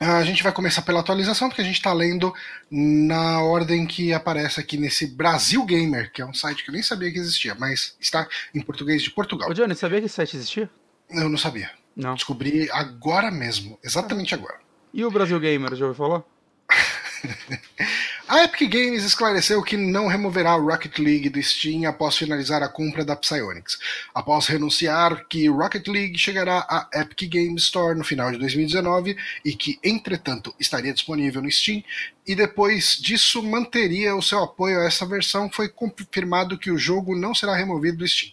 A 0.00 0.24
gente 0.24 0.42
vai 0.42 0.50
começar 0.50 0.80
pela 0.80 1.00
atualização, 1.00 1.50
porque 1.50 1.60
a 1.60 1.64
gente 1.64 1.74
está 1.76 1.92
lendo 1.92 2.32
na 2.70 3.42
ordem 3.42 3.86
que 3.86 4.14
aparece 4.14 4.58
aqui 4.58 4.78
nesse 4.78 5.06
Brasil 5.06 5.62
Gamer, 5.66 6.10
que 6.10 6.22
é 6.22 6.26
um 6.26 6.32
site 6.32 6.64
que 6.64 6.70
eu 6.70 6.72
nem 6.72 6.82
sabia 6.82 7.12
que 7.12 7.18
existia, 7.18 7.54
mas 7.54 7.94
está 8.00 8.26
em 8.54 8.62
português 8.62 9.02
de 9.02 9.10
Portugal. 9.10 9.50
Ô, 9.50 9.52
Johnny, 9.52 9.74
sabia 9.74 10.00
que 10.00 10.06
esse 10.06 10.14
site 10.14 10.36
existia? 10.36 10.70
Eu 11.10 11.28
não 11.28 11.36
sabia. 11.36 11.70
Não. 11.94 12.14
Descobri 12.14 12.70
agora 12.70 13.30
mesmo, 13.30 13.78
exatamente 13.84 14.34
agora. 14.34 14.58
E 14.94 15.04
o 15.04 15.10
Brasil 15.10 15.38
Gamer, 15.38 15.74
já 15.74 15.84
ouviu 15.84 15.94
falar? 15.94 16.22
A 18.30 18.44
Epic 18.44 18.70
Games 18.70 19.02
esclareceu 19.02 19.60
que 19.60 19.76
não 19.76 20.06
removerá 20.06 20.54
o 20.54 20.64
Rocket 20.64 20.96
League 21.00 21.28
do 21.28 21.42
Steam 21.42 21.84
após 21.84 22.16
finalizar 22.16 22.62
a 22.62 22.68
compra 22.68 23.04
da 23.04 23.16
Psyonix, 23.16 23.76
após 24.14 24.46
renunciar 24.46 25.26
que 25.28 25.48
Rocket 25.48 25.88
League 25.88 26.16
chegará 26.16 26.64
à 26.70 26.88
Epic 27.00 27.28
Games 27.28 27.64
Store 27.64 27.98
no 27.98 28.04
final 28.04 28.30
de 28.30 28.38
2019 28.38 29.16
e 29.44 29.52
que, 29.52 29.80
entretanto, 29.82 30.54
estaria 30.60 30.94
disponível 30.94 31.42
no 31.42 31.50
Steam, 31.50 31.82
e 32.24 32.36
depois 32.36 32.96
disso 33.00 33.42
manteria 33.42 34.14
o 34.14 34.22
seu 34.22 34.44
apoio 34.44 34.78
a 34.78 34.84
essa 34.84 35.04
versão, 35.04 35.50
foi 35.50 35.68
confirmado 35.68 36.56
que 36.56 36.70
o 36.70 36.78
jogo 36.78 37.16
não 37.16 37.34
será 37.34 37.56
removido 37.56 37.98
do 37.98 38.06
Steam. 38.06 38.32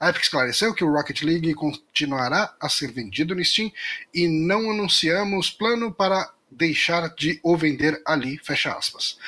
A 0.00 0.08
Epic 0.08 0.22
esclareceu 0.22 0.72
que 0.72 0.82
o 0.82 0.90
Rocket 0.90 1.20
League 1.20 1.52
continuará 1.52 2.54
a 2.58 2.70
ser 2.70 2.90
vendido 2.90 3.34
no 3.34 3.44
Steam 3.44 3.70
e 4.14 4.26
não 4.26 4.70
anunciamos 4.70 5.50
plano 5.50 5.92
para 5.92 6.30
deixar 6.56 7.14
de 7.14 7.38
o 7.42 7.56
vender 7.56 8.00
ali, 8.06 8.38
fecha 8.38 8.72
aspas. 8.72 9.18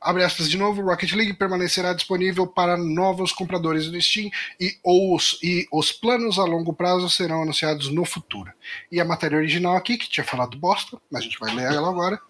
Abre 0.00 0.24
aspas 0.24 0.50
de 0.50 0.58
novo, 0.58 0.82
Rocket 0.82 1.12
League 1.12 1.34
permanecerá 1.34 1.92
disponível 1.92 2.44
para 2.44 2.76
novos 2.76 3.32
compradores 3.32 3.86
do 3.86 4.02
Steam 4.02 4.30
e 4.58 4.76
os, 4.84 5.38
e 5.40 5.68
os 5.70 5.92
planos 5.92 6.40
a 6.40 6.44
longo 6.44 6.72
prazo 6.72 7.08
serão 7.08 7.42
anunciados 7.42 7.88
no 7.88 8.04
futuro. 8.04 8.52
E 8.90 9.00
a 9.00 9.04
matéria 9.04 9.38
original 9.38 9.76
aqui, 9.76 9.96
que 9.96 10.10
tinha 10.10 10.24
falado 10.24 10.58
bosta, 10.58 11.00
mas 11.08 11.20
a 11.20 11.24
gente 11.24 11.38
vai 11.38 11.54
ler 11.54 11.72
ela 11.72 11.88
agora. 11.88 12.20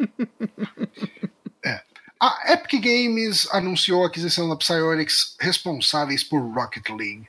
É. 1.64 1.80
A 2.20 2.55
Epic 2.55 2.82
Games 2.82 3.46
anunciou 3.53 4.03
a 4.03 4.09
aquisição 4.09 4.48
da 4.48 4.57
Psyonix 4.57 5.36
responsáveis 5.38 6.24
por 6.24 6.40
Rocket 6.40 6.88
League. 6.88 7.28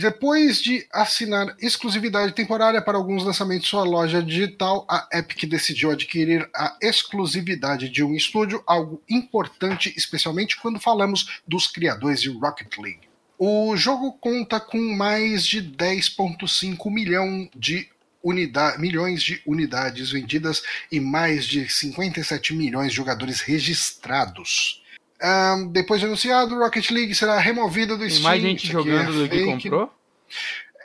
Depois 0.00 0.62
de 0.62 0.86
assinar 0.92 1.56
exclusividade 1.60 2.32
temporária 2.32 2.80
para 2.80 2.96
alguns 2.96 3.24
lançamentos 3.24 3.64
de 3.64 3.70
sua 3.70 3.82
loja 3.82 4.22
digital, 4.22 4.86
a 4.88 5.08
Epic 5.12 5.42
decidiu 5.50 5.90
adquirir 5.90 6.48
a 6.54 6.76
exclusividade 6.80 7.88
de 7.88 8.04
um 8.04 8.14
estúdio, 8.14 8.62
algo 8.64 9.02
importante, 9.10 9.92
especialmente 9.96 10.56
quando 10.60 10.78
falamos 10.78 11.40
dos 11.48 11.66
criadores 11.66 12.22
de 12.22 12.28
Rocket 12.28 12.78
League. 12.78 13.08
O 13.36 13.76
jogo 13.76 14.12
conta 14.12 14.60
com 14.60 14.78
mais 14.94 15.44
de 15.44 15.60
10,5 15.60 16.88
milhão 16.92 17.50
de 17.56 17.88
unida- 18.22 18.78
milhões 18.78 19.20
de 19.20 19.42
unidades 19.44 20.12
vendidas 20.12 20.62
e 20.92 21.00
mais 21.00 21.44
de 21.44 21.68
57 21.68 22.54
milhões 22.54 22.92
de 22.92 22.96
jogadores 22.96 23.40
registrados. 23.40 24.80
Ahn, 25.20 25.68
depois 25.68 26.00
de 26.00 26.06
anunciado, 26.06 26.56
Rocket 26.58 26.90
League 26.90 27.14
será 27.14 27.38
removido 27.38 27.96
do 27.96 28.00
Tem 28.02 28.10
Steam. 28.10 28.22
mais 28.22 28.40
gente 28.42 28.66
jogando 28.66 29.24
é 29.24 29.26
do 29.26 29.28
que 29.28 29.44
comprou? 29.44 29.92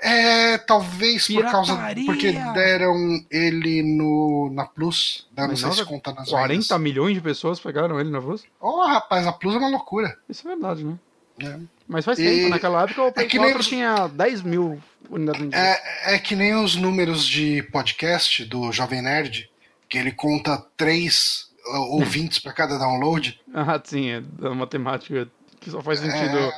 É, 0.01 0.57
talvez 0.57 1.27
por 1.27 1.43
causa. 1.43 1.73
Pirataria! 1.73 2.05
Porque 2.05 2.31
deram 2.31 3.23
ele 3.31 3.81
no, 3.83 4.49
na 4.53 4.65
Plus, 4.65 5.27
dando 5.31 5.51
Mas 5.51 5.61
nossa, 5.61 5.85
conta 5.85 6.11
nas 6.13 6.29
40 6.29 6.53
vendas. 6.61 6.81
milhões 6.81 7.13
de 7.15 7.21
pessoas 7.21 7.59
pegaram 7.59 7.99
ele 7.99 8.09
na 8.09 8.19
voz? 8.19 8.43
Oh, 8.59 8.85
rapaz, 8.85 9.25
a 9.25 9.31
Plus 9.31 9.55
é 9.55 9.57
uma 9.59 9.69
loucura. 9.69 10.17
Isso 10.27 10.45
é 10.45 10.51
verdade, 10.51 10.83
né? 10.83 10.95
É. 11.39 11.57
Mas 11.87 12.03
faz 12.03 12.19
E- 12.19 12.23
tempo, 12.23 12.49
naquela 12.49 12.83
época 12.83 13.01
o 13.03 13.11
Play 13.13 13.25
é 13.25 13.29
que 13.29 13.37
nem 13.37 13.47
4 13.47 13.61
os- 13.61 13.67
tinha 13.67 14.07
10 14.07 14.41
mil 14.41 14.81
unidades 15.09 15.39
vendidas. 15.41 15.59
É, 15.63 16.15
é 16.15 16.19
que 16.19 16.35
nem 16.35 16.53
os 16.55 16.75
números 16.75 17.25
de 17.25 17.63
podcast 17.71 18.43
do 18.45 18.71
Jovem 18.73 19.01
Nerd, 19.01 19.49
que 19.87 19.97
ele 19.97 20.11
conta 20.11 20.57
três 20.75 21.49
ouvintes 21.65 22.39
para 22.39 22.53
cada 22.53 22.77
download. 22.77 23.39
Ah, 23.53 23.79
sim, 23.83 24.09
é 24.09 24.21
da 24.21 24.53
matemática 24.53 25.27
que 25.59 25.69
só 25.71 25.81
faz 25.81 25.99
sentido 25.99 26.37
É, 26.37 26.53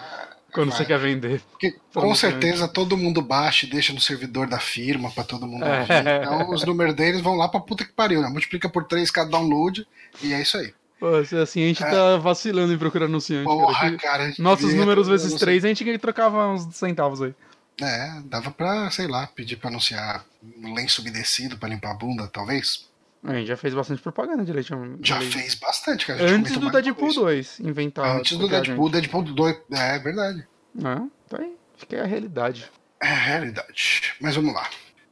quando 0.53 0.69
vai. 0.69 0.77
você 0.77 0.85
quer 0.85 0.97
vender. 0.99 1.41
Porque 1.51 1.75
com 1.93 2.15
certeza 2.15 2.67
todo 2.67 2.97
mundo 2.97 3.21
baixa 3.21 3.65
e 3.65 3.69
deixa 3.69 3.93
no 3.93 3.99
servidor 4.01 4.47
da 4.47 4.59
firma 4.59 5.11
para 5.11 5.23
todo 5.23 5.45
mundo 5.45 5.63
É. 5.65 5.81
ouvir. 5.81 5.93
Então 6.23 6.49
os 6.49 6.63
números 6.63 6.95
deles 6.95 7.21
vão 7.21 7.35
lá 7.35 7.47
pra 7.47 7.59
puta 7.59 7.85
que 7.85 7.91
pariu, 7.93 8.21
né? 8.21 8.29
Multiplica 8.29 8.67
por 8.69 8.85
três 8.85 9.11
cada 9.11 9.29
download 9.29 9.87
e 10.23 10.33
é 10.33 10.41
isso 10.41 10.57
aí. 10.57 10.73
Pô, 10.99 11.23
se 11.25 11.35
assim 11.35 11.61
a 11.63 11.67
gente 11.67 11.79
tá 11.81 12.17
vacilando 12.17 12.73
em 12.73 12.77
procurar 12.77 13.05
anunciante. 13.05 13.41
É. 13.41 13.53
Porra, 13.53 13.73
cara. 13.73 13.97
cara. 13.97 14.33
Nossos 14.39 14.65
devia- 14.67 14.79
números 14.81 15.07
vezes. 15.07 15.33
3 15.35 15.65
a 15.65 15.67
gente 15.67 15.97
trocava 15.99 16.47
uns 16.47 16.73
centavos 16.75 17.21
aí. 17.21 17.35
É, 17.81 18.21
dava 18.23 18.49
pra, 18.51 18.89
sei 18.89 19.05
lá, 19.05 19.27
pedir 19.27 19.57
pra 19.57 19.69
anunciar 19.69 20.23
um 20.63 20.73
lenço 20.73 21.01
umedecido 21.01 21.57
pra 21.57 21.67
limpar 21.67 21.91
a 21.91 21.95
bunda, 21.95 22.25
talvez. 22.31 22.87
A 23.27 23.33
gente 23.33 23.47
já 23.47 23.57
fez 23.57 23.73
bastante 23.73 24.01
propaganda 24.01 24.43
direito. 24.43 24.97
Já 25.01 25.19
fez 25.19 25.55
bastante, 25.55 26.05
cara. 26.05 26.23
a 26.23 26.31
Antes 26.31 26.57
do 26.57 26.69
Deadpool 26.69 27.11
uma 27.11 27.31
vez. 27.31 27.57
2 27.57 27.59
inventar. 27.61 28.17
Antes 28.17 28.37
do 28.37 28.47
Deadpool, 28.47 28.89
Deadpool 28.89 29.23
2. 29.23 29.57
É 29.71 29.99
verdade. 29.99 30.47
Ah, 30.83 31.03
tá 31.27 31.41
aí. 31.41 31.53
Acho 31.75 31.87
que 31.87 31.95
é 31.95 32.01
a 32.01 32.05
realidade. 32.05 32.69
É 33.01 33.13
realidade. 33.13 34.13
Mas 34.21 34.35
vamos 34.35 34.53
lá. 34.53 34.69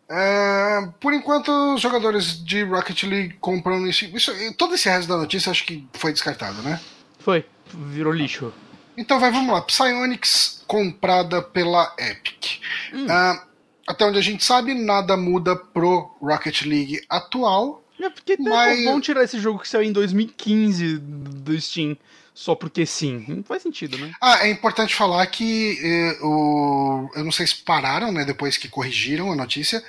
É, 0.10 0.90
por 1.00 1.14
enquanto, 1.14 1.50
os 1.74 1.82
jogadores 1.82 2.44
de 2.44 2.64
Rocket 2.64 3.04
League 3.04 3.34
compram 3.40 3.86
isso, 3.88 4.06
isso. 4.06 4.32
Todo 4.58 4.76
esse 4.76 4.88
resto 4.88 5.08
da 5.08 5.18
notícia 5.18 5.50
acho 5.50 5.66
que 5.66 5.88
foi 5.94 6.14
descartado, 6.14 6.62
né? 6.62 6.80
Foi. 7.20 7.46
Virou 7.74 8.14
lixo. 8.14 8.54
Então 8.96 9.20
vai, 9.20 9.32
vamos 9.32 9.52
lá. 9.52 9.62
Psyonix 9.62 10.64
comprada 10.68 11.42
pela 11.42 11.96
Epic. 11.98 12.62
Hum. 12.94 13.08
Ah, 13.10 13.44
até 13.88 14.06
onde 14.06 14.20
a 14.20 14.22
gente 14.22 14.44
sabe, 14.44 14.74
nada 14.74 15.18
muda 15.18 15.56
pro 15.56 16.16
Rocket 16.22 16.62
League 16.64 17.02
atual. 17.10 17.83
É 18.00 18.10
porque 18.10 18.36
né, 18.38 18.50
Mas- 18.50 18.84
vão 18.86 19.00
tirar 19.00 19.24
esse 19.24 19.40
jogo 19.40 19.60
que 19.60 19.68
saiu 19.70 19.84
em 19.84 19.92
2015 19.92 20.98
do 20.98 21.60
Steam 21.60 21.98
só 22.34 22.56
porque 22.56 22.86
sim. 22.86 23.24
Não 23.28 23.44
faz 23.44 23.62
sentido, 23.62 23.98
né? 23.98 24.12
Ah, 24.20 24.46
é 24.48 24.50
importante 24.50 24.96
falar 24.96 25.26
que 25.28 25.78
eh, 25.82 26.18
o, 26.24 27.10
eu 27.16 27.24
não 27.24 27.32
sei 27.32 27.46
se 27.46 27.58
pararam, 27.58 28.12
né, 28.12 28.26
depois 28.26 28.58
que 28.58 28.68
corrigiram 28.68 29.32
a 29.32 29.36
notícia, 29.36 29.84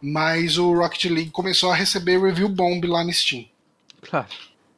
mas 0.00 0.56
o 0.56 0.72
Rocket 0.72 1.04
League 1.04 1.30
começou 1.30 1.70
a 1.70 1.74
receber 1.74 2.18
review 2.18 2.48
bomb 2.48 2.82
lá 2.86 3.04
no 3.04 3.12
Steam. 3.12 3.44
Claro. 4.00 4.28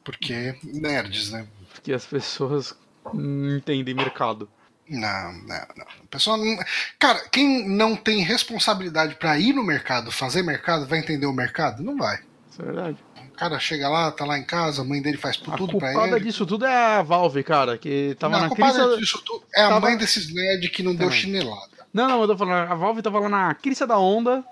Porque 0.03 0.55
nerds, 0.63 1.31
né? 1.31 1.47
Porque 1.73 1.93
as 1.93 2.05
pessoas 2.05 2.75
não 3.13 3.55
entendem 3.57 3.93
mercado. 3.95 4.49
Não, 4.89 5.31
não, 5.31 5.67
não. 5.77 5.85
A 5.85 6.07
pessoa 6.09 6.35
não... 6.35 6.57
Cara, 6.99 7.19
quem 7.29 7.67
não 7.69 7.95
tem 7.95 8.21
responsabilidade 8.21 9.15
pra 9.15 9.39
ir 9.39 9.53
no 9.53 9.63
mercado, 9.63 10.11
fazer 10.11 10.43
mercado, 10.43 10.85
vai 10.85 10.99
entender 10.99 11.25
o 11.25 11.31
mercado? 11.31 11.81
Não 11.81 11.95
vai. 11.95 12.19
Isso 12.53 12.61
é 12.61 12.65
verdade. 12.65 12.97
O 13.33 13.35
cara 13.35 13.59
chega 13.59 13.89
lá, 13.89 14.11
tá 14.11 14.25
lá 14.25 14.37
em 14.37 14.43
casa, 14.43 14.83
a 14.83 14.85
mãe 14.85 15.01
dele 15.01 15.17
faz 15.17 15.37
A 15.47 15.57
tudo 15.57 15.77
pra 15.79 15.91
culpada 15.91 16.15
ele. 16.17 16.25
disso 16.25 16.45
tudo 16.45 16.65
é 16.65 16.75
a 16.97 17.01
Valve, 17.01 17.43
cara, 17.43 17.79
que 17.79 18.15
tava 18.19 18.33
não, 18.33 18.39
na 18.41 18.45
a 18.45 18.49
culpada 18.49 18.83
crise. 18.85 18.97
disso 18.99 19.21
tudo 19.25 19.43
é 19.55 19.61
a 19.63 19.69
tava- 19.69 19.79
mãe 19.81 19.97
desses 19.97 20.31
nerds 20.31 20.69
que 20.69 20.83
não 20.83 20.93
deu 20.93 21.07
Também. 21.07 21.19
chinelada. 21.21 21.73
Não, 21.91 22.07
não, 22.07 22.21
eu 22.21 22.27
tô 22.27 22.37
falando, 22.37 22.71
a 22.71 22.75
Valve 22.75 23.01
tava 23.01 23.19
lá 23.19 23.29
na 23.29 23.55
crista 23.55 23.87
da 23.87 23.97
onda 23.97 24.43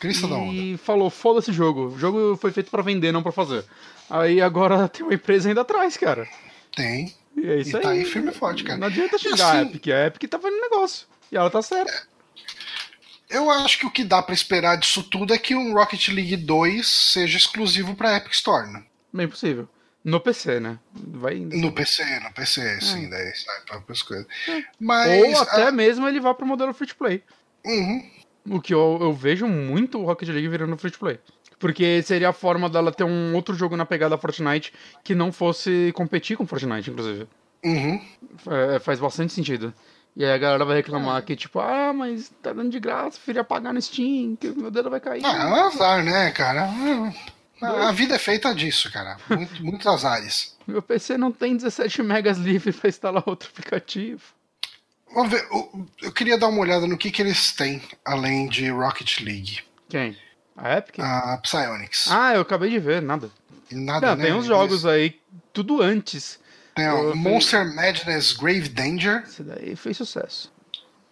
Crista 0.00 0.26
da 0.26 0.34
onda. 0.34 0.52
e 0.52 0.76
falou, 0.76 1.08
foda-se 1.10 1.52
jogo. 1.52 1.86
O 1.94 1.98
jogo 1.98 2.36
foi 2.36 2.50
feito 2.50 2.70
pra 2.72 2.82
vender, 2.82 3.12
não 3.12 3.22
pra 3.22 3.30
fazer. 3.32 3.64
Aí 4.10 4.40
agora 4.42 4.86
tem 4.90 5.06
uma 5.06 5.14
empresa 5.14 5.48
ainda 5.48 5.60
atrás, 5.60 5.96
cara. 5.96 6.26
Tem. 6.74 7.14
E 7.36 7.46
é 7.48 7.60
isso 7.60 7.76
E 7.76 7.80
tá 7.80 7.90
aí. 7.90 8.00
aí 8.00 8.04
firme 8.04 8.30
e 8.30 8.34
forte, 8.34 8.64
cara. 8.64 8.78
Não 8.78 8.88
adianta 8.88 9.16
xingar 9.16 9.46
a 9.46 9.52
assim- 9.60 9.68
Epic. 9.68 9.86
A 9.88 10.06
Epic 10.06 10.28
tá 10.30 10.38
fazendo 10.40 10.60
negócio. 10.60 11.06
E 11.30 11.36
ela 11.36 11.48
tá 11.50 11.62
certa. 11.62 12.02
Eu 13.28 13.50
acho 13.50 13.78
que 13.78 13.86
o 13.86 13.90
que 13.90 14.04
dá 14.04 14.22
pra 14.22 14.34
esperar 14.34 14.76
disso 14.76 15.02
tudo 15.02 15.32
é 15.32 15.38
que 15.38 15.54
um 15.54 15.72
Rocket 15.72 16.08
League 16.08 16.36
2 16.36 16.86
seja 16.86 17.36
exclusivo 17.36 17.94
pra 17.94 18.16
Epic 18.16 18.32
Store, 18.32 18.70
né? 18.70 18.84
Bem 19.12 19.28
possível. 19.28 19.68
No 20.04 20.20
PC, 20.20 20.60
né? 20.60 20.78
Vai 20.92 21.34
ainda. 21.34 21.56
No 21.56 21.72
PC, 21.72 22.04
no 22.20 22.32
PC, 22.34 22.80
sim, 22.82 23.08
daí 23.08 23.34
sai 23.34 23.60
pra 23.66 23.76
outras 23.76 24.02
coisas. 24.02 24.26
Mas. 24.78 25.22
Ou 25.22 25.40
até 25.40 25.68
ah, 25.68 25.72
mesmo 25.72 26.06
ele 26.06 26.20
vá 26.20 26.34
pro 26.34 26.46
modelo 26.46 26.74
free 26.74 26.86
to 26.86 26.96
play. 26.96 27.22
uhum. 27.64 28.10
O 28.50 28.60
que 28.60 28.74
eu, 28.74 28.98
eu 29.00 29.14
vejo 29.14 29.46
muito 29.46 29.98
o 29.98 30.04
Rocket 30.04 30.28
League 30.28 30.48
virando 30.48 30.76
free 30.76 30.90
to 30.90 30.98
play. 30.98 31.18
Porque 31.58 32.02
seria 32.02 32.28
a 32.28 32.32
forma 32.32 32.68
dela 32.68 32.92
ter 32.92 33.04
um 33.04 33.34
outro 33.34 33.54
jogo 33.54 33.74
na 33.74 33.86
pegada 33.86 34.18
Fortnite 34.18 34.70
que 35.02 35.14
não 35.14 35.32
fosse 35.32 35.92
competir 35.94 36.36
com 36.36 36.46
Fortnite, 36.46 36.90
inclusive. 36.90 37.26
Uhum. 37.64 38.00
É, 38.74 38.78
faz 38.78 39.00
bastante 39.00 39.32
sentido. 39.32 39.72
E 40.16 40.24
aí 40.24 40.30
a 40.32 40.38
galera 40.38 40.64
vai 40.64 40.76
reclamar 40.76 41.22
que, 41.24 41.34
tipo, 41.34 41.58
ah, 41.58 41.92
mas 41.92 42.30
tá 42.40 42.52
dando 42.52 42.70
de 42.70 42.78
graça, 42.78 43.18
filho, 43.18 43.44
pagar 43.44 43.72
no 43.72 43.82
Steam, 43.82 44.36
que 44.36 44.48
meu 44.50 44.70
dedo 44.70 44.88
vai 44.88 45.00
cair. 45.00 45.22
Ah, 45.24 45.36
é 45.42 45.46
um 45.46 45.54
azar, 45.66 46.04
né, 46.04 46.30
cara? 46.30 46.68
A 47.60 47.88
a 47.88 47.92
vida 47.92 48.14
é 48.14 48.18
feita 48.18 48.54
disso, 48.54 48.92
cara. 48.92 49.16
Muito, 49.28 49.64
muitos 49.64 49.86
azares. 49.86 50.56
Meu 50.66 50.82
PC 50.82 51.16
não 51.16 51.32
tem 51.32 51.56
17 51.56 52.02
megas 52.02 52.38
livre 52.38 52.72
pra 52.72 52.88
instalar 52.88 53.22
outro 53.26 53.48
aplicativo. 53.50 54.22
Vamos 55.14 55.30
ver. 55.30 55.46
Eu, 55.50 55.86
eu 56.02 56.12
queria 56.12 56.36
dar 56.36 56.48
uma 56.48 56.60
olhada 56.60 56.86
no 56.86 56.98
que, 56.98 57.10
que 57.10 57.22
eles 57.22 57.52
têm 57.52 57.80
além 58.04 58.48
de 58.48 58.68
Rocket 58.70 59.20
League. 59.20 59.60
Quem? 59.88 60.16
A 60.56 60.76
Epic? 60.78 60.98
A 61.00 61.38
Psyonix. 61.42 62.08
Ah, 62.10 62.34
eu 62.34 62.40
acabei 62.42 62.70
de 62.70 62.78
ver, 62.78 63.00
nada. 63.02 63.30
Nada, 63.70 64.08
Não, 64.08 64.16
né? 64.16 64.24
tem 64.24 64.34
uns 64.34 64.46
jogos 64.46 64.84
aí, 64.84 65.18
tudo 65.52 65.80
antes. 65.82 66.38
Tem 66.74 66.88
ó, 66.88 66.98
Eu- 67.10 67.16
Monster 67.16 67.64
Madness 67.74 68.32
Grave 68.32 68.68
Danger, 68.68 69.22
Esse 69.26 69.42
daí 69.42 69.76
fez 69.76 69.96
sucesso. 69.96 70.52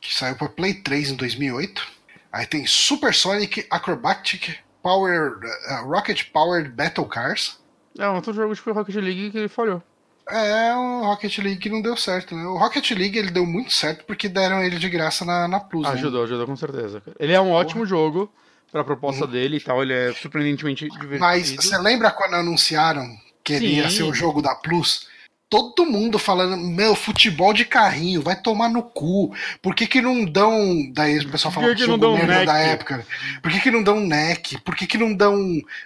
que 0.01 0.13
saiu 0.13 0.35
para 0.37 0.49
Play 0.49 0.75
3 0.75 1.11
em 1.11 1.15
2008. 1.17 1.87
Aí 2.33 2.47
tem 2.47 2.67
Supersonic 2.67 3.67
Acrobatic 3.71 4.57
Power, 4.83 5.39
uh, 5.39 5.87
Rocket 5.89 6.25
Powered 6.33 6.71
Battle 6.71 7.07
Cars. 7.07 7.59
É 7.99 8.09
um 8.09 8.15
outro 8.17 8.33
jogo 8.33 8.55
tipo 8.55 8.73
Rocket 8.73 8.95
League 8.97 9.31
que 9.31 9.39
ele 9.39 9.49
falhou. 9.49 9.83
É 10.29 10.75
um 10.75 11.05
Rocket 11.05 11.37
League 11.39 11.59
que 11.61 11.69
não 11.69 11.83
deu 11.83 11.97
certo, 11.97 12.35
né? 12.35 12.45
O 12.47 12.57
Rocket 12.57 12.91
League 12.93 13.19
ele 13.19 13.31
deu 13.31 13.45
muito 13.45 13.73
certo 13.73 14.05
porque 14.05 14.29
deram 14.29 14.63
ele 14.63 14.79
de 14.79 14.89
graça 14.89 15.25
na, 15.25 15.47
na 15.47 15.61
Plus. 15.61 15.87
né? 15.87 15.93
Ajudou, 15.95 16.25
ajudou 16.25 16.47
com 16.47 16.57
certeza. 16.57 17.03
Ele 17.19 17.33
é 17.33 17.41
um 17.41 17.51
ótimo 17.51 17.85
jogo 17.85 18.33
pra 18.71 18.83
proposta 18.83 19.27
dele 19.27 19.59
e 19.59 19.61
tal, 19.61 19.83
ele 19.83 19.93
é 19.93 20.13
surpreendentemente 20.13 20.89
divertido. 20.89 21.21
Mas 21.21 21.51
você 21.51 21.77
lembra 21.77 22.11
quando 22.11 22.35
anunciaram 22.35 23.07
que 23.45 23.53
ele 23.53 23.75
ia 23.75 23.91
ser 23.91 24.05
o 24.05 24.15
jogo 24.15 24.41
da 24.41 24.55
Plus? 24.55 25.07
Todo 25.53 25.85
mundo 25.85 26.19
falando, 26.19 26.57
meu, 26.57 26.95
futebol 26.95 27.53
de 27.53 27.67
carrinho, 27.67 28.23
vai 28.23 28.35
tomar 28.41 28.71
no 28.71 28.83
cu. 28.83 29.35
Por 29.61 29.75
que, 29.75 29.87
que 29.87 30.01
não 30.01 30.25
dão. 30.25 30.91
Daí 30.95 31.19
o 31.19 31.31
pessoal 31.31 31.53
fala 31.53 31.69
que 31.75 31.83
que 31.83 31.87
não 31.87 31.99
dão 31.99 32.15
merda 32.17 32.47
da 32.47 32.57
época. 32.57 33.07
Por 33.43 33.53
que, 33.53 33.61
que 33.61 33.71
não 33.71 33.83
dão 33.83 34.01
neck? 34.01 34.59
Por 34.63 34.75
que, 34.75 34.87
que 34.87 34.97
não 34.97 35.13
dão. 35.13 35.37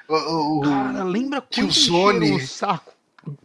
uh, 0.09 0.14
uh, 0.14 0.61
Cara, 0.62 1.03
lembra 1.03 1.41
quando 1.41 1.51
Killzone. 1.51 2.27
encheram 2.27 2.37
o 2.37 2.47
saco 2.47 2.93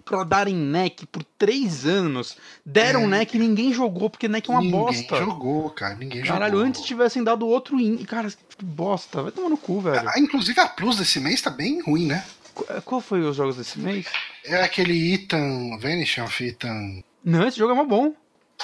pra 0.05 0.24
darem 0.24 0.53
neck 0.53 1.07
por 1.07 1.24
três 1.39 1.88
anos? 1.88 2.38
Deram 2.63 3.07
neck 3.07 3.36
e 3.36 3.39
ninguém 3.39 3.74
jogou, 3.74 4.07
porque 4.07 4.28
neck 4.28 4.47
é 4.47 4.53
uma 4.53 4.61
ninguém 4.61 4.80
bosta. 4.80 5.17
jogou, 5.17 5.72
cara. 5.72 5.95
Ninguém 5.95 6.22
Caralho, 6.22 6.51
jogou. 6.53 6.67
antes 6.67 6.84
tivessem 6.84 7.24
dado 7.24 7.47
outro 7.47 7.80
in... 7.80 7.97
Cara, 8.05 8.30
que 8.30 8.63
bosta. 8.63 9.24
Vai 9.24 9.32
tomar 9.32 9.49
no 9.49 9.57
cu, 9.57 9.82
velho. 9.82 10.07
Ah, 10.07 10.19
inclusive 10.19 10.59
a 10.59 10.67
Plus 10.67 10.97
desse 10.97 11.19
mês 11.19 11.41
tá 11.41 11.49
bem 11.49 11.82
ruim, 11.82 12.05
né? 12.05 12.24
Qu- 12.54 12.82
Qual 12.84 13.02
foi 13.02 13.22
os 13.22 13.36
jogos 13.36 13.56
desse 13.58 13.80
mês? 13.80 14.08
É 14.45 14.62
aquele 14.64 15.14
Ethan, 15.14 15.78
Vanish 15.80 16.18
of 16.20 16.43
Ethan. 16.45 17.04
Não, 17.24 17.47
esse 17.47 17.58
jogo 17.58 17.74
é 17.74 17.76
mó 17.76 17.84
bom. 17.84 18.14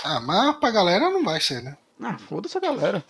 Ah, 0.04 0.20
mas 0.20 0.56
pra 0.58 0.72
galera 0.72 1.10
não 1.10 1.24
vai 1.24 1.40
ser, 1.42 1.62
né? 1.64 1.78
Ah, 2.02 2.18
foda-se 2.18 2.58
a 2.58 2.62
galera. 2.62 3.04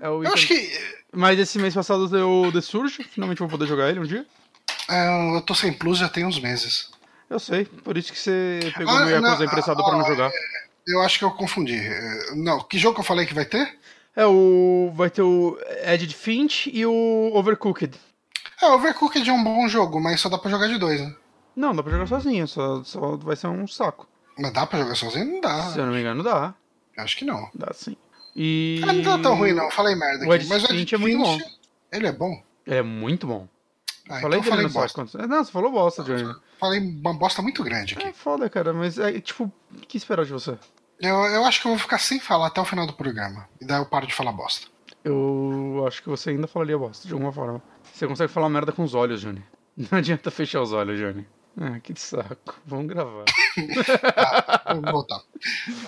É 0.00 0.08
o 0.08 0.22
Eu 0.24 0.32
acho 0.32 0.52
Ethan- 0.52 0.54
que. 0.54 0.96
Mas 1.12 1.38
esse 1.38 1.58
mês 1.58 1.72
passado 1.74 2.08
deu 2.08 2.50
The 2.52 2.60
Surge, 2.60 3.02
finalmente 3.04 3.38
vou 3.38 3.48
poder 3.48 3.66
jogar 3.66 3.88
ele 3.88 4.00
um 4.00 4.04
dia. 4.04 4.26
é, 4.90 5.36
eu 5.36 5.40
tô 5.40 5.54
sem 5.54 5.72
Plus 5.72 5.98
já 5.98 6.08
tem 6.08 6.24
uns 6.26 6.38
meses. 6.38 6.90
Eu 7.28 7.40
sei, 7.40 7.64
por 7.64 7.96
isso 7.96 8.12
que 8.12 8.18
você 8.18 8.60
pegou 8.76 8.92
Ah, 8.94 9.04
meu 9.04 9.20
Yakuza 9.20 9.44
emprestado 9.44 9.80
ah, 9.80 9.84
pra 9.84 9.98
não 9.98 10.06
jogar. 10.06 10.30
Eu 10.86 11.00
acho 11.02 11.18
que 11.18 11.24
eu 11.24 11.30
confundi. 11.32 11.76
É, 11.76 12.34
Não, 12.36 12.62
que 12.62 12.78
jogo 12.78 12.94
que 12.94 13.00
eu 13.00 13.04
falei 13.04 13.26
que 13.26 13.34
vai 13.34 13.44
ter? 13.44 13.76
É, 14.14 14.24
o. 14.26 14.92
Vai 14.94 15.10
ter 15.10 15.22
o 15.22 15.58
Edge 15.84 16.14
Finch 16.14 16.70
e 16.72 16.86
o 16.86 17.32
Overcooked. 17.34 17.98
É, 18.62 18.66
Overcooked 18.66 19.28
é 19.28 19.32
um 19.32 19.44
bom 19.44 19.68
jogo, 19.68 20.00
mas 20.00 20.20
só 20.20 20.28
dá 20.28 20.38
pra 20.38 20.50
jogar 20.50 20.68
de 20.68 20.78
dois, 20.78 21.00
né? 21.00 21.14
Não, 21.54 21.74
dá 21.74 21.82
pra 21.82 21.92
jogar 21.92 22.06
sozinho, 22.06 22.46
só, 22.46 22.82
só 22.84 23.16
vai 23.16 23.36
ser 23.36 23.46
um 23.48 23.66
saco. 23.66 24.08
Mas 24.38 24.52
dá 24.52 24.66
pra 24.66 24.78
jogar 24.78 24.94
sozinho? 24.94 25.26
Não 25.26 25.40
dá. 25.40 25.62
Se 25.70 25.78
eu 25.78 25.86
não 25.86 25.92
me 25.92 26.00
engano, 26.00 26.22
dá. 26.22 26.54
Acho 26.98 27.16
que 27.16 27.24
não. 27.24 27.48
Dá 27.54 27.72
sim. 27.72 27.96
E. 28.34 28.82
Ah, 28.86 28.92
não 28.92 29.02
tá 29.02 29.18
tão 29.18 29.34
ruim, 29.36 29.52
não. 29.52 29.70
Falei 29.70 29.94
merda 29.94 30.26
O 30.26 30.32
aqui. 30.32 30.44
Ed 30.44 30.48
Mas 30.48 30.62
o 30.64 30.72
Ed 30.72 30.94
é 30.94 30.98
muito 30.98 31.24
Finch, 31.24 31.44
Ele 31.90 32.06
é 32.06 32.12
bom. 32.12 32.42
É 32.66 32.82
muito 32.82 33.26
bom. 33.26 33.48
Ah, 34.08 34.20
falei 34.20 34.38
então 34.38 34.52
falei 34.52 34.68
bosta. 34.68 35.26
Não, 35.26 35.44
você 35.44 35.50
falou 35.50 35.72
bosta, 35.72 36.04
Johnny. 36.04 36.34
Falei 36.58 36.80
uma 36.80 37.14
bosta 37.14 37.42
muito 37.42 37.62
grande 37.64 37.94
aqui. 37.94 38.06
É 38.06 38.12
foda, 38.12 38.48
cara, 38.48 38.72
mas 38.72 38.98
é 38.98 39.20
tipo, 39.20 39.44
o 39.74 39.80
que 39.80 39.96
esperar 39.96 40.24
de 40.24 40.32
você? 40.32 40.56
Eu, 41.00 41.16
eu 41.24 41.44
acho 41.44 41.60
que 41.60 41.66
eu 41.66 41.70
vou 41.70 41.78
ficar 41.78 41.98
sem 41.98 42.20
falar 42.20 42.46
até 42.46 42.60
o 42.60 42.64
final 42.64 42.86
do 42.86 42.92
programa. 42.92 43.48
E 43.60 43.64
daí 43.66 43.78
eu 43.78 43.86
paro 43.86 44.06
de 44.06 44.14
falar 44.14 44.32
bosta. 44.32 44.68
Eu 45.04 45.84
acho 45.86 46.02
que 46.02 46.08
você 46.08 46.30
ainda 46.30 46.46
falaria 46.46 46.78
bosta, 46.78 47.06
de 47.06 47.12
alguma 47.12 47.32
forma. 47.32 47.62
Você 47.96 48.06
consegue 48.06 48.30
falar 48.30 48.50
merda 48.50 48.72
com 48.72 48.82
os 48.84 48.94
olhos, 48.94 49.22
Johnny. 49.22 49.42
Não 49.74 49.98
adianta 49.98 50.30
fechar 50.30 50.60
os 50.60 50.70
olhos, 50.70 50.98
Johnny. 50.98 51.26
Ah, 51.58 51.80
que 51.80 51.98
saco. 51.98 52.54
Vamos 52.66 52.88
gravar. 52.88 53.24
Vamos 54.66 54.90
voltar. 54.92 55.20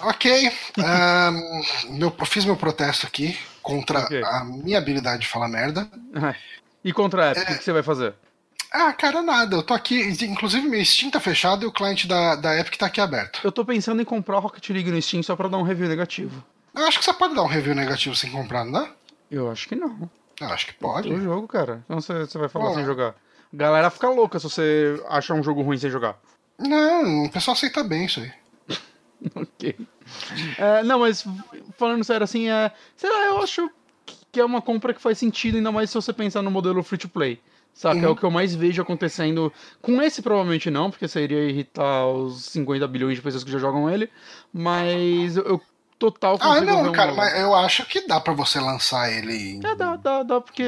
ok. 0.05 0.51
ahn, 0.79 1.35
meu, 1.91 2.15
eu 2.19 2.25
fiz 2.27 2.47
meu 2.47 2.57
protesto 2.57 3.07
aqui 3.07 3.39
contra 3.61 4.01
Ok. 4.01 4.23
a 4.25 4.43
minha 4.43 4.79
habilidade 4.79 5.21
de 5.21 5.29
falar 5.29 5.49
merda. 5.49 5.87
E 6.83 6.95
contra 6.95 7.27
a 7.27 7.33
Epic, 7.33 7.51
o 7.51 7.59
que 7.59 7.65
você 7.65 7.73
vai 7.73 7.83
fazer? 7.83 8.15
Ah, 8.73 8.91
cara, 8.95 9.21
nada. 9.21 9.57
Eu 9.57 9.63
tô 9.63 9.75
aqui. 9.75 10.01
Inclusive, 10.25 10.67
meu 10.67 10.83
Steam 10.83 11.11
tá 11.11 11.21
fechado 11.21 11.63
e 11.65 11.67
o 11.67 11.73
cliente 11.73 12.09
da, 12.09 12.37
da 12.37 12.59
Epic 12.59 12.77
tá 12.79 12.87
aqui 12.87 13.03
aberto. 13.03 13.41
Eu 13.45 13.53
tô 13.53 13.67
pensando 13.67 14.01
em 14.01 14.05
comprar 14.07 14.39
Rocket 14.39 14.71
League 14.71 14.91
no 14.91 15.03
Steam 15.03 15.23
só 15.23 15.37
pra 15.37 15.49
dar 15.49 15.59
um 15.59 15.63
review 15.63 15.89
negativo. 15.89 16.43
Eu 16.75 16.87
acho 16.87 16.99
que 16.99 17.05
você 17.05 17.13
pode 17.13 17.35
dar 17.35 17.43
um 17.43 17.47
review 17.47 17.75
negativo 17.75 18.17
sem 18.17 18.31
comprar, 18.31 18.65
não 18.65 18.73
dá? 18.73 18.91
Eu 19.31 19.51
acho 19.51 19.69
que 19.69 19.75
não. 19.77 20.09
Eu 20.41 20.49
acho 20.49 20.67
que 20.67 20.75
pode. 20.75 21.13
O 21.13 21.21
jogo, 21.21 21.49
cara. 21.49 21.83
Então 21.85 22.01
você, 22.01 22.21
você 22.21 22.39
vai 22.39 22.49
falar 22.49 22.75
sem 22.75 22.85
jogar. 22.85 23.15
A 23.53 23.57
galera 23.57 23.91
fica 23.91 24.09
louca 24.09 24.39
se 24.39 24.45
você 24.49 25.03
achar 25.09 25.35
um 25.35 25.43
jogo 25.43 25.63
ruim 25.63 25.79
sem 25.79 25.91
jogar. 25.91 26.19
Não, 26.59 27.25
o 27.25 27.31
pessoal 27.31 27.55
aceita 27.55 27.83
bem 27.83 28.05
isso 28.05 28.21
aí. 28.21 28.33
ok. 29.35 29.77
É, 30.59 30.83
não, 30.83 31.01
mas 31.01 31.25
falando 31.77 32.05
sério, 32.05 32.25
assim, 32.25 32.49
é. 32.49 32.71
Sei 32.97 33.11
lá, 33.11 33.27
eu 33.27 33.43
acho 33.43 33.71
que 34.31 34.41
é 34.41 34.45
uma 34.45 34.61
compra 34.63 34.93
que 34.95 35.01
faz 35.01 35.19
sentido, 35.19 35.57
ainda 35.57 35.73
mais 35.73 35.91
se 35.91 35.95
você 35.95 36.13
pensar 36.13 36.43
no 36.43 36.51
modelo 36.51 36.83
free 36.83 36.99
to 36.99 37.09
play. 37.09 37.41
Saca? 37.73 37.99
É 38.01 38.07
Uhum. 38.07 38.13
o 38.13 38.17
que 38.17 38.25
eu 38.25 38.31
mais 38.31 38.55
vejo 38.55 38.83
acontecendo. 38.83 39.53
Com 39.81 40.03
esse, 40.03 40.21
provavelmente 40.21 40.69
não, 40.71 40.91
porque 40.91 41.05
isso 41.05 41.19
iria 41.19 41.49
irritar 41.49 42.07
os 42.09 42.45
50 42.47 42.87
bilhões 42.89 43.15
de 43.17 43.23
pessoas 43.23 43.45
que 43.45 43.51
já 43.53 43.59
jogam 43.59 43.89
ele. 43.89 44.11
Mas 44.53 45.37
eu, 45.37 45.45
eu 45.45 45.63
total 45.99 46.39
Ah, 46.41 46.61
não, 46.61 46.93
cara, 46.93 47.13
mas 47.15 47.39
eu 47.39 47.55
acho 47.55 47.85
que 47.87 48.07
dá 48.07 48.21
pra 48.21 48.33
você 48.33 48.61
lançar 48.61 49.11
ele 49.13 49.33
em 49.35 49.59
É, 49.67 49.75
dá, 49.75 49.97
dá, 49.97 50.23
dá, 50.23 50.41
porque. 50.41 50.65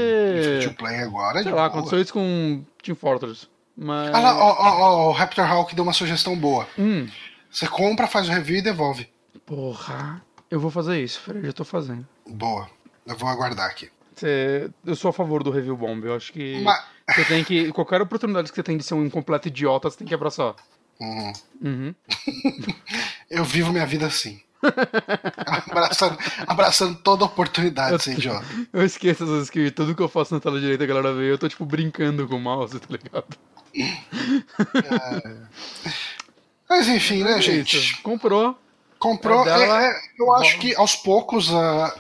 play 0.78 0.97
agora. 1.01 1.43
Sei 1.43 1.53
lá, 1.53 1.57
boa. 1.59 1.66
aconteceu 1.66 2.01
isso 2.01 2.12
com 2.12 2.64
Team 2.83 2.97
Fortress. 2.97 3.49
Mas. 3.76 4.12
Ah 4.14 4.18
lá, 4.20 4.37
ó, 4.37 4.51
ó, 4.59 4.81
ó, 4.81 5.09
o 5.09 5.12
Raptor 5.12 5.51
Hawk 5.51 5.74
deu 5.74 5.85
uma 5.85 5.93
sugestão 5.93 6.37
boa. 6.37 6.66
Hum, 6.78 7.09
Você 7.51 7.66
compra, 7.66 8.07
faz 8.07 8.28
o 8.28 8.33
review 8.33 8.59
e 8.59 8.62
devolve. 8.62 9.09
porra. 9.47 10.22
Eu 10.51 10.59
vou 10.59 10.70
fazer 10.70 11.01
isso, 11.03 11.20
Fred, 11.20 11.47
já 11.47 11.53
tô 11.53 11.64
fazendo. 11.64 12.07
Boa. 12.28 12.68
Eu 13.07 13.16
vou 13.16 13.28
aguardar 13.28 13.70
aqui. 13.70 13.89
Você- 14.14 14.68
eu 14.85 14.97
sou 14.97 15.09
a 15.11 15.12
favor 15.12 15.43
do 15.45 15.51
review 15.51 15.76
bomb. 15.76 16.05
Eu 16.05 16.14
acho 16.16 16.33
que 16.33 16.61
Mas- 16.62 16.83
você 17.14 17.24
tem 17.24 17.43
que. 17.45 17.72
Qualquer 17.72 18.03
oportunidade 18.03 18.51
que 18.51 18.55
você 18.57 18.62
tem 18.62 18.76
de 18.76 18.83
ser 18.85 18.95
um 18.95 19.09
completo 19.09 19.47
idiota, 19.49 19.89
você 19.89 19.97
tem 19.99 20.07
que 20.09 20.14
abraçar. 20.14 20.55
Hum, 21.01 21.33
Uhum. 21.62 21.95
eu 23.31 23.45
vivo 23.45 23.72
minha 23.72 23.87
vida 23.87 24.07
assim. 24.07 24.41
abraçando, 25.70 26.18
abraçando 26.46 26.98
toda 26.98 27.24
oportunidade, 27.24 27.96
esse 27.96 28.12
idiota. 28.12 28.44
Eu 28.72 28.84
esqueço 28.84 29.24
às 29.24 29.30
vezes 29.30 29.50
que 29.50 29.70
tudo 29.70 29.94
que 29.94 30.02
eu 30.02 30.08
faço 30.08 30.34
na 30.34 30.40
tela 30.40 30.61
direita 30.61 30.84
a 30.84 30.86
galera 30.86 31.12
vê, 31.12 31.30
eu 31.30 31.38
tô 31.38 31.48
tipo 31.48 31.64
brincando 31.64 32.26
com 32.28 32.36
o 32.36 32.40
mouse, 32.40 32.78
tá 32.78 32.86
ligado? 32.90 33.26
É... 34.74 35.36
Mas 36.68 36.88
enfim, 36.88 37.22
né, 37.24 37.38
É 37.38 37.40
gente? 37.42 37.76
isso. 37.76 38.02
Comprou. 38.02 38.56
Comprou. 38.98 39.42
É 39.42 39.44
dela, 39.44 39.86
é, 39.86 39.92
eu 40.18 40.32
acho 40.36 40.58
que 40.58 40.74
aos 40.76 40.94
poucos 40.94 41.52
a, 41.52 41.94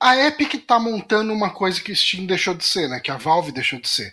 a 0.00 0.16
Epic 0.26 0.66
tá 0.66 0.78
montando 0.78 1.32
uma 1.32 1.50
coisa 1.50 1.80
que 1.80 1.94
Steam 1.94 2.26
deixou 2.26 2.54
de 2.54 2.64
ser, 2.64 2.88
né? 2.88 3.00
Que 3.00 3.10
a 3.10 3.16
Valve 3.16 3.52
deixou 3.52 3.80
de 3.80 3.88
ser. 3.88 4.12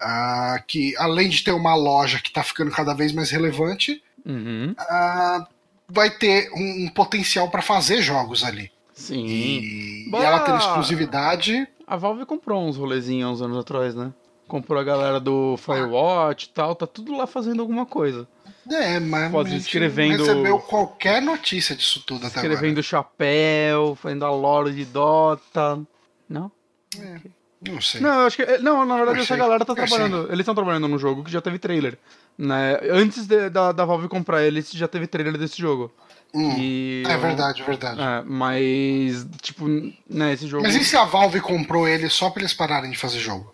Ah, 0.00 0.62
que 0.66 0.94
além 0.98 1.28
de 1.28 1.42
ter 1.42 1.52
uma 1.52 1.74
loja 1.74 2.20
que 2.20 2.30
tá 2.32 2.42
ficando 2.42 2.70
cada 2.70 2.92
vez 2.94 3.12
mais 3.12 3.30
relevante, 3.30 4.02
Uhum. 4.24 4.72
ah, 4.78 5.46
vai 5.92 6.10
ter 6.10 6.50
um, 6.54 6.84
um 6.86 6.88
potencial 6.88 7.48
para 7.50 7.60
fazer 7.62 8.00
jogos 8.02 8.42
ali. 8.42 8.70
Sim. 8.94 9.24
E, 9.26 10.08
e 10.10 10.14
ela 10.16 10.40
tendo 10.40 10.58
exclusividade. 10.58 11.66
A 11.86 11.96
Valve 11.96 12.24
comprou 12.24 12.66
uns 12.66 12.76
rolezinhos 12.76 13.32
uns 13.40 13.42
anos 13.42 13.58
atrás, 13.58 13.94
né? 13.94 14.12
Comprou 14.48 14.80
a 14.80 14.84
galera 14.84 15.18
do 15.20 15.56
Firewatch 15.56 16.46
e 16.46 16.48
tal, 16.50 16.74
tá 16.74 16.86
tudo 16.86 17.16
lá 17.16 17.26
fazendo 17.26 17.60
alguma 17.60 17.86
coisa. 17.86 18.26
É, 18.70 19.00
mas 19.00 19.30
Pode 19.32 19.48
a 19.48 19.52
gente 19.52 19.62
escrevendo- 19.62 20.18
recebeu 20.24 20.58
qualquer 20.58 21.20
notícia 21.20 21.74
disso 21.74 22.02
tudo 22.06 22.26
até 22.26 22.36
Escrevendo 22.36 22.82
chapéu, 22.82 23.96
fazendo 24.00 24.24
a 24.24 24.30
lore 24.30 24.72
de 24.72 24.84
Dota. 24.84 25.80
Não? 26.28 26.50
agora. 26.96 27.22
Não 27.68 27.80
sei. 27.80 28.00
Não, 28.00 28.20
eu 28.20 28.26
acho 28.26 28.36
que. 28.36 28.58
Não, 28.58 28.84
na 28.84 28.96
verdade, 28.96 29.18
Eu 29.18 29.22
essa 29.22 29.28
sei, 29.34 29.36
galera 29.36 29.64
tá 29.64 29.72
eu 29.72 29.76
sei. 29.76 29.86
trabalhando. 29.86 30.26
Eles 30.28 30.40
estão 30.40 30.54
trabalhando 30.54 30.88
num 30.88 30.98
jogo 30.98 31.22
que 31.24 31.30
já 31.30 31.40
teve 31.40 31.58
trailer. 31.58 31.96
Né? 32.38 32.78
Antes 32.90 33.26
de- 33.26 33.50
da, 33.50 33.72
da 33.72 33.84
Valve 33.84 34.08
comprar 34.08 34.42
eles, 34.44 34.70
já 34.70 34.88
teve 34.88 35.06
trailer 35.06 35.36
desse 35.38 35.60
jogo. 35.60 35.92
Hum, 36.34 36.56
E 36.58 37.02
é 37.06 37.16
verdade, 37.18 37.60
é 37.62 37.64
verdade. 37.64 38.00
É, 38.00 38.22
mas, 38.24 39.26
tipo, 39.42 39.66
né, 40.08 40.32
esse 40.32 40.46
jogo. 40.46 40.62
Mas 40.62 40.74
e 40.74 40.82
se 40.84 40.96
a 40.96 41.04
Valve 41.04 41.40
comprou 41.40 41.86
ele 41.86 42.08
só 42.08 42.30
pra 42.30 42.40
eles 42.40 42.54
pararem 42.54 42.90
de 42.90 42.96
fazer 42.98 43.18
jogo? 43.18 43.52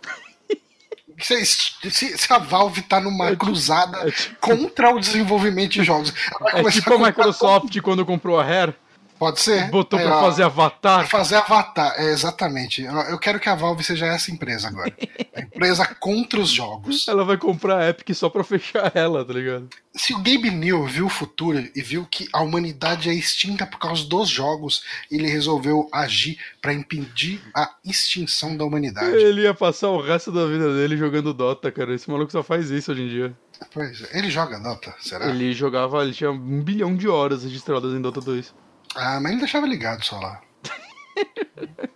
se, 1.21 1.45
se- 1.45 2.17
se 2.17 2.33
a 2.33 2.39
Valve 2.39 2.83
tá 2.83 3.01
numa 3.01 3.35
cruzada 3.35 3.99
é 4.07 4.11
tipo- 4.13 4.37
contra 4.41 4.95
o 4.95 5.01
desenvolvimento 5.01 5.73
de 5.73 5.83
jogos. 5.83 6.15
Ela 6.41 6.63
vai 6.63 6.67
É 6.67 6.71
tipo 6.71 6.89
a 6.89 6.93
comprar 6.95 7.07
Microsoft 7.09 7.81
quando 7.81 8.07
comprou 8.07 8.39
a 8.39 8.45
Rare, 8.45 8.75
Pode 9.19 9.41
ser? 9.41 9.69
botou 9.71 9.99
pra 9.99 10.19
ó, 10.19 10.21
fazer 10.23 10.45
Avatar. 10.45 11.01
pra 11.01 11.09
fazer 11.09 11.37
Avatar. 11.37 11.95
É, 11.97 12.11
exatamente. 12.11 12.83
Eu, 12.83 12.93
eu 12.95 13.19
quero 13.19 13.41
que 13.41 13.49
a 13.49 13.55
Valve 13.55 13.83
seja 13.83 14.07
essa 14.07 14.31
empresa 14.31 14.69
agora. 14.69 14.95
A 15.35 15.41
empresa 15.41 15.87
contra 16.01 16.41
os 16.41 16.51
jogos. 16.51 17.07
Ela 17.07 17.25
vai 17.25 17.37
comprar 17.37 17.79
a 17.79 17.89
Epic 17.89 18.13
só 18.13 18.29
pra 18.29 18.43
fechar 18.43 18.91
ela, 18.97 19.25
tá 19.25 19.33
ligado? 19.33 19.69
Se 19.95 20.13
o 20.13 20.17
Gabe 20.19 20.51
New 20.51 20.85
viu 20.87 21.07
o 21.07 21.09
futuro 21.09 21.59
e 21.75 21.81
viu 21.81 22.05
que 22.11 22.29
a 22.33 22.43
humanidade 22.43 23.09
é 23.09 23.15
extinta 23.15 23.65
por 23.65 23.79
causa 23.79 24.05
dos 24.05 24.29
jogos, 24.29 24.83
ele 25.09 25.29
resolveu 25.29 25.89
agir 25.93 26.39
pra 26.61 26.73
impedir 26.73 27.41
a 27.55 27.71
extinção 27.85 28.57
da 28.57 28.65
humanidade. 28.65 29.15
Ele 29.17 29.43
ia 29.43 29.55
passar 29.55 29.91
o 29.91 30.01
resto 30.03 30.33
da 30.33 30.45
vida 30.47 30.75
dele 30.75 30.97
jogando 30.97 31.33
Dota, 31.33 31.71
cara. 31.71 31.95
Esse 31.95 32.11
maluco 32.11 32.33
só 32.33 32.43
faz 32.43 32.71
isso 32.71 32.91
hoje 32.91 33.03
em 33.03 33.09
dia. 33.09 33.37
Pois 33.73 34.03
é. 34.03 34.19
Ele 34.19 34.31
joga 34.31 34.59
Dota, 34.59 34.93
será? 35.01 35.27
Ele 35.29 35.53
jogava, 35.53 36.03
ele 36.03 36.13
tinha 36.13 36.31
um 36.33 36.63
bilhão 36.63 36.97
de 36.97 37.09
horas 37.09 37.45
registradas 37.45 37.93
em 37.95 38.01
Dota 38.01 38.21
2. 38.21 38.53
Ah, 38.95 39.21
mas 39.21 39.33
ele 39.33 39.41
deixava 39.41 39.67
ligado 39.67 40.05
só 40.05 40.19
lá. 40.19 40.41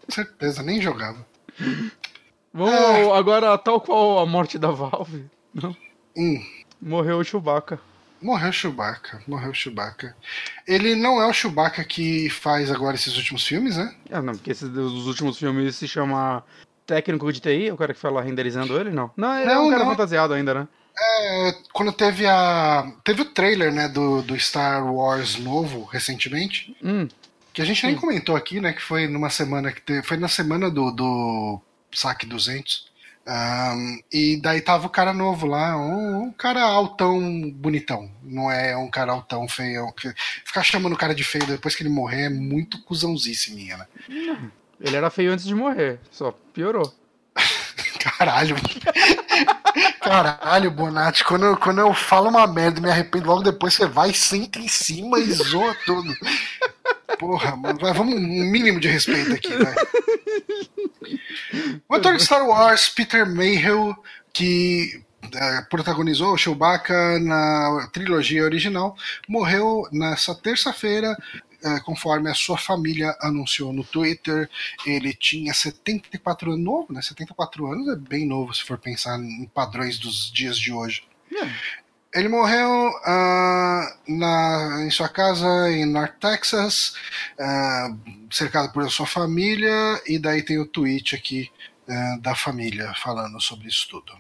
Certeza, 0.09 0.63
nem 0.63 0.81
jogava. 0.81 1.25
Vamos 2.53 2.75
É. 2.75 3.17
agora, 3.17 3.57
tal 3.59 3.81
qual 3.81 4.19
a 4.19 4.27
morte 4.27 4.59
da 4.59 4.71
Valve. 4.71 5.27
Não? 5.55 5.75
Hum, 6.17 6.43
Morreu 6.81 7.19
o 7.19 7.25
Chewbacca. 7.25 7.79
morreu 8.21 8.51
o 8.51 8.53
Chewbacca, 8.53 9.23
morreu 9.27 9.51
o 9.51 9.55
Chewbacca. 9.55 10.17
Ele 10.67 10.95
não 10.97 11.21
é 11.23 11.27
o 11.27 11.33
Chewbacca 11.33 11.85
que 11.85 12.29
faz 12.29 12.71
agora 12.71 12.95
esses 12.97 13.17
últimos 13.17 13.47
filmes, 13.47 13.77
né? 13.77 13.95
Ah, 14.11 14.21
não, 14.21 14.35
porque 14.35 14.51
esse 14.51 14.67
dos 14.69 15.07
últimos 15.07 15.39
filmes 15.39 15.77
se 15.77 15.87
chama 15.89 16.45
Técnico 16.87 17.33
de 17.33 17.41
TI, 17.41 17.71
o 17.71 17.77
cara 17.77 17.95
que 17.95 18.01
foi 18.01 18.11
lá 18.11 18.21
renderizando 18.21 18.79
ele, 18.79 18.91
não. 18.91 19.11
Não, 19.17 19.35
ele 19.39 19.51
é 19.51 19.55
Não, 19.55 19.67
um 19.67 19.71
cara 19.71 19.85
não. 19.85 19.91
fantasiado 19.93 20.35
ainda, 20.35 20.53
né? 20.55 20.69
É, 20.99 21.55
quando 21.73 21.93
teve 21.93 22.27
a. 22.27 22.91
Teve 23.05 23.23
o 23.23 23.27
trailer, 23.27 23.73
né, 23.73 23.89
do, 23.89 24.23
do 24.23 24.39
Star 24.39 24.85
Wars 24.93 25.37
novo, 25.39 25.85
recentemente. 25.85 26.77
Hum, 26.83 27.09
Que 27.53 27.63
a 27.63 27.65
gente 27.65 27.85
nem 27.87 27.97
comentou 27.97 28.37
aqui, 28.37 28.61
né? 28.61 28.73
Que 28.73 28.83
foi 28.83 29.07
numa 29.09 29.31
semana 29.31 29.73
que 29.73 29.81
teve, 29.81 30.03
Foi 30.07 30.17
na 30.17 30.29
semana 30.29 30.71
do, 30.71 30.91
do 30.91 31.61
saque 31.93 32.27
200. 32.27 32.91
Ahn, 33.25 33.99
e 34.13 34.41
daí 34.43 34.61
tava 34.61 34.87
o 34.87 34.91
cara 34.91 35.13
novo 35.13 35.47
lá, 35.47 35.77
um, 35.79 36.25
um 36.25 36.33
cara 36.33 36.61
altão 36.63 37.21
bonitão. 37.53 38.11
Não 38.23 38.51
é 38.51 38.77
um 38.77 38.91
cara 38.91 39.13
altão 39.13 39.47
feio. 39.49 39.93
que- 39.93 40.13
Ficar 40.45 40.63
chamando 40.65 40.95
o 40.95 40.99
cara 40.99 41.15
de 41.15 41.23
feio 41.23 41.47
depois 41.47 41.75
que 41.77 41.83
ele 41.85 41.89
morrer 41.91 42.23
é 42.25 42.29
muito 42.29 42.83
cuzãozice 42.83 43.55
minha, 43.55 43.77
né? 43.77 43.87
ele 44.81 44.97
era 44.97 45.09
feio 45.09 45.33
antes 45.33 45.45
de 45.47 45.55
morrer, 45.55 46.01
só 46.11 46.33
piorou. 46.53 46.93
Caralho. 48.03 48.57
Caralho, 50.03 50.71
Bonatti, 50.71 51.25
quando 51.25 51.47
eu, 51.47 51.57
quando 51.57 51.81
eu 51.81 51.95
falo 51.95 52.29
uma 52.29 52.47
merda 52.47 52.79
e 52.79 52.83
me 52.83 52.91
arrependo, 52.91 53.29
logo 53.29 53.43
depois 53.43 53.75
você 53.75 53.87
vai, 53.87 54.13
senta 54.13 54.59
em 54.59 54.69
cima 54.69 55.19
e 55.19 55.33
zoa 55.33 55.75
tudo. 55.87 56.13
Porra, 57.19 57.55
mano, 57.57 57.79
vai, 57.79 57.93
vamos 57.93 58.15
um 58.15 58.19
mínimo 58.19 58.81
de 58.81 58.89
respeito 58.89 59.33
aqui, 59.33 59.57
vai. 59.57 59.75
O 61.89 61.95
ator 61.95 62.17
de 62.17 62.25
Star 62.25 62.47
Wars, 62.47 62.89
Peter 62.89 63.27
Mayhew, 63.27 63.95
que 64.33 65.03
eh, 65.35 65.63
protagonizou 65.71 66.33
o 66.33 66.39
Chewbacca 66.39 67.19
na 67.21 67.89
trilogia 67.93 68.45
original, 68.45 68.97
morreu 69.29 69.87
nessa 69.93 70.35
terça-feira, 70.35 71.17
conforme 71.85 72.31
a 72.31 72.35
sua 72.35 72.59
família 72.59 73.17
anunciou 73.21 73.73
no 73.73 73.85
Twitter. 73.85 74.49
Ele 74.87 75.13
tinha 75.13 75.55
74 75.55 76.53
anos, 76.53 76.65
novo, 76.65 76.93
né? 76.93 77.03
74 77.03 77.67
anos 77.67 77.89
é 77.89 77.97
bem 77.97 78.27
novo 78.27 78.55
se 78.55 78.63
for 78.63 78.79
pensar 78.79 79.19
em 79.19 79.47
padrões 79.47 79.99
dos 79.99 80.31
dias 80.33 80.59
de 80.59 80.73
hoje. 80.73 81.05
Ele 82.15 82.29
morreu 82.29 82.93
ah, 83.07 83.97
na, 84.07 84.85
em 84.87 84.91
sua 84.91 85.09
casa 85.09 85.47
em 85.71 85.87
North 85.87 86.19
Texas, 86.21 86.95
ah, 87.41 87.95
cercado 88.31 88.71
por 88.71 88.91
sua 88.91 89.07
família, 89.07 90.01
e 90.07 90.19
daí 90.19 90.43
tem 90.43 90.59
o 90.59 90.67
tweet 90.67 91.15
aqui 91.15 91.51
ah, 91.89 92.19
da 92.21 92.35
família 92.35 92.93
falando 92.95 93.41
sobre 93.41 93.69
isso 93.69 93.89
tudo. 93.89 94.13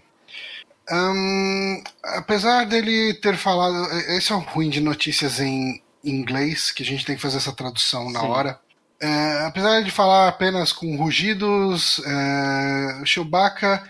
Ahn, 0.88 1.82
apesar 2.02 2.64
dele 2.64 3.14
ter 3.14 3.36
falado. 3.36 3.90
Esse 4.16 4.32
é 4.32 4.34
o 4.34 4.38
ruim 4.38 4.70
de 4.70 4.80
notícias 4.80 5.38
em 5.38 5.81
inglês, 6.04 6.70
que 6.70 6.82
a 6.82 6.86
gente 6.86 7.04
tem 7.04 7.16
que 7.16 7.22
fazer 7.22 7.38
essa 7.38 7.52
tradução 7.52 8.10
na 8.10 8.20
Sim. 8.20 8.26
hora. 8.26 8.60
É, 9.00 9.46
apesar 9.46 9.82
de 9.82 9.90
falar 9.90 10.28
apenas 10.28 10.72
com 10.72 10.96
rugidos, 10.96 12.00
é, 12.06 13.04
Chewbacca 13.04 13.82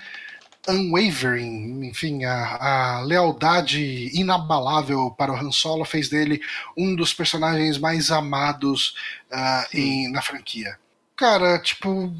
unwavering, 0.68 1.86
enfim, 1.86 2.24
a, 2.24 2.96
a 2.96 3.00
lealdade 3.00 4.10
inabalável 4.14 5.10
para 5.10 5.32
o 5.32 5.36
Han 5.36 5.50
Solo 5.50 5.84
fez 5.84 6.08
dele 6.08 6.40
um 6.76 6.94
dos 6.94 7.12
personagens 7.12 7.78
mais 7.78 8.10
amados 8.10 8.94
ah, 9.30 9.66
em- 9.74 10.10
na 10.10 10.22
franquia. 10.22 10.78
Cara, 11.16 11.58
tipo, 11.58 12.12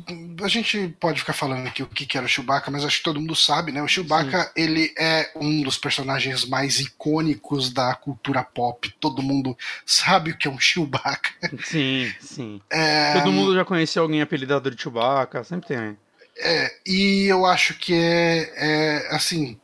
a 0.43 0.49
gente 0.49 0.95
pode 1.01 1.21
ficar 1.21 1.33
falando 1.33 1.67
aqui 1.67 1.83
o 1.83 1.87
que 1.87 2.05
que 2.05 2.17
era 2.17 2.27
o 2.27 2.29
Chewbacca, 2.29 2.71
mas 2.71 2.85
acho 2.85 2.99
que 2.99 3.05
todo 3.05 3.21
mundo 3.21 3.35
sabe, 3.35 3.73
né? 3.73 3.83
O 3.83 3.89
Chewbacca, 3.89 4.53
ele 4.55 4.93
é 4.99 5.31
um 5.35 5.63
dos 5.63 5.79
personagens 5.79 6.45
mais 6.45 6.79
icônicos 6.79 7.73
da 7.73 7.95
cultura 7.95 8.45
pop. 8.45 8.95
Todo 9.01 9.23
mundo 9.23 9.57
sabe 9.87 10.31
o 10.31 10.37
que 10.37 10.47
é 10.47 10.51
um 10.51 10.61
Chewbacca. 10.61 11.31
Sim, 11.65 12.13
sim. 12.21 12.61
É, 12.71 13.15
Todo 13.15 13.33
mundo 13.33 13.55
já 13.55 13.65
conhecia 13.65 14.03
alguém 14.03 14.21
apelidado 14.21 14.71
de 14.71 14.81
Chewbacca, 14.81 15.43
sempre 15.43 15.69
tem. 15.69 15.97
É, 16.39 16.73
e 16.87 17.27
eu 17.27 17.45
acho 17.45 17.75
que 17.75 17.95
é, 17.95 18.53
é, 18.57 19.09
assim. 19.15 19.59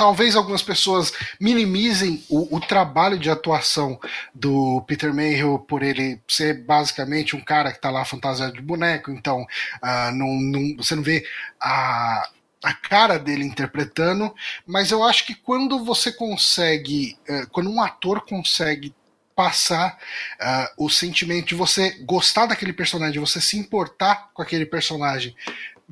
Talvez 0.00 0.34
algumas 0.34 0.62
pessoas 0.62 1.12
minimizem 1.38 2.24
o, 2.30 2.56
o 2.56 2.58
trabalho 2.58 3.18
de 3.18 3.28
atuação 3.28 4.00
do 4.34 4.82
Peter 4.86 5.12
Mayhew 5.12 5.58
por 5.58 5.82
ele 5.82 6.18
ser 6.26 6.64
basicamente 6.64 7.36
um 7.36 7.40
cara 7.44 7.70
que 7.70 7.78
tá 7.82 7.90
lá 7.90 8.02
fantasiado 8.02 8.54
de 8.54 8.62
boneco, 8.62 9.10
então 9.10 9.44
ah, 9.82 10.10
não, 10.10 10.26
não- 10.40 10.76
você 10.78 10.94
não 10.94 11.02
vê 11.02 11.22
a, 11.60 12.26
a 12.64 12.72
cara 12.72 13.18
dele 13.18 13.44
interpretando, 13.44 14.34
mas 14.66 14.90
eu 14.90 15.04
acho 15.04 15.26
que 15.26 15.34
quando 15.34 15.84
você 15.84 16.10
consegue, 16.10 17.18
eh, 17.28 17.44
quando 17.52 17.70
um 17.70 17.82
ator 17.82 18.22
consegue 18.24 18.94
passar 19.36 19.98
ah, 20.40 20.70
o 20.78 20.88
sentimento 20.90 21.48
de 21.48 21.54
você 21.54 21.90
gostar 22.04 22.46
daquele 22.46 22.72
personagem, 22.72 23.12
de 23.14 23.18
você 23.18 23.40
se 23.40 23.56
importar 23.58 24.30
com 24.34 24.42
aquele 24.42 24.64
personagem 24.66 25.34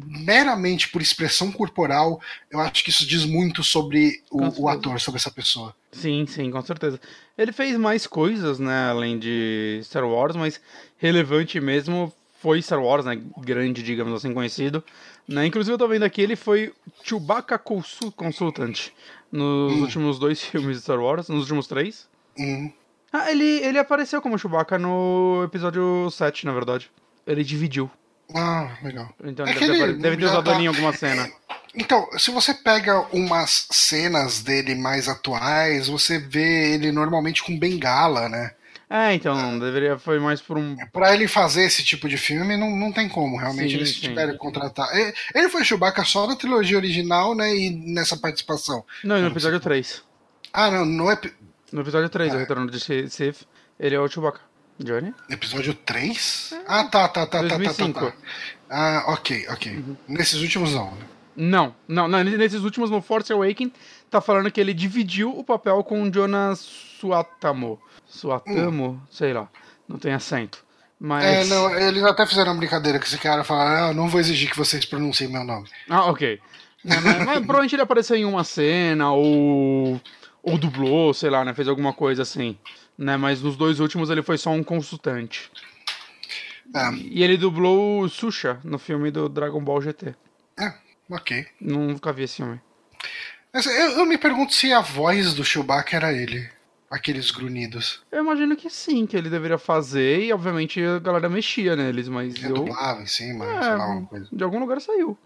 meramente 0.07 0.89
por 0.89 1.03
expressão 1.03 1.51
corporal, 1.51 2.21
eu 2.51 2.61
acho 2.61 2.85
que 2.85 2.91
isso 2.91 3.07
diz 3.07 3.25
muito 3.25 3.65
sobre 3.65 4.23
o, 4.31 4.63
o 4.63 4.69
ator, 4.69 5.01
sobre 5.01 5.19
essa 5.19 5.31
pessoa. 5.31 5.75
Sim, 5.91 6.27
sim, 6.27 6.51
com 6.51 6.63
certeza. 6.63 7.01
Ele 7.37 7.51
fez 7.53 7.77
mais 7.77 8.07
coisas, 8.07 8.59
né, 8.59 8.89
além 8.91 9.19
de 9.19 9.81
Star 9.83 10.07
Wars, 10.07 10.37
mas 10.37 10.61
relevante 10.99 11.61
mesmo 11.61 12.13
foi 12.41 12.63
Star 12.63 12.81
Wars, 12.81 13.05
né, 13.05 13.21
grande, 13.39 13.83
digamos 13.83 14.13
assim, 14.15 14.33
conhecido. 14.33 14.85
Né? 15.27 15.47
Inclusive 15.47 15.75
eu 15.75 15.79
tô 15.79 15.89
vendo 15.89 16.05
aqui, 16.05 16.23
ele 16.23 16.37
foi 16.37 16.73
Chewbacca 17.03 17.59
Consul- 17.59 18.13
Consultant 18.13 18.89
nos 19.33 19.73
Hum. 19.73 19.81
últimos 19.83 20.19
dois 20.19 20.41
filmes 20.45 20.77
de 20.77 20.83
Star 20.83 21.01
Wars, 21.01 21.29
nos 21.29 21.41
últimos 21.43 21.67
três. 21.67 22.09
Hum, 22.39 22.71
Ah, 23.13 23.31
ele, 23.33 23.45
ele 23.45 23.79
apareceu 23.79 24.21
como 24.23 24.39
Chewbacca 24.39 24.79
no 24.79 25.43
episódio 25.45 26.09
7, 26.11 26.45
na 26.47 26.53
verdade. 26.53 26.91
Ele 27.27 27.43
dividiu. 27.43 27.91
Ah, 28.35 28.77
legal. 28.83 29.09
Então 29.25 29.47
É 29.47 29.55
deve, 29.55 29.67
ter- 29.67 29.97
deve 29.99 30.17
ter 30.17 30.25
usado 30.27 30.45
tá- 30.45 30.55
ele 30.55 30.65
em 30.65 30.67
alguma 30.67 30.93
cena. 30.93 31.31
Então, 31.75 32.09
se 32.19 32.31
você 32.31 32.53
pega 32.55 33.01
umas 33.13 33.67
cenas 33.71 34.43
dele 34.43 34.75
mais 34.75 35.09
atuais, 35.09 35.89
você 35.89 36.19
vê 36.19 36.75
ele 36.75 36.91
normalmente 36.93 37.43
com 37.43 37.59
bengala, 37.59 38.29
né? 38.29 38.53
É, 38.91 39.13
então, 39.13 39.59
deveria. 39.59 39.99
Foi 39.99 40.19
mais 40.19 40.41
por 40.41 40.57
um. 40.57 40.75
Pra 40.93 41.13
ele 41.15 41.29
fazer 41.29 41.63
esse 41.65 41.85
tipo 41.85 42.09
de 42.09 42.17
filme, 42.17 42.57
não, 42.57 42.75
não 42.75 42.91
tem 42.91 43.07
como, 43.07 43.37
realmente. 43.37 43.71
Sim, 43.71 43.77
eles 43.77 43.91
sim. 43.95 44.01
tiveram 44.01 44.33
que 44.33 44.39
contratar. 44.39 44.89
Ele- 44.97 45.15
Ele 45.35 45.49
foi 45.51 45.63
Chewbacca 45.65 46.05
só 46.05 46.27
na 46.27 46.35
trilogia 46.37 46.79
original, 46.79 47.35
né? 47.35 47.55
E 47.55 47.71
nessa 47.71 48.17
participação. 48.17 48.83
Não, 49.05 49.21
no 49.21 49.29
episódio 49.29 49.61
3. 49.61 50.03
Ah, 50.53 50.71
não, 50.71 50.87
no 50.87 51.11
epi- 51.11 51.35
No 51.71 51.83
episódio 51.83 52.09
3, 52.09 52.33
o 52.33 52.37
É. 52.37 52.41
Retorno 52.41 52.71
de 52.71 52.81
Sith, 52.81 53.47
ele 53.79 53.95
é 53.95 54.01
o 54.01 54.09
Chewbacca. 54.09 54.41
Johnny? 54.79 55.13
episódio 55.29 55.75
3? 55.75 56.55
Ah, 56.67 56.85
tá, 56.85 57.09
tá, 57.09 57.27
tá, 57.27 57.43
tá, 57.43 57.43
tá, 57.43 57.49
tá, 57.49 57.57
2005. 57.57 58.01
tá. 58.01 58.13
Ah, 58.71 59.05
ok, 59.09 59.47
ok. 59.51 59.77
Uhum. 59.77 59.97
Nesses 60.09 60.41
últimos 60.41 60.73
não, 60.75 60.91
né? 60.93 61.05
Não, 61.37 61.75
não, 61.87 62.09
não, 62.09 62.23
nesses 62.25 62.63
últimos 62.63 62.91
no 62.91 63.01
Force 63.01 63.33
Awakens, 63.33 63.71
tá 64.11 64.21
falando 64.21 64.51
que 64.51 64.61
ele 64.61 64.75
dividiu 64.75 65.31
o 65.37 65.45
papel 65.45 65.83
com 65.85 66.03
o 66.03 66.13
Jonas 66.13 66.59
Suatamo. 66.59 67.81
Suatamo? 68.07 69.01
Sei 69.11 69.33
lá, 69.33 69.49
não 69.89 69.99
tem 69.99 70.13
acento. 70.13 70.65
Mas. 71.01 71.25
É, 71.25 71.45
não, 71.45 71.71
eles 71.79 72.03
até 72.03 72.27
fizeram 72.27 72.53
uma 72.53 72.59
brincadeira 72.59 72.99
com 72.99 73.05
esse 73.05 73.19
cara, 73.19 73.45
falaram, 73.45 73.91
ah, 73.91 73.95
não 73.95 74.09
vou 74.09 74.21
exigir 74.21 74.51
que 74.51 74.57
vocês 74.59 74.85
pronunciem 74.85 75.31
meu 75.31 75.45
nome. 75.45 75.69
Ah, 75.89 76.07
ok. 76.07 76.41
Mas- 76.85 77.03
mas 77.05 77.39
provavelmente 77.39 77.75
ele 77.75 77.83
apareceu 77.83 78.17
em 78.17 78.25
uma 78.25 78.43
cena, 78.45 79.13
ou. 79.13 80.01
Ou 80.43 80.57
dublou, 80.59 81.13
sei 81.15 81.31
lá, 81.31 81.45
né? 81.45 81.53
Fez 81.55 81.69
alguma 81.69 81.93
coisa 81.93 82.23
assim. 82.23 82.57
Né? 82.99 83.17
Mas 83.17 83.41
nos 83.41 83.57
dois 83.57 83.79
últimos 83.81 84.11
ele 84.11 84.23
foi 84.23 84.37
só 84.37 84.51
um 84.51 84.63
consultante. 84.65 85.51
Ah, 86.75 86.91
E 86.95 87.23
ele 87.23 87.37
dublou 87.37 88.01
o 88.03 88.09
Susha 88.09 88.61
no 88.65 88.79
filme 88.79 89.11
do 89.11 89.29
Dragon 89.29 89.63
Ball 89.63 89.81
GT. 89.81 90.15
é, 90.59 90.75
ok. 91.11 91.47
Nunca 91.61 92.13
vi 92.13 92.25
esse 92.25 92.37
filme. 92.37 92.61
Eu, 93.55 93.63
eu 93.99 94.07
me 94.07 94.19
pergunto 94.19 94.53
se 94.53 94.73
a 94.73 94.81
voz 94.81 95.33
do 95.35 95.45
Chewbacca 95.45 95.97
era 95.97 96.13
ele. 96.13 96.49
Aqueles 96.91 97.31
grunhidos. 97.31 98.03
Eu 98.11 98.23
imagino 98.23 98.57
que 98.57 98.71
sim, 98.71 99.07
que 99.07 99.15
ele 99.17 99.29
deveria 99.29 99.59
fazer, 99.59 100.25
e 100.25 100.33
obviamente 100.33 100.83
a 100.83 100.99
galera 100.99 101.29
mexia 101.29 101.77
neles, 101.77 102.09
mas 102.09 102.35
Ele 102.37 102.47
eu. 102.49 102.55
dublava 102.55 103.03
em 103.03 103.07
cima, 103.07 103.45
sei 103.63 103.75
lá, 103.77 103.95
É, 103.97 104.07
coisa. 104.07 104.29
de 104.33 104.43
algum 104.45 104.59
lugar 104.59 104.81
saiu. 104.81 105.17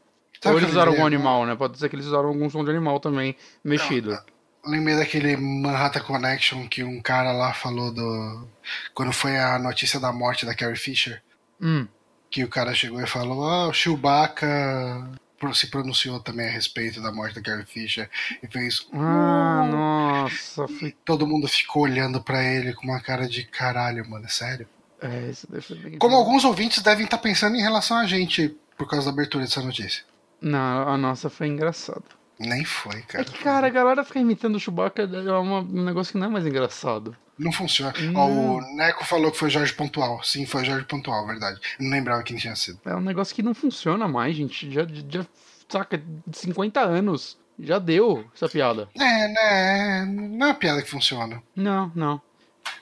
Sabe 0.40 0.54
Ou 0.54 0.58
eles 0.60 0.70
eu 0.70 0.74
usaram 0.74 0.90
algum 0.92 1.06
animal, 1.06 1.46
né? 1.46 1.54
Pode 1.54 1.78
ser 1.78 1.88
que 1.88 1.94
eles 1.94 2.06
usaram 2.06 2.28
algum 2.28 2.50
som 2.50 2.64
de 2.64 2.70
animal 2.70 2.98
também 2.98 3.36
mexido. 3.62 4.18
Lembrei 4.64 4.96
daquele 4.96 5.36
Manhattan 5.36 6.00
Connection 6.00 6.68
que 6.68 6.84
um 6.84 7.00
cara 7.00 7.32
lá 7.32 7.52
falou 7.52 7.92
do. 7.92 8.48
Quando 8.94 9.12
foi 9.12 9.36
a 9.38 9.58
notícia 9.58 9.98
da 9.98 10.12
morte 10.12 10.46
da 10.46 10.54
Carrie 10.54 10.76
Fisher. 10.76 11.20
Hum. 11.60 11.86
Que 12.30 12.44
o 12.44 12.48
cara 12.48 12.74
chegou 12.74 13.00
e 13.00 13.06
falou: 13.06 13.48
Ah, 13.48 13.68
o 13.68 13.72
Chewbacca 13.72 15.10
se 15.52 15.66
pronunciou 15.66 16.20
também 16.20 16.46
a 16.46 16.52
respeito 16.52 17.02
da 17.02 17.10
morte 17.10 17.34
da 17.34 17.42
Carrie 17.42 17.66
Fisher. 17.66 18.08
E 18.40 18.46
fez. 18.46 18.86
Ah, 18.92 19.64
"Uh". 19.64 19.72
nossa. 19.72 20.66
Todo 21.04 21.26
mundo 21.26 21.48
ficou 21.48 21.82
olhando 21.82 22.22
pra 22.22 22.44
ele 22.44 22.72
com 22.72 22.84
uma 22.86 23.00
cara 23.00 23.28
de 23.28 23.44
caralho, 23.44 24.08
mano, 24.08 24.26
é 24.26 24.28
sério. 24.28 24.68
É, 25.00 25.30
isso 25.30 25.48
bem. 25.76 25.98
Como 25.98 26.14
alguns 26.14 26.44
ouvintes 26.44 26.80
devem 26.80 27.04
estar 27.04 27.18
pensando 27.18 27.56
em 27.56 27.62
relação 27.62 27.96
a 27.96 28.06
gente 28.06 28.56
por 28.78 28.88
causa 28.88 29.06
da 29.06 29.12
abertura 29.12 29.44
dessa 29.44 29.60
notícia. 29.60 30.04
Não, 30.40 30.88
a 30.88 30.96
nossa 30.96 31.28
foi 31.28 31.48
engraçado. 31.48 32.04
Nem 32.38 32.64
foi, 32.64 32.98
É 32.98 33.02
cara. 33.02 33.24
que, 33.24 33.38
cara, 33.38 33.66
a 33.66 33.70
galera 33.70 34.04
ficar 34.04 34.20
imitando 34.20 34.56
o 34.56 34.60
Chewbacca 34.60 35.02
é 35.02 35.32
uma- 35.38 35.60
um 35.60 35.84
negócio 35.84 36.12
que 36.12 36.18
não 36.18 36.26
é 36.26 36.30
mais 36.30 36.46
engraçado. 36.46 37.16
Não 37.38 37.52
funciona. 37.52 37.92
Não. 38.00 38.20
Ó, 38.20 38.58
o 38.58 38.76
Neco 38.76 39.04
falou 39.04 39.30
que 39.32 39.38
foi 39.38 39.48
Jorge 39.50 39.72
Pontual. 39.72 40.22
Sim, 40.22 40.44
foi 40.46 40.64
Jorge 40.64 40.84
Pontual, 40.86 41.26
verdade. 41.26 41.60
Eu 41.78 41.84
não 41.84 41.90
lembrava 41.92 42.22
quem 42.22 42.36
tinha 42.36 42.54
sido. 42.56 42.78
É 42.84 42.94
um 42.94 43.00
negócio 43.00 43.34
que 43.34 43.42
não 43.42 43.54
funciona 43.54 44.06
mais, 44.08 44.36
gente. 44.36 44.70
Já, 44.70 44.82
já 45.08 45.26
saca, 45.68 45.98
de 46.26 46.36
50 46.38 46.80
anos. 46.80 47.38
Já 47.58 47.78
deu 47.78 48.24
essa 48.34 48.48
piada. 48.48 48.88
É, 48.98 49.28
né? 49.28 50.04
Não 50.06 50.46
é 50.46 50.50
uma 50.50 50.54
piada 50.54 50.82
que 50.82 50.90
funciona. 50.90 51.42
Não, 51.54 51.92
não. 51.94 52.20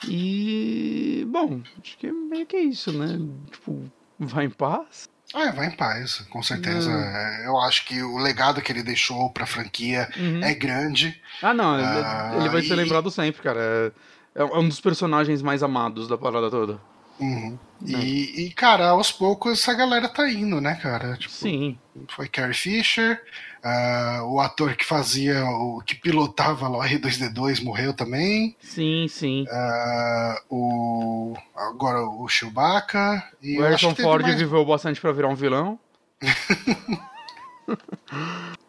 E. 0.08 1.24
Bom, 1.28 1.60
acho 1.82 1.96
que 1.98 2.10
meio 2.10 2.46
que 2.46 2.56
é 2.56 2.62
isso, 2.62 2.92
né? 2.92 3.18
Tipo, 3.50 3.90
vai 4.18 4.46
em 4.46 4.50
paz. 4.50 5.08
Ah, 5.32 5.50
vai 5.52 5.68
em 5.68 5.70
paz, 5.70 6.26
com 6.30 6.42
certeza. 6.42 6.90
Hum. 6.90 7.00
É, 7.00 7.46
Eu 7.46 7.58
acho 7.60 7.84
que 7.86 8.02
o 8.02 8.18
legado 8.18 8.60
que 8.60 8.72
ele 8.72 8.82
deixou 8.82 9.30
pra 9.30 9.46
franquia 9.46 10.08
Uhum. 10.16 10.42
é 10.42 10.54
grande. 10.54 11.20
Ah, 11.42 11.54
não, 11.54 11.74
ele- 11.78 11.86
Ah, 11.86 12.32
ele 12.40 12.48
vai 12.48 12.62
ser 12.62 12.72
e- 12.72 12.76
lembrado 12.76 13.10
sempre, 13.10 13.40
cara. 13.42 13.92
É, 14.34 14.40
é 14.42 14.44
um 14.44 14.68
dos 14.68 14.80
personagens 14.80 15.40
mais 15.42 15.62
amados 15.62 16.08
da 16.08 16.18
parada 16.18 16.50
toda. 16.50 16.80
Uhum. 17.20 17.58
E, 17.86 18.46
e, 18.46 18.50
cara, 18.52 18.88
aos 18.90 19.12
poucos 19.12 19.60
essa 19.60 19.74
galera 19.74 20.08
tá 20.08 20.28
indo, 20.30 20.60
né, 20.60 20.74
cara? 20.76 21.16
Tipo, 21.16 21.32
Sim. 21.34 21.78
Foi 22.08 22.26
Carrie 22.28 22.54
Fisher, 22.54 23.22
ah, 23.62 24.20
o 24.24 24.40
ator 24.40 24.74
que 24.76 24.84
fazia, 24.84 25.44
o 25.44 25.82
que 25.84 25.94
pilotava 25.94 26.68
lá 26.68 26.78
o 26.78 26.82
R2D2 26.82 27.62
morreu 27.62 27.92
também. 27.92 28.56
Sim, 28.60 29.06
sim. 29.08 29.44
Ah, 29.50 30.40
o 30.48 31.34
agora 31.54 32.02
o 32.02 32.28
Chewbacca 32.28 33.22
e 33.42 33.58
o 33.58 33.62
Harrison 33.62 33.94
Ford 33.94 34.22
mais- 34.22 34.38
viveu 34.38 34.64
bastante 34.64 35.00
pra 35.00 35.12
virar 35.12 35.28
um 35.28 35.34
vilão. 35.34 35.78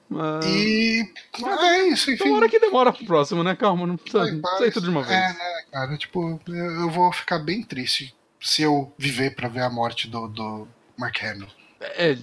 Mas. 0.09 0.45
e 0.45 1.09
é 1.45 1.87
isso, 1.87 2.11
enfim. 2.11 2.25
Tomara 2.25 2.49
que 2.49 2.59
demora 2.59 2.91
pro 2.91 3.05
próximo, 3.05 3.43
né? 3.43 3.55
Calma, 3.55 3.87
não 3.87 3.95
precisa 3.95 4.39
paz. 4.41 4.57
sair 4.59 4.71
tudo 4.71 4.83
de 4.83 4.89
uma 4.89 5.03
vez. 5.03 5.17
É, 5.17 5.27
né, 5.29 5.63
cara, 5.71 5.97
tipo, 5.97 6.39
eu 6.47 6.89
vou 6.89 7.11
ficar 7.13 7.39
bem 7.39 7.63
triste 7.63 8.13
se 8.41 8.61
eu 8.61 8.93
viver 8.97 9.33
pra 9.35 9.47
ver 9.47 9.61
a 9.61 9.69
morte 9.69 10.09
do, 10.09 10.27
do 10.27 10.67
Mark 10.97 11.15
Hamill. 11.23 11.47
É, 11.79 12.17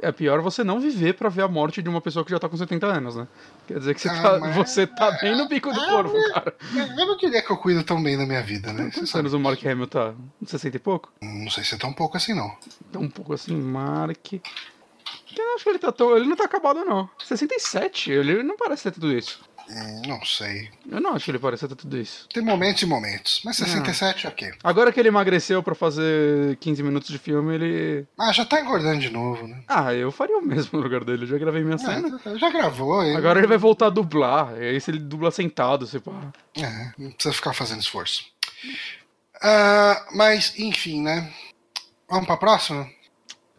é, 0.00 0.10
pior 0.12 0.40
você 0.40 0.62
não 0.64 0.80
viver 0.80 1.14
pra 1.14 1.28
ver 1.28 1.42
a 1.42 1.48
morte 1.48 1.82
de 1.82 1.88
uma 1.88 2.00
pessoa 2.00 2.24
que 2.24 2.30
já 2.30 2.38
tá 2.38 2.48
com 2.48 2.56
70 2.56 2.86
anos, 2.86 3.16
né? 3.16 3.26
Quer 3.66 3.78
dizer 3.78 3.94
que 3.94 4.00
você, 4.00 4.08
Ah, 4.08 4.22
tá, 4.22 4.38
mas- 4.38 4.56
você 4.56 4.86
tá 4.86 5.10
bem 5.20 5.36
no 5.36 5.48
bico 5.48 5.72
do 5.72 5.80
Ah, 5.80 5.86
corvo, 5.90 6.12
mas- 6.12 6.32
cara. 6.32 6.56
Eu 6.98 7.06
não 7.06 7.16
diria 7.16 7.42
que 7.42 7.50
eu 7.50 7.56
cuido 7.56 7.82
tão 7.84 8.02
bem 8.02 8.16
da 8.18 8.26
minha 8.26 8.42
vida, 8.42 8.72
né? 8.72 8.90
Quantos 8.92 9.14
anos 9.14 9.32
o 9.34 9.38
Mark 9.40 9.64
Hamill 9.64 9.86
tá? 9.86 10.14
60 10.46 10.76
e 10.76 10.80
pouco? 10.80 11.12
Não 11.22 11.50
sei 11.50 11.64
se 11.64 11.74
é 11.74 11.78
tão 11.78 11.92
pouco 11.92 12.16
assim, 12.16 12.34
não. 12.34 12.54
Um 12.96 13.08
pouco 13.08 13.32
assim, 13.32 13.54
Mark. 13.56 14.32
Eu 14.34 15.46
não 15.46 15.54
acho 15.54 15.64
que 15.64 15.70
ele 15.70 15.78
tá 15.78 15.90
tão. 15.90 16.14
Ele 16.16 16.26
não 16.26 16.36
tá 16.36 16.44
acabado, 16.44 16.84
não. 16.84 17.08
67? 17.24 18.10
Ele 18.10 18.42
não 18.42 18.56
parece 18.56 18.82
ter 18.84 18.90
tudo 18.92 19.10
isso. 19.12 19.40
Hum, 19.68 20.02
Não 20.06 20.24
sei. 20.24 20.68
Eu 20.90 21.00
não 21.00 21.14
acho 21.14 21.24
que 21.24 21.30
ele 21.30 21.38
parece 21.38 21.66
ter 21.66 21.74
tudo 21.76 21.98
isso. 21.98 22.28
Tem 22.32 22.42
momentos 22.42 22.82
e 22.82 22.86
momentos. 22.86 23.40
Mas 23.44 23.56
67, 23.56 24.26
ok. 24.26 24.52
Agora 24.62 24.92
que 24.92 25.00
ele 25.00 25.08
emagreceu 25.08 25.62
pra 25.62 25.74
fazer 25.74 26.56
15 26.56 26.82
minutos 26.82 27.08
de 27.08 27.18
filme, 27.18 27.54
ele. 27.54 28.06
Ah, 28.18 28.32
já 28.32 28.44
tá 28.44 28.60
engordando 28.60 29.00
de 29.00 29.10
novo, 29.10 29.46
né? 29.46 29.62
Ah, 29.68 29.94
eu 29.94 30.10
faria 30.12 30.38
o 30.38 30.42
mesmo 30.42 30.70
no 30.78 30.84
lugar 30.84 31.04
dele. 31.04 31.24
Eu 31.24 31.28
já 31.28 31.38
gravei 31.38 31.62
minha 31.62 31.78
cena. 31.78 32.20
É, 32.24 32.36
já 32.38 32.50
gravou. 32.50 33.02
Ele... 33.02 33.16
Agora 33.16 33.38
ele 33.38 33.46
vai 33.48 33.58
voltar 33.58 33.86
a 33.86 33.90
dublar. 33.90 34.54
E 34.60 34.64
aí 34.70 34.80
se 34.80 34.90
ele 34.90 34.98
dubla 34.98 35.30
sentado, 35.30 35.86
se 35.86 35.98
pá. 36.00 36.12
É, 36.56 36.92
não 36.98 37.10
precisa 37.12 37.34
ficar 37.34 37.52
fazendo 37.52 37.80
esforço. 37.80 38.24
Ah, 39.42 40.06
mas, 40.14 40.58
enfim, 40.58 41.02
né? 41.02 41.32
Vamos 42.08 42.26
pra 42.26 42.36
próxima? 42.36 42.88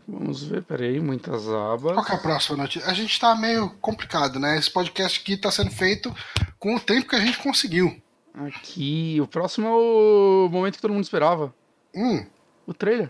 Vamos 0.07 0.43
ver, 0.43 0.61
peraí, 0.63 0.99
muitas 0.99 1.47
abas. 1.47 1.93
Qual 1.93 2.05
que 2.05 2.11
é 2.11 2.15
a 2.15 2.19
próxima 2.19 2.57
notícia? 2.57 2.89
A 2.89 2.93
gente 2.93 3.17
tá 3.19 3.35
meio 3.35 3.69
complicado, 3.81 4.39
né? 4.39 4.57
Esse 4.57 4.69
podcast 4.69 5.19
aqui 5.19 5.37
tá 5.37 5.49
sendo 5.49 5.71
feito 5.71 6.13
com 6.59 6.75
o 6.75 6.79
tempo 6.79 7.07
que 7.07 7.15
a 7.15 7.19
gente 7.19 7.37
conseguiu. 7.37 8.01
Aqui, 8.47 9.17
o 9.21 9.27
próximo 9.27 9.67
é 9.67 9.71
o 9.71 10.49
momento 10.51 10.75
que 10.75 10.81
todo 10.81 10.93
mundo 10.93 11.03
esperava. 11.03 11.53
Hum. 11.95 12.25
O 12.67 12.73
trailer. 12.73 13.09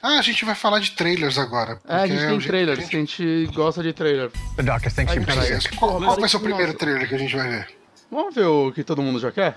Ah, 0.00 0.18
a 0.18 0.22
gente 0.22 0.44
vai 0.44 0.54
falar 0.54 0.78
de 0.78 0.92
trailers 0.92 1.36
agora. 1.36 1.80
É, 1.88 1.96
a 1.96 2.06
gente 2.06 2.22
é 2.22 2.28
tem 2.28 2.38
trailers, 2.38 2.78
que 2.84 2.90
que 2.90 2.96
a 2.96 2.98
gente 3.00 3.46
gosta 3.54 3.82
de 3.82 3.92
trailer. 3.92 4.30
The 4.56 4.62
doctor 4.62 4.92
thinks 4.92 5.24
caralho. 5.24 5.60
sick. 5.60 5.76
Qual, 5.76 5.98
qual 5.98 6.00
vai 6.00 6.10
ser 6.10 6.16
o 6.18 6.20
Nossa. 6.20 6.38
primeiro 6.40 6.74
trailer 6.74 7.08
que 7.08 7.14
a 7.14 7.18
gente 7.18 7.34
vai 7.34 7.48
ver? 7.48 7.68
Vamos 8.10 8.34
ver 8.34 8.44
o 8.46 8.70
que 8.70 8.84
todo 8.84 9.02
mundo 9.02 9.18
já 9.18 9.32
quer? 9.32 9.56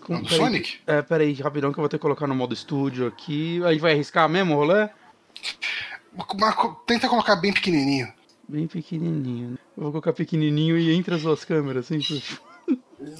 Com, 0.00 0.16
O 0.16 0.22
peraí. 0.22 0.36
Sonic? 0.38 0.78
É, 0.86 1.00
peraí, 1.00 1.32
rapidão 1.34 1.72
que 1.72 1.78
eu 1.78 1.82
vou 1.82 1.88
ter 1.88 1.96
que 1.96 2.02
colocar 2.02 2.26
no 2.26 2.34
modo 2.34 2.52
estúdio 2.52 3.06
aqui. 3.06 3.62
A 3.64 3.72
gente 3.72 3.80
vai 3.80 3.92
arriscar 3.92 4.28
mesmo 4.28 4.52
o 4.54 4.56
rolê? 4.58 4.88
Uma 6.32 6.52
co- 6.52 6.74
tenta 6.86 7.08
colocar 7.08 7.36
bem 7.36 7.52
pequenininho. 7.52 8.12
Bem 8.48 8.66
pequenininho, 8.66 9.50
né? 9.52 9.58
Eu 9.76 9.82
vou 9.84 9.92
colocar 9.92 10.12
pequenininho 10.12 10.76
e 10.78 10.94
entre 10.94 11.14
as 11.14 11.22
duas 11.22 11.44
câmeras, 11.44 11.90
assim. 11.90 12.22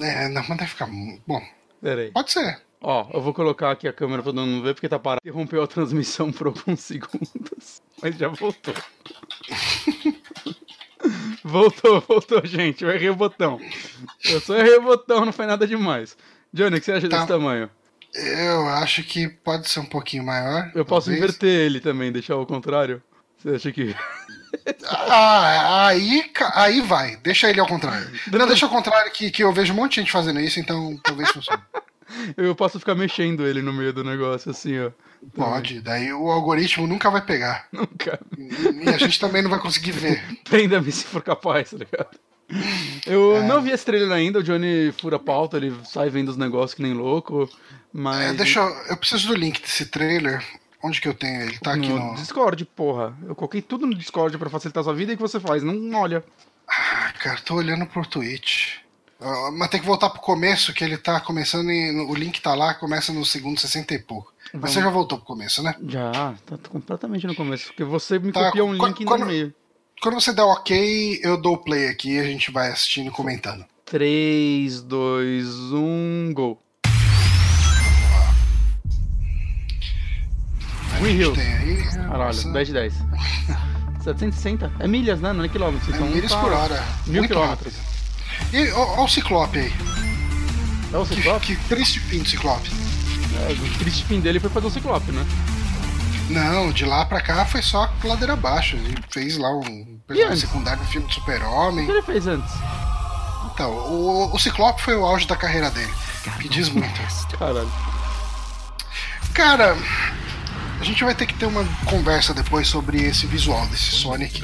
É, 0.01 0.29
não, 0.29 0.43
mas 0.49 0.59
deve 0.59 0.71
ficar. 0.71 0.89
Bom, 1.27 1.43
Peraí. 1.81 2.11
pode 2.13 2.33
ser. 2.33 2.63
Ó, 2.81 3.09
eu 3.15 3.21
vou 3.23 3.33
colocar 3.33 3.71
aqui 3.71 3.89
a 3.89 3.93
câmera 3.93 4.23
pra 4.23 4.33
todo 4.33 4.45
mundo 4.47 4.63
ver, 4.63 4.75
porque 4.75 4.89
tá 4.89 4.99
parado. 4.99 5.21
Interrompeu 5.25 5.63
a 5.63 5.67
transmissão 5.67 6.31
por 6.31 6.49
alguns 6.49 6.81
segundos. 6.85 7.83
Mas 8.03 8.17
já 8.17 8.29
voltou. 8.29 8.75
voltou, 11.43 12.01
voltou, 12.01 12.45
gente. 12.47 12.85
Eu 12.85 12.91
errei 12.91 13.11
o 13.11 13.17
botão. 13.17 13.59
Eu 14.25 14.41
só 14.41 14.57
errei 14.57 14.77
o 14.77 14.83
botão, 14.83 15.25
não 15.25 15.33
foi 15.33 15.47
nada 15.47 15.67
demais. 15.67 16.17
Johnny, 16.53 16.77
o 16.77 16.81
que 16.81 16.87
você 16.87 16.93
acha 16.93 17.09
Tá. 17.09 17.17
desse 17.17 17.29
tamanho? 17.29 17.69
Eu 18.15 18.69
acho 18.69 19.03
que 19.03 19.29
pode 19.29 19.69
ser 19.69 19.81
um 19.81 19.85
pouquinho 19.85 20.25
maior. 20.25 20.71
Eu 20.75 20.85
posso 20.85 21.07
talvez. 21.07 21.25
inverter 21.25 21.49
ele 21.49 21.81
também, 21.81 22.13
deixar 22.13 22.35
ao 22.35 22.47
contrário? 22.47 23.03
Você 23.39 23.51
acha 23.51 23.73
que. 23.73 23.95
Ah, 24.89 25.89
aí, 25.89 26.31
aí 26.55 26.81
vai. 26.81 27.17
Deixa 27.17 27.51
ele 27.51 27.61
ao 27.61 27.67
contrário. 27.67 28.09
Não, 28.31 28.47
deixa 28.47 28.67
ao 28.67 28.73
contrário, 28.73 29.11
que, 29.13 29.31
que 29.31 29.43
eu 29.43 29.53
vejo 29.53 29.73
um 29.73 29.77
monte 29.77 29.95
de 29.95 30.01
gente 30.01 30.13
fazendo 30.13 30.41
isso, 30.41 30.61
então 30.61 30.99
talvez 31.03 31.31
funcione. 31.31 31.63
Eu 32.37 32.55
posso 32.55 32.79
ficar 32.79 32.95
mexendo 32.95 33.47
ele 33.47 33.63
no 33.63 33.73
meio 33.73 33.93
do 33.93 34.05
negócio, 34.05 34.51
assim, 34.51 34.79
ó. 34.79 34.91
Pode, 35.35 35.81
daí 35.81 36.13
o 36.13 36.31
algoritmo 36.31 36.87
nunca 36.87 37.11
vai 37.11 37.25
pegar. 37.25 37.67
Nunca. 37.73 38.21
E 38.39 38.89
a 38.89 38.99
gente 38.99 39.19
também 39.19 39.43
não 39.43 39.51
vai 39.51 39.59
conseguir 39.59 39.93
ver. 39.93 40.23
Prenda-me 40.45 40.93
se 40.93 41.05
for 41.05 41.23
capaz, 41.23 41.71
tá 41.71 41.79
ligado? 41.79 42.17
Eu 43.07 43.43
não 43.45 43.61
vi 43.63 43.71
esse 43.71 43.85
trailer 43.85 44.13
ainda, 44.13 44.39
o 44.39 44.43
Johnny 44.43 44.93
fura 44.93 45.17
a 45.17 45.19
pauta, 45.21 45.57
ele 45.57 45.75
sai 45.85 46.09
vendo 46.11 46.29
os 46.29 46.37
negócios 46.37 46.75
que 46.75 46.83
nem 46.83 46.93
louco, 46.95 47.49
mas... 47.93 48.21
É, 48.21 48.33
deixa 48.35 48.61
eu, 48.61 48.69
eu 48.91 48.97
preciso 48.97 49.29
do 49.29 49.35
link 49.35 49.61
desse 49.61 49.87
trailer. 49.87 50.45
Onde 50.83 51.01
que 51.01 51.09
eu 51.09 51.15
tenho 51.15 51.41
ele? 51.43 51.59
Tá 51.61 51.73
aqui 51.73 51.89
no, 51.89 51.99
no. 51.99 52.15
Discord, 52.15 52.63
porra. 52.67 53.17
Eu 53.27 53.35
coloquei 53.35 53.63
tudo 53.63 53.87
no 53.87 53.95
Discord 53.95 54.37
pra 54.37 54.51
facilitar 54.51 54.83
a 54.83 54.85
sua 54.85 54.95
vida 54.95 55.13
e 55.13 55.15
o 55.15 55.17
que 55.17 55.23
você 55.23 55.41
faz? 55.41 55.63
Não 55.63 55.99
olha. 55.99 56.23
Ah, 56.69 57.11
cara, 57.19 57.41
tô 57.41 57.55
olhando 57.55 57.87
pro 57.87 58.05
Twitch. 58.07 58.75
Ah, 59.19 59.51
mas 59.51 59.71
tem 59.71 59.81
que 59.81 59.87
voltar 59.87 60.11
pro 60.11 60.21
começo, 60.21 60.75
que 60.75 60.85
ele 60.85 60.99
tá 60.99 61.19
começando 61.21 61.69
o 61.71 62.15
link 62.15 62.39
tá 62.43 62.55
lá, 62.55 62.75
começa 62.75 63.13
no 63.15 63.25
segundo 63.25 63.59
60 63.59 63.95
e 63.95 63.99
pouco. 63.99 64.35
Mas 64.53 64.61
Vamos. 64.61 64.71
você 64.75 64.81
já 64.83 64.91
voltou 64.91 65.17
pro 65.17 65.27
começo, 65.27 65.63
né? 65.63 65.75
Já, 65.89 66.35
tá 66.45 66.59
completamente 66.69 67.27
no 67.27 67.35
começo, 67.35 67.69
porque 67.69 67.85
você 67.85 68.19
me 68.19 68.31
Tá, 68.31 68.47
copia 68.47 68.63
um 68.65 68.75
link 68.75 69.05
quando- 69.07 69.21
no 69.21 69.27
meio. 69.27 69.55
Quando 70.05 70.21
você 70.21 70.35
der 70.35 70.43
ok, 70.43 71.19
eu 71.23 71.41
dou 71.41 71.55
o 71.55 71.57
play 71.57 71.89
aqui 71.89 72.17
e 72.17 72.21
a 72.21 72.25
gente 72.25 72.51
vai 72.51 72.71
assistindo 72.71 73.09
e 73.09 73.11
comentando. 73.11 73.65
3, 73.87 74.83
2, 74.83 75.47
1, 75.73 76.33
gol. 76.35 76.63
A 80.93 81.01
Green 81.01 81.33
tem 81.33 81.55
aí. 81.55 81.83
Caralho, 81.85 82.19
nossa, 82.19 82.53
10 82.53 82.67
de 82.67 82.75
10. 82.75 82.95
760? 84.03 84.73
É 84.79 84.87
milhas, 84.87 85.23
né? 85.23 85.33
Não 85.33 85.43
é 85.43 85.49
quilômetros. 85.49 85.89
é 85.89 85.97
Então 85.97 86.07
milhas 86.07 86.31
tá 86.31 86.39
por 86.39 86.53
hora. 86.53 86.85
Mil 87.07 87.23
muito 87.23 87.29
quilômetros. 87.33 87.75
rápido. 87.75 88.55
E 88.55 88.73
ó 88.73 89.05
o 89.05 89.09
Ciclope 89.09 89.59
aí. 89.59 89.73
É 90.93 90.99
o 90.99 91.07
Que, 91.07 91.15
Ciclope? 91.15 91.47
que 91.47 91.57
triste 91.67 92.01
fim 92.01 92.19
do 92.19 92.29
Ciclope. 92.29 92.69
É, 93.49 93.53
o 93.53 93.79
triste 93.79 94.05
fim 94.05 94.21
dele 94.21 94.39
foi 94.39 94.51
fazer 94.51 94.67
o 94.67 94.71
Ciclope, 94.71 95.11
né? 95.13 95.25
Não, 96.29 96.73
de 96.73 96.85
lá 96.85 97.07
pra 97.07 97.23
cá 97.23 97.47
foi 97.47 97.63
só 97.63 97.91
ladeira 98.05 98.35
abaixo. 98.35 98.77
Ele 98.77 98.95
fez 99.11 99.39
lá 99.39 99.51
um 99.57 99.94
personagem 100.07 100.37
secundário 100.41 100.83
no 100.83 100.89
filme 100.89 101.07
do 101.07 101.11
O 101.11 101.15
Super-Homem. 101.15 101.87
que 101.87 101.93
ele 101.93 102.03
fez 102.03 102.27
antes? 102.27 102.53
Então, 103.53 103.71
o, 103.71 104.35
o 104.35 104.39
Ciclope 104.39 104.83
foi 104.83 104.97
o 104.97 105.05
auge 105.05 105.27
da 105.27 105.37
carreira 105.37 105.71
dele. 105.71 105.93
Que 106.41 106.49
diz 106.49 106.69
muito. 106.69 107.01
Caralho. 107.39 107.71
Cara, 109.33 109.77
a 110.81 110.85
gente 110.85 111.03
vai 111.05 111.15
ter 111.15 111.27
que 111.27 111.35
ter 111.35 111.47
uma 111.47 111.65
conversa 111.87 112.33
depois 112.35 112.67
sobre 112.69 113.03
esse 113.03 113.27
visual 113.27 113.67
desse 113.67 113.93
Sonic. 113.93 114.43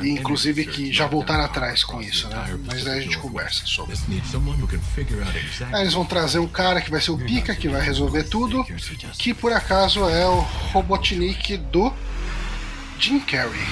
E 0.00 0.08
inclusive 0.08 0.64
que 0.64 0.92
já 0.92 1.06
voltaram 1.06 1.44
atrás 1.44 1.84
com 1.84 2.00
isso, 2.00 2.26
né? 2.28 2.58
Mas 2.64 2.84
daí 2.84 3.00
a 3.00 3.02
gente 3.02 3.18
conversa 3.18 3.66
sobre. 3.66 3.94
Aí 5.72 5.82
eles 5.82 5.92
vão 5.92 6.04
trazer 6.06 6.38
um 6.38 6.46
cara 6.48 6.80
que 6.80 6.90
vai 6.90 7.00
ser 7.00 7.10
o 7.10 7.18
Pika, 7.18 7.54
que 7.54 7.68
vai 7.68 7.82
resolver 7.82 8.24
tudo, 8.24 8.64
que 9.18 9.34
por 9.34 9.52
acaso 9.52 10.08
é 10.08 10.26
o 10.26 10.40
Robotnik 10.72 11.56
do 11.56 11.92
Jim 13.00 13.18
Carrey. 13.20 13.66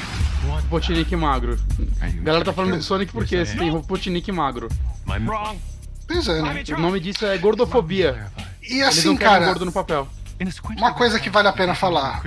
Robotnik 0.47 1.15
magro. 1.15 1.59
A 2.01 2.07
galera 2.09 2.45
tá 2.45 2.53
falando 2.53 2.77
do 2.79 2.83
Sonic 2.83 3.13
porque 3.13 3.45
você 3.45 3.57
tem 3.57 3.71
Robotnik 3.71 4.33
magro. 4.33 4.69
Pois 6.07 6.27
é, 6.29 6.41
né? 6.41 6.65
O 6.77 6.81
nome 6.81 6.99
disso 6.99 7.27
é 7.27 7.37
gordofobia. 7.37 8.27
E 8.63 8.81
Eles 8.81 8.99
assim, 8.99 9.15
cara, 9.17 9.47
gordo 9.47 9.67
no 9.67 9.73
papel. 9.73 10.09
uma 10.79 10.95
coisa 10.95 11.21
que 11.21 11.29
vale 11.29 11.49
a 11.49 11.53
pena 11.53 11.75
falar. 11.75 12.23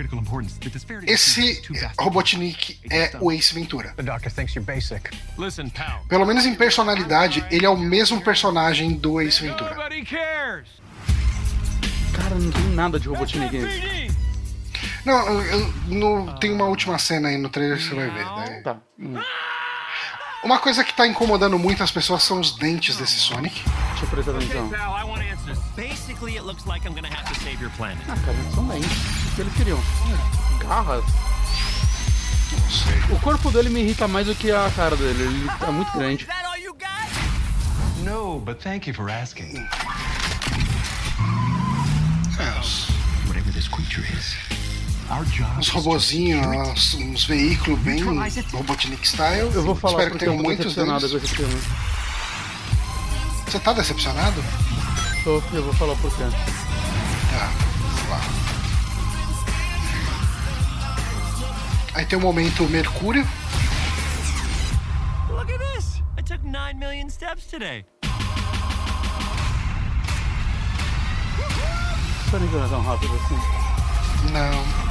Esse 1.08 1.62
Robotnik 2.00 2.80
é 2.92 3.18
o 3.20 3.32
Ace 3.32 3.54
Ventura. 3.54 3.96
Pelo 6.08 6.26
menos 6.26 6.46
em 6.46 6.54
personalidade, 6.54 7.44
ele 7.50 7.66
é 7.66 7.70
o 7.70 7.78
mesmo 7.78 8.22
personagem 8.22 8.94
do 8.94 9.20
Ace 9.22 9.42
Ventura. 9.42 9.74
Cara, 12.14 12.36
não 12.36 12.52
tem 12.52 12.64
nada 12.76 13.00
de 13.00 13.08
Robotnik 13.08 13.58
nisso. 13.58 14.21
Não, 15.06 15.28
eu- 15.28 15.42
eu- 15.60 15.74
no- 15.88 16.38
tem 16.40 16.52
uma 16.54 16.66
última 16.66 16.98
cena 17.00 17.30
aí 17.30 17.38
no 17.38 17.50
trailer 17.50 17.78
que 17.78 17.84
você 17.84 17.96
vai 17.96 18.10
ver. 18.10 18.26
né? 18.26 18.62
Tá. 18.64 18.78
hum, 19.00 19.20
Uma 20.44 20.58
coisa 20.58 20.84
que 20.84 20.92
tá 20.94 21.06
incomodando 21.06 21.58
muito 21.60 21.84
as 21.84 21.92
pessoas 21.92 22.24
são 22.24 22.40
os 22.40 22.56
dentes 22.58 22.98
desse 22.98 23.20
Sonic. 23.20 23.62
Deixa 23.90 24.06
eu 24.06 24.10
prestar 24.10 24.32
Okay, 24.32 24.48
atenção. 24.48 24.70
pal, 24.70 24.98
I 25.00 25.04
want 25.04 25.22
answers. 25.32 25.60
Basically, 25.76 26.36
it 26.36 26.42
looks 26.46 26.66
like 26.66 26.84
I'm 26.88 26.96
gonna 26.96 27.08
have 27.16 27.32
to 27.32 27.40
save 27.42 27.62
your 27.62 27.72
planet. 27.78 28.00
Ah, 28.10 28.16
cara, 28.26 28.36
eles 28.36 28.54
são 28.56 28.68
dentes. 28.68 28.92
O 28.92 29.36
que 29.36 29.42
eles 29.42 29.54
queriam? 29.54 29.80
Garras. 30.60 31.04
Não 32.54 32.70
sei. 32.72 33.16
O 33.16 33.20
corpo 33.20 33.52
dele 33.52 33.70
me 33.70 33.82
irrita 33.82 34.08
mais 34.08 34.26
do 34.28 34.34
que 34.36 34.52
a 34.52 34.70
cara 34.76 34.96
dele. 34.96 35.24
Ele 35.24 35.48
tá 35.60 35.72
muito 35.72 35.92
grande. 35.96 36.28
No, 38.04 38.40
but 38.40 38.58
thank 38.64 38.90
you 38.90 38.96
for 38.96 39.12
asking. 39.12 39.58
É, 42.40 42.60
os, 42.60 42.88
Whatever 43.28 43.54
this 43.54 43.68
creature 43.68 44.02
is, 44.12 44.36
uns 45.58 45.70
robozinhos, 45.70 46.96
uns, 46.96 47.26
veículos 47.26 47.80
bem 47.80 48.02
Robotnik 48.52 49.08
style. 49.08 49.52
Eu 49.54 49.64
vou 49.64 49.76
falar 49.76 50.04
Espero 50.04 50.12
que 50.12 50.20
tenham 50.20 50.38
muitos 50.38 50.76
deles. 50.76 51.12
Você 53.46 53.60
tá 53.60 53.74
decepcionado? 53.74 54.42
Tô, 55.24 55.42
eu 55.54 55.64
vou 55.64 55.74
falar 55.74 55.96
por 55.98 56.10
quê. 56.16 56.24
Tá, 56.24 57.52
vamos 57.82 58.10
lá. 58.10 58.22
Aí 61.94 62.06
tem 62.06 62.18
o 62.18 62.22
momento 62.22 62.64
Mercúrio. 62.70 63.28
Look 65.30 65.52
at 65.52 65.60
this. 65.76 66.02
I 66.18 66.24
took 66.24 66.44
9 66.46 66.78
million 66.78 67.10
steps 67.10 67.46
today. 67.46 67.86
Sonic 72.30 72.54
não 72.54 72.66
é 72.66 72.70
tão 72.70 72.82
rápido 72.82 73.14
assim. 73.16 73.36
Não. 74.32 74.91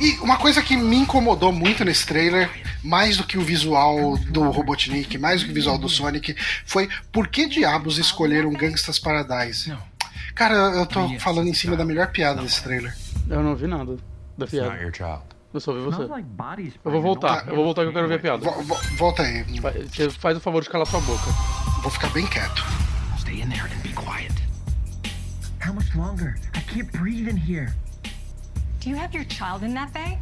E 0.00 0.12
uma 0.20 0.36
coisa 0.36 0.62
que 0.62 0.76
me 0.76 0.96
incomodou 0.96 1.52
muito 1.52 1.84
nesse 1.84 2.06
trailer, 2.06 2.48
mais 2.84 3.16
do 3.16 3.24
que 3.24 3.36
o 3.36 3.40
visual 3.42 4.16
do 4.16 4.48
Robotnik, 4.50 5.18
mais 5.18 5.40
do 5.40 5.46
que 5.46 5.52
o 5.52 5.54
visual 5.54 5.76
do 5.76 5.88
Sonic, 5.88 6.36
foi 6.64 6.88
por 7.10 7.26
que 7.28 7.48
diabos 7.48 7.98
escolheram 7.98 8.52
Gangsta's 8.52 8.98
Paradise? 8.98 9.74
Cara, 10.34 10.54
eu 10.54 10.86
tô 10.86 11.00
falando 11.18 11.48
em 11.48 11.54
cima 11.54 11.76
da 11.76 11.84
melhor 11.84 12.08
piada 12.12 12.40
desse 12.42 12.62
trailer. 12.62 12.96
Eu 13.28 13.42
não 13.42 13.56
vi 13.56 13.66
nada 13.66 13.96
da 14.36 14.46
piada. 14.46 14.68
Eu 15.52 15.60
só 15.60 15.72
vi 15.72 15.80
você. 15.80 16.02
Eu 16.84 16.90
vou 16.92 17.02
voltar, 17.02 17.48
eu 17.48 17.56
vou 17.56 17.64
voltar 17.64 17.82
que 17.82 17.88
eu 17.88 17.92
quero 17.92 18.06
ver 18.06 18.14
a 18.14 18.18
piada. 18.20 18.44
Vo- 18.44 18.62
vo- 18.62 18.96
volta 18.96 19.22
aí, 19.22 19.42
Você 19.90 20.10
faz 20.10 20.36
o 20.36 20.40
favor 20.40 20.62
de 20.62 20.68
calar 20.70 20.86
sua 20.86 21.00
boca. 21.00 21.24
vou 21.82 21.90
ficar 21.90 22.08
bem 22.10 22.26
quieto. 22.26 22.64
Stay 23.18 23.40
in 23.42 23.48
there 23.48 23.62
and 23.64 23.80
be 23.82 23.88
quiet. 23.94 24.32
How 25.66 25.72
much 25.74 25.92
longer? 25.96 26.36
I 26.56 26.60
can't 26.72 26.90
breathe 26.96 27.28
in 27.28 27.36
here. 27.36 27.74
Do 28.88 28.94
you 28.94 29.00
have 29.00 29.12
your 29.12 29.24
child 29.24 29.64
in 29.64 29.74
that 29.74 29.92
bag? 29.92 30.16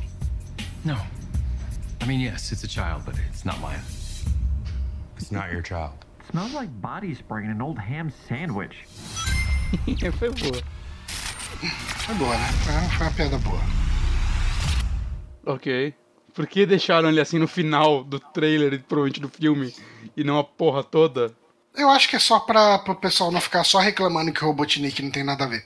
No. 0.85 0.97
I 2.01 2.05
mean, 2.05 2.19
yes, 2.19 2.51
it's 2.51 2.65
a 2.65 2.67
child, 2.67 3.03
but 3.07 3.15
it's 3.31 3.45
not 3.45 3.61
mine. 3.61 3.79
It's 5.17 5.31
not 5.31 5.53
your 5.53 5.63
child. 5.63 5.93
Smells 6.33 6.53
like 6.53 6.69
body 6.83 7.15
spray 7.15 7.45
in 7.45 7.51
an 7.51 7.63
old 7.63 7.79
ham 7.79 8.13
sandwich. 8.29 8.75
Foi 10.19 10.31
boa. 10.31 10.63
Foi 12.07 12.15
boa, 12.17 12.37
né? 12.37 12.49
Foi- 12.65 12.89
Foi 12.97 13.07
uma 13.07 13.13
piada 13.13 13.39
boa. 13.39 13.61
Ok. 15.47 15.95
Por 16.35 16.49
que 16.49 16.67
deixaram 16.67 17.09
ele 17.09 17.21
assim 17.21 17.39
no 17.39 17.47
final 17.47 18.03
do 18.03 18.19
trailer 18.19 18.73
e 18.73 18.79
provavelmente 18.81 19.21
do 19.21 19.29
filme 19.29 19.73
e 20.17 20.25
não 20.25 20.41
a 20.41 20.43
porra 20.45 20.83
toda? 20.83 21.33
Eu 21.77 21.89
acho 21.89 22.09
que 22.09 22.17
é 22.17 22.19
só 22.19 22.41
pra 22.41 22.83
o 22.85 22.95
pessoal 22.97 23.31
não 23.31 23.41
ficar 23.41 23.63
só 23.63 23.79
reclamando 23.79 24.33
que 24.33 24.43
o 24.43 24.49
Robotnik 24.49 25.01
não 25.03 25.13
tem 25.13 25.23
nada 25.23 25.45
a 25.45 25.47
ver. 25.47 25.65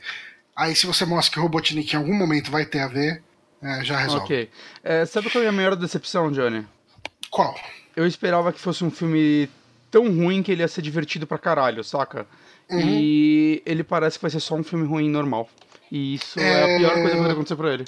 Aí 0.61 0.77
se 0.77 0.87
você 0.87 1.07
mostra 1.07 1.33
que 1.33 1.39
o 1.39 1.43
Robotnik 1.43 1.95
em 1.95 1.97
algum 1.97 2.13
momento 2.13 2.51
vai 2.51 2.67
ter 2.67 2.81
a 2.81 2.87
ver, 2.87 3.23
é, 3.63 3.83
já 3.83 3.97
resolve. 3.97 4.25
Ok. 4.25 4.51
É, 4.85 5.07
sabe 5.07 5.31
qual 5.31 5.43
é 5.43 5.49
a 5.49 5.51
minha 5.51 5.63
maior 5.63 5.75
decepção, 5.75 6.31
Johnny? 6.31 6.67
Qual? 7.31 7.59
Eu 7.97 8.07
esperava 8.07 8.53
que 8.53 8.61
fosse 8.61 8.85
um 8.85 8.91
filme 8.91 9.49
tão 9.91 10.05
ruim 10.15 10.43
que 10.43 10.53
ele 10.53 10.61
ia 10.61 10.69
ser 10.69 10.83
divertido 10.83 11.27
pra 11.27 11.39
caralho, 11.39 11.83
saca? 11.83 12.27
Uhum. 12.69 12.79
E 12.79 13.63
ele 13.65 13.83
parece 13.83 14.19
que 14.19 14.23
vai 14.23 14.31
ser 14.31 14.41
só 14.41 14.55
um 14.55 14.63
filme 14.63 14.87
ruim 14.87 15.09
normal. 15.09 15.49
E 15.91 16.17
isso 16.17 16.39
é, 16.39 16.75
a 16.75 16.79
pior 16.79 16.93
coisa 16.93 17.11
que 17.11 17.17
pode 17.17 17.33
acontecer 17.33 17.57
pra 17.57 17.73
ele. 17.73 17.85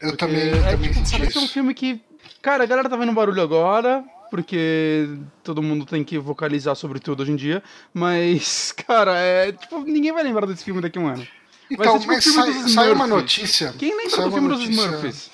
Eu 0.00 0.08
Porque 0.08 0.26
também, 0.26 0.48
é, 0.48 0.70
também 0.72 0.92
tipo, 0.92 1.10
parece 1.12 1.38
um 1.38 1.44
isso. 1.44 1.52
filme 1.52 1.74
que. 1.74 2.00
Cara, 2.42 2.64
a 2.64 2.66
galera 2.66 2.88
tá 2.88 2.96
vendo 2.96 3.12
barulho 3.12 3.40
agora, 3.40 4.04
porque 4.32 5.08
todo 5.44 5.62
mundo 5.62 5.86
tem 5.86 6.02
que 6.02 6.18
vocalizar 6.18 6.74
sobre 6.74 6.98
tudo 6.98 7.22
hoje 7.22 7.30
em 7.30 7.36
dia. 7.36 7.62
Mas, 7.94 8.72
cara, 8.84 9.16
é. 9.16 9.52
Tipo, 9.52 9.78
ninguém 9.84 10.12
vai 10.12 10.24
lembrar 10.24 10.44
desse 10.44 10.64
filme 10.64 10.80
daqui 10.80 10.98
a 10.98 11.02
um 11.02 11.06
ano. 11.06 11.24
Então, 11.70 11.98
tipo 11.98 12.12
mas 12.12 12.24
saiu 12.72 12.94
uma 12.94 13.06
notícia. 13.06 13.74
Quem 13.78 13.96
lembra 13.96 14.22
do 14.22 14.32
filme 14.32 14.48
dos 14.48 14.60
Smurfs? 14.62 15.30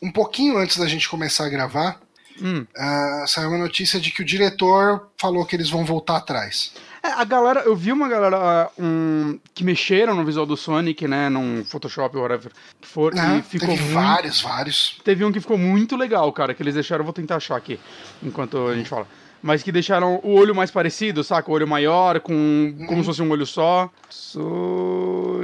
Um 0.00 0.12
pouquinho 0.12 0.58
antes 0.58 0.76
da 0.76 0.86
gente 0.86 1.08
começar 1.08 1.46
a 1.46 1.48
gravar, 1.48 2.00
Hum. 2.40 2.66
ah, 2.76 3.24
saiu 3.26 3.48
uma 3.48 3.58
notícia 3.58 3.98
de 3.98 4.10
que 4.10 4.20
o 4.20 4.24
diretor 4.24 5.08
falou 5.16 5.44
que 5.46 5.56
eles 5.56 5.70
vão 5.70 5.84
voltar 5.84 6.16
atrás. 6.16 6.72
É, 7.02 7.08
a 7.08 7.24
galera, 7.24 7.60
eu 7.60 7.74
vi 7.74 7.92
uma 7.92 8.08
galera 8.08 8.68
um, 8.78 9.38
que 9.54 9.62
mexeram 9.64 10.14
no 10.14 10.24
visual 10.24 10.44
do 10.44 10.56
Sonic, 10.56 11.06
né, 11.06 11.28
num 11.28 11.64
Photoshop 11.64 12.16
whatever, 12.16 12.50
que 12.80 12.88
for, 12.88 13.14
né? 13.14 13.38
e 13.38 13.42
ficou 13.42 13.68
Teve 13.68 13.80
muito, 13.82 13.94
vários, 13.94 14.40
vários. 14.40 15.00
Teve 15.04 15.24
um 15.24 15.32
que 15.32 15.40
ficou 15.40 15.56
muito 15.56 15.96
legal, 15.96 16.32
cara, 16.32 16.52
que 16.52 16.62
eles 16.62 16.74
deixaram, 16.74 17.02
eu 17.02 17.04
vou 17.04 17.12
tentar 17.14 17.36
achar 17.36 17.56
aqui, 17.56 17.78
enquanto 18.22 18.66
a 18.66 18.74
gente 18.74 18.88
fala. 18.88 19.06
Mas 19.46 19.62
que 19.62 19.70
deixaram 19.70 20.20
o 20.24 20.34
olho 20.34 20.52
mais 20.56 20.72
parecido, 20.72 21.22
saca? 21.22 21.48
O 21.48 21.54
olho 21.54 21.68
maior, 21.68 22.18
com 22.18 22.74
como 22.88 23.00
se 23.00 23.06
fosse 23.06 23.22
um 23.22 23.30
olho 23.30 23.46
só. 23.46 23.88
Sonic. 24.10 25.38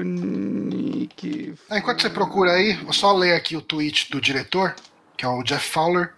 Ah, 1.70 1.78
Enquanto 1.78 2.02
você 2.02 2.10
procura 2.10 2.50
aí, 2.50 2.72
vou 2.78 2.92
só 2.92 3.12
ler 3.12 3.34
aqui 3.34 3.56
o 3.56 3.62
tweet 3.62 4.10
do 4.10 4.20
diretor, 4.20 4.74
que 5.16 5.24
é 5.24 5.28
o 5.28 5.44
Jeff 5.44 5.70
Fowler. 5.70 6.12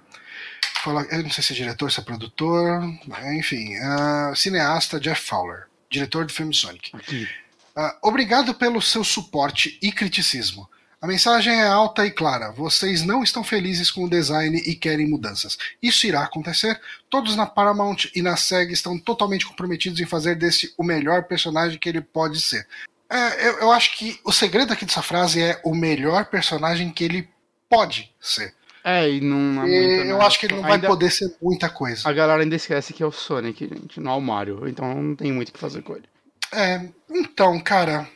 Fala, 0.82 1.06
eu 1.10 1.22
não 1.22 1.30
sei 1.30 1.44
se 1.44 1.52
é 1.52 1.56
diretor, 1.56 1.92
se 1.92 2.00
é 2.00 2.02
produtor, 2.02 2.82
enfim, 3.36 3.76
ah, 3.76 4.32
cineasta 4.34 4.98
Jeff 4.98 5.20
Fowler, 5.20 5.64
diretor 5.90 6.24
do 6.24 6.32
filme 6.32 6.54
Sonic. 6.54 6.90
Aqui. 6.96 7.28
Ah, 7.76 7.98
obrigado 8.00 8.54
pelo 8.54 8.80
seu 8.80 9.04
suporte 9.04 9.78
e 9.82 9.92
criticismo. 9.92 10.66
A 11.04 11.06
mensagem 11.06 11.52
é 11.60 11.66
alta 11.66 12.06
e 12.06 12.10
clara. 12.10 12.50
Vocês 12.50 13.04
não 13.04 13.22
estão 13.22 13.44
felizes 13.44 13.90
com 13.90 14.04
o 14.04 14.08
design 14.08 14.56
e 14.56 14.74
querem 14.74 15.06
mudanças. 15.06 15.58
Isso 15.82 16.06
irá 16.06 16.22
acontecer. 16.22 16.80
Todos 17.10 17.36
na 17.36 17.44
Paramount 17.44 18.06
e 18.14 18.22
na 18.22 18.38
SEG 18.38 18.72
estão 18.72 18.98
totalmente 18.98 19.44
comprometidos 19.44 20.00
em 20.00 20.06
fazer 20.06 20.34
desse 20.34 20.72
o 20.78 20.82
melhor 20.82 21.24
personagem 21.24 21.78
que 21.78 21.90
ele 21.90 22.00
pode 22.00 22.40
ser. 22.40 22.66
É, 23.10 23.48
eu, 23.48 23.58
eu 23.58 23.70
acho 23.70 23.98
que 23.98 24.18
o 24.24 24.32
segredo 24.32 24.72
aqui 24.72 24.86
dessa 24.86 25.02
frase 25.02 25.42
é 25.42 25.60
o 25.62 25.74
melhor 25.74 26.24
personagem 26.24 26.90
que 26.90 27.04
ele 27.04 27.28
pode 27.68 28.10
ser. 28.18 28.54
É, 28.82 29.06
e 29.06 29.20
não. 29.20 29.68
E 29.68 29.76
aguenta 29.76 30.08
eu 30.08 30.22
acho 30.22 30.40
que 30.40 30.46
ele 30.46 30.54
não 30.54 30.62
vai 30.62 30.72
Ainda- 30.72 30.88
poder 30.88 31.10
ser 31.10 31.36
muita 31.42 31.68
coisa. 31.68 32.08
A 32.08 32.14
galera 32.14 32.42
ainda 32.42 32.56
esquece 32.56 32.94
que 32.94 33.02
é 33.02 33.06
o 33.06 33.12
Sonic, 33.12 33.68
gente, 33.68 34.00
não 34.00 34.12
é 34.12 34.14
o 34.14 34.22
Mario. 34.22 34.66
Então 34.66 34.94
não 35.02 35.14
tem 35.14 35.30
muito 35.30 35.50
o 35.50 35.52
que 35.52 35.60
fazer 35.60 35.82
com 35.82 35.96
ele. 35.96 36.08
É, 36.50 36.80
então, 37.10 37.60
cara, 37.60 38.08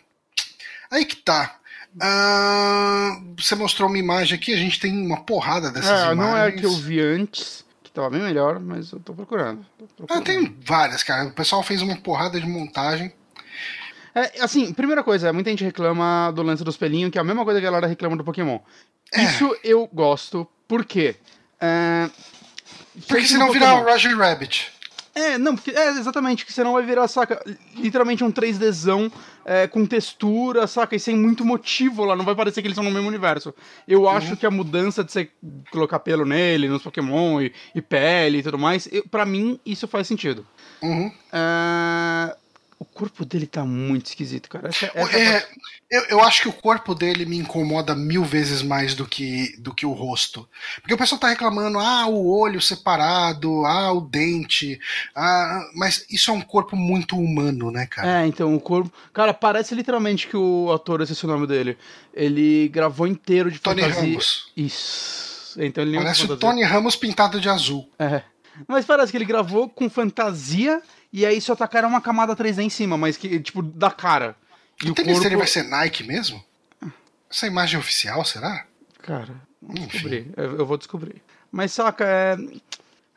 aí 0.91 1.05
que 1.05 1.17
tá. 1.17 1.58
Ah, 2.01 3.21
você 3.37 3.55
mostrou 3.55 3.89
uma 3.89 3.99
imagem 3.99 4.37
aqui, 4.37 4.53
a 4.53 4.57
gente 4.57 4.79
tem 4.81 4.93
uma 5.05 5.21
porrada 5.21 5.71
dessas 5.71 5.91
É, 5.91 5.95
imagens. 6.13 6.17
não 6.17 6.37
é 6.37 6.47
a 6.47 6.53
que 6.53 6.65
eu 6.65 6.73
vi 6.73 7.01
antes, 7.01 7.65
que 7.83 7.91
tava 7.91 8.11
bem 8.11 8.21
melhor, 8.23 8.61
mas 8.61 8.93
eu 8.93 9.01
tô 9.01 9.13
procurando. 9.15 9.65
tô 9.79 9.85
Ah, 9.85 9.89
procurando. 9.97 10.25
tem 10.25 10.57
várias, 10.65 11.03
cara. 11.03 11.29
O 11.29 11.33
pessoal 11.33 11.63
fez 11.63 11.83
uma 11.83 11.97
porrada 11.97 12.41
de 12.41 12.47
montagem. 12.47 13.13
É, 14.15 14.43
assim, 14.43 14.73
primeira 14.73 15.03
coisa, 15.05 15.33
muita 15.33 15.51
gente 15.51 15.65
reclama 15.65 16.33
do 16.35 16.43
lance 16.43 16.65
dos 16.65 16.77
pelinhos, 16.77 17.11
que 17.11 17.19
é 17.19 17.21
a 17.21 17.25
mesma 17.25 17.45
coisa 17.45 17.61
que 17.61 17.67
a 17.67 17.71
galera 17.71 17.87
reclama 17.87 18.17
do 18.17 18.25
Pokémon. 18.25 18.59
Isso 19.17 19.57
eu 19.65 19.89
gosto, 19.93 20.47
por 20.67 20.85
quê? 20.85 21.17
É, 21.61 22.09
Porque 23.07 23.27
senão 23.27 23.47
no 23.49 23.53
vira 23.53 23.67
Pokémon. 23.67 23.83
o 23.85 23.91
Roger 23.93 24.17
Rabbit. 24.17 24.73
É, 25.19 25.37
não, 25.37 25.57
porque, 25.57 25.73
é, 25.73 25.91
exatamente, 25.91 26.47
que 26.47 26.53
senão 26.53 26.75
vai 26.75 26.85
virar, 26.85 27.09
saca, 27.09 27.43
literalmente 27.75 28.23
um 28.23 28.31
3Dzão 28.31 29.11
é, 29.45 29.67
com 29.67 29.85
textura, 29.85 30.65
saca, 30.69 30.95
e 30.95 31.01
sem 31.01 31.17
muito 31.17 31.45
motivo 31.45 32.05
lá, 32.05 32.15
não 32.15 32.25
vai 32.25 32.37
parecer 32.37 32.63
que 32.63 32.69
eles 32.69 32.77
são 32.77 32.85
no 32.85 32.91
mesmo 32.93 33.09
universo. 33.09 33.53
Eu 33.87 34.09
acho 34.09 34.37
que 34.37 34.47
a 34.47 34.51
mudança 34.51 35.03
de 35.03 35.11
você 35.11 35.29
colocar 35.73 35.99
pelo 35.99 36.25
nele, 36.25 36.69
nos 36.69 36.83
Pokémon, 36.83 37.41
e, 37.41 37.53
e 37.75 37.83
pele 37.83 38.39
e 38.39 38.43
tudo 38.45 38.59
mais, 38.59 38.89
eu, 38.93 39.05
pra 39.09 39.27
mim, 39.27 39.59
isso 39.67 39.89
faz 39.89 40.07
sentido. 40.07 40.47
Uhum. 40.81 41.11
É, 41.33 42.37
o 42.79 42.85
corpo 42.85 43.25
dele 43.25 43.47
tá 43.47 43.65
muito 43.65 44.07
esquisito, 44.07 44.49
cara. 44.49 44.69
Essa, 44.69 44.91
essa 44.95 45.19
É, 45.19 45.49
eu, 45.91 46.03
eu 46.11 46.21
acho 46.23 46.43
que 46.43 46.49
o 46.49 46.53
corpo 46.53 46.95
dele 46.95 47.27
me 47.27 47.37
incomoda 47.37 47.95
mil 47.95 48.25
vezes 48.25 48.63
mais 48.63 48.95
do 48.95 49.05
que, 49.05 49.57
do 49.59 49.75
que 49.75 49.85
o 49.85 49.93
rosto. 49.93 50.49
Porque 50.81 50.95
o 50.95 50.99
pessoal 50.99 51.21
tá 51.21 51.29
reclamando, 51.29 51.79
ah, 51.79 52.07
o 52.07 52.31
olho 52.31 52.61
separado, 52.61 53.67
ah, 53.67 53.93
o 53.93 54.01
dente. 54.01 54.79
Ah, 55.15 55.69
mas 55.75 56.07
isso 56.09 56.31
é 56.31 56.35
um 56.35 56.41
corpo 56.41 56.77
muito 56.77 57.17
humano, 57.17 57.71
né, 57.73 57.87
cara? 57.87 58.23
É, 58.23 58.27
então, 58.27 58.55
o 58.55 58.61
corpo. 58.61 58.93
Cara, 59.13 59.35
parece 59.35 59.75
literalmente 59.75 60.29
que 60.29 60.37
o 60.37 60.71
ator, 60.73 61.01
esse 61.01 61.13
é 61.13 61.29
o 61.29 61.31
nome 61.31 61.49
dele, 61.49 61.77
ele 62.15 62.69
gravou 62.69 63.09
inteiro 63.09 63.51
de 63.51 63.59
Tony 63.59 63.83
fantasia. 63.83 64.03
Ramos. 64.03 64.53
Isso. 64.57 65.61
Então 65.61 65.83
ele 65.83 65.93
nem 65.93 66.01
Parece 66.01 66.31
o. 66.31 66.37
Tony 66.37 66.63
Ramos 66.63 66.95
pintado 66.95 67.41
de 67.41 67.49
azul. 67.49 67.91
É. 67.99 68.23
Mas 68.67 68.85
parece 68.85 69.11
que 69.11 69.19
ele 69.19 69.25
gravou 69.25 69.69
com 69.69 69.89
fantasia 69.89 70.83
e 71.13 71.25
aí 71.25 71.41
só 71.41 71.57
tacaram 71.57 71.89
uma 71.89 72.01
camada 72.01 72.37
3D 72.37 72.61
em 72.61 72.71
cima, 72.71 72.97
mas 72.97 73.17
que, 73.17 73.41
tipo, 73.41 73.63
da 73.63 73.91
cara. 73.91 74.37
E 74.85 74.91
o 74.91 74.95
corpo. 74.95 75.27
ele 75.27 75.37
vai 75.37 75.47
ser 75.47 75.65
Nike 75.65 76.05
mesmo? 76.05 76.45
Essa 77.31 77.47
imagem 77.47 77.77
é 77.77 77.81
oficial, 77.81 78.25
será? 78.25 78.65
Cara, 79.03 79.35
vou 79.61 79.87
descobrir. 79.87 80.33
Eu, 80.37 80.59
eu 80.59 80.67
vou 80.67 80.79
descobrir. 80.79 81.23
Mas 81.51 81.73
saca, 81.73 82.05
é. 82.05 82.37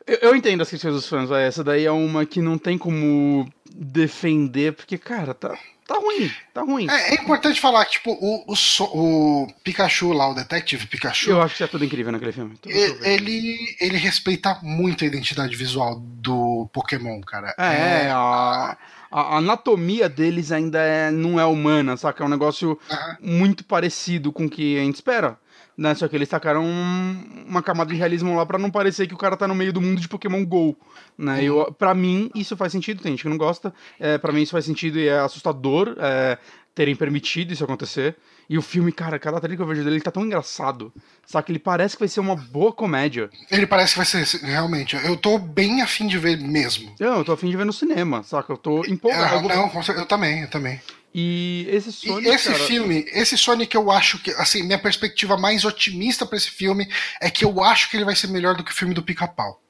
Eu, 0.06 0.30
eu 0.30 0.36
entendo 0.36 0.62
as 0.62 0.68
críticas 0.68 0.94
dos 0.94 1.08
fãs, 1.08 1.28
vai. 1.28 1.44
Essa 1.44 1.62
daí 1.62 1.84
é 1.84 1.90
uma 1.90 2.26
que 2.26 2.40
não 2.40 2.58
tem 2.58 2.76
como 2.76 3.48
defender, 3.74 4.72
porque, 4.72 4.98
cara, 4.98 5.34
tá, 5.34 5.56
tá 5.86 5.94
ruim. 5.94 6.30
Tá 6.54 6.62
ruim. 6.62 6.88
É, 6.88 7.10
é 7.10 7.14
importante 7.14 7.60
falar 7.60 7.84
que, 7.84 7.92
tipo, 7.92 8.12
o, 8.12 8.44
o, 8.52 8.56
so- 8.56 8.90
o 8.92 9.46
Pikachu 9.64 10.12
lá, 10.12 10.28
o 10.30 10.34
Detetive 10.34 10.86
Pikachu, 10.86 11.30
Eu 11.30 11.42
acho 11.42 11.56
que 11.56 11.64
é 11.64 11.66
tudo 11.66 11.84
incrível 11.84 12.12
naquele 12.12 12.32
filme. 12.32 12.56
Tudo 12.56 12.72
e- 12.72 12.84
incrível. 12.86 13.04
ele, 13.06 13.76
ele 13.80 13.96
respeita 13.98 14.58
muito 14.62 15.04
a 15.04 15.06
identidade 15.06 15.54
visual 15.56 15.98
do 16.00 16.68
Pokémon, 16.72 17.20
cara. 17.20 17.54
É, 17.58 18.10
a, 18.10 18.76
a 19.10 19.36
anatomia 19.38 20.08
deles 20.08 20.50
ainda 20.52 20.78
é, 20.80 21.10
não 21.10 21.38
é 21.38 21.44
humana, 21.44 21.96
saca? 21.96 22.22
É 22.22 22.26
um 22.26 22.30
negócio 22.30 22.78
muito 23.20 23.64
parecido 23.64 24.32
com 24.32 24.46
o 24.46 24.50
que 24.50 24.78
a 24.78 24.82
gente 24.82 24.94
espera. 24.96 25.38
Né? 25.82 25.96
Só 25.96 26.06
que 26.06 26.14
eles 26.14 26.28
tacaram 26.28 26.64
um- 26.64 27.44
uma 27.48 27.60
camada 27.60 27.90
de 27.92 27.96
realismo 27.98 28.36
lá 28.36 28.46
pra 28.46 28.56
não 28.56 28.70
parecer 28.70 29.08
que 29.08 29.14
o 29.14 29.18
cara 29.18 29.36
tá 29.36 29.48
no 29.48 29.54
meio 29.54 29.72
do 29.72 29.80
mundo 29.80 30.00
de 30.00 30.06
Pokémon 30.06 30.44
GO. 30.46 30.76
Né? 31.18 31.42
Eu, 31.42 31.72
pra 31.76 31.92
mim, 31.92 32.30
isso 32.36 32.56
faz 32.56 32.70
sentido. 32.70 33.02
Tem 33.02 33.10
gente 33.12 33.22
que 33.24 33.28
não 33.28 33.36
gosta. 33.36 33.74
É, 33.98 34.16
pra 34.16 34.32
mim, 34.32 34.42
isso 34.42 34.52
faz 34.52 34.64
sentido 34.64 34.96
e 35.00 35.08
é 35.08 35.18
assustador 35.18 35.96
é, 35.98 36.38
terem 36.72 36.94
permitido 36.94 37.52
isso 37.52 37.64
acontecer. 37.64 38.16
E 38.48 38.56
o 38.56 38.62
filme, 38.62 38.92
cara, 38.92 39.18
cada 39.18 39.40
trailer 39.40 39.56
que 39.56 39.62
eu 39.62 39.66
vejo 39.66 39.82
dele, 39.82 39.96
ele 39.96 40.02
tá 40.04 40.12
tão 40.12 40.24
engraçado. 40.24 40.92
Saca? 41.26 41.50
Ele 41.50 41.58
parece 41.58 41.96
que 41.96 42.00
vai 42.02 42.08
ser 42.08 42.20
uma 42.20 42.36
boa 42.36 42.72
comédia. 42.72 43.28
Ele 43.50 43.66
parece 43.66 43.94
que 43.94 43.98
vai 43.98 44.06
ser, 44.06 44.24
realmente, 44.44 44.94
eu 44.94 45.16
tô 45.16 45.36
bem 45.36 45.82
afim 45.82 46.06
de 46.06 46.16
ver 46.16 46.38
mesmo. 46.38 46.94
Eu, 47.00 47.14
eu 47.14 47.24
tô 47.24 47.32
afim 47.32 47.50
de 47.50 47.56
ver 47.56 47.66
no 47.66 47.72
cinema, 47.72 48.22
saca? 48.22 48.52
Eu 48.52 48.56
tô 48.56 48.84
empolgado. 48.86 49.48
Ah, 49.48 49.54
Eu 49.54 49.56
não, 49.72 49.82
eu 49.96 50.06
também, 50.06 50.42
eu 50.42 50.48
também. 50.50 50.80
E 51.14 51.66
esse 51.70 51.90
E 51.90 51.92
Sonic, 51.92 52.28
esse 52.28 52.48
cara, 52.52 52.64
filme, 52.64 53.04
esse 53.12 53.36
Sonic 53.38 53.74
eu 53.74 53.90
acho 53.90 54.18
que, 54.18 54.30
assim, 54.32 54.62
minha 54.62 54.78
perspectiva 54.78 55.36
mais 55.36 55.64
otimista 55.64 56.24
pra 56.24 56.38
esse 56.38 56.50
filme 56.50 56.88
é 57.20 57.30
que 57.30 57.44
eu 57.44 57.62
acho 57.62 57.90
que 57.90 57.96
ele 57.96 58.04
vai 58.04 58.16
ser 58.16 58.28
melhor 58.28 58.56
do 58.56 58.64
que 58.64 58.70
o 58.70 58.74
filme 58.74 58.94
do 58.94 59.02
Pica-Pau. 59.02 59.60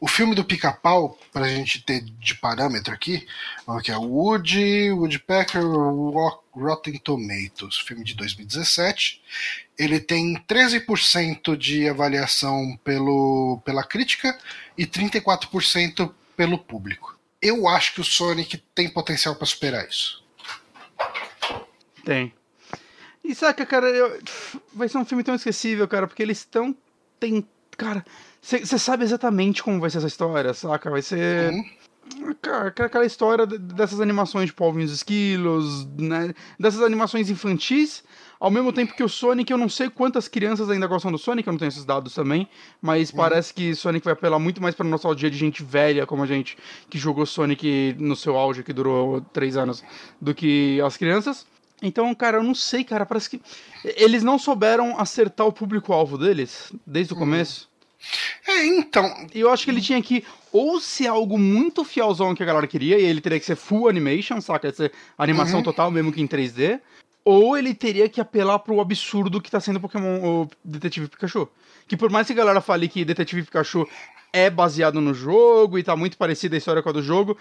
O 0.00 0.06
filme 0.08 0.34
do 0.36 0.44
Pica-Pau, 0.44 1.18
pra 1.32 1.48
gente 1.48 1.82
ter 1.82 2.00
de 2.00 2.34
parâmetro 2.36 2.92
aqui, 2.94 3.26
que 3.82 3.90
é 3.90 3.96
o 3.96 4.02
Woody, 4.02 4.90
Woodpecker, 4.92 5.62
Ro- 5.64 6.42
Rotten 6.52 6.96
Tomatoes, 6.98 7.78
filme 7.78 8.04
de 8.04 8.14
2017. 8.14 9.20
Ele 9.78 9.98
tem 9.98 10.36
13% 10.48 11.56
de 11.56 11.88
avaliação 11.88 12.78
pelo, 12.84 13.60
pela 13.64 13.82
crítica 13.82 14.36
e 14.78 14.86
34% 14.86 16.12
pelo 16.36 16.58
público. 16.58 17.18
Eu 17.42 17.68
acho 17.68 17.94
que 17.94 18.00
o 18.00 18.04
Sonic 18.04 18.56
tem 18.74 18.88
potencial 18.88 19.34
pra 19.36 19.46
superar 19.46 19.86
isso. 19.88 20.23
Tem. 22.04 22.32
E 23.24 23.34
saca, 23.34 23.64
cara, 23.64 23.88
eu- 23.88 24.18
vai 24.74 24.88
ser 24.88 24.98
um 24.98 25.04
filme 25.04 25.24
tão 25.24 25.34
esquecível, 25.34 25.88
cara, 25.88 26.06
porque 26.06 26.22
eles 26.22 26.38
estão. 26.38 26.76
Tem. 27.18 27.46
Cara, 27.76 28.04
você 28.40 28.78
sabe 28.78 29.02
exatamente 29.04 29.62
como 29.62 29.80
vai 29.80 29.90
ser 29.90 29.98
essa 29.98 30.06
história, 30.06 30.52
saca? 30.54 30.90
Vai 30.90 31.02
ser. 31.02 31.52
Cara, 32.42 32.68
aquela- 32.68 33.06
história 33.06 33.46
de- 33.46 33.56
dessas 33.56 33.98
animações 33.98 34.46
de 34.46 34.52
Polvinhos 34.52 34.92
Esquilos, 34.92 35.86
né? 35.96 36.34
Dessas 36.60 36.82
animações 36.82 37.30
infantis. 37.30 38.04
Ao 38.38 38.50
mesmo 38.50 38.74
tempo 38.74 38.94
que 38.94 39.02
o 39.02 39.08
Sonic, 39.08 39.50
eu 39.50 39.56
não 39.56 39.70
sei 39.70 39.88
quantas 39.88 40.28
crianças 40.28 40.68
ainda 40.68 40.86
gostam 40.86 41.10
do 41.10 41.16
Sonic, 41.16 41.48
eu 41.48 41.52
não 41.52 41.58
tenho 41.58 41.70
esses 41.70 41.84
dados 41.86 42.12
também, 42.14 42.46
mas 42.82 43.10
parece 43.10 43.54
que 43.54 43.74
Sonic 43.74 44.04
vai 44.04 44.12
apelar 44.12 44.38
muito 44.38 44.60
mais 44.60 44.74
pra 44.74 44.84
nostalgia 44.86 45.30
de 45.30 45.38
gente 45.38 45.62
velha, 45.62 46.04
como 46.06 46.22
a 46.22 46.26
gente, 46.26 46.58
que 46.90 46.98
jogou 46.98 47.24
Sonic 47.24 47.96
no 47.98 48.14
seu 48.14 48.36
auge, 48.36 48.62
que 48.62 48.72
durou 48.74 49.22
três 49.32 49.56
anos, 49.56 49.82
do 50.20 50.34
que 50.34 50.78
as 50.84 50.98
crianças. 50.98 51.46
Então, 51.82 52.14
cara, 52.14 52.38
eu 52.38 52.42
não 52.42 52.54
sei, 52.54 52.84
cara, 52.84 53.04
parece 53.04 53.30
que 53.30 53.42
eles 53.84 54.22
não 54.22 54.38
souberam 54.38 54.98
acertar 54.98 55.46
o 55.46 55.52
público-alvo 55.52 56.16
deles 56.16 56.72
desde 56.86 57.12
o 57.12 57.16
começo. 57.16 57.68
É, 58.46 58.66
então, 58.66 59.26
E 59.34 59.40
eu 59.40 59.50
acho 59.50 59.64
que 59.64 59.70
ele 59.70 59.80
tinha 59.80 60.00
que 60.02 60.24
ou 60.52 60.80
ser 60.80 61.06
algo 61.06 61.38
muito 61.38 61.84
fielzão 61.84 62.34
que 62.34 62.42
a 62.42 62.46
galera 62.46 62.66
queria, 62.66 62.98
e 62.98 63.04
ele 63.04 63.20
teria 63.20 63.40
que 63.40 63.46
ser 63.46 63.56
full 63.56 63.88
animation, 63.88 64.40
saca? 64.40 64.72
Ser 64.72 64.92
animação 65.18 65.62
total, 65.62 65.90
mesmo 65.90 66.12
que 66.12 66.20
em 66.20 66.28
3D. 66.28 66.80
Ou 67.24 67.56
ele 67.56 67.74
teria 67.74 68.08
que 68.08 68.20
apelar 68.20 68.58
pro 68.58 68.80
absurdo 68.80 69.40
que 69.40 69.50
tá 69.50 69.58
sendo 69.58 69.80
Pokémon 69.80 70.22
o 70.22 70.48
Detetive 70.62 71.08
Pikachu. 71.08 71.48
Que 71.88 71.96
por 71.96 72.10
mais 72.10 72.26
que 72.26 72.34
a 72.34 72.36
galera 72.36 72.60
fale 72.60 72.86
que 72.86 73.04
Detetive 73.04 73.44
Pikachu 73.44 73.88
é 74.32 74.50
baseado 74.50 75.00
no 75.00 75.14
jogo 75.14 75.78
e 75.78 75.82
tá 75.82 75.96
muito 75.96 76.18
parecida 76.18 76.54
a 76.54 76.58
história 76.58 76.82
com 76.82 76.90
a 76.90 76.92
do 76.92 77.02
jogo, 77.02 77.36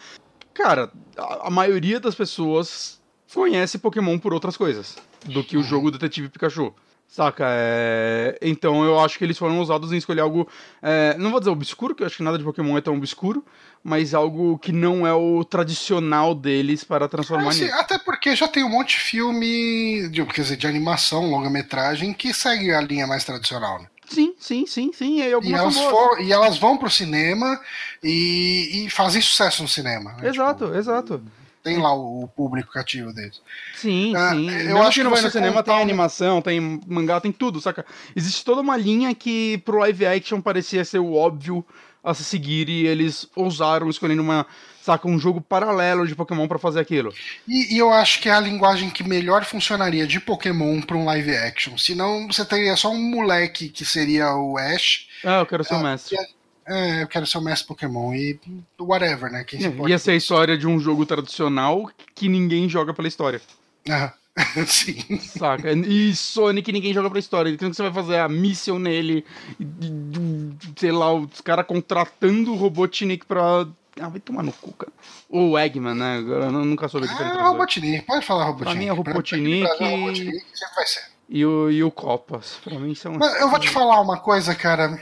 cara, 0.54 0.92
a, 1.18 1.48
a 1.48 1.50
maioria 1.50 2.00
das 2.00 2.16
pessoas 2.16 3.02
conhece 3.34 3.78
Pokémon 3.78 4.18
por 4.20 4.34
outras 4.34 4.56
coisas 4.58 4.96
do 5.26 5.44
que 5.44 5.58
o 5.58 5.64
jogo 5.64 5.90
Detetive 5.92 6.30
Pikachu. 6.30 6.74
Saca? 7.08 7.46
É... 7.48 8.40
Então 8.42 8.84
eu 8.84 9.00
acho 9.00 9.20
que 9.20 9.24
eles 9.24 9.38
foram 9.38 9.60
usados 9.60 9.92
em 9.92 9.98
escolher 9.98 10.22
algo. 10.22 10.48
é, 10.82 11.16
Não 11.20 11.30
vou 11.30 11.40
dizer 11.40 11.52
obscuro, 11.52 11.94
que 11.94 12.02
eu 12.02 12.08
acho 12.08 12.18
que 12.18 12.24
nada 12.24 12.40
de 12.40 12.44
Pokémon 12.44 12.76
é 12.76 12.82
tão 12.82 12.96
obscuro, 12.96 13.46
mas 13.84 14.16
algo 14.16 14.58
que 14.58 14.72
não 14.72 15.06
é 15.06 15.14
o 15.14 15.44
tradicional 15.44 16.34
deles 16.34 16.84
para 16.84 17.08
transformar 17.08 17.50
assim, 17.50 17.66
nisso. 17.66 17.76
até 17.76 18.00
porque 18.00 18.36
já 18.36 18.48
tem 18.48 18.64
um 18.64 18.70
monte 18.70 18.96
de 18.98 19.00
filme, 19.04 20.10
de, 20.10 20.26
quer 20.26 20.42
dizer, 20.42 20.58
de 20.58 20.66
animação, 20.66 21.30
longa-metragem, 21.30 22.14
que 22.14 22.34
segue 22.34 22.72
a 22.74 22.82
linha 22.82 23.06
mais 23.06 23.24
tradicional, 23.24 23.80
né? 23.80 23.88
Sim, 24.10 24.34
Sim, 24.40 24.66
sim, 24.66 24.92
sim. 24.92 25.22
E, 25.22 25.30
E 25.30 25.34
algumas 25.34 25.60
elas, 25.62 25.78
for- 25.78 26.20
e 26.20 26.32
elas 26.32 26.58
vão 26.58 26.78
pro 26.78 26.90
cinema 26.90 27.60
e, 28.04 28.86
e 28.86 28.90
fazem 28.90 29.22
sucesso 29.22 29.62
no 29.62 29.68
cinema. 29.68 30.14
né? 30.14 30.30
Exato, 30.30 30.66
Tipo, 30.66 30.78
exato. 30.78 31.22
Tem 31.64 31.78
lá 31.80 31.94
o, 31.94 32.24
o 32.24 32.28
público 32.28 32.72
cativo 32.72 33.14
deles. 33.14 33.42
Sim, 33.74 34.14
Ah, 34.16 34.32
sim. 34.32 34.48
eu 34.68 34.78
Mesmo 34.78 34.84
acho 34.84 34.98
que 34.98 35.04
não 35.04 35.12
vai 35.12 35.22
no 35.22 35.30
cinema, 35.30 35.64
tem 35.64 35.82
animação, 35.82 36.42
tem 36.42 36.60
mangá, 36.88 37.20
tem 37.20 37.32
tudo, 37.32 37.60
saca? 37.62 37.86
Existe 38.16 38.44
toda 38.46 38.62
uma 38.62 38.78
linha 38.78 39.14
que 39.16 39.58
pro 39.60 39.80
live 39.80 40.06
action 40.06 40.42
parecia 40.42 40.86
ser 40.86 41.00
o 41.00 41.14
óbvio 41.14 41.66
a 42.04 42.14
se 42.14 42.24
seguir 42.24 42.70
e 42.70 42.86
eles 42.86 43.28
ousaram 43.36 43.90
escolhendo 43.90 44.22
uma, 44.22 44.46
saca, 44.82 45.08
um 45.08 45.18
jogo 45.18 45.42
paralelo 45.42 46.06
de 46.06 46.16
Pokémon 46.16 46.48
pra 46.48 46.60
fazer 46.60 46.80
aquilo. 46.82 47.14
E, 47.48 47.76
e 47.76 47.78
eu 47.78 47.92
acho 47.92 48.22
que 48.22 48.30
é 48.30 48.34
a 48.34 48.40
linguagem 48.40 48.90
que 48.90 49.04
melhor 49.04 49.44
funcionaria 49.46 50.06
de 50.08 50.20
Pokémon 50.20 50.82
pra 50.82 50.98
um 50.98 51.06
live 51.06 51.36
action. 51.36 51.78
Senão 51.78 52.28
você 52.28 52.46
teria 52.46 52.76
só 52.76 52.90
um 52.90 53.02
moleque 53.02 53.70
que 53.70 53.86
seria 53.86 54.34
o 54.36 54.58
Ash. 54.58 55.08
Ah, 55.24 55.40
eu 55.40 55.46
quero 55.46 55.64
ser 55.64 55.76
o 55.76 55.80
mestre. 55.80 56.18
É, 56.66 57.04
eu 57.04 57.08
quero 57.08 57.26
ser 57.28 57.38
o 57.38 57.42
mestre 57.42 57.68
Pokémon 57.68 58.14
e 58.14 58.40
whatever, 58.80 59.32
né? 59.32 59.44
Quem 59.44 59.60
se 59.60 59.68
importa? 59.68 59.90
Ia 59.92 60.00
ser 60.00 60.12
a 60.12 60.16
história 60.16 60.58
de 60.58 60.66
um 60.68 60.80
jogo 60.80 61.06
tradicional 61.06 61.90
que 62.16 62.30
ninguém 62.30 62.70
joga 62.70 62.94
pela 62.94 63.08
história. 63.08 63.42
Aham. 63.90 64.12
Sim. 64.66 65.20
Saca? 65.20 65.72
E 65.74 66.16
Sonic 66.16 66.72
ninguém 66.72 66.92
joga 66.94 67.08
pra 67.10 67.20
história. 67.20 67.54
O 67.54 67.58
que 67.58 67.68
você 67.68 67.84
vai 67.84 67.94
fazer? 67.94 68.18
A 68.18 68.28
mission 68.28 68.80
nele, 68.80 69.24
e- 69.60 70.54
sei 70.76 70.92
lá, 70.92 71.14
os 71.14 71.40
caras 71.42 71.68
contratando 71.68 72.52
o 72.52 72.56
Robotnik 72.56 73.26
pra. 73.26 73.68
Ah, 74.02 74.10
vai 74.10 74.20
tomar 74.20 74.42
no 74.42 74.52
cu, 74.52 74.72
cara. 74.74 74.92
Ou 75.30 75.52
o 75.52 75.60
Eggman, 75.60 75.94
né? 75.94 76.18
Agora 76.18 76.46
eu 76.46 76.52
nunca 76.52 76.88
soube 76.88 77.06
a 77.06 77.10
diferença. 77.12 77.32
É 77.36 77.38
dos 77.38 77.44
dois. 77.44 77.54
Robotnik, 77.54 78.06
pode 78.08 78.26
falar 78.26 78.46
Robotnik. 78.46 78.78
mim 78.80 78.86
é 78.88 78.92
Robotnik 78.92 79.60
Pra- 79.60 79.68
pra- 79.70 79.78
pra- 79.78 79.88
e- 79.88 80.00
Robotnik 80.00 80.40
sempre 80.58 80.76
vai 80.76 80.86
ser. 80.88 81.04
E 81.30 81.46
o, 81.46 81.70
e 81.72 81.84
o 81.84 81.92
Copas. 81.92 82.58
Pra 82.64 82.80
mim 82.80 82.96
são. 82.96 83.14
Mas 83.14 83.40
eu 83.40 83.50
vou 83.52 83.60
te 83.60 83.70
falar 83.70 84.02
uma 84.02 84.18
coisa, 84.20 84.56
cara. 84.56 85.00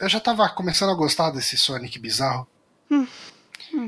Eu 0.00 0.08
já 0.08 0.20
tava 0.20 0.48
começando 0.48 0.90
a 0.90 0.94
gostar 0.94 1.30
desse 1.30 1.56
Sonic 1.58 1.98
bizarro. 1.98 2.46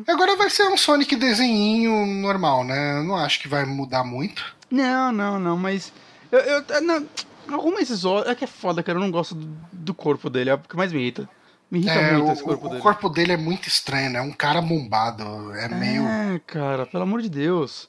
Agora 0.06 0.36
vai 0.36 0.50
ser 0.50 0.64
um 0.64 0.76
Sonic 0.76 1.16
desenhinho 1.16 2.04
normal, 2.06 2.64
né? 2.64 2.98
Eu 2.98 3.04
não 3.04 3.16
acho 3.16 3.40
que 3.40 3.48
vai 3.48 3.64
mudar 3.64 4.04
muito. 4.04 4.44
Não, 4.70 5.10
não, 5.12 5.38
não, 5.38 5.56
mas. 5.56 5.92
Eu, 6.30 6.38
eu, 6.40 6.64
eu- 6.68 6.80
não, 6.82 7.06
alguma 7.50 7.80
esses 7.80 8.04
olhos. 8.04 8.28
É 8.28 8.34
que 8.34 8.44
é 8.44 8.46
foda, 8.46 8.82
cara. 8.82 8.98
Eu 8.98 9.02
não 9.02 9.10
gosto 9.10 9.34
do, 9.34 9.46
do 9.72 9.94
corpo 9.94 10.28
dele. 10.28 10.50
É 10.50 10.54
o 10.54 10.58
que 10.58 10.76
mais 10.76 10.92
me 10.92 11.00
irrita. 11.00 11.28
Me 11.70 11.78
irrita 11.78 11.94
É, 11.94 12.12
muito 12.12 12.28
o, 12.28 12.32
esse 12.32 12.42
corpo 12.42 12.66
o 12.66 12.70
dele. 12.70 12.82
corpo 12.82 13.08
dele 13.08 13.32
é 13.32 13.36
muito 13.36 13.68
estranho, 13.68 14.10
né? 14.10 14.18
É 14.18 14.22
um 14.22 14.32
cara 14.32 14.60
bombado. 14.60 15.22
É 15.54 15.68
meio. 15.68 16.02
É, 16.04 16.40
cara, 16.46 16.84
pelo 16.86 17.04
amor 17.04 17.22
de 17.22 17.30
Deus. 17.30 17.88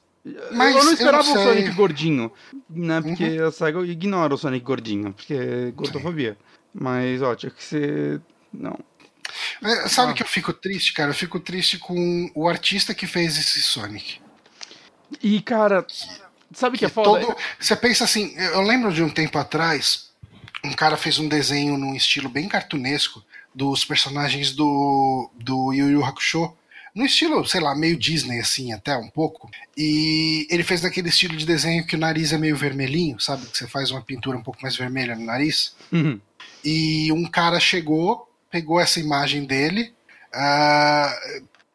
Mas 0.52 0.72
eu 0.74 0.78
eu 0.80 0.84
não 0.86 0.92
esperava 0.92 1.24
não 1.24 1.34
o. 1.34 1.38
Uhum. 1.38 1.44
Sonic 1.44 1.70
gordinho, 1.72 2.32
né? 2.70 3.00
Porque 3.00 3.24
a 3.24 3.50
SEGA 3.50 3.80
ignora 3.80 4.32
o 4.32 4.38
Sonic 4.38 4.64
gordinho, 4.64 5.12
porque 5.12 5.34
é 5.34 5.70
gordofobia. 5.72 6.38
Mas, 6.74 7.20
ó, 7.22 7.34
tinha 7.34 7.50
que 7.50 7.62
ser. 7.62 8.20
Não. 8.52 8.78
É, 9.62 9.72
Ah. 9.84 9.88
Sabe 9.88 10.14
que 10.14 10.22
eu 10.22 10.26
fico 10.26 10.52
triste, 10.52 10.92
cara? 10.92 11.10
Eu 11.10 11.14
fico 11.14 11.38
triste 11.40 11.78
com 11.78 12.30
o 12.34 12.48
artista 12.48 12.94
que 12.94 13.06
fez 13.06 13.38
esse 13.38 13.62
Sonic. 13.62 14.20
E, 15.22 15.40
cara, 15.42 15.86
sabe 16.52 16.76
o 16.76 16.78
que 16.78 16.84
é 16.84 16.88
foda? 16.88 17.26
Todo- 17.26 17.36
Você 17.58 17.76
pensa 17.76 18.04
assim, 18.04 18.34
eu 18.36 18.60
lembro 18.62 18.92
de 18.92 19.02
um 19.02 19.10
tempo 19.10 19.38
atrás, 19.38 20.10
um 20.64 20.72
cara 20.72 20.96
fez 20.96 21.18
um 21.18 21.28
desenho 21.28 21.76
num 21.78 21.94
estilo 21.94 22.28
bem 22.28 22.48
cartunesco 22.48 23.22
dos 23.54 23.84
personagens 23.84 24.52
do, 24.52 25.30
do 25.34 25.72
Yu 25.72 25.90
Yu 25.90 26.04
Hakusho. 26.04 26.54
No 26.94 27.06
estilo, 27.06 27.42
sei 27.46 27.60
lá, 27.60 27.74
meio 27.74 27.96
Disney, 27.96 28.38
assim, 28.38 28.70
até 28.72 28.94
um 28.96 29.08
pouco. 29.08 29.50
E 29.76 30.46
ele 30.50 30.62
fez 30.62 30.82
naquele 30.82 31.08
estilo 31.08 31.34
de 31.36 31.46
desenho 31.46 31.86
que 31.86 31.96
o 31.96 31.98
nariz 31.98 32.34
é 32.34 32.38
meio 32.38 32.54
vermelhinho, 32.54 33.18
sabe? 33.18 33.46
Que 33.46 33.56
você 33.56 33.66
faz 33.66 33.90
uma 33.90 34.02
pintura 34.02 34.36
um 34.36 34.42
pouco 34.42 34.60
mais 34.62 34.76
vermelha 34.76 35.14
no 35.16 35.24
nariz. 35.24 35.74
Uhum. 35.90 36.20
E 36.64 37.10
um 37.12 37.24
cara 37.24 37.58
chegou, 37.58 38.28
pegou 38.50 38.80
essa 38.80 39.00
imagem 39.00 39.44
dele, 39.44 39.92
ah, 40.32 41.14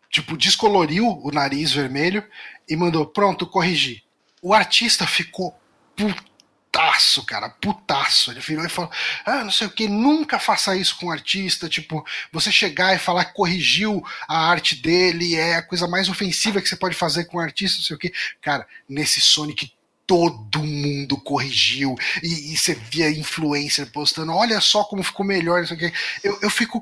tipo, 0.10 0.38
descoloriu 0.38 1.20
o 1.24 1.32
nariz 1.32 1.72
vermelho 1.72 2.24
e 2.68 2.76
mandou, 2.76 3.06
pronto, 3.06 3.46
corrigi. 3.46 4.04
O 4.42 4.54
artista 4.54 5.06
ficou 5.06 5.58
putaço, 5.96 7.26
cara, 7.26 7.50
putaço. 7.50 8.32
Ele 8.32 8.40
virou 8.40 8.66
e 8.66 8.70
falou, 8.70 8.92
ah, 9.26 9.44
não 9.44 9.52
sei 9.52 9.68
o 9.68 9.72
que, 9.72 9.88
nunca 9.88 10.40
faça 10.40 10.76
isso 10.76 10.98
com 10.98 11.08
o 11.08 11.12
artista, 11.12 11.68
tipo, 11.68 12.06
você 12.32 12.52
chegar 12.52 12.96
e 12.96 13.00
falar 13.00 13.26
que 13.26 13.34
corrigiu 13.34 14.04
a 14.28 14.50
arte 14.50 14.76
dele 14.76 15.36
é 15.36 15.56
a 15.56 15.64
coisa 15.64 15.88
mais 15.88 16.10
ofensiva 16.10 16.62
que 16.62 16.70
você 16.70 16.76
pode 16.76 16.96
fazer 16.96 17.26
com 17.26 17.38
o 17.38 17.42
artista, 17.42 17.80
não 17.80 17.86
sei 17.86 17.96
o 17.96 18.00
que. 18.00 18.14
Cara, 18.42 18.68
nesse 18.88 19.20
Sonic 19.22 19.72
todo 20.08 20.64
mundo 20.64 21.18
corrigiu 21.18 21.96
e, 22.24 22.54
e 22.54 22.58
você 22.58 22.74
via 22.74 23.10
influencer 23.10 23.92
postando, 23.92 24.32
olha 24.32 24.60
só 24.62 24.84
como 24.86 25.04
ficou 25.04 25.26
melhor, 25.26 25.60
não 25.60 25.68
sei 25.68 25.76
o 25.76 25.80
quê. 25.80 25.94
Eu, 26.24 26.40
eu 26.42 26.50
fico 26.50 26.82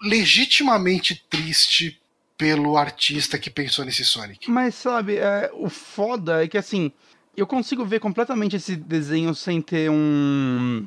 legitimamente 0.00 1.24
triste 1.28 2.00
pelo 2.36 2.76
artista 2.76 3.38
que 3.38 3.50
pensou 3.50 3.84
nesse 3.84 4.04
Sonic. 4.04 4.50
Mas 4.50 4.74
sabe, 4.74 5.16
é, 5.16 5.50
o 5.54 5.68
foda 5.68 6.42
é 6.42 6.48
que 6.48 6.58
assim, 6.58 6.90
eu 7.36 7.46
consigo 7.46 7.84
ver 7.84 8.00
completamente 8.00 8.56
esse 8.56 8.76
desenho 8.76 9.34
sem 9.34 9.60
ter 9.60 9.90
um. 9.90 10.86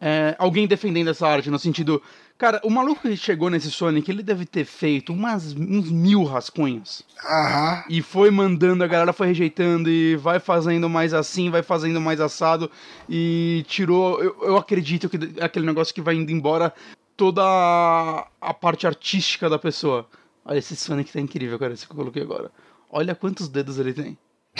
é, 0.00 0.34
alguém 0.38 0.66
defendendo 0.66 1.10
essa 1.10 1.26
arte, 1.26 1.50
no 1.50 1.58
sentido. 1.58 2.02
Cara, 2.38 2.60
o 2.62 2.70
maluco 2.70 3.02
que 3.02 3.16
chegou 3.16 3.50
nesse 3.50 3.68
Sonic, 3.68 4.08
ele 4.08 4.22
deve 4.22 4.46
ter 4.46 4.64
feito 4.64 5.12
umas, 5.12 5.52
uns 5.56 5.90
mil 5.90 6.22
rascunhos. 6.22 7.02
Aham. 7.24 7.82
E 7.90 8.00
foi 8.00 8.30
mandando, 8.30 8.84
a 8.84 8.86
galera 8.86 9.12
foi 9.12 9.26
rejeitando 9.26 9.90
e 9.90 10.14
vai 10.14 10.38
fazendo 10.38 10.88
mais 10.88 11.12
assim, 11.12 11.50
vai 11.50 11.64
fazendo 11.64 12.00
mais 12.00 12.20
assado. 12.20 12.70
E 13.08 13.64
tirou. 13.66 14.22
Eu, 14.22 14.36
eu 14.42 14.56
acredito 14.56 15.08
que 15.08 15.18
é 15.36 15.44
aquele 15.44 15.66
negócio 15.66 15.92
que 15.92 16.00
vai 16.00 16.14
indo 16.14 16.30
embora 16.30 16.72
toda 17.16 17.42
a, 17.44 18.28
a 18.40 18.54
parte 18.54 18.86
artística 18.86 19.50
da 19.50 19.58
pessoa. 19.58 20.06
Olha, 20.44 20.58
esse 20.58 20.76
Sonic 20.76 21.12
tá 21.12 21.20
incrível, 21.20 21.58
cara, 21.58 21.74
esse 21.74 21.84
que 21.84 21.92
eu 21.92 21.96
coloquei 21.96 22.22
agora. 22.22 22.52
Olha 22.88 23.16
quantos 23.16 23.48
dedos 23.48 23.80
ele 23.80 23.92
tem. 23.92 24.16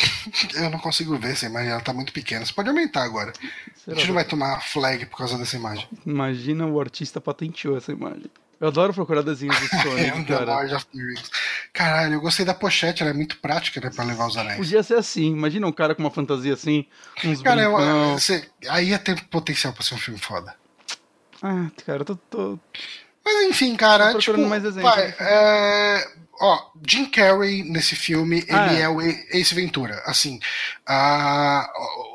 Eu 0.55 0.71
não 0.71 0.79
consigo 0.79 1.17
ver 1.19 1.33
essa 1.33 1.47
imagem, 1.47 1.71
ela 1.71 1.81
tá 1.81 1.93
muito 1.93 2.13
pequena. 2.13 2.45
Você 2.45 2.53
pode 2.53 2.69
aumentar 2.69 3.03
agora. 3.05 3.33
A 3.33 3.79
Será? 3.79 3.97
gente 3.97 4.07
não 4.09 4.15
vai 4.15 4.25
tomar 4.25 4.61
flag 4.63 5.07
por 5.07 5.19
causa 5.19 5.37
dessa 5.39 5.57
imagem. 5.57 5.89
Imagina 6.07 6.67
o 6.67 6.81
artista 6.81 7.21
patenteou 7.21 7.77
essa 7.77 7.93
imagem. 7.93 8.27
Eu 8.61 8.69
adoro 8.69 8.93
procurar 8.93 9.23
desenhos 9.23 9.57
do 9.59 9.65
É 9.77 9.83
Sonic, 9.83 10.25
The 10.27 10.35
cara. 10.35 10.45
Lord 10.55 10.75
of 10.75 10.87
the 10.87 10.99
Rings. 11.01 11.31
Caralho, 11.73 12.15
eu 12.15 12.21
gostei 12.21 12.45
da 12.45 12.55
pochete, 12.55 13.03
ela 13.03 13.11
é 13.11 13.15
muito 13.15 13.39
prática, 13.39 13.81
né, 13.81 13.89
pra 13.95 14.05
levar 14.05 14.27
os 14.27 14.37
anéis. 14.37 14.57
Podia 14.57 14.83
ser 14.83 14.95
assim. 14.95 15.27
Imagina 15.31 15.67
um 15.67 15.73
cara 15.73 15.95
com 15.95 16.03
uma 16.03 16.11
fantasia 16.11 16.55
assim, 16.55 16.85
uns 17.25 17.41
Cara, 17.41 17.63
eu- 17.63 17.77
brincão. 17.77 18.19
você- 18.19 18.49
aí 18.69 18.89
ia 18.89 18.99
ter 18.99 19.23
potencial 19.27 19.73
pra 19.73 19.85
ser 19.85 19.95
um 19.95 19.99
filme 19.99 20.19
foda. 20.19 20.55
Ah, 21.41 21.67
cara, 21.87 22.01
eu 22.01 22.05
tô, 22.05 22.17
tô- 22.17 22.59
Mas 23.25 23.45
enfim, 23.49 23.77
cara, 23.77 24.11
Tô 24.13 24.19
tipo, 24.19 24.39
mais 24.47 24.63
vai, 24.75 25.15
é, 25.21 26.11
ó, 26.41 26.59
Jim 26.87 27.07
Carrey 27.07 27.63
nesse 27.65 27.97
filme, 27.97 28.45
Ah, 28.49 28.67
ele 28.73 28.81
é. 28.81 28.83
é 28.83 28.89
o 28.89 29.01
Ace 29.01 29.55
Ventura. 29.55 30.03
Assim, 30.07 30.39
a, 30.87 31.69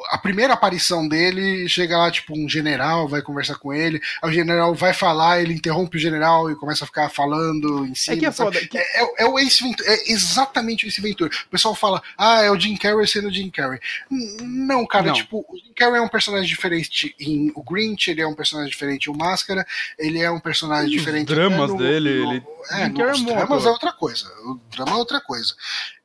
a 0.09 0.17
primeira 0.17 0.53
aparição 0.53 1.07
dele 1.07 1.67
chega 1.69 1.97
lá, 1.97 2.09
tipo, 2.11 2.37
um 2.37 2.47
general 2.49 3.07
vai 3.07 3.21
conversar 3.21 3.55
com 3.55 3.73
ele, 3.73 4.01
aí 4.21 4.29
o 4.29 4.33
general 4.33 4.73
vai 4.75 4.93
falar, 4.93 5.41
ele 5.41 5.53
interrompe 5.53 5.97
o 5.97 5.99
general 5.99 6.49
e 6.51 6.55
começa 6.55 6.83
a 6.83 6.87
ficar 6.87 7.09
falando 7.09 7.85
em 7.85 7.95
cima. 7.95 8.17
que 8.17 8.25
é 8.25 8.31
foda, 8.31 8.59
que- 8.59 8.77
É, 8.77 9.03
é- 9.03 9.13
é 9.19 9.25
o 9.25 9.39
Ace 9.39 9.63
Ventura, 9.63 9.89
é 9.89 10.11
exatamente 10.11 10.85
o 10.85 10.87
Ace 10.87 11.01
Ventura. 11.01 11.29
O 11.45 11.49
pessoal 11.49 11.75
fala, 11.75 12.01
ah, 12.17 12.41
é 12.41 12.49
o 12.51 12.59
Jim 12.59 12.75
Carrey 12.77 13.07
sendo 13.07 13.27
o 13.27 13.33
Jim 13.33 13.49
Carrey. 13.49 13.79
N- 14.09 14.37
Não, 14.41 14.85
cara, 14.85 15.07
Não. 15.07 15.13
tipo, 15.13 15.45
o 15.49 15.57
Jim 15.57 15.73
Carrey 15.75 15.97
é 15.97 16.01
um 16.01 16.07
personagem 16.07 16.47
diferente 16.47 17.15
em 17.19 17.51
O 17.55 17.63
Grinch, 17.63 18.09
ele 18.09 18.21
é 18.21 18.27
um 18.27 18.33
personagem 18.35 18.71
diferente 18.71 19.07
em 19.07 19.11
O 19.13 19.17
Máscara, 19.17 19.65
ele 19.97 20.19
é 20.19 20.29
um 20.31 20.39
personagem 20.39 20.85
Os 20.87 20.91
diferente 20.91 21.27
dramas 21.27 21.71
até 21.71 21.77
dele, 21.83 22.23
no- 22.23 22.31
ele- 22.33 22.43
É, 22.71 22.75
os 22.75 22.81
é 22.81 22.89
bom 22.89 23.25
dramas 23.25 23.65
é 23.65 23.69
outra 23.69 23.91
coisa. 23.93 24.25
O 24.45 24.59
drama 24.71 24.91
é 24.91 24.95
outra 24.95 25.19
coisa. 25.21 25.53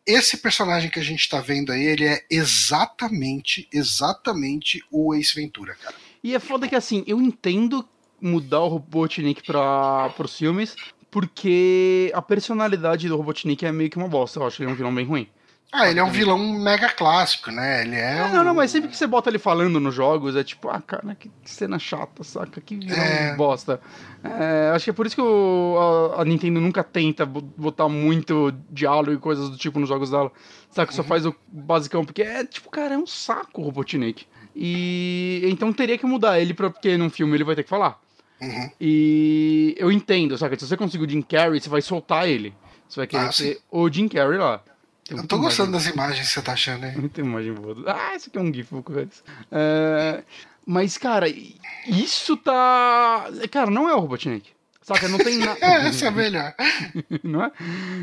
Esse 0.09 0.39
personagem 0.39 0.89
que 0.89 0.99
a 0.99 1.05
gente 1.05 1.29
tá 1.29 1.39
vendo 1.39 1.71
aí, 1.71 1.85
ele 1.85 2.07
é 2.07 2.25
exatamente, 2.31 3.69
exatamente 3.71 4.83
o 4.91 5.15
Ace 5.15 5.35
Ventura, 5.35 5.75
cara. 5.75 5.95
E 6.25 6.35
é 6.35 6.39
foda 6.39 6.67
que 6.67 6.75
assim, 6.75 7.05
eu 7.07 7.21
entendo 7.21 7.87
mudar 8.19 8.61
o 8.61 8.69
Robotnik 8.69 9.43
pra, 9.43 10.09
pros 10.17 10.39
filmes, 10.39 10.75
porque 11.11 12.11
a 12.15 12.23
personalidade 12.23 13.07
do 13.07 13.19
Robotnik 13.19 13.67
é 13.67 13.71
meio 13.71 13.91
que 13.91 13.99
uma 13.99 14.09
bosta. 14.09 14.41
Eu 14.41 14.47
acho 14.47 14.63
ele 14.63 14.73
um 14.73 14.75
vilão 14.75 14.95
bem 14.95 15.05
ruim. 15.05 15.29
Ah, 15.70 15.90
ele 15.90 16.01
é 16.01 16.03
um 16.05 16.11
vilão 16.11 16.39
mega 16.39 16.89
clássico, 16.89 17.51
né? 17.51 17.82
Ele 17.82 17.95
é. 17.95 18.19
É, 18.19 18.24
um- 18.24 18.32
não, 18.32 18.45
não, 18.45 18.55
mas 18.55 18.70
sempre 18.70 18.89
que 18.89 18.97
você 18.97 19.07
bota 19.07 19.28
ele 19.28 19.39
falando 19.39 19.78
nos 19.78 19.95
jogos, 19.95 20.35
é 20.35 20.43
tipo, 20.43 20.69
ah, 20.70 20.81
cara, 20.81 21.15
que 21.15 21.31
cena 21.45 21.78
chata, 21.78 22.24
saca? 22.24 22.59
Que 22.61 22.74
vilão 22.77 22.97
É. 22.97 23.36
bosta. 23.36 23.78
É, 24.24 24.73
acho 24.74 24.85
que 24.85 24.90
é 24.90 24.95
por 24.95 25.05
isso 25.07 25.15
que 25.15 25.20
o- 25.20 26.12
a, 26.16 26.23
a 26.23 26.24
Nintendo 26.24 26.59
nunca 26.59 26.82
tenta 26.82 27.27
bo- 27.27 27.43
botar 27.43 27.86
muito 27.89 28.51
diálogo 28.70 29.12
e 29.12 29.19
coisas 29.19 29.51
do 29.51 29.59
tipo 29.59 29.78
nos 29.78 29.90
jogos 29.90 30.11
dela. 30.11 30.32
Saca? 30.70 30.90
Uhum. 30.90 30.97
Só 30.97 31.03
faz 31.05 31.27
o 31.27 31.35
basicão, 31.47 32.03
porque 32.03 32.23
é 32.23 32.45
tipo, 32.47 32.70
cara, 32.70 32.95
é 32.95 32.99
um 32.99 33.07
saco 33.07 33.61
o 33.61 33.65
Robotnik. 33.65 34.27
E 34.57 35.43
então 35.45 35.70
teria 35.73 35.99
que 35.99 36.07
mudar 36.07 36.40
ele, 36.40 36.55
pra, 36.55 36.70
porque 36.70 36.97
num 36.97 37.11
filme 37.11 37.35
ele 37.36 37.45
vai 37.45 37.55
ter 37.55 37.62
que 37.62 37.69
falar. 37.69 38.01
Uhum. 38.40 38.70
E 38.81 39.74
eu 39.78 39.93
entendo, 39.93 40.36
saca? 40.39 40.59
Se 40.59 40.66
você 40.66 40.77
conseguir 40.78 41.05
o 41.05 41.09
Jim 41.11 41.20
Carrey, 41.23 41.61
você 41.61 41.69
vai 41.69 41.82
soltar 41.82 42.27
ele. 42.27 42.55
Você 42.89 43.01
vai 43.01 43.07
querer 43.07 43.27
Ah, 43.27 43.32
sim. 43.32 43.45
ser 43.45 43.61
o 43.70 43.89
Jim 43.90 44.09
Carrey 44.09 44.39
lá. 44.39 44.62
Eu 45.11 45.27
tô 45.27 45.39
gostando 45.39 45.71
imagem- 45.71 45.87
das 45.87 45.95
imagens 45.95 46.27
que 46.29 46.33
você 46.35 46.43
tá 46.43 46.53
achando 46.53 46.85
aí. 46.85 46.97
Muita 46.97 47.21
imagem 47.21 47.53
boa. 47.55 47.77
Ah, 47.87 48.15
isso 48.15 48.29
aqui 48.29 48.39
é 48.39 48.41
um 48.41 48.53
GIF, 48.53 48.71
vou 48.71 48.83
colocar 48.83 49.05
isso. 49.05 49.23
É, 49.51 50.23
Mas, 50.67 50.99
cara, 50.99 51.27
isso 51.87 52.37
tá. 52.37 53.25
Cara, 53.51 53.71
não 53.71 53.89
é 53.89 53.95
o 53.95 54.01
Robotnik. 54.01 54.51
Saca? 54.83 55.09
Não 55.09 55.19
tem 55.19 55.39
nada. 55.39 55.59
É, 55.65 55.89
essa 55.89 56.07
é 56.07 56.11
melhor. 56.11 56.55
não 57.25 57.43
é? 57.45 57.53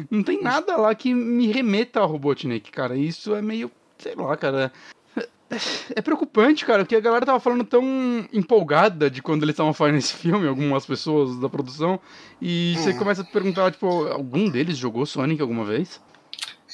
Não 0.09 0.23
tem 0.23 0.41
nada 0.41 0.75
lá 0.77 0.93
que 0.95 1.13
me 1.13 1.47
remeta 1.51 1.99
ao 1.99 2.07
Robotnik, 2.07 2.71
cara. 2.71 2.95
Isso 2.95 3.35
é 3.35 3.41
meio. 3.41 3.71
Sei 3.99 4.15
lá, 4.15 4.35
cara. 4.35 4.71
É 5.95 6.01
preocupante, 6.01 6.65
cara, 6.65 6.83
porque 6.83 6.95
a 6.95 6.99
galera 6.99 7.23
tava 7.25 7.39
falando 7.39 7.63
tão 7.63 7.83
empolgada 8.33 9.11
de 9.11 9.21
quando 9.21 9.43
eles 9.43 9.53
estavam 9.53 9.73
fazendo 9.73 9.99
esse 9.99 10.13
filme, 10.13 10.47
algumas 10.47 10.85
pessoas 10.87 11.37
da 11.39 11.47
produção, 11.47 11.99
e 12.41 12.73
você 12.77 12.93
começa 12.95 13.21
a 13.21 13.25
perguntar, 13.25 13.71
tipo, 13.71 14.07
algum 14.07 14.49
deles 14.49 14.75
jogou 14.75 15.05
Sonic 15.05 15.39
alguma 15.39 15.63
vez? 15.63 16.01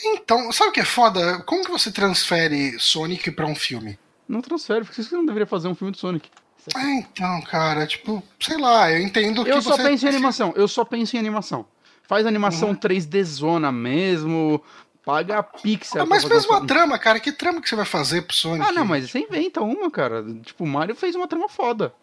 Então, 0.04 0.52
sabe 0.52 0.70
o 0.70 0.74
que 0.74 0.80
é 0.80 0.86
foda? 0.86 1.40
Como 1.44 1.64
que 1.64 1.72
você 1.72 1.92
transfere 1.92 2.78
Sonic 2.80 3.32
pra 3.32 3.46
um 3.46 3.56
filme? 3.56 3.98
Não 4.28 4.42
transfere, 4.42 4.86
porque 4.86 5.02
você 5.04 5.16
não 5.16 5.26
deveria 5.26 5.46
fazer 5.48 5.68
um 5.68 5.76
filme 5.76 5.92
do 5.92 5.98
Sonic. 5.98 6.30
É, 6.76 6.90
então, 6.94 7.42
cara, 7.42 7.86
tipo, 7.88 8.24
sei 8.40 8.58
lá, 8.58 8.92
eu 8.92 9.00
entendo 9.02 9.44
que 9.44 9.50
Eu 9.52 9.62
só 9.62 9.76
você... 9.76 9.84
penso 9.84 10.06
em 10.06 10.10
animação, 10.10 10.54
eu 10.56 10.68
só 10.68 10.86
penso 10.86 11.16
em 11.16 11.20
animação. 11.20 11.66
Faz 12.08 12.26
animação 12.26 12.76
3D 12.76 13.24
zona 13.24 13.72
mesmo, 13.72 14.62
paga 15.04 15.40
a 15.40 15.44
Pixar. 15.44 16.04
Ah, 16.04 16.06
mas 16.06 16.24
mesmo 16.24 16.54
a 16.54 16.66
trama, 16.66 17.00
cara, 17.00 17.20
que 17.20 17.32
trama 17.32 17.62
que 17.62 17.68
você 17.70 17.76
vai 17.76 17.86
fazer 17.86 18.22
pro 18.24 18.36
Sonic? 18.36 18.68
Ah, 18.68 18.72
não, 18.72 18.86
mas 18.86 19.10
você 19.10 19.20
inventa 19.20 19.62
uma, 19.62 19.90
cara. 19.90 20.24
Tipo, 20.44 20.64
o 20.64 20.68
Mario 20.68 20.96
fez 20.96 21.16
uma 21.16 21.28
trama 21.28 21.50
foda. 21.50 21.94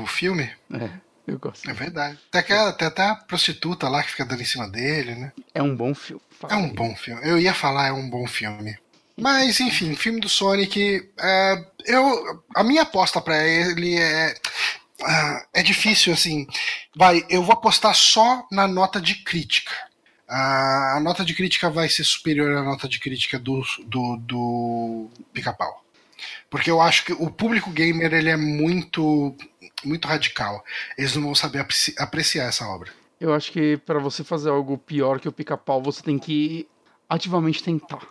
O 0.00 0.06
filme? 0.06 0.50
É, 0.72 0.90
eu 1.26 1.38
gosto. 1.38 1.68
É 1.68 1.72
verdade. 1.72 2.18
Até, 2.28 2.38
aquela- 2.40 2.68
até, 2.70 2.86
até 2.86 3.02
a 3.08 3.14
prostituta 3.14 3.88
lá 3.88 4.02
que 4.02 4.10
fica 4.10 4.24
dando 4.24 4.42
em 4.42 4.46
cima 4.46 4.68
dele, 4.68 5.14
né? 5.14 5.32
É 5.54 5.62
um 5.62 5.76
bom 5.76 5.94
filme. 5.94 6.22
É 6.50 6.56
um 6.56 6.68
bom 6.72 6.94
filme. 6.96 7.20
Eu 7.24 7.38
ia 7.38 7.54
falar, 7.54 7.88
é 7.88 7.92
um 7.92 8.08
bom 8.08 8.26
filme. 8.26 8.76
Mas, 9.16 9.60
enfim, 9.60 9.94
filme 9.94 10.20
do 10.20 10.28
Sonic. 10.28 11.10
é, 11.20 11.64
eu, 11.86 12.42
a 12.54 12.64
minha 12.64 12.82
aposta 12.82 13.20
pra 13.20 13.46
ele 13.46 13.98
é. 13.98 14.34
ah, 15.02 15.46
é 15.52 15.62
difícil, 15.62 16.12
assim. 16.12 16.46
Vai, 16.96 17.24
eu 17.28 17.42
vou 17.42 17.52
apostar 17.52 17.94
só 17.94 18.46
na 18.50 18.66
nota 18.66 19.00
de 19.00 19.16
crítica. 19.22 19.72
A 20.28 20.98
nota 21.02 21.24
de 21.26 21.34
crítica 21.34 21.68
vai 21.68 21.90
ser 21.90 22.04
superior 22.04 22.56
à 22.56 22.62
nota 22.62 22.88
de 22.88 22.98
crítica 22.98 23.38
do, 23.38 23.62
do, 23.84 24.16
do 24.16 25.10
Pica-Pau. 25.32 25.84
Porque 26.48 26.70
eu 26.70 26.80
acho 26.80 27.04
que 27.04 27.12
o 27.12 27.30
público 27.30 27.70
gamer 27.70 28.14
ele 28.14 28.30
é 28.30 28.36
muito, 28.36 29.36
muito 29.84 30.08
radical. 30.08 30.64
Eles 30.96 31.14
não 31.14 31.24
vão 31.24 31.34
saber 31.34 31.58
apreci- 31.58 31.94
apreciar 31.98 32.48
essa 32.48 32.66
obra. 32.66 32.90
Eu 33.22 33.32
acho 33.32 33.52
que 33.52 33.76
pra 33.76 34.00
você 34.00 34.24
fazer 34.24 34.50
algo 34.50 34.76
pior 34.76 35.20
que 35.20 35.28
o 35.28 35.32
pica-pau, 35.32 35.80
você 35.80 36.02
tem 36.02 36.18
que 36.18 36.66
ativamente 37.08 37.62
tentar. 37.62 38.02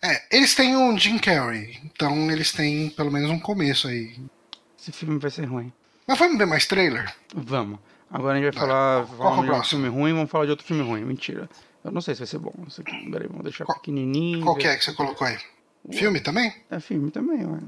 É, 0.00 0.36
eles 0.36 0.54
têm 0.54 0.76
um 0.76 0.96
Jim 0.96 1.18
Carrey, 1.18 1.80
então 1.84 2.30
eles 2.30 2.52
têm 2.52 2.88
pelo 2.90 3.10
menos 3.10 3.30
um 3.30 3.40
começo 3.40 3.88
aí. 3.88 4.16
Esse 4.78 4.92
filme 4.92 5.18
vai 5.18 5.30
ser 5.32 5.46
ruim. 5.46 5.72
Mas 6.06 6.18
vamos 6.18 6.38
ver 6.38 6.46
mais 6.46 6.66
trailer? 6.66 7.12
Vamos. 7.34 7.80
Agora 8.08 8.38
a 8.38 8.40
gente 8.40 8.54
vai 8.54 8.60
falar, 8.60 9.00
é 9.00 9.02
o 9.02 9.06
falar 9.08 9.42
de 9.44 9.50
um 9.50 9.64
filme 9.64 9.88
ruim, 9.88 10.12
vamos 10.12 10.30
falar 10.30 10.44
de 10.44 10.52
outro 10.52 10.64
filme 10.64 10.84
ruim. 10.84 11.04
Mentira. 11.04 11.50
Eu 11.82 11.90
não 11.90 12.00
sei 12.00 12.14
se 12.14 12.20
vai 12.20 12.28
ser 12.28 12.38
bom. 12.38 12.52
Peraí, 13.10 13.26
vamos 13.26 13.42
deixar 13.42 13.64
Qual- 13.64 13.76
pequenininho. 13.80 14.44
Qual 14.44 14.54
que 14.56 14.68
é 14.68 14.76
que 14.76 14.84
você 14.84 14.92
colocou 14.92 15.26
aí? 15.26 15.36
Filme 15.90 16.20
também? 16.20 16.54
É 16.70 16.78
filme 16.78 17.10
também, 17.10 17.44
ué. 17.44 17.58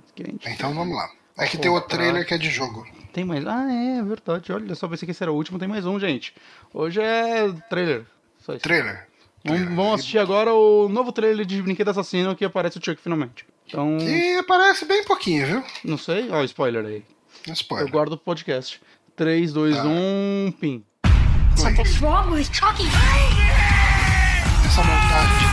Então 0.47 0.73
vamos 0.73 0.97
lá. 0.97 1.11
É 1.39 1.47
que 1.47 1.59
tem 1.59 1.71
outro 1.71 1.91
trailer 1.97 2.27
que 2.27 2.35
é 2.35 2.39
de 2.39 2.49
jogo. 2.51 2.87
Tem 3.13 3.25
mais. 3.25 3.47
Ah, 3.47 3.67
é, 3.71 3.99
é 3.99 4.03
verdade. 4.03 4.53
Olha 4.53 4.75
só, 4.75 4.89
pensei 4.89 5.07
que 5.07 5.13
esse 5.13 5.23
era 5.23 5.33
o 5.33 5.35
último, 5.37 5.59
tem 5.59 5.69
mais 5.69 5.85
um, 5.87 5.99
gente. 6.01 6.35
Hoje 6.73 7.01
é 7.01 7.53
trailer. 7.69 8.05
Só 8.39 8.53
isso. 8.55 8.63
Trailer. 8.63 9.07
Vamos, 9.45 9.61
Trailer. 9.61 9.77
vamos 9.77 9.95
assistir 9.95 10.19
agora 10.19 10.53
o 10.53 10.89
novo 10.89 11.13
trailer 11.13 11.45
de 11.47 11.63
Brinquedo 11.63 11.89
Assassino 11.91 12.35
que 12.35 12.45
aparece 12.45 12.79
o 12.79 12.85
Chuck 12.85 13.01
finalmente. 13.01 13.45
Então, 13.69 13.97
E 13.99 14.37
aparece 14.39 14.85
bem 14.85 15.05
pouquinho, 15.05 15.47
viu? 15.47 15.65
não 15.85 15.99
sei. 15.99 16.29
Ó, 16.31 16.41
o 16.41 16.45
spoiler 16.45 16.85
aí. 16.85 17.05
Não 17.47 17.53
Eu 17.53 17.55
Spoiler. 17.55 17.91
guardo 17.91 18.13
o 18.15 18.19
podcast. 18.19 18.81
3, 19.15 19.53
2, 19.53 19.77
Tá. 19.77 19.85
1, 19.85 20.53
pim. 20.61 20.85
Something's 21.57 22.01
wrong 22.01 22.31
with 22.33 22.45
Chucky. 22.53 22.85
Essa 24.67 24.83
montagem 24.83 25.45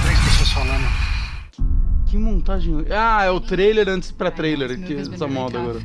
Que 2.13 2.17
montagem. 2.19 2.85
Ah, 2.91 3.23
é 3.23 3.31
o 3.31 3.39
trailer 3.39 3.89
antes 3.89 4.11
pra 4.11 4.29
trailer, 4.29 4.79
que 4.79 4.93
essa 4.93 5.27
moda 5.27 5.59
agora. 5.59 5.79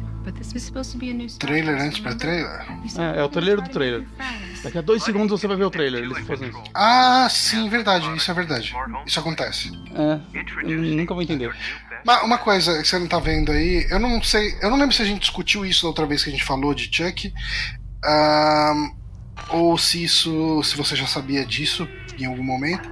Trailer 1.38 1.80
antes 1.80 2.00
pra 2.00 2.14
trailer? 2.14 2.66
É, 2.98 3.20
é 3.20 3.24
o 3.24 3.30
trailer 3.30 3.62
do 3.62 3.70
trailer. 3.70 4.06
Daqui 4.62 4.76
a 4.76 4.82
dois 4.82 5.02
segundos 5.02 5.40
você 5.40 5.48
vai 5.48 5.56
ver 5.56 5.64
o 5.64 5.70
trailer, 5.70 6.04
eles 6.04 6.18
fazem 6.26 6.50
isso. 6.50 6.62
Ah, 6.74 7.26
sim, 7.30 7.66
verdade. 7.70 8.14
Isso 8.14 8.30
é 8.30 8.34
verdade. 8.34 8.74
Isso 9.06 9.18
acontece. 9.18 9.72
É, 9.94 10.20
eu 10.70 10.78
nunca 10.78 11.14
vou 11.14 11.22
entender. 11.22 11.50
Mas 12.04 12.22
uma 12.22 12.36
coisa 12.36 12.82
que 12.82 12.86
você 12.86 12.98
não 12.98 13.06
tá 13.06 13.18
vendo 13.18 13.50
aí, 13.50 13.86
eu 13.90 13.98
não 13.98 14.22
sei, 14.22 14.54
eu 14.60 14.68
não 14.68 14.76
lembro 14.76 14.94
se 14.94 15.00
a 15.00 15.06
gente 15.06 15.20
discutiu 15.20 15.64
isso 15.64 15.84
da 15.84 15.88
outra 15.88 16.04
vez 16.04 16.22
que 16.22 16.28
a 16.28 16.32
gente 16.32 16.44
falou 16.44 16.74
de 16.74 16.94
Chuck, 16.94 17.32
ahn, 18.04 18.90
ou 19.48 19.78
se 19.78 20.04
isso, 20.04 20.62
se 20.62 20.76
você 20.76 20.94
já 20.94 21.06
sabia 21.06 21.46
disso 21.46 21.88
em 22.18 22.26
algum 22.26 22.44
momento, 22.44 22.90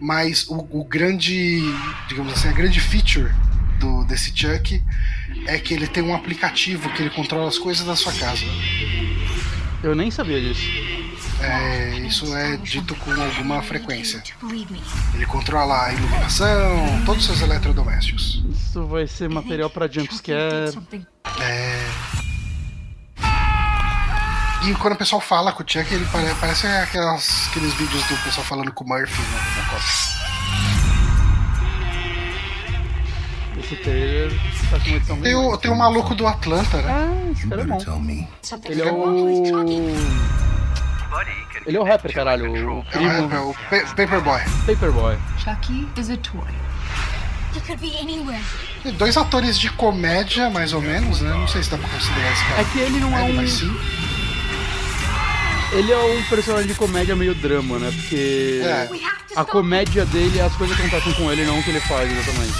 mas 0.00 0.46
o, 0.48 0.66
o 0.70 0.84
grande, 0.84 1.60
digamos 2.08 2.32
assim, 2.32 2.48
a 2.48 2.52
grande 2.52 2.80
feature 2.80 3.32
do, 3.78 4.04
desse 4.04 4.32
Chuck 4.36 4.82
é 5.46 5.58
que 5.58 5.74
ele 5.74 5.86
tem 5.86 6.02
um 6.02 6.14
aplicativo 6.14 6.88
que 6.90 7.02
ele 7.02 7.10
controla 7.10 7.48
as 7.48 7.58
coisas 7.58 7.86
da 7.86 7.96
sua 7.96 8.12
casa. 8.12 8.44
Eu 9.82 9.94
nem 9.94 10.10
sabia 10.10 10.40
disso. 10.40 10.66
É, 11.40 11.98
isso 12.00 12.34
é 12.34 12.56
dito 12.56 12.94
com 12.94 13.10
alguma 13.10 13.62
frequência. 13.62 14.22
Ele 15.14 15.26
controla 15.26 15.86
a 15.86 15.92
iluminação, 15.92 17.02
todos 17.04 17.22
os 17.22 17.26
seus 17.26 17.42
eletrodomésticos. 17.42 18.42
Isso 18.50 18.86
vai 18.86 19.06
ser 19.06 19.28
material 19.28 19.68
pra 19.68 19.86
did 19.86 20.00
jumpscare. 20.00 20.76
É. 21.40 22.35
E 24.64 24.74
quando 24.74 24.94
o 24.94 24.96
pessoal 24.96 25.20
fala 25.20 25.52
com 25.52 25.62
o 25.62 25.66
Chuck, 25.66 25.92
ele 25.94 26.04
pare- 26.06 26.34
parece 26.40 26.66
aquelas, 26.66 27.46
aqueles 27.48 27.72
vídeos 27.74 28.02
do 28.04 28.16
pessoal 28.24 28.44
falando 28.46 28.72
com 28.72 28.84
o 28.84 28.88
Murphy 28.88 29.20
né, 29.20 29.38
na 29.56 29.62
Copa. 29.66 29.84
Esse 33.58 33.76
trailer 33.76 34.32
tá 34.70 34.78
com 34.78 34.86
uma 34.88 34.96
edição 34.96 35.16
bem 35.16 35.22
Tem 35.24 35.34
o, 35.34 35.56
tem 35.56 35.70
o 35.70 35.76
maluco 35.76 36.14
do 36.14 36.26
Atlanta, 36.26 36.82
né? 36.82 36.90
Ah, 36.92 37.30
esse 37.32 37.46
cara 37.48 37.62
é 37.62 37.64
bom. 37.64 37.78
Ele 38.64 38.82
é 38.82 38.92
o. 38.92 39.94
Ele 41.66 41.76
é 41.76 41.80
o 41.80 41.84
rapper, 41.84 42.12
caralho. 42.14 42.50
O 42.52 42.56
É 42.56 42.62
o, 42.64 42.82
primo 42.84 43.34
é 43.34 43.40
o 43.40 43.54
Pa- 43.54 43.94
Paperboy. 43.96 44.40
Paperboy. 44.66 45.18
Chucky 45.38 45.88
is 45.96 46.10
a 46.10 46.16
toy. 46.18 46.40
Dois 48.98 49.16
atores 49.16 49.58
de 49.58 49.70
comédia, 49.70 50.50
mais 50.50 50.72
ou 50.74 50.80
menos, 50.82 51.20
né? 51.22 51.30
Não 51.30 51.48
sei 51.48 51.62
se 51.62 51.70
dá 51.70 51.78
pra 51.78 51.88
considerar 51.88 52.32
esse 52.32 52.44
cara. 52.44 52.60
É 52.60 52.64
que 52.64 52.78
ele 52.78 53.00
não 53.00 53.16
é 53.18 53.28
Ele, 53.30 53.38
um. 53.38 54.15
Ele 55.72 55.92
é 55.92 55.98
um 55.98 56.22
personagem 56.24 56.68
de 56.68 56.74
comédia 56.74 57.16
meio 57.16 57.34
drama, 57.34 57.78
né? 57.78 57.90
Porque 57.94 58.60
É. 58.64 58.88
A 59.34 59.44
comédia 59.44 60.04
dele 60.06 60.38
é 60.38 60.42
as 60.42 60.54
coisas 60.54 60.74
que 60.76 60.82
acontecem 60.82 61.12
com 61.14 61.30
ele, 61.30 61.44
não 61.44 61.58
o 61.58 61.62
que 61.62 61.70
ele 61.70 61.80
faz 61.80 62.10
exatamente. 62.10 62.54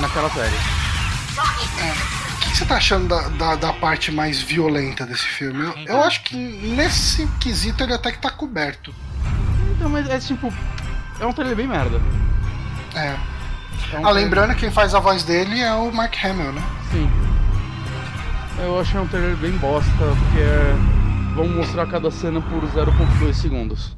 Naquela 0.00 0.30
série. 0.30 0.54
O 1.36 2.40
que 2.40 2.56
você 2.56 2.64
tá 2.64 2.76
achando 2.76 3.08
da, 3.08 3.28
da, 3.28 3.54
da 3.56 3.72
parte 3.74 4.10
mais 4.10 4.40
violenta 4.40 5.04
desse 5.04 5.26
filme? 5.26 5.64
Eu, 5.64 5.74
eu 5.86 6.02
acho 6.02 6.22
que 6.22 6.36
nesse 6.36 7.26
quesito 7.40 7.82
ele 7.84 7.92
até 7.92 8.10
que 8.12 8.18
tá 8.18 8.30
coberto. 8.30 8.94
Então, 9.76 9.88
mas 9.90 10.08
é 10.08 10.18
tipo. 10.18 10.52
É 11.20 11.26
um 11.26 11.32
trailer 11.32 11.56
bem 11.56 11.66
merda. 11.66 12.00
É. 12.94 13.16
É 13.92 13.98
um 13.98 14.06
Ah, 14.06 14.10
lembrando 14.10 14.54
que 14.54 14.60
quem 14.60 14.70
faz 14.70 14.94
a 14.94 15.00
voz 15.00 15.22
dele 15.24 15.60
é 15.60 15.72
o 15.74 15.92
Mark 15.92 16.14
Hamill, 16.24 16.52
né? 16.52 16.62
Sim. 16.90 17.10
Eu 18.58 18.80
achei 18.80 18.98
um 18.98 19.06
trailer 19.06 19.36
bem 19.36 19.52
bosta, 19.52 19.90
porque 19.98 20.40
é... 20.40 20.74
vão 21.38 21.46
mostrar 21.46 21.86
cada 21.86 22.10
cena 22.10 22.40
por 22.40 22.60
0.2 22.64 23.32
segundos. 23.32 23.96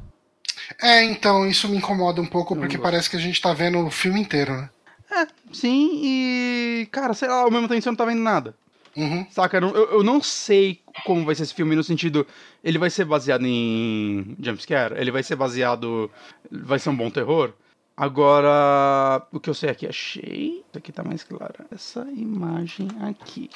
É, 0.79 1.03
então 1.03 1.47
isso 1.47 1.67
me 1.67 1.75
incomoda 1.75 2.21
um 2.21 2.25
pouco, 2.25 2.55
porque 2.55 2.77
gosto. 2.77 2.83
parece 2.83 3.09
que 3.09 3.15
a 3.15 3.19
gente 3.19 3.41
tá 3.41 3.51
vendo 3.51 3.79
o 3.79 3.89
filme 3.89 4.21
inteiro, 4.21 4.53
né? 4.53 4.69
É, 5.11 5.27
sim, 5.51 5.89
e. 6.03 6.87
Cara, 6.91 7.15
sei 7.15 7.27
lá, 7.27 7.41
ao 7.41 7.49
mesmo 7.49 7.67
tempo 7.67 7.81
você 7.81 7.89
não 7.89 7.95
tá 7.95 8.05
vendo 8.05 8.21
nada. 8.21 8.53
Uhum. 8.95 9.25
Saca? 9.31 9.57
Eu, 9.57 9.73
eu 9.73 10.03
não 10.03 10.21
sei 10.21 10.81
como 11.03 11.25
vai 11.25 11.33
ser 11.33 11.41
esse 11.41 11.53
filme 11.55 11.75
no 11.75 11.83
sentido. 11.83 12.27
Ele 12.63 12.77
vai 12.77 12.91
ser 12.91 13.05
baseado 13.05 13.43
em 13.43 14.37
jumpscare? 14.39 14.93
Ele 14.95 15.09
vai 15.09 15.23
ser 15.23 15.35
baseado. 15.35 16.11
Vai 16.51 16.77
ser 16.77 16.89
um 16.91 16.95
bom 16.95 17.09
terror? 17.09 17.53
Agora, 17.97 19.25
o 19.31 19.39
que 19.39 19.49
eu 19.49 19.55
sei 19.55 19.71
aqui, 19.71 19.87
achei. 19.87 20.63
Isso 20.69 20.77
aqui 20.77 20.91
tá 20.91 21.03
mais 21.03 21.23
claro. 21.23 21.65
Essa 21.73 22.07
imagem 22.15 22.87
aqui. 23.01 23.49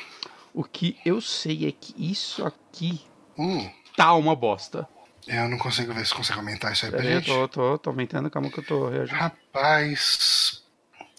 O 0.56 0.64
que 0.64 0.98
eu 1.06 1.22
sei 1.22 1.68
é 1.68 1.72
que 1.72 1.94
isso 1.98 2.44
aqui 2.44 3.00
Hum, 3.38 3.70
tá 3.96 4.14
uma 4.14 4.36
bosta. 4.36 4.88
eu 5.28 5.48
não 5.50 5.58
consigo 5.58 5.94
ver 5.94 6.06
se 6.06 6.14
consigo 6.14 6.40
aumentar 6.40 6.72
isso 6.72 6.86
aí 6.86 6.92
pra 6.92 7.04
eu 7.04 7.20
gente. 7.20 7.26
tô, 7.26 7.48
tô, 7.48 7.78
tô 7.78 7.90
aumentando, 7.90 8.30
calma 8.30 8.50
que 8.50 8.60
eu 8.60 8.66
tô 8.66 8.90
reagindo. 8.90 9.18
Rapaz. 9.18 10.64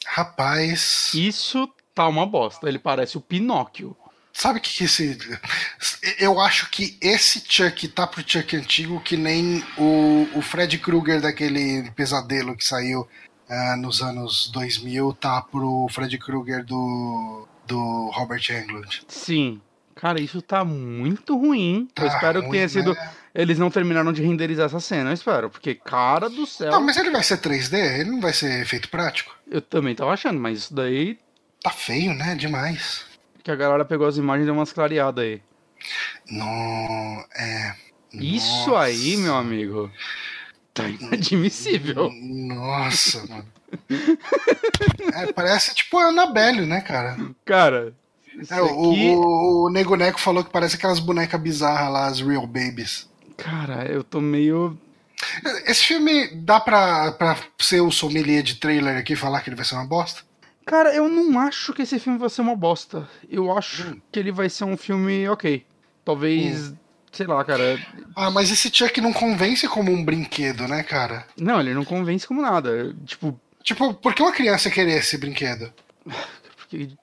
Rapaz. 0.06 1.12
Isso 1.14 1.68
tá 1.94 2.06
uma 2.06 2.26
bosta. 2.26 2.68
Ele 2.68 2.78
parece 2.78 3.16
o 3.16 3.20
Pinóquio. 3.20 3.96
Sabe 4.32 4.58
o 4.58 4.62
que, 4.62 4.70
que 4.70 4.84
esse. 4.84 5.18
Eu 6.18 6.38
acho 6.38 6.70
que 6.70 6.98
esse 7.00 7.42
Chuck 7.48 7.88
tá 7.88 8.06
pro 8.06 8.22
Chuck 8.26 8.54
antigo 8.54 9.00
que 9.00 9.16
nem 9.16 9.64
o, 9.78 10.28
o 10.34 10.42
Fred 10.42 10.76
Krueger 10.78 11.22
daquele 11.22 11.90
pesadelo 11.92 12.54
que 12.54 12.62
saiu 12.62 13.08
ah, 13.48 13.76
nos 13.76 14.02
anos 14.02 14.50
2000 14.52 15.12
tá 15.14 15.40
pro 15.40 15.86
Freddy 15.90 16.18
Krueger 16.18 16.64
do, 16.64 17.46
do 17.66 18.10
Robert 18.10 18.42
Englund. 18.50 19.04
Sim. 19.08 19.60
Cara, 19.96 20.20
isso 20.20 20.40
tá 20.42 20.62
muito 20.64 21.36
ruim. 21.36 21.88
eu 21.88 21.94
Tá 21.94 22.06
espero 22.06 22.40
que 22.40 22.46
ruim, 22.48 22.56
tenha 22.56 22.68
sido. 22.68 22.92
né? 22.94 23.10
Eles 23.34 23.58
não 23.58 23.70
terminaram 23.70 24.12
de 24.12 24.22
renderizar 24.22 24.66
essa 24.66 24.78
cena, 24.78 25.10
eu 25.10 25.14
espero. 25.14 25.50
Porque, 25.50 25.74
cara 25.74 26.28
do 26.28 26.46
céu. 26.46 26.70
Não, 26.70 26.82
mas 26.82 26.96
ele 26.96 27.10
vai 27.10 27.22
ser 27.22 27.38
3D? 27.38 27.74
Ele 28.00 28.10
não 28.10 28.20
vai 28.20 28.32
ser 28.32 28.60
efeito 28.62 28.88
prático? 28.90 29.34
Eu 29.50 29.60
também 29.62 29.94
tava 29.94 30.12
achando, 30.12 30.38
mas 30.38 30.58
isso 30.58 30.74
daí. 30.74 31.18
Tá 31.62 31.70
feio, 31.70 32.14
né? 32.14 32.34
Demais. 32.34 33.04
Que 33.42 33.50
a 33.50 33.56
galera 33.56 33.84
pegou 33.84 34.06
as 34.06 34.16
imagens 34.18 34.42
e 34.44 34.46
deu 34.46 34.54
umas 34.54 34.72
clareadas 34.72 35.24
aí. 35.24 35.42
Não, 36.30 37.24
é. 37.36 37.74
Isso 38.12 38.70
Nossa. 38.70 38.80
aí, 38.84 39.16
meu 39.16 39.34
amigo. 39.34 39.90
Tá 40.74 40.88
inadmissível. 40.88 42.10
Nossa, 42.12 43.24
mano. 43.26 43.46
É, 45.14 45.32
parece 45.32 45.74
tipo 45.74 45.98
a 45.98 46.04
Annabelle, 46.08 46.66
né, 46.66 46.80
cara? 46.80 47.16
Cara. 47.44 47.94
É, 48.50 48.60
o, 48.60 48.64
aqui. 48.90 49.08
o, 49.10 49.66
o 49.66 49.70
Nego 49.70 49.96
Neco 49.96 50.20
falou 50.20 50.44
que 50.44 50.50
parece 50.50 50.76
aquelas 50.76 50.98
bonecas 51.00 51.40
bizarras 51.40 51.92
lá, 51.92 52.06
as 52.06 52.20
Real 52.20 52.46
Babies. 52.46 53.08
Cara, 53.36 53.84
eu 53.90 54.02
tô 54.04 54.20
meio. 54.20 54.78
Esse 55.66 55.84
filme 55.84 56.28
dá 56.36 56.60
pra, 56.60 57.12
pra 57.12 57.36
ser 57.58 57.80
o 57.80 57.90
sommelier 57.90 58.42
de 58.42 58.56
trailer 58.56 58.96
aqui 58.98 59.14
e 59.14 59.16
falar 59.16 59.40
que 59.40 59.48
ele 59.48 59.56
vai 59.56 59.64
ser 59.64 59.74
uma 59.74 59.86
bosta? 59.86 60.22
Cara, 60.64 60.94
eu 60.94 61.08
não 61.08 61.38
acho 61.40 61.72
que 61.72 61.82
esse 61.82 61.98
filme 61.98 62.18
vai 62.18 62.28
ser 62.28 62.40
uma 62.42 62.56
bosta. 62.56 63.08
Eu 63.30 63.56
acho 63.56 63.88
Hum. 63.88 64.00
que 64.10 64.18
ele 64.18 64.32
vai 64.32 64.48
ser 64.50 64.64
um 64.64 64.76
filme 64.76 65.28
ok. 65.28 65.64
Talvez. 66.04 66.72
Sei 67.12 67.26
lá, 67.26 67.42
cara. 67.44 67.78
Ah, 68.14 68.30
mas 68.30 68.50
esse 68.50 68.70
Chuck 68.72 69.00
não 69.00 69.12
convence 69.12 69.66
como 69.68 69.90
um 69.90 70.04
brinquedo, 70.04 70.68
né, 70.68 70.82
cara? 70.82 71.24
Não, 71.38 71.60
ele 71.60 71.72
não 71.72 71.84
convence 71.84 72.26
como 72.26 72.42
nada. 72.42 72.94
Tipo. 73.06 73.38
Tipo, 73.62 73.94
por 73.94 74.14
que 74.14 74.22
uma 74.22 74.32
criança 74.32 74.70
querer 74.70 74.98
esse 74.98 75.16
brinquedo? 75.18 75.72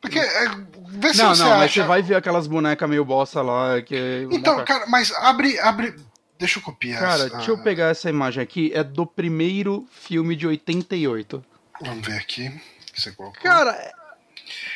Porque... 0.02 0.20
É, 0.20 0.50
vê 0.90 1.14
se 1.14 1.22
Não, 1.24 1.34
você 1.36 1.44
não, 1.44 1.50
mas 1.52 1.62
acha... 1.64 1.82
você 1.82 1.88
vai 1.88 2.02
ver 2.02 2.16
aquelas 2.16 2.48
bonecas 2.48 2.90
meio 2.90 3.06
bosta 3.06 3.42
lá. 3.42 3.82
Que... 3.82 4.28
Então, 4.32 4.56
Cara, 4.58 4.66
cara, 4.66 4.86
mas 4.88 5.12
abre, 5.14 5.58
abre... 5.60 5.96
Deixa 6.40 6.60
eu 6.60 6.64
copiar. 6.64 7.00
Cara, 7.00 7.26
essa- 7.26 7.36
deixa 7.38 7.52
eu 7.52 7.58
pegar 7.64 7.88
essa 7.90 8.10
imagem 8.10 8.42
aqui. 8.44 8.72
É 8.74 8.84
do 8.84 9.06
primeiro 9.06 9.88
filme 9.92 10.36
de 10.36 10.46
88. 10.48 11.44
Vamos 11.82 12.06
ver 12.06 12.18
aqui. 12.18 12.52
Você 12.96 13.12
colocou. 13.12 13.42
Cara, 13.42 13.72
é- 13.72 13.92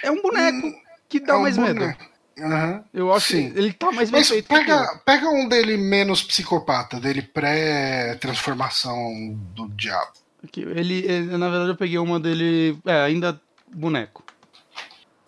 é 0.03 0.11
um 0.11 0.22
boneco 0.22 0.72
que 1.09 1.19
dá 1.19 1.34
É 1.34 1.38
um 1.38 1.41
mais 1.41 1.57
medo. 1.57 1.80
boneco. 1.80 2.05
Aham. 2.39 2.84
Eu 2.93 3.11
acho 3.14 3.30
Sim. 3.34 3.51
que 3.51 3.57
ele 3.59 3.73
tá 3.73 3.91
mais 3.91 4.09
bem 4.11 4.19
Mas 4.22 4.30
feito. 4.30 4.47
pega, 4.47 5.01
pega 5.03 5.27
um 5.27 5.47
dele 5.49 5.76
menos 5.76 6.22
psicopata, 6.23 6.99
dele 6.99 7.23
pré-transformação 7.23 9.34
do 9.55 9.68
diabo. 9.69 10.11
Aqui, 10.43 10.61
ele, 10.61 10.99
ele- 11.05 11.35
na 11.38 11.49
verdade, 11.49 11.72
eu 11.72 11.76
peguei 11.76 11.97
uma 11.97 12.19
dele. 12.19 12.77
É, 12.85 13.01
ainda 13.03 13.41
boneco. 13.73 14.23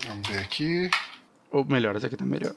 Vamos 0.07 0.27
ver 0.27 0.39
aqui. 0.39 0.89
Ou 1.51 1.65
melhor, 1.65 1.95
essa 1.95 2.07
aqui 2.07 2.15
tá 2.17 2.25
melhor. 2.25 2.53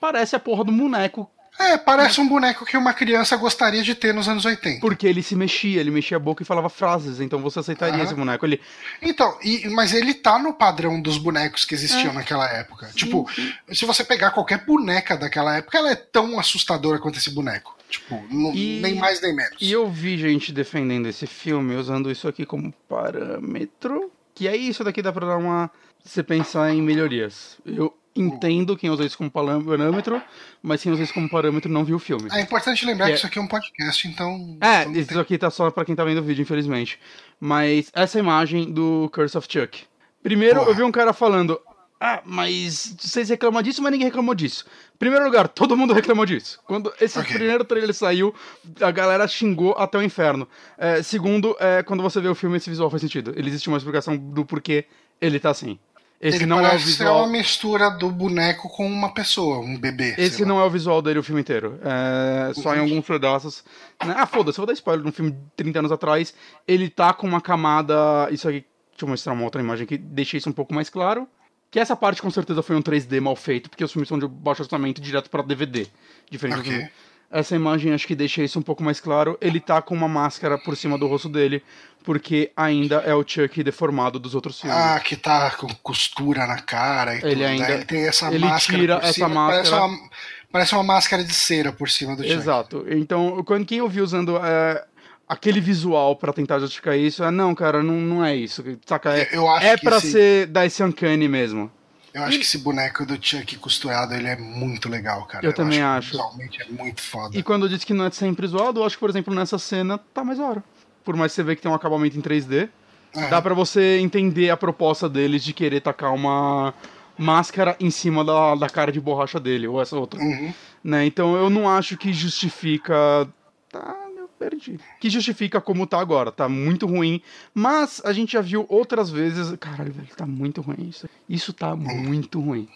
Parece 0.00 0.36
a 0.36 0.40
porra 0.40 0.64
do 0.64 0.72
boneco, 0.72 1.30
É, 1.58 1.78
parece 1.78 2.20
um 2.20 2.28
boneco 2.28 2.66
que 2.66 2.76
uma 2.76 2.92
criança 2.92 3.34
gostaria 3.34 3.82
de 3.82 3.94
ter 3.94 4.12
nos 4.12 4.28
anos 4.28 4.44
80. 4.44 4.78
porque 4.78 5.06
ele 5.06 5.22
se 5.22 5.34
mexia, 5.34 5.80
ele 5.80 5.90
mexia 5.90 6.18
a 6.18 6.20
boca 6.20 6.42
e 6.42 6.46
falava 6.46 6.68
frases, 6.68 7.18
então 7.18 7.40
você 7.40 7.60
aceitaria 7.60 8.02
esse 8.04 8.12
boneco. 8.14 8.44
Ele. 8.44 8.60
Então, 9.00 9.38
e- 9.42 9.66
mas 9.70 9.94
ele 9.94 10.12
tá 10.12 10.38
no 10.38 10.52
padrão 10.52 11.00
dos 11.00 11.16
bonecos 11.16 11.64
que 11.64 11.72
existiam 11.74 12.12
naquela 12.12 12.46
época. 12.52 12.90
Tipo, 12.94 13.26
se 13.72 13.86
você 13.86 14.04
pegar 14.04 14.32
qualquer 14.32 14.66
boneca 14.66 15.16
daquela 15.16 15.56
época, 15.56 15.78
ela 15.78 15.90
é 15.90 15.94
tão 15.96 16.38
assustadora 16.38 16.98
quanto 16.98 17.18
esse 17.18 17.30
boneco. 17.30 17.74
Tipo, 17.88 18.22
não- 18.30 18.52
E- 18.54 18.80
nem 18.82 18.96
mais 18.96 19.22
nem 19.22 19.34
menos. 19.34 19.56
E 19.58 19.72
eu 19.72 19.88
vi 19.88 20.18
gente 20.18 20.52
defendendo 20.52 21.06
esse 21.06 21.26
filme 21.26 21.74
usando 21.76 22.10
isso 22.10 22.28
aqui 22.28 22.44
como 22.44 22.70
parâmetro. 22.86 24.12
Que 24.36 24.46
aí 24.46 24.68
isso 24.68 24.84
daqui 24.84 25.02
dá 25.02 25.12
pra 25.12 25.26
dar 25.26 25.36
uma. 25.38 25.68
Você 26.04 26.22
pensar 26.22 26.72
em 26.72 26.80
melhorias. 26.80 27.56
Eu 27.66 27.92
entendo 28.14 28.76
quem 28.76 28.88
usa 28.90 29.04
isso 29.04 29.18
como 29.18 29.30
parâmetro, 29.30 30.22
mas 30.62 30.82
quem 30.82 30.92
usa 30.92 31.02
isso 31.02 31.12
como 31.12 31.28
parâmetro 31.28 31.70
não 31.70 31.84
viu 31.84 31.96
o 31.96 31.98
filme. 31.98 32.28
É 32.30 32.40
importante 32.40 32.86
lembrar 32.86 33.06
Que 33.06 33.10
que 33.10 33.14
é- 33.14 33.16
isso 33.16 33.26
aqui 33.26 33.38
é 33.38 33.42
um 33.42 33.48
podcast, 33.48 34.06
então. 34.08 34.56
É, 34.60 34.82
então 34.82 34.92
isso 34.92 35.08
tem- 35.08 35.18
aqui 35.20 35.36
tá 35.38 35.50
só 35.50 35.70
pra 35.70 35.84
quem 35.84 35.96
tá 35.96 36.04
vendo 36.04 36.18
o 36.18 36.22
vídeo, 36.22 36.42
infelizmente. 36.42 37.00
Mas 37.40 37.90
essa 37.94 38.18
imagem 38.18 38.70
do 38.70 39.10
Curse 39.12 39.36
of 39.36 39.48
Chuck. 39.50 39.84
Primeiro, 40.22 40.60
Porra. 40.60 40.70
eu 40.70 40.74
vi 40.76 40.82
um 40.82 40.92
cara 40.92 41.12
falando. 41.12 41.58
Ah, 42.00 42.20
mas 42.26 42.94
vocês 42.98 43.28
reclamam 43.30 43.62
disso, 43.62 43.82
mas 43.82 43.90
ninguém 43.92 44.06
reclamou 44.08 44.34
disso. 44.34 44.66
Primeiro 44.98 45.24
lugar, 45.24 45.48
todo 45.48 45.76
mundo 45.76 45.94
reclamou 45.94 46.26
disso. 46.26 46.60
Quando 46.66 46.92
esse 47.00 47.18
Ok. 47.18 47.34
primeiro 47.34 47.64
trailer 47.64 47.94
saiu, 47.94 48.34
a 48.80 48.90
galera 48.90 49.26
xingou 49.26 49.72
até 49.78 49.96
o 49.96 50.02
inferno. 50.02 50.46
É, 50.76 51.02
segundo, 51.02 51.56
é, 51.58 51.82
quando 51.82 52.02
você 52.02 52.20
vê 52.20 52.28
o 52.28 52.34
filme, 52.34 52.56
esse 52.58 52.68
visual 52.68 52.90
faz 52.90 53.00
sentido. 53.00 53.32
Ele 53.34 53.48
existe 53.48 53.68
uma 53.68 53.78
explicação 53.78 54.16
do 54.16 54.44
porquê 54.44 54.84
ele 55.20 55.40
tá 55.40 55.50
assim. 55.50 55.78
Esse 56.18 56.38
Ele 56.38 56.46
não 56.46 56.58
é 56.58 56.60
o 56.60 56.64
parece 56.68 56.84
ser 56.84 56.90
visual. 57.04 57.18
uma 57.24 57.28
mistura 57.28 57.90
do 57.90 58.10
boneco 58.10 58.70
com 58.70 58.86
uma 58.86 59.12
pessoa, 59.12 59.58
um 59.58 59.78
bebê. 59.78 60.14
Esse 60.16 60.46
não 60.46 60.58
é 60.58 60.64
o 60.64 60.70
visual 60.70 61.02
dele 61.02 61.18
o 61.18 61.22
filme 61.22 61.42
inteiro. 61.42 61.78
É 61.82 62.54
só 62.54 62.74
em 62.74 62.78
alguns 62.78 63.04
pedaços. 63.04 63.62
né? 64.04 64.14
Ah, 64.16 64.24
foda-se, 64.26 64.58
eu 64.58 64.62
vou 64.62 64.66
dar 64.66 64.72
spoiler 64.72 65.02
de 65.02 65.08
um 65.10 65.12
filme 65.12 65.32
de 65.32 65.38
30 65.56 65.78
anos 65.80 65.92
atrás. 65.92 66.32
Ele 66.66 66.88
tá 66.88 67.12
com 67.12 67.26
uma 67.26 67.40
camada. 67.40 68.28
Isso 68.30 68.48
aqui. 68.48 68.64
Deixa 68.92 69.04
eu 69.04 69.08
mostrar 69.08 69.34
uma 69.34 69.44
outra 69.44 69.60
imagem 69.60 69.84
aqui. 69.84 69.98
Deixei 69.98 70.38
isso 70.38 70.48
um 70.48 70.52
pouco 70.54 70.72
mais 70.72 70.88
claro. 70.88 71.28
Que 71.76 71.80
essa 71.80 71.94
parte 71.94 72.22
com 72.22 72.30
certeza 72.30 72.62
foi 72.62 72.74
um 72.74 72.80
3D 72.80 73.20
mal 73.20 73.36
feito, 73.36 73.68
porque 73.68 73.84
os 73.84 73.92
filmes 73.92 74.08
são 74.08 74.18
de 74.18 74.26
baixo 74.26 74.62
orçamento 74.62 74.98
direto 74.98 75.28
pra 75.28 75.42
DVD. 75.42 75.86
Diferente 76.30 76.54
do 76.54 76.60
Ok. 76.60 76.72
filme. 76.72 76.88
Essa 77.30 77.54
imagem 77.54 77.92
acho 77.92 78.06
que 78.06 78.14
deixa 78.14 78.42
isso 78.42 78.58
um 78.58 78.62
pouco 78.62 78.82
mais 78.82 78.98
claro. 78.98 79.36
Ele 79.42 79.60
tá 79.60 79.82
com 79.82 79.94
uma 79.94 80.08
máscara 80.08 80.56
por 80.56 80.74
cima 80.74 80.96
do 80.96 81.06
rosto 81.06 81.28
dele, 81.28 81.62
porque 82.02 82.50
ainda 82.56 83.02
é 83.04 83.14
o 83.14 83.22
Chuck 83.28 83.62
deformado 83.62 84.18
dos 84.18 84.34
outros 84.34 84.58
filmes. 84.58 84.74
Ah, 84.74 84.98
que 85.00 85.16
tá 85.16 85.50
com 85.50 85.66
costura 85.82 86.46
na 86.46 86.62
cara 86.62 87.14
e 87.14 87.18
Ele 87.18 87.32
tudo. 87.34 87.44
ainda- 87.44 87.66
Daí 87.66 87.74
ele 87.74 87.84
tem 87.84 88.06
essa 88.08 88.28
ele 88.28 88.38
máscara 88.38 88.78
tira 88.78 88.96
por 88.96 89.04
essa 89.04 89.12
cima, 89.12 89.28
Parece 89.28 89.70
máscara. 89.70 89.84
uma, 89.84 90.10
parece 90.50 90.74
uma 90.74 90.82
máscara 90.82 91.24
de 91.24 91.34
cera 91.34 91.72
por 91.72 91.90
cima 91.90 92.16
do 92.16 92.22
Chuck. 92.22 92.34
Exato. 92.34 92.86
Então, 92.88 93.44
quando 93.44 93.66
quem 93.66 93.78
eu 93.80 93.88
vi 93.90 94.00
usando 94.00 94.38
é, 94.38 94.82
aquele 95.28 95.60
visual 95.60 96.14
pra 96.16 96.32
tentar 96.32 96.58
justificar 96.58 96.96
isso, 96.96 97.22
é 97.24 97.30
não, 97.30 97.54
cara, 97.54 97.82
não, 97.82 97.94
não 97.94 98.24
é 98.24 98.34
isso. 98.36 98.62
Saca? 98.86 99.16
É, 99.18 99.28
Eu 99.32 99.48
acho 99.48 99.66
é 99.66 99.76
pra 99.76 99.96
esse- 99.98 100.12
ser 100.12 100.46
dar 100.46 100.66
esse 100.66 100.82
uncanny 100.82 101.28
mesmo. 101.28 101.70
Eu 102.14 102.22
acho 102.24 102.38
que 102.38 102.44
esse 102.44 102.56
boneco 102.58 103.04
do 103.04 103.18
Chuck 103.20 103.56
costurado, 103.58 104.14
ele 104.14 104.26
é 104.26 104.36
muito 104.36 104.88
legal, 104.88 105.26
cara. 105.26 105.44
Eu 105.44 105.52
também 105.52 105.78
que 105.78 105.84
acho. 105.84 106.10
Visualmente 106.12 106.62
é 106.62 106.64
muito 106.64 107.02
foda. 107.02 107.36
E 107.36 107.42
quando 107.42 107.66
eu 107.66 107.68
disse 107.68 107.84
que 107.84 107.92
não 107.92 108.06
é 108.06 108.10
sempre 108.10 108.46
zoado, 108.46 108.80
eu 108.80 108.84
acho 108.86 108.96
que, 108.96 109.00
por 109.00 109.10
exemplo, 109.10 109.34
nessa 109.34 109.58
cena 109.58 109.98
tá 110.14 110.24
mais 110.24 110.40
hora. 110.40 110.64
Por 111.04 111.14
mais 111.14 111.32
que 111.32 111.36
você 111.36 111.42
vê 111.42 111.54
que 111.54 111.60
tem 111.60 111.70
um 111.70 111.74
acabamento 111.74 112.16
em 112.16 112.22
3D, 112.22 112.70
É. 113.14 113.28
dá 113.28 113.42
pra 113.42 113.52
você 113.52 113.98
entender 113.98 114.48
a 114.48 114.56
proposta 114.56 115.10
deles 115.10 115.44
de 115.44 115.52
querer 115.52 115.80
tacar 115.82 116.14
uma 116.14 116.72
máscara 117.18 117.76
em 117.78 117.90
cima 117.90 118.24
da, 118.24 118.54
da 118.54 118.68
cara 118.70 118.90
de 118.90 119.00
borracha 119.00 119.38
dele, 119.38 119.66
ou 119.68 119.80
essa 119.80 119.96
outra. 119.96 120.18
Uhum. 120.18 120.54
Né? 120.82 121.04
Então 121.04 121.36
eu 121.36 121.50
não 121.50 121.68
acho 121.68 121.98
que 121.98 122.12
justifica. 122.14 123.28
Tá, 123.70 123.94
eu 124.05 124.05
perdi. 124.38 124.78
Que 125.00 125.10
justifica 125.10 125.60
como 125.60 125.86
tá 125.86 125.98
agora. 126.00 126.30
Tá 126.30 126.48
muito 126.48 126.86
ruim. 126.86 127.20
Mas 127.54 128.00
a 128.04 128.12
gente 128.12 128.32
já 128.32 128.40
viu 128.40 128.66
outras 128.68 129.10
vezes. 129.10 129.56
Caralho, 129.58 129.92
velho, 129.92 130.08
tá 130.16 130.26
muito 130.26 130.60
ruim 130.60 130.88
isso. 130.88 131.08
Isso 131.28 131.52
tá 131.52 131.74
muito 131.74 132.40
ruim. 132.40 132.68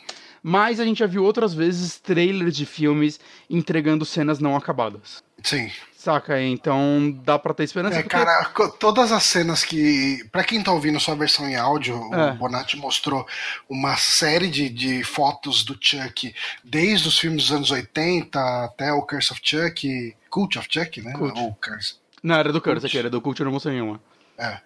Mas 0.43 0.81
a 0.81 0.85
gente 0.85 0.99
já 0.99 1.07
viu 1.07 1.23
outras 1.23 1.53
vezes 1.53 1.99
trailers 1.99 2.57
de 2.57 2.65
filmes 2.65 3.21
entregando 3.49 4.05
cenas 4.05 4.39
não 4.39 4.57
acabadas. 4.57 5.23
Sim. 5.43 5.71
Saca? 6.01 6.41
Então 6.41 7.15
dá 7.23 7.39
pra 7.39 7.53
ter 7.53 7.65
esperança. 7.65 7.99
É, 7.99 8.03
porque- 8.03 8.17
cara, 8.17 8.45
todas 8.79 9.13
as 9.13 9.23
cenas 9.25 9.63
que. 9.63 10.25
Pra 10.33 10.43
quem 10.43 10.63
tá 10.63 10.73
ouvindo 10.73 10.99
sua 10.99 11.15
versão 11.15 11.47
em 11.47 11.57
áudio, 11.57 11.95
É. 12.15 12.31
o 12.31 12.35
Bonatti 12.37 12.79
mostrou 12.79 13.27
uma 13.69 13.95
série 13.99 14.49
de, 14.49 14.71
de 14.71 15.05
fotos 15.05 15.63
do 15.63 15.77
Chuck, 15.79 16.35
desde 16.65 17.07
os 17.07 17.19
filmes 17.19 17.43
dos 17.45 17.53
anos 17.53 17.71
80 17.71 18.41
até 18.65 18.91
o 18.95 19.03
Curse 19.03 19.31
of 19.33 19.43
Chuck, 19.45 20.17
Cult 20.31 20.59
of 20.59 20.69
Chuck, 20.71 21.03
né? 21.03 21.13
Cult. 21.13 21.39
Ou 21.39 21.55
Curse. 21.63 21.97
Não, 22.23 22.35
era 22.37 22.51
do 22.51 22.63
Curse 22.63 22.87
aqui, 22.87 22.97
era 22.99 23.11
do 23.11 23.21
Cult, 23.21 23.39
eu 23.39 23.45
não 23.45 23.53
mostrei 23.53 23.75
nenhuma. 23.75 24.01
É. 24.39 24.59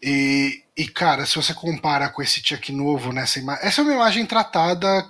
E, 0.00 0.62
e, 0.76 0.86
cara, 0.86 1.26
se 1.26 1.34
você 1.34 1.52
compara 1.52 2.08
com 2.10 2.22
esse 2.22 2.40
Chuck 2.44 2.70
novo 2.70 3.12
nessa 3.12 3.40
imagem. 3.40 3.66
Essa 3.66 3.80
é 3.80 3.84
uma 3.84 3.92
imagem 3.94 4.24
tratada. 4.24 5.04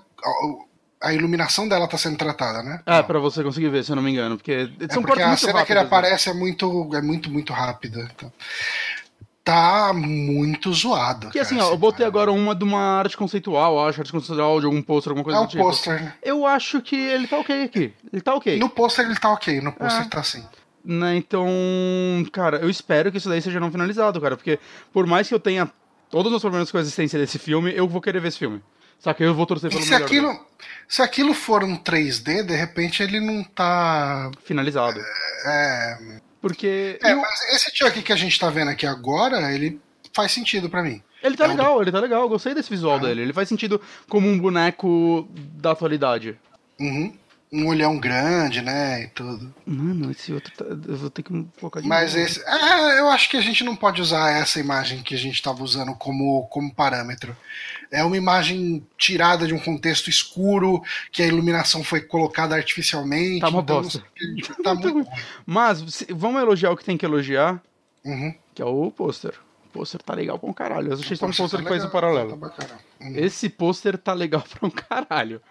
A- 1.03 1.13
iluminação 1.15 1.67
dela 1.69 1.87
tá 1.89 1.97
sendo 1.99 2.17
tratada, 2.17 2.63
né? 2.63 2.81
É, 2.87 2.97
Não. 2.99 3.05
pra 3.05 3.19
você 3.19 3.43
conseguir 3.43 3.69
ver, 3.69 3.85
se 3.85 3.93
eu 3.93 3.97
não 3.97 4.03
me 4.03 4.11
engano. 4.11 4.37
Porque 4.37 4.53
É 4.81 4.93
são 4.93 5.03
porque 5.03 5.21
cortes 5.23 5.45
a 5.45 5.47
cena 5.49 5.65
que 5.65 5.73
ele 5.73 5.81
né? 5.81 5.87
aparece 5.87 6.29
é 6.31 6.35
muito, 6.35 6.91
é 6.95 7.01
muito, 7.03 7.31
muito 7.31 7.53
rápida. 7.53 8.09
Então, 8.15 8.33
tá 9.43 9.93
muito 9.95 10.73
zoado. 10.73 11.29
Que 11.29 11.39
cara, 11.39 11.43
assim, 11.43 11.59
ó, 11.59 11.71
eu 11.71 11.79
botei 11.79 12.05
imagem. 12.05 12.07
agora 12.07 12.31
uma 12.33 12.55
de 12.55 12.63
uma 12.65 12.81
arte 12.99 13.17
conceitual, 13.17 13.89
acho, 13.89 14.01
arte 14.01 14.13
conceitual 14.13 14.61
de 14.61 14.67
algum 14.67 14.83
pôster, 14.83 15.11
alguma 15.11 15.25
coisa 15.25 15.39
É 15.39 15.41
do 15.43 15.45
um 15.47 15.49
tipo. 15.49 15.63
pôster, 15.65 15.95
né? 16.03 16.13
Eu 16.23 16.47
acho 16.47 16.81
que 16.83 16.95
ele 16.97 17.27
tá 17.27 17.39
ok 17.39 17.63
aqui. 17.65 17.93
Ele 18.13 18.23
tá 18.23 18.35
ok. 18.35 18.59
No 18.59 18.69
pôster 18.69 19.05
ele 19.07 19.17
tá 19.17 19.31
ok, 19.33 19.61
no 19.61 19.73
pôster 19.73 20.03
É. 20.03 20.09
tá 20.09 20.21
assim. 20.21 20.45
Né, 20.85 21.17
então, 21.17 21.47
cara, 22.33 22.57
eu 22.59 22.71
espero 22.71 23.11
que 23.11 23.19
isso 23.19 23.29
daí 23.29 23.43
seja 23.43 23.61
não 23.61 23.71
finalizado, 23.71 24.21
cara. 24.21 24.37
Porque 24.37 24.59
por 24.93 25.07
mais 25.07 25.29
que 25.29 25.35
eu 25.35 25.41
tenha 25.41 25.71
todos 26.11 26.33
os 26.33 26.41
problemas 26.41 26.71
com 26.71 26.79
a 26.79 26.81
existência 26.81 27.19
desse 27.19 27.39
filme, 27.39 27.73
eu 27.75 27.87
vou 27.87 28.01
querer 28.01 28.21
ver 28.21 28.29
esse 28.29 28.39
filme. 28.39 28.63
Saca? 29.01 29.25
Eu 29.25 29.35
vou 29.35 29.47
torcer 29.47 29.69
E 29.71 29.73
pelo 29.73 29.83
se 29.85 29.91
melhor 29.91 30.07
aquilo, 30.07 30.29
dele. 30.29 30.41
se 30.87 31.03
aquilo 31.03 31.35
for 31.35 31.65
um 31.65 31.77
3D, 31.77 32.43
de 32.45 32.55
repente 32.55 33.03
ele 33.03 33.19
não 33.19 33.43
tá. 33.43 34.31
finalizado. 34.45 35.01
É, 35.47 35.99
Porque. 36.41 36.99
é 37.03 37.13
eu- 37.13 37.21
mas 37.21 37.41
esse 37.55 37.71
Chuck 37.75 38.03
que 38.03 38.13
a 38.13 38.17
gente 38.17 38.39
tá 38.39 38.51
vendo 38.51 38.71
aqui 38.71 38.87
agora, 38.87 39.53
ele 39.53 39.81
faz 40.15 40.33
sentido 40.33 40.69
pra 40.69 40.83
mim. 40.83 41.03
Ele 41.23 41.37
tá 41.37 41.45
É 41.45 41.49
legal, 41.49 41.83
ele 41.83 41.93
tá 41.93 42.01
legal. 42.01 42.23
Eu 42.23 42.29
gostei 42.29 42.55
desse 42.55 42.71
visual 42.71 42.97
Ah. 42.97 42.99
dele. 42.99 43.23
Ele 43.23 43.33
faz 43.33 43.49
sentido 43.49 43.81
como 44.09 44.29
um 44.29 44.39
boneco 44.39 45.29
da 45.55 45.73
atualidade. 45.73 46.39
Uhum. 46.79 47.15
Um 47.53 47.67
olhão 47.67 47.99
grande, 47.99 48.63
né? 48.63 49.03
E 49.03 49.09
tudo. 49.09 49.53
Mano, 49.67 50.11
esse 50.13 50.33
outro 50.33 50.53
tá... 50.55 50.65
Eu 50.65 50.97
vou 50.97 51.11
ter 51.11 51.25
que 51.25 51.45
colocar 51.59 51.81
de 51.81 51.89
Mas 51.89 52.15
novo. 52.15 52.25
esse. 52.25 52.41
É, 52.47 53.01
eu 53.01 53.09
acho 53.09 53.29
que 53.29 53.37
a 53.37 53.41
gente 53.41 53.65
não 53.65 53.75
pode 53.75 54.01
usar 54.01 54.31
essa 54.31 54.61
imagem 54.61 55.03
que 55.03 55.17
a 55.17 55.19
gente 55.19 55.35
estava 55.35 55.63
usando 55.65 55.93
como, 55.97 56.47
como 56.47 56.73
parâmetro. 56.73 57.37
É 57.91 58.05
uma 58.05 58.17
imagem 58.17 58.87
tirada 58.97 59.49
de 59.49 59.53
um 59.55 59.59
contexto 59.59 60.09
escuro, 60.09 60.81
que 61.11 61.25
a 61.25 61.27
iluminação 61.27 61.83
foi 61.83 62.01
colocada 62.01 62.55
artificialmente. 62.55 63.41
Tá 63.41 63.49
uma 63.49 63.63
então, 63.63 63.83
bosta. 63.83 64.05
Tá 64.63 64.75
muito 64.75 64.93
ruim. 64.93 65.07
Mas 65.45 66.05
vamos 66.11 66.41
elogiar 66.41 66.71
o 66.71 66.77
que 66.77 66.85
tem 66.85 66.97
que 66.97 67.05
elogiar, 67.05 67.61
Uhum. 68.05 68.33
que 68.55 68.63
é 68.63 68.65
o 68.65 68.93
pôster. 68.93 69.35
O 69.67 69.69
pôster 69.73 70.01
tá 70.03 70.15
legal 70.15 70.39
pra 70.39 70.49
um 70.49 70.53
caralho. 70.53 70.93
Eu 70.93 70.95
achei 70.99 71.17
só 71.17 71.27
um 71.27 71.31
Pô, 71.31 71.37
pôster 71.39 71.59
tá 71.59 71.65
que 71.65 71.69
faz 71.69 71.83
o 71.83 71.87
legal, 71.87 72.01
paralelo. 72.01 72.39
tá. 72.51 72.67
Uhum. 73.01 73.13
Esse 73.17 73.49
pôster 73.49 73.99
tá 73.99 74.13
legal 74.15 74.43
pra 74.43 74.69
um 74.69 74.71
caralho. 74.71 75.43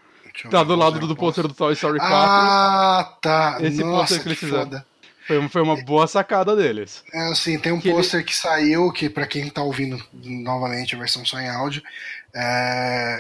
Tá 0.50 0.64
do 0.64 0.76
lado 0.76 1.00
do 1.08 1.16
pôster 1.16 1.48
do 1.48 1.54
Toy 1.54 1.74
Story 1.74 2.00
4. 2.00 2.16
Ah, 2.16 3.18
tá. 3.22 3.58
Esse 3.62 3.82
pôster 3.84 4.22
que 4.22 4.28
eles 4.30 4.38
fizeram. 4.40 4.84
Foi, 5.28 5.48
foi 5.50 5.62
uma 5.62 5.76
boa 5.84 6.08
sacada 6.08 6.56
deles. 6.56 7.04
É 7.14 7.32
assim, 7.32 7.60
tem 7.60 7.72
um 7.72 7.80
Que 7.80 7.90
ele- 7.90 7.96
pôster 7.96 8.24
que 8.26 8.36
saiu, 8.36 8.92
que 8.92 9.10
pra 9.10 9.28
quem 9.28 9.50
tá 9.50 9.62
ouvindo 9.62 10.02
novamente 10.14 10.96
a 10.96 10.98
versão 10.98 11.24
só 11.26 11.40
em 11.40 11.48
áudio, 11.50 11.84
é, 12.34 13.20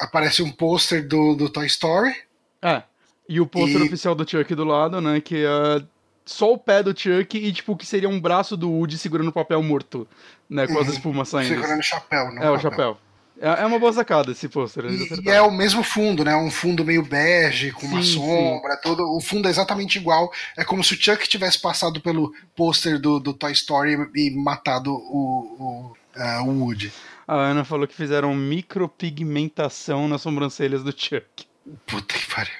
aparece 0.00 0.42
um 0.42 0.50
pôster 0.50 1.06
do, 1.06 1.34
do 1.34 1.48
Toy 1.50 1.66
Story. 1.66 2.14
É. 2.62 2.82
E 3.28 3.40
o 3.40 3.46
pôster 3.46 3.80
E- 3.80 3.84
oficial 3.84 4.14
do 4.14 4.28
Chuck 4.28 4.54
do 4.54 4.64
lado, 4.64 5.00
né? 5.00 5.20
Que 5.20 5.44
é 5.44 5.82
só 6.24 6.52
o 6.52 6.58
pé 6.58 6.82
do 6.82 6.98
Chuck 6.98 7.36
e, 7.36 7.52
tipo, 7.52 7.76
que 7.76 7.84
seria 7.86 8.08
um 8.08 8.20
braço 8.20 8.56
do 8.56 8.70
Woody 8.70 8.96
segurando 8.96 9.28
o 9.28 9.32
papel 9.32 9.62
morto, 9.62 10.06
né? 10.48 10.66
Com 10.66 10.78
as 10.78 10.88
espumas 10.88 11.28
saindo. 11.28 11.48
Segurando 11.54 11.80
o 11.80 11.82
chapéu, 11.82 12.32
não 12.32 12.42
É, 12.42 12.50
o 12.50 12.58
chapéu. 12.58 12.92
É, 12.92 13.03
é 13.40 13.66
uma 13.66 13.78
boa 13.78 13.92
sacada 13.92 14.32
esse 14.32 14.48
pôster. 14.48 14.84
eles 14.84 15.10
E, 15.10 15.24
e 15.24 15.28
é 15.28 15.42
o 15.42 15.50
mesmo 15.50 15.82
fundo, 15.82 16.24
né? 16.24 16.36
Um 16.36 16.50
fundo 16.50 16.84
meio 16.84 17.02
bege, 17.02 17.72
com 17.72 17.86
uma 17.86 18.02
Sim, 18.02 18.14
sombra, 18.14 18.76
todo. 18.76 19.02
O 19.16 19.20
fundo 19.20 19.48
é 19.48 19.50
exatamente 19.50 19.98
igual. 19.98 20.32
É 20.56 20.64
como 20.64 20.84
se 20.84 20.94
o 20.94 20.96
Chuck 21.00 21.28
tivesse 21.28 21.60
passado 21.60 22.00
pelo 22.00 22.32
pôster 22.54 22.98
do, 22.98 23.18
do 23.18 23.34
Toy 23.34 23.52
Story 23.52 23.96
e 24.14 24.30
matado 24.36 24.92
o, 24.92 25.56
o, 25.58 25.96
é, 26.16 26.38
o 26.40 26.50
Woody. 26.60 26.92
A 27.26 27.34
Ana 27.34 27.64
falou 27.64 27.86
que 27.88 27.94
fizeram 27.94 28.34
micropigmentação 28.34 30.06
nas 30.06 30.22
sobrancelhas 30.22 30.84
do 30.84 30.92
Chuck. 30.92 31.46
Puta 31.86 32.14
que 32.14 32.26
pariu. 32.30 32.52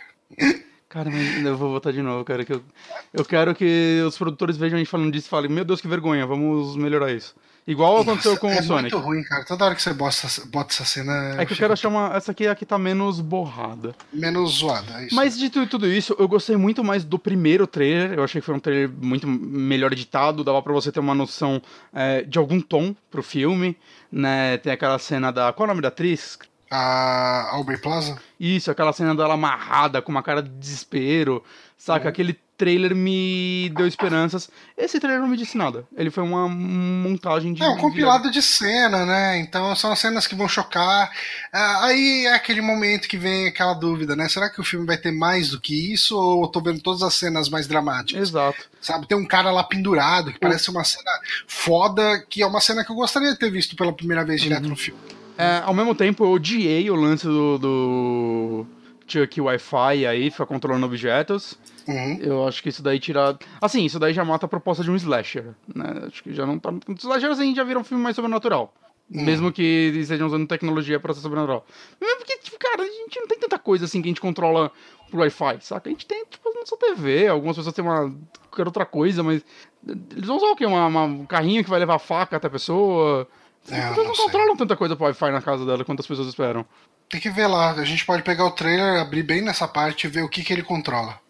Cara, 0.88 1.10
mas 1.10 1.44
eu 1.44 1.56
vou 1.56 1.70
votar 1.70 1.92
de 1.92 2.00
novo, 2.00 2.24
cara. 2.24 2.44
Que 2.44 2.52
eu, 2.52 2.64
eu 3.12 3.24
quero 3.24 3.54
que 3.54 4.02
os 4.06 4.16
produtores 4.16 4.56
vejam 4.56 4.76
a 4.76 4.78
gente 4.78 4.90
falando 4.90 5.12
disso 5.12 5.26
e 5.26 5.30
falem, 5.30 5.50
meu 5.50 5.64
Deus, 5.64 5.80
que 5.80 5.88
vergonha, 5.88 6.26
vamos 6.26 6.76
melhorar 6.76 7.12
isso. 7.12 7.34
Igual 7.66 7.98
aconteceu 8.02 8.32
Nossa, 8.32 8.40
com 8.40 8.50
é 8.50 8.60
o 8.60 8.62
Sonic. 8.62 8.94
muito 8.94 8.98
ruim, 8.98 9.22
cara. 9.22 9.42
Toda 9.44 9.64
hora 9.64 9.74
que 9.74 9.80
você 9.80 9.94
bota, 9.94 10.28
bota 10.46 10.74
essa 10.74 10.84
cena. 10.84 11.40
É 11.40 11.46
que 11.46 11.54
eu 11.54 11.56
quero 11.56 11.72
achar 11.72 11.88
uma. 11.88 12.14
Essa 12.14 12.32
aqui 12.32 12.44
é 12.46 12.50
a 12.50 12.54
que 12.54 12.66
tá 12.66 12.76
menos 12.78 13.20
borrada. 13.20 13.94
Menos 14.12 14.58
zoada. 14.58 15.00
é 15.00 15.06
isso. 15.06 15.14
Mas 15.14 15.38
de 15.38 15.48
tu- 15.48 15.66
tudo 15.66 15.86
isso, 15.86 16.14
eu 16.18 16.28
gostei 16.28 16.56
muito 16.56 16.84
mais 16.84 17.04
do 17.04 17.18
primeiro 17.18 17.66
trailer. 17.66 18.12
Eu 18.18 18.22
achei 18.24 18.40
que 18.40 18.44
foi 18.46 18.54
um 18.54 18.60
trailer 18.60 18.90
muito 18.90 19.26
melhor 19.26 19.92
editado, 19.92 20.44
dava 20.44 20.60
pra 20.60 20.72
você 20.74 20.92
ter 20.92 21.00
uma 21.00 21.14
noção 21.14 21.62
é, 21.92 22.20
de 22.22 22.38
algum 22.38 22.60
tom 22.60 22.94
pro 23.10 23.22
filme. 23.22 23.76
Né? 24.12 24.58
Tem 24.58 24.70
aquela 24.72 24.98
cena 24.98 25.30
da. 25.32 25.50
Qual 25.52 25.64
é 25.66 25.68
o 25.70 25.72
nome 25.72 25.80
da 25.82 25.88
atriz? 25.88 26.38
A 26.70 27.50
Aubrey 27.52 27.78
Plaza? 27.78 28.18
Isso, 28.38 28.70
aquela 28.70 28.92
cena 28.92 29.14
dela 29.14 29.34
amarrada, 29.34 30.02
com 30.02 30.10
uma 30.12 30.22
cara 30.22 30.42
de 30.42 30.50
desespero. 30.50 31.42
Saca? 31.78 32.08
Aquele 32.08 32.38
trailer 32.56 32.94
me 32.94 33.70
deu 33.76 33.86
esperanças. 33.86 34.48
Esse 34.76 35.00
trailer 35.00 35.20
não 35.20 35.28
me 35.28 35.36
disse 35.36 35.56
nada. 35.56 35.86
Ele 35.96 36.10
foi 36.10 36.22
uma 36.22 36.48
montagem 36.48 37.52
de. 37.52 37.62
É 37.62 37.68
um 37.68 37.76
compilado 37.76 38.30
de 38.30 38.40
cena, 38.40 39.04
né? 39.04 39.38
Então 39.38 39.74
são 39.76 39.92
as 39.92 39.98
cenas 39.98 40.26
que 40.26 40.34
vão 40.34 40.48
chocar. 40.48 41.10
Ah, 41.52 41.86
Aí 41.86 42.26
é 42.26 42.34
aquele 42.34 42.60
momento 42.60 43.08
que 43.08 43.16
vem 43.16 43.48
aquela 43.48 43.74
dúvida, 43.74 44.14
né? 44.16 44.28
Será 44.28 44.48
que 44.48 44.60
o 44.60 44.64
filme 44.64 44.86
vai 44.86 44.96
ter 44.96 45.12
mais 45.12 45.50
do 45.50 45.60
que 45.60 45.92
isso? 45.92 46.16
Ou 46.16 46.42
eu 46.44 46.48
tô 46.48 46.60
vendo 46.60 46.80
todas 46.80 47.02
as 47.02 47.14
cenas 47.14 47.48
mais 47.48 47.66
dramáticas? 47.66 48.28
Exato. 48.28 48.68
Sabe, 48.80 49.06
tem 49.06 49.16
um 49.16 49.26
cara 49.26 49.50
lá 49.50 49.64
pendurado 49.64 50.32
que 50.32 50.38
parece 50.38 50.70
uma 50.70 50.84
cena 50.84 51.10
foda, 51.46 52.24
que 52.28 52.42
é 52.42 52.46
uma 52.46 52.60
cena 52.60 52.84
que 52.84 52.92
eu 52.92 52.96
gostaria 52.96 53.32
de 53.32 53.38
ter 53.38 53.50
visto 53.50 53.74
pela 53.76 53.92
primeira 53.92 54.24
vez 54.24 54.40
direto 54.40 54.68
no 54.68 54.76
filme. 54.76 55.00
É, 55.36 55.62
ao 55.64 55.74
mesmo 55.74 55.94
tempo, 55.94 56.24
eu 56.24 56.30
odiei 56.30 56.88
o 56.90 56.94
lance 56.94 57.26
do, 57.26 57.58
do 57.58 58.66
Chuck 59.06 59.40
Wi-Fi 59.40 60.06
aí, 60.06 60.30
ficar 60.30 60.46
controlando 60.46 60.86
objetos. 60.86 61.58
Uhum. 61.86 62.18
Eu 62.20 62.46
acho 62.48 62.62
que 62.62 62.68
isso 62.70 62.82
daí 62.82 62.98
tira. 62.98 63.38
Assim, 63.60 63.84
isso 63.84 63.98
daí 63.98 64.12
já 64.14 64.24
mata 64.24 64.46
a 64.46 64.48
proposta 64.48 64.82
de 64.82 64.90
um 64.90 64.96
slasher, 64.96 65.54
né? 65.74 66.04
Acho 66.06 66.22
que 66.22 66.32
já 66.32 66.46
não 66.46 66.58
tá. 66.58 66.70
Slasher 66.98 67.30
assim 67.30 67.54
já 67.54 67.62
vira 67.64 67.78
um 67.78 67.84
filme 67.84 68.02
mais 68.02 68.16
sobrenatural. 68.16 68.72
Mesmo 69.10 69.52
que 69.52 69.62
estejam 69.96 70.26
usando 70.26 70.48
tecnologia 70.48 70.98
pra 70.98 71.12
ser 71.12 71.20
sobrenatural. 71.20 71.66
Mesmo 72.00 72.16
porque, 72.16 72.38
tipo, 72.38 72.58
cara, 72.58 72.82
a 72.82 72.86
gente 72.86 73.20
não 73.20 73.26
tem 73.28 73.38
tanta 73.38 73.58
coisa 73.58 73.84
assim 73.84 74.00
que 74.00 74.08
a 74.08 74.10
gente 74.10 74.20
controla 74.20 74.72
por 75.10 75.20
Wi-Fi, 75.20 75.58
saca? 75.60 75.90
A 75.90 75.92
gente 75.92 76.06
tem, 76.06 76.24
tipo, 76.24 76.48
a 76.48 76.58
nossa 76.58 76.74
TV, 76.78 77.28
algumas 77.28 77.54
pessoas 77.54 77.74
têm 77.74 77.84
uma. 77.84 78.10
qualquer 78.48 78.66
outra 78.66 78.86
coisa, 78.86 79.22
mas. 79.22 79.44
Eles 79.86 80.26
vão 80.26 80.38
usar 80.38 80.46
o 80.46 80.56
quê? 80.56 80.64
Uma, 80.64 80.86
uma- 80.86 81.04
um 81.04 81.26
carrinho 81.26 81.62
que 81.62 81.68
vai 81.68 81.78
levar 81.78 81.98
faca 81.98 82.38
até 82.38 82.46
a 82.46 82.50
pessoa. 82.50 83.28
É, 83.70 83.74
eu 83.78 83.84
Eles 83.84 83.96
não 83.98 84.04
não 84.04 84.14
controlam 84.14 84.56
tanta 84.56 84.74
coisa 84.74 84.96
pro 84.96 85.04
Wi-Fi 85.04 85.30
na 85.32 85.42
casa 85.42 85.66
dela 85.66 85.84
quanto 85.84 86.00
as 86.00 86.06
pessoas 86.06 86.28
esperam. 86.28 86.64
Tem 87.10 87.20
que 87.20 87.28
ver 87.30 87.46
lá. 87.46 87.72
A 87.72 87.84
gente 87.84 88.06
pode 88.06 88.22
pegar 88.22 88.46
o 88.46 88.50
trailer, 88.52 89.00
abrir 89.02 89.22
bem 89.22 89.42
nessa 89.42 89.68
parte 89.68 90.06
e 90.06 90.10
ver 90.10 90.22
o 90.22 90.28
que, 90.30 90.42
que 90.42 90.52
ele 90.52 90.62
controla. 90.62 91.20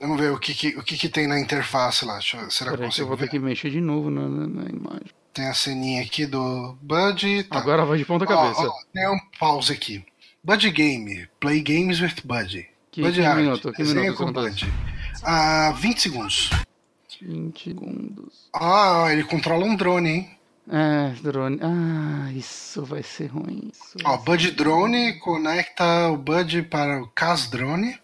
Vamos 0.00 0.18
ver 0.20 0.32
o 0.32 0.38
que, 0.38 0.54
que, 0.54 0.68
o 0.78 0.82
que, 0.82 0.96
que 0.96 1.08
tem 1.08 1.26
na 1.26 1.38
interface 1.38 2.04
lá. 2.04 2.14
Deixa 2.14 2.38
eu- 2.38 2.50
será 2.50 2.70
que 2.70 2.74
eu 2.74 2.78
Peraí, 2.78 2.78
que 2.78 2.82
eu 2.82 2.86
consigo 2.88 3.08
vou 3.08 3.16
ter 3.16 3.24
ver? 3.24 3.30
que 3.30 3.38
mexer 3.38 3.70
de 3.70 3.80
novo 3.80 4.10
na, 4.10 4.22
na- 4.28 4.46
na 4.46 4.68
imagem. 4.70 5.10
Tem 5.32 5.46
a 5.46 5.54
ceninha 5.54 6.02
aqui 6.02 6.26
do 6.26 6.76
Bud. 6.82 7.44
Tá. 7.44 7.58
Agora 7.58 7.84
vai 7.84 7.98
de 7.98 8.04
ponta 8.04 8.24
Ó, 8.24 8.26
cabeça. 8.26 8.62
ó, 8.62 8.72
tem 8.92 9.08
um 9.08 9.18
pause 9.38 9.72
aqui. 9.72 10.04
Bud 10.42 10.70
Game. 10.70 11.28
Play 11.38 11.60
games 11.62 12.00
with 12.00 12.14
Bud. 12.24 12.66
Que- 12.90 13.02
Bud 13.02 13.20
que 13.20 13.24
Art. 13.26 13.36
minuto? 13.38 13.72
Que 13.72 13.82
minuto 13.84 14.16
com 14.16 14.32
Bud. 14.32 14.72
Ah, 15.22 15.72
20 15.78 16.00
segundos. 16.00 16.50
20 17.22 17.64
segundos. 17.64 18.48
Ah, 18.54 19.08
ele 19.10 19.22
controla 19.24 19.64
um 19.66 19.76
drone, 19.76 20.08
hein? 20.10 20.30
É, 20.72 21.12
drone. 21.22 21.58
Ah, 21.62 22.32
isso 22.32 22.84
vai 22.84 23.02
ser 23.02 23.26
ruim. 23.26 23.70
Isso 23.72 23.98
Ó, 24.04 24.16
Bud 24.18 24.50
Drone 24.52 25.18
conecta 25.18 26.08
o 26.08 26.16
Bud 26.16 26.62
para 26.62 27.02
o 27.02 27.08
Cas 27.08 27.48
Drone. 27.50 27.98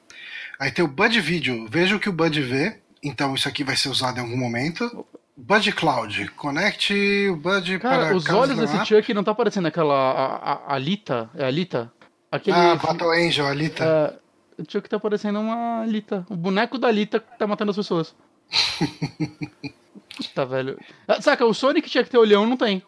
Aí 0.59 0.71
tem 0.71 0.85
o 0.85 0.89
Bud 0.89 1.21
Video. 1.21 1.67
Veja 1.69 1.97
o 1.97 2.01
que 2.01 2.09
o 2.09 2.13
Bud 2.13 2.41
vê. 2.43 2.81
Então 3.03 3.35
isso 3.35 3.49
aqui 3.49 3.63
vai 3.63 3.77
ser 3.77 3.89
usado 3.89 4.19
em 4.19 4.23
algum 4.23 4.37
momento. 4.37 5.07
Bud 5.37 5.73
Cloud. 5.73 6.29
Conecte 6.31 7.29
o 7.31 7.37
Bud 7.37 7.79
para 7.79 7.91
Cara, 7.91 8.17
os 8.17 8.29
olhos 8.29 8.59
desse 8.59 8.85
Chuck 8.87 9.13
não 9.13 9.23
tá 9.23 9.35
parecendo 9.35 9.69
aquela. 9.69 9.95
A, 9.95 10.53
a, 10.53 10.75
Alita? 10.75 11.29
É 11.35 11.45
Alita? 11.45 11.93
Aquele. 12.33 12.57
Ah, 12.57 12.75
Battle 12.75 13.11
Angel, 13.13 13.47
Alita. 13.47 13.85
é, 13.85 14.63
o 14.63 14.65
Chuck 14.67 14.89
tá 14.89 14.99
parecendo 14.99 15.39
uma 15.39 15.83
Alita. 15.83 16.27
O 16.31 16.37
boneco 16.37 16.79
da 16.79 16.89
Alita 16.89 17.21
que 17.21 17.39
tá 17.39 17.47
matando 17.47 17.71
as 17.71 17.77
pessoas. 17.77 18.15
Puta, 20.17 20.47
velho. 20.47 20.79
Ah, 21.07 21.21
Saca, 21.21 21.45
o 21.45 21.53
Sonic 21.53 21.91
tinha 21.91 22.03
que 22.03 22.11
ter 22.11 22.17
olhão, 22.17 22.47
não 22.47 22.57
tem. 22.57 22.83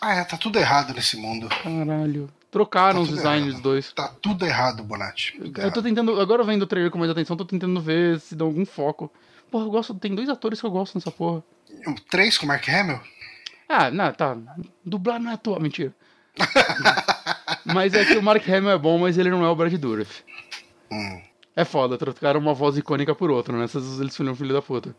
Ah, 0.00 0.14
é, 0.14 0.24
tá 0.24 0.36
tudo 0.36 0.58
errado 0.58 0.94
nesse 0.94 1.16
mundo. 1.16 1.48
Caralho. 1.48 2.30
Trocaram 2.50 2.96
Tá 2.96 3.00
os 3.02 3.08
designs 3.10 3.42
errado. 3.42 3.52
dos 3.52 3.60
dois. 3.60 3.92
Tá 3.92 4.08
tudo 4.22 4.46
errado, 4.46 4.82
Bonatti. 4.82 5.32
Tudo 5.38 5.60
Eu 5.60 5.70
tô 5.72 5.82
tentando. 5.82 6.18
Agora 6.20 6.42
vendo 6.44 6.62
o 6.62 6.66
trailer 6.66 6.90
com 6.90 6.98
mais 6.98 7.10
atenção, 7.10 7.36
tô 7.36 7.44
tentando 7.44 7.80
ver 7.80 8.18
se 8.20 8.34
dá 8.34 8.44
algum 8.44 8.64
foco. 8.64 9.12
Porra, 9.50 9.64
eu 9.64 9.70
gosto. 9.70 9.94
Tem 9.94 10.14
dois 10.14 10.28
atores 10.28 10.60
que 10.60 10.66
eu 10.66 10.70
gosto 10.70 10.94
nessa 10.94 11.10
porra. 11.10 11.42
O 11.86 11.94
3 12.10 12.38
com 12.38 12.44
o 12.46 12.48
Mark 12.48 12.66
Hamill? 12.68 13.00
Ah, 13.68 13.90
não, 13.90 14.10
tá. 14.12 14.36
Dublar 14.84 15.20
não 15.20 15.30
é 15.30 15.36
tua, 15.36 15.60
mentira. 15.60 15.94
mas 17.66 17.92
é 17.94 18.04
que 18.04 18.16
o 18.16 18.22
Mark 18.22 18.46
Hamill 18.48 18.70
é 18.70 18.78
bom, 18.78 18.98
mas 18.98 19.18
ele 19.18 19.30
não 19.30 19.44
é 19.44 19.48
o 19.48 19.54
Brad 19.56 19.74
Dourif. 19.74 20.22
Hum. 20.90 21.20
É 21.54 21.64
foda, 21.64 21.98
trocaram 21.98 22.40
uma 22.40 22.54
voz 22.54 22.78
icônica 22.78 23.14
por 23.14 23.30
outra, 23.30 23.56
né? 23.56 23.64
Essas 23.64 24.00
eles 24.00 24.16
filham 24.16 24.34
filho 24.34 24.54
da 24.54 24.62
puta. 24.62 24.94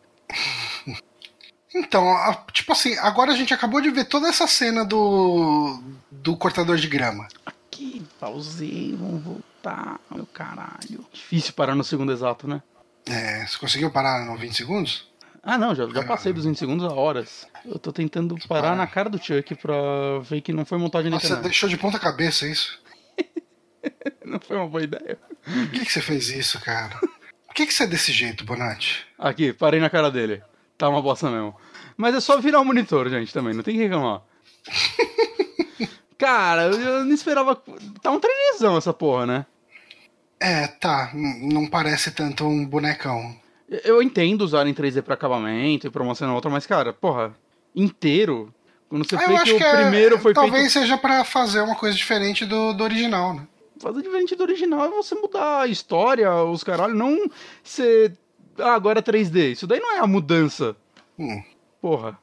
Então, 1.73 2.09
a- 2.09 2.45
tipo 2.51 2.71
assim, 2.71 2.97
agora 2.97 3.31
a 3.31 3.35
gente 3.35 3.53
acabou 3.53 3.79
de 3.81 3.91
ver 3.91 4.05
toda 4.05 4.27
essa 4.27 4.47
cena 4.47 4.83
do, 4.83 5.81
do 6.11 6.35
cortador 6.35 6.77
de 6.77 6.87
grama. 6.87 7.27
Aqui, 7.45 8.03
pausei, 8.19 8.95
vamos 8.97 9.23
voltar, 9.23 9.99
meu 10.11 10.25
caralho. 10.25 11.05
Difícil 11.13 11.53
parar 11.53 11.75
no 11.75 11.83
segundo 11.83 12.11
exato, 12.11 12.47
né? 12.47 12.61
É, 13.05 13.45
você 13.45 13.57
conseguiu 13.57 13.91
parar 13.91 14.25
no 14.25 14.35
20 14.37 14.55
segundos? 14.55 15.07
Ah, 15.41 15.57
não, 15.57 15.73
já, 15.73 15.87
já 15.87 16.03
passei 16.03 16.33
dos 16.33 16.43
20 16.45 16.57
segundos 16.59 16.85
a 16.85 16.93
horas. 16.93 17.47
Eu 17.63 17.79
tô 17.79 17.93
tentando 17.93 18.35
parar 18.47 18.75
na 18.75 18.85
cara 18.85 19.09
do 19.09 19.17
Chuck 19.23 19.55
pra 19.55 19.73
ver 20.21 20.41
que 20.41 20.51
não 20.51 20.65
foi 20.65 20.77
montagem 20.77 21.09
na 21.09 21.15
Nossa, 21.15 21.35
você 21.35 21.41
deixou 21.41 21.69
de 21.69 21.77
ponta 21.77 21.97
cabeça 21.99 22.45
isso? 22.47 22.79
Não 24.25 24.39
foi 24.39 24.57
uma 24.57 24.67
boa 24.67 24.83
ideia. 24.83 25.17
Por 25.43 25.71
que, 25.71 25.85
que 25.85 25.91
você 25.91 26.01
fez 26.01 26.29
isso, 26.29 26.59
cara? 26.59 26.95
Por 26.99 27.55
que, 27.55 27.65
que 27.65 27.73
você 27.73 27.83
é 27.85 27.87
desse 27.87 28.11
jeito, 28.11 28.43
Bonatti? 28.43 29.07
Aqui, 29.17 29.53
parei 29.53 29.79
na 29.79 29.89
cara 29.89 30.11
dele. 30.11 30.43
Tá 30.79 30.87
uma 30.89 31.01
bosta 31.01 31.29
mesmo. 31.29 31.53
Mas 31.97 32.15
é 32.15 32.19
só 32.21 32.39
virar 32.39 32.61
o 32.61 32.65
monitor, 32.65 33.09
gente, 33.09 33.31
também. 33.33 33.53
Não 33.53 33.61
tem 33.61 33.75
que 33.75 33.81
reclamar. 33.83 34.21
Cara, 36.17 36.63
eu- 36.67 37.05
não 37.05 37.13
esperava. 37.13 37.55
Tá 38.01 38.11
um 38.11 38.19
trainerzão 38.19 38.77
essa 38.77 38.93
porra, 38.93 39.25
né? 39.25 39.45
É, 40.39 40.67
tá. 40.67 41.11
Não 41.13 41.67
parece 41.67 42.11
tanto 42.11 42.45
um 42.45 42.65
bonecão. 42.65 43.35
Eu 43.83 44.01
entendo 44.01 44.41
usar 44.41 44.65
em 44.67 44.73
3D 44.73 45.01
pra 45.01 45.13
acabamento 45.13 45.85
e 45.85 45.89
pra 45.89 46.01
uma 46.01 46.15
cena 46.15 46.29
ou 46.31 46.35
outra, 46.35 46.49
mas, 46.49 46.65
cara, 46.65 46.91
porra, 46.93 47.35
inteiro, 47.75 48.51
Quando 48.87 49.07
você 49.07 49.15
Ah, 49.15 49.19
vê 49.19 49.25
que 49.27 49.33
acho 49.35 49.53
o 49.53 49.57
que 49.57 49.63
é- 49.63 49.81
primeiro 49.81 50.17
foi 50.17 50.33
talvez 50.33 50.73
feito 50.73 50.83
seja 50.85 50.97
pra 50.97 51.23
fazer 51.23 51.61
uma 51.61 51.75
coisa 51.75 51.95
diferente 51.95 52.43
do, 52.45 52.73
do 52.73 52.83
original, 52.83 53.35
né? 53.35 53.45
fazer 53.79 54.01
diferente 54.01 54.35
do 54.35 54.41
original 54.41 54.83
é 54.85 54.89
você 54.89 55.13
mudar 55.13 55.61
a 55.61 55.67
história, 55.67 56.33
os 56.43 56.63
caralho, 56.63 56.95
não 56.95 57.29
ser. 57.63 58.17
Ah, 58.61 58.73
agora 58.73 58.99
é 58.99 59.01
3D. 59.01 59.51
Isso 59.53 59.67
daí 59.67 59.79
não 59.79 59.95
é 59.95 59.99
a 59.99 60.07
mudança. 60.07 60.75
Hum. 61.17 61.41
Porra. 61.81 62.17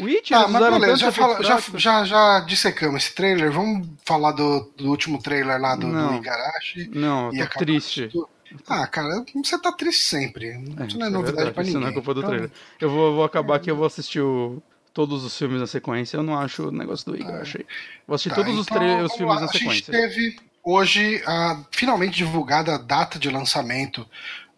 Witch, 0.00 0.30
Tá, 0.30 0.40
eles 0.42 0.50
mas 0.52 0.70
beleza, 0.80 0.96
já, 0.96 1.12
fala- 1.12 1.42
já, 1.42 1.60
já, 1.76 2.04
já 2.04 2.40
dissecamos 2.40 3.04
esse 3.04 3.14
trailer. 3.14 3.52
Vamos 3.52 3.86
falar 4.06 4.32
do, 4.32 4.72
do 4.76 4.88
último 4.88 5.20
trailer 5.22 5.60
lá 5.60 5.76
do, 5.76 5.86
Não. 5.86 6.12
do 6.12 6.16
Igarashi. 6.16 6.90
Não, 6.94 7.30
eu 7.32 7.46
tô 7.50 7.58
triste. 7.58 8.08
tudo. 8.08 8.28
Ah, 8.68 8.86
cara, 8.86 9.24
você 9.34 9.58
tá 9.58 9.70
triste 9.72 10.04
sempre. 10.04 10.46
É, 10.48 10.56
isso 10.86 10.86
isso 10.88 10.98
não 10.98 11.06
é 11.06 11.08
é 11.08 11.12
novidade 11.12 11.36
verdade, 11.36 11.54
pra 11.54 11.62
Isso 11.62 11.72
ninguém. 11.72 11.82
não 11.82 11.88
é 11.88 11.92
culpa 11.92 12.14
do 12.14 12.20
Então, 12.20 12.30
trailer. 12.30 12.50
Eu 12.80 12.90
vou, 12.90 13.14
vou 13.14 13.24
acabar 13.24 13.56
aqui, 13.56 13.70
eu 13.70 13.76
vou 13.76 13.86
assistir 13.86 14.20
o- 14.20 14.62
todos 14.94 15.24
os 15.24 15.36
filmes 15.36 15.60
na 15.60 15.66
sequência. 15.66 16.16
Eu 16.16 16.22
não 16.22 16.38
acho 16.38 16.68
o 16.68 16.70
negócio 16.70 17.04
do 17.10 17.16
Igor, 17.18 17.34
achei. 17.36 17.66
Vou 18.06 18.14
assistir 18.14 18.30
tá, 18.30 18.36
todos 18.36 18.58
os, 18.58 18.66
então, 18.66 18.78
os 18.82 18.94
vamos 18.94 19.12
filmes 19.16 19.34
lá. 19.34 19.40
na 19.42 19.46
A 19.46 19.52
gente 19.52 19.58
sequência. 19.84 19.92
teve 19.92 20.36
hoje 20.64 21.22
a, 21.26 21.60
finalmente 21.70 22.14
divulgada 22.16 22.74
a 22.74 22.78
data 22.78 23.18
de 23.18 23.28
lançamento 23.30 24.06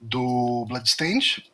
do 0.05 0.64
Bloodstained. 0.68 1.44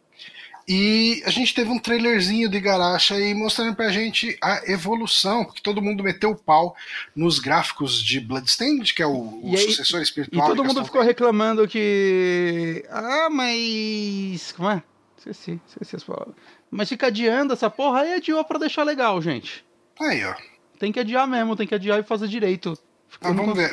E 0.68 1.20
a 1.27 1.31
gente 1.31 1.52
teve 1.52 1.68
um 1.70 1.78
trailerzinho 1.81 2.48
de 2.48 2.59
Igarashi 2.59 3.14
aí 3.14 3.35
mostrando 3.35 3.74
pra 3.74 3.89
gente 3.90 4.39
a 4.40 4.70
evolução, 4.70 5.44
porque 5.44 5.60
todo 5.62 5.82
mundo 5.82 6.05
meteu 6.05 6.31
o 6.31 6.36
pau 6.36 6.77
nos 7.16 7.40
gráficos 7.40 8.01
de 8.01 8.20
Bloodstained, 8.20 8.94
que 8.94 9.02
é 9.02 9.06
o, 9.06 9.40
o 9.43 9.51
E 9.52 9.56
aí- 9.56 9.62
sucessor 9.66 9.98
E 10.01 10.02
espiritual 10.05 10.48
todo 10.48 10.62
de 10.62 10.68
mundo 10.68 10.85
ficou 10.85 11.02
reclamando 11.02 11.66
que. 11.66 12.85
Ah, 12.89 13.28
mas. 13.31 14.52
Como 14.52 14.70
é? 14.70 14.82
Esqueci, 15.18 15.60
esqueci 15.68 15.97
as 15.97 16.05
palavras. 16.05 16.35
Mas 16.70 16.89
fica 16.89 17.09
adiando 17.09 17.52
essa 17.52 17.68
porra 17.68 18.02
aí 18.02 18.14
adiou 18.14 18.44
pra 18.44 18.59
deixar 18.59 18.85
legal, 18.85 19.20
gente. 19.20 19.64
Aí, 20.01 20.24
ó. 20.24 20.35
Tem 20.78 20.93
que 20.93 21.01
adiar 21.01 21.27
mesmo, 21.27 21.56
tem 21.56 21.66
que 21.66 21.74
adiar 21.74 21.98
e 21.98 22.05
fazer 22.05 22.28
direito. 22.28 22.78
Ah, 23.20 23.32
vamos 23.32 23.55
ver. 23.57 23.70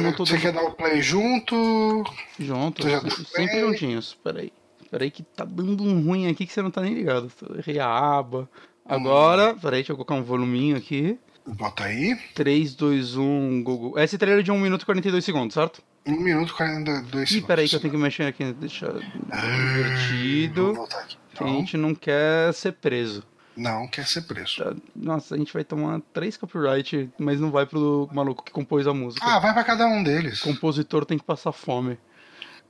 não- 0.00 0.12
Você 0.12 0.38
quer 0.38 0.52
dar 0.52 0.62
o 0.62 0.72
play 0.72 1.00
junto? 1.02 2.04
Deu 2.38 3.10
sempre 3.26 3.60
juntinhos. 3.60 4.16
Peraí. 4.22 4.52
Peraí 4.90 5.10
que 5.10 5.22
tá 5.22 5.44
dando 5.44 5.82
um 5.82 6.00
ruim 6.02 6.28
aqui 6.28 6.46
que 6.46 6.52
você 6.52 6.62
não 6.62 6.70
tá 6.70 6.80
nem 6.80 6.94
ligado. 6.94 7.30
Errei 7.58 7.78
a 7.78 7.88
aba. 7.88 8.48
Agora, 8.88 9.54
peraí, 9.54 9.80
deixa 9.80 9.92
eu 9.92 9.96
colocar 9.96 10.14
um 10.14 10.22
voluminho 10.22 10.76
aqui. 10.76 11.18
Bota 11.46 11.84
aí. 11.84 12.16
3, 12.34 12.74
2, 12.74 13.16
1, 13.16 13.62
Google. 13.62 13.98
Esse 13.98 14.16
trailer 14.18 14.40
é 14.40 14.42
de 14.44 14.50
1 14.52 14.58
minuto 14.60 14.82
e 14.82 14.86
42 14.86 15.24
segundos, 15.24 15.54
certo? 15.54 15.82
1 16.06 16.12
minuto 16.20 16.50
e 16.50 16.52
42 16.54 17.22
Ih, 17.24 17.26
segundos. 17.34 17.46
peraí 17.46 17.68
que 17.68 17.76
eu 17.76 17.80
tenho 17.80 17.92
que 17.92 17.98
mexer 17.98 18.24
aqui, 18.24 18.52
deixa 18.52 18.90
Vou 18.90 19.00
invertido. 19.00 20.74
voltar 20.74 20.98
aqui. 21.00 21.16
Que 21.34 21.42
a 21.44 21.46
Então, 21.46 21.58
gente 21.60 21.76
não 21.76 21.94
quer 21.94 22.52
ser 22.54 22.72
preso. 22.72 23.22
Não 23.56 23.88
quer 23.88 24.06
ser 24.06 24.22
preso. 24.22 24.62
Tá? 24.62 24.74
Nossa, 24.94 25.34
a 25.34 25.38
gente 25.38 25.52
vai 25.52 25.64
tomar 25.64 26.00
três 26.12 26.36
copyright, 26.36 27.10
mas 27.18 27.40
não 27.40 27.50
vai 27.50 27.64
pro 27.64 28.08
maluco 28.12 28.44
que 28.44 28.52
compôs 28.52 28.86
a 28.86 28.92
música. 28.92 29.24
Ah, 29.26 29.38
vai 29.38 29.54
pra 29.54 29.64
cada 29.64 29.86
um 29.86 30.02
deles. 30.02 30.42
O 30.42 30.44
compositor 30.44 31.06
tem 31.06 31.18
que 31.18 31.24
passar 31.24 31.52
fome. 31.52 31.98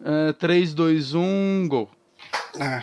É, 0.05 0.33
3, 0.35 0.75
2, 0.75 1.15
1, 1.15 1.69
go. 1.69 1.91
É. 2.59 2.83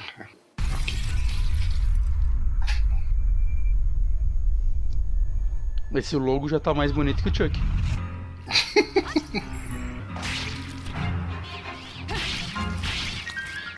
Esse 5.95 6.15
logo 6.15 6.49
já 6.49 6.59
tá 6.59 6.73
mais 6.73 6.91
bonito 6.91 7.21
que 7.21 7.29
o 7.29 7.35
Chuck. 7.35 7.57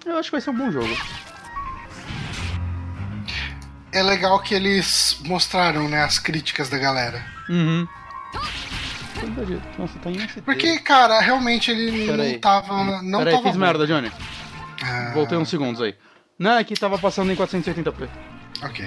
Eu 0.06 0.18
acho 0.18 0.30
que 0.30 0.34
vai 0.34 0.41
ser 0.41 0.52
um 0.52 0.57
bom 0.57 0.72
jogo. 0.72 0.95
É 3.95 4.03
legal 4.03 4.38
que 4.39 4.53
eles 4.53 5.17
mostraram, 5.26 5.88
né, 5.88 6.03
as 6.03 6.19
críticas 6.19 6.67
da 6.69 6.77
galera. 6.77 7.26
Uhum. 7.49 7.88
Nossa, 9.80 9.97
tá 9.99 10.11
em 10.11 10.22
SD. 10.22 10.41
Porque, 10.41 10.80
cara, 10.80 11.19
realmente 11.22 11.72
ele 11.72 12.05
Pera 12.05 12.17
não 12.17 12.23
aí. 12.26 12.38
tava. 12.38 13.01
Não 13.01 13.19
Peraí, 13.19 13.34
tava 13.35 13.47
fiz 13.47 13.53
bom. 13.57 13.65
merda, 13.65 13.88
Johnny. 13.88 14.11
Ah, 14.84 15.11
Voltei 15.13 15.38
uns 15.38 15.49
segundos 15.49 15.81
aí. 15.81 15.95
Não, 16.38 16.57
é 16.57 16.63
que 16.65 16.76
tava 16.76 16.97
passando 16.97 17.31
em 17.31 17.35
480p. 17.35 18.09
Ok. 18.61 18.85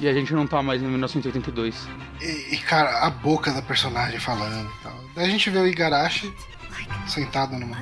E 0.00 0.08
a 0.08 0.12
gente 0.14 0.32
não 0.32 0.46
tá 0.46 0.62
mais 0.62 0.82
em 0.82 0.86
1982. 0.86 1.86
E, 2.22 2.54
e, 2.54 2.56
cara, 2.58 3.06
a 3.06 3.10
boca 3.10 3.52
da 3.52 3.60
personagem 3.60 4.18
falando 4.18 4.68
e 4.70 4.82
tal. 4.82 4.98
Daí 5.14 5.26
a 5.26 5.28
gente 5.28 5.50
vê 5.50 5.58
o 5.58 5.66
Igarashi 5.66 6.34
sentado 7.06 7.54
numa, 7.58 7.76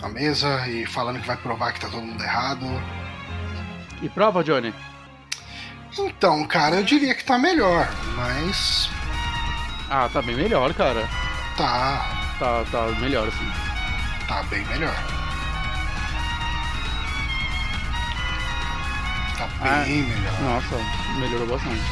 na 0.00 0.08
mesa 0.08 0.66
e 0.68 0.86
falando 0.86 1.20
que 1.20 1.26
vai 1.26 1.36
provar 1.36 1.72
que 1.72 1.80
tá 1.80 1.88
todo 1.88 2.02
mundo 2.02 2.22
errado. 2.22 2.64
E 4.00 4.08
prova, 4.08 4.42
Johnny? 4.44 4.72
Então, 5.98 6.44
cara, 6.46 6.76
eu 6.76 6.84
diria 6.84 7.14
que 7.14 7.24
tá 7.24 7.36
melhor, 7.38 7.88
mas 8.16 8.88
Ah, 9.90 10.08
tá 10.12 10.22
bem 10.22 10.34
melhor, 10.34 10.72
cara. 10.74 11.06
tá, 11.56 12.18
Tá, 12.38 12.64
tá 12.72 12.86
melhor, 13.00 13.28
assim. 13.28 13.52
tá 14.26 14.42
bem 14.44 14.64
melhor. 14.66 14.94
Tá 19.38 19.48
Ah. 19.60 19.82
bem 19.84 20.02
melhor. 20.02 20.40
Nossa, 20.40 20.76
melhorou 21.18 21.46
bastante. 21.46 21.82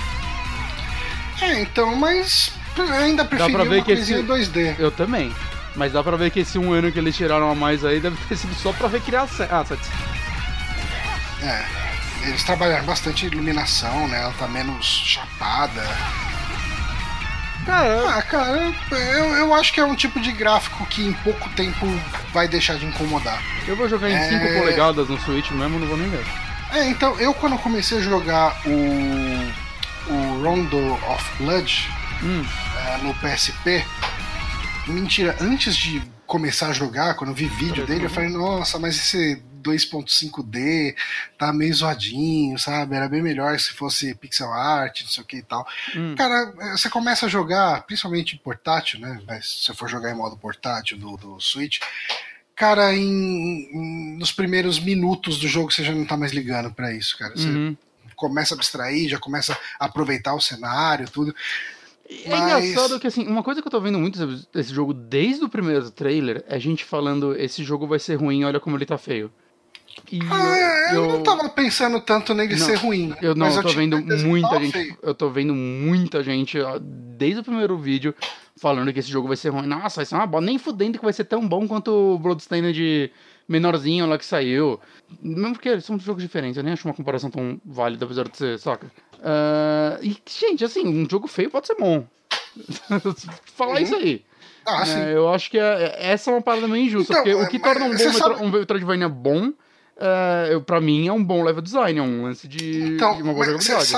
É, 1.42 1.60
então, 1.62 1.94
mas 1.96 2.52
ainda 2.78 3.24
preferi 3.24 3.52
ver 3.52 3.62
uma 3.62 3.76
que 3.84 3.94
coisinha 3.94 4.18
esse- 4.18 4.26
2D. 4.26 4.76
Eu 4.78 4.90
também. 4.90 5.34
Mas 5.76 5.92
dá 5.92 6.02
pra 6.02 6.16
ver 6.16 6.30
que 6.30 6.40
esse 6.40 6.58
um 6.58 6.72
ano 6.72 6.90
que 6.90 6.98
eles 6.98 7.16
tiraram 7.16 7.50
a 7.50 7.54
mais 7.54 7.84
aí 7.84 8.00
deve 8.00 8.16
ter 8.28 8.36
sido 8.36 8.54
só 8.56 8.72
pra 8.72 8.88
recriar 8.88 9.28
se- 9.28 9.42
assets. 9.44 9.88
É, 11.42 11.64
eles 12.22 12.42
trabalharam 12.44 12.84
bastante 12.84 13.26
iluminação, 13.26 14.06
né? 14.08 14.20
Ela 14.22 14.32
tá 14.38 14.46
menos 14.48 14.84
chapada. 14.86 15.82
Cara, 17.66 18.08
Ah, 18.16 18.22
cara, 18.22 18.72
eu, 18.90 19.34
eu 19.36 19.54
acho 19.54 19.72
que 19.72 19.80
é 19.80 19.84
um 19.84 19.94
tipo 19.94 20.18
de 20.20 20.32
gráfico 20.32 20.84
que 20.86 21.02
em 21.06 21.12
pouco 21.12 21.48
tempo 21.50 21.86
vai 22.32 22.48
deixar 22.48 22.76
de 22.76 22.86
incomodar. 22.86 23.40
eu 23.66 23.76
vou 23.76 23.88
jogar 23.88 24.08
em 24.10 24.14
É. 24.14 24.28
5 24.28 24.58
polegadas 24.60 25.08
no 25.08 25.20
Switch 25.20 25.50
mesmo, 25.50 25.78
não 25.78 25.86
vou 25.86 25.96
nem 25.96 26.08
ver. 26.08 26.24
É, 26.72 26.88
então, 26.88 27.18
eu 27.20 27.34
quando 27.34 27.58
comecei 27.58 27.98
a 27.98 28.00
jogar 28.00 28.56
o, 28.64 29.52
o 30.12 30.42
Rondo 30.42 30.94
of 31.08 31.24
Blood 31.38 31.88
Hum. 32.22 32.44
é, 32.86 32.98
no 32.98 33.14
PSP, 33.14 33.84
mentira, 34.86 35.36
antes 35.40 35.74
de 35.76 36.02
começar 36.26 36.68
a 36.68 36.72
jogar, 36.72 37.14
quando 37.14 37.30
eu 37.30 37.34
vi 37.34 37.46
vídeo 37.46 37.86
dele, 37.86 38.04
eu 38.04 38.10
falei, 38.10 38.28
nossa, 38.30 38.78
mas 38.78 38.94
esse 38.96 39.42
2.5D 39.62 40.94
tá 41.38 41.52
meio 41.52 41.74
zoadinho, 41.74 42.58
sabe? 42.58 42.96
Era 42.96 43.08
bem 43.08 43.22
melhor 43.22 43.58
se 43.58 43.72
fosse 43.72 44.14
pixel 44.14 44.52
art, 44.52 45.02
não 45.02 45.08
sei 45.08 45.22
o 45.22 45.26
que 45.26 45.36
e 45.38 45.42
tal. 45.42 45.66
Hum. 45.96 46.14
Cara, 46.16 46.52
é, 46.60 46.70
você 46.72 46.88
começa 46.88 47.26
a 47.26 47.28
jogar, 47.28 47.82
principalmente 47.86 48.34
em 48.34 48.38
portátil, 48.38 49.00
né? 49.00 49.20
Mas 49.26 49.48
se 49.48 49.64
você 49.64 49.74
for 49.74 49.88
jogar 49.88 50.10
em 50.10 50.16
modo 50.16 50.36
portátil 50.36 50.98
do, 50.98 51.16
do 51.16 51.40
Switch, 51.40 51.78
cara, 52.54 52.94
em, 52.94 53.00
em- 53.72 54.16
nos 54.18 54.32
primeiros 54.32 54.78
minutos 54.78 55.38
do 55.38 55.48
jogo 55.48 55.70
você 55.72 55.82
já 55.84 55.92
não 55.92 56.04
tá 56.04 56.16
mais 56.16 56.32
ligando 56.32 56.72
pra 56.72 56.92
isso, 56.94 57.16
cara. 57.18 57.36
Você 57.36 57.48
Uhum. 57.48 57.76
começa 58.16 58.54
a 58.54 58.56
abstrair, 58.56 59.08
já 59.08 59.18
começa 59.18 59.56
a 59.78 59.86
aproveitar 59.86 60.34
o 60.34 60.40
cenário, 60.40 61.08
tudo. 61.10 61.34
É 62.26 62.28
Mas- 62.28 62.64
engraçado 62.64 62.98
que, 62.98 63.06
assim, 63.06 63.24
uma 63.26 63.42
coisa 63.42 63.62
que 63.62 63.68
eu 63.68 63.70
tô 63.70 63.80
vendo 63.80 63.96
muito 63.98 64.18
desse 64.52 64.74
jogo 64.74 64.92
desde 64.92 65.44
o 65.44 65.48
primeiro 65.48 65.90
trailer 65.92 66.44
é 66.48 66.58
gente 66.58 66.84
falando: 66.84 67.34
esse 67.38 67.62
jogo 67.62 67.86
vai 67.86 68.00
ser 68.00 68.16
ruim, 68.16 68.42
olha 68.42 68.58
como 68.58 68.76
ele 68.76 68.84
tá 68.84 68.98
feio. 68.98 69.32
E 70.10 70.18
Ah, 70.30 70.90
eu, 70.94 71.06
não 71.06 71.22
tava 71.22 71.48
pensando 71.48 72.00
tanto 72.00 72.34
nele 72.34 72.56
Não, 72.56 72.66
ser 72.66 72.74
ruim. 72.76 73.14
Eu 73.22 73.34
não, 73.34 73.46
eu 73.48 73.62
tô 73.62 73.68
vendo 73.68 74.00
muita 74.24 74.58
gente. 74.58 74.72
feio. 74.72 74.98
Eu 75.02 75.14
tô 75.14 75.30
vendo 75.30 75.54
muita 75.54 76.22
gente, 76.22 76.58
desde 77.16 77.40
o 77.40 77.44
primeiro 77.44 77.78
vídeo, 77.78 78.14
falando 78.56 78.92
que 78.92 78.98
esse 78.98 79.08
jogo 79.10 79.28
vai 79.28 79.36
ser 79.36 79.50
ruim. 79.50 79.66
Nossa, 79.66 79.96
vai 79.96 80.04
ser 80.06 80.16
uma 80.16 80.26
bosta. 80.26 80.44
Nem 80.46 80.58
fudendo 80.58 80.98
que 80.98 81.04
vai 81.04 81.12
ser 81.12 81.24
tão 81.24 81.46
bom 81.46 81.68
quanto 81.68 81.90
o 81.92 82.18
Bloodstained 82.18 83.12
menorzinho 83.48 84.06
lá 84.06 84.18
que 84.18 84.24
saiu. 84.26 84.80
Mesmo 85.22 85.52
porque 85.52 85.80
são 85.80 85.98
jogos 85.98 86.22
diferentes, 86.22 86.56
eu 86.56 86.62
nem 86.64 86.72
acho 86.72 86.86
uma 86.88 86.94
comparação 86.94 87.30
tão 87.30 87.60
válida, 87.64 88.04
apesar 88.04 88.28
de 88.28 88.36
ser, 88.36 88.58
saca? 88.58 88.90
Ah, 89.22 89.98
e, 90.02 90.16
gente, 90.28 90.64
assim, 90.64 90.86
um 90.86 91.08
jogo 91.08 91.28
feio 91.28 91.50
pode 91.50 91.66
ser 91.68 91.76
bom. 91.76 92.04
Falar 93.56 93.76
Uhum. 93.76 93.78
isso 93.82 93.94
aí. 93.94 94.24
Ah. 94.66 94.84
É, 94.88 95.14
eu 95.14 95.28
acho 95.32 95.50
que 95.50 95.58
é- 95.58 95.96
essa 96.00 96.30
é 96.30 96.34
uma 96.34 96.42
parada 96.42 96.68
meio 96.68 96.84
injusta. 96.84 97.12
Então, 97.12 97.24
porque 97.24 97.34
o 97.36 97.42
é, 97.42 97.46
que 97.48 97.58
torna 97.58 97.84
um 97.86 97.90
bom 97.90 97.94
Metro, 97.96 98.12
sabe- 98.12 98.44
um 98.44 98.50
Metroidvania 98.50 99.08
bom, 99.08 99.52
é, 100.00 100.58
pra 100.60 100.80
mim, 100.80 101.06
é 101.08 101.12
um 101.12 101.22
bom 101.22 101.42
level 101.42 101.62
design, 101.62 101.98
é 101.98 102.02
um 102.02 102.22
lance 102.24 102.48
de, 102.48 102.94
Então, 102.94 103.16
de 103.16 103.22
uma 103.22 103.32
boa 103.34 103.44
jogabilidade. 103.44 103.92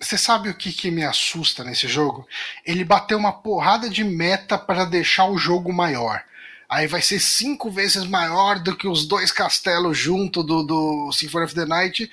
você 0.00 0.16
sabe 0.16 0.48
o 0.50 0.54
que, 0.54 0.72
que 0.72 0.90
me 0.90 1.04
assusta 1.04 1.64
nesse 1.64 1.88
jogo? 1.88 2.26
Ele 2.64 2.84
bateu 2.84 3.18
uma 3.18 3.32
porrada 3.32 3.90
de 3.90 4.04
meta 4.04 4.56
para 4.56 4.84
deixar 4.84 5.26
o 5.28 5.36
jogo 5.38 5.72
maior. 5.72 6.22
Aí 6.68 6.86
vai 6.86 7.00
ser 7.02 7.18
cinco 7.18 7.70
vezes 7.70 8.04
maior 8.04 8.58
do 8.60 8.76
que 8.76 8.86
os 8.86 9.06
dois 9.06 9.32
castelos 9.32 9.96
junto 9.96 10.42
do, 10.42 10.62
do 10.62 11.10
Symphony 11.12 11.44
of 11.46 11.54
the 11.54 11.64
Night. 11.64 12.10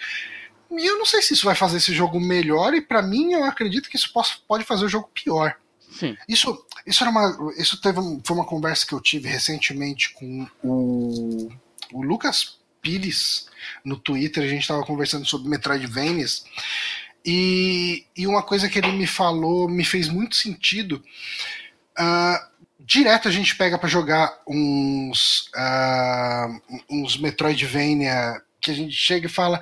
E 0.71 0.85
eu 0.85 0.97
não 0.97 1.05
sei 1.05 1.21
se 1.21 1.33
isso 1.33 1.45
vai 1.45 1.55
fazer 1.55 1.77
esse 1.77 1.93
jogo 1.93 2.19
melhor, 2.19 2.73
e 2.73 2.81
pra 2.81 3.01
mim 3.01 3.33
eu 3.33 3.43
acredito 3.43 3.89
que 3.89 3.97
isso 3.97 4.11
possa- 4.13 4.35
pode 4.47 4.63
fazer 4.63 4.85
o 4.85 4.89
jogo 4.89 5.09
pior. 5.13 5.55
Sim. 5.91 6.17
Isso, 6.27 6.57
isso 6.87 7.03
era 7.03 7.11
uma. 7.11 7.53
Isso 7.57 7.79
teve, 7.79 7.99
foi 8.23 8.35
uma 8.35 8.45
conversa 8.45 8.85
que 8.85 8.93
eu 8.93 8.99
tive 8.99 9.29
recentemente 9.29 10.13
com 10.13 10.47
o, 10.63 11.49
o 11.93 12.01
Lucas 12.01 12.54
Pires 12.85 13.47
no 13.83 13.97
Twitter. 13.97 14.43
A 14.43 14.47
gente 14.47 14.61
estava 14.61 14.83
conversando 14.83 15.25
sobre 15.25 15.49
Metroidvanias. 15.49 16.45
E, 17.25 18.05
e 18.15 18.27
uma 18.27 18.43
coisa 18.43 18.69
que 18.69 18.77
ele 18.77 18.91
me 18.91 19.07
falou 19.07 19.67
me 19.67 19.83
fez 19.83 20.07
muito 20.07 20.35
sentido. 20.35 21.03
Ah, 21.97 22.47
direto 22.79 23.27
a 23.27 23.31
gente 23.31 23.55
pega 23.55 23.79
pra 23.79 23.89
jogar 23.89 24.39
uns, 24.47 25.49
ah, 25.55 26.47
uns 26.87 27.17
Metroidvania 27.17 28.39
que 28.61 28.71
a 28.71 28.75
gente 28.75 28.93
chega 28.93 29.27
e 29.27 29.29
fala, 29.29 29.59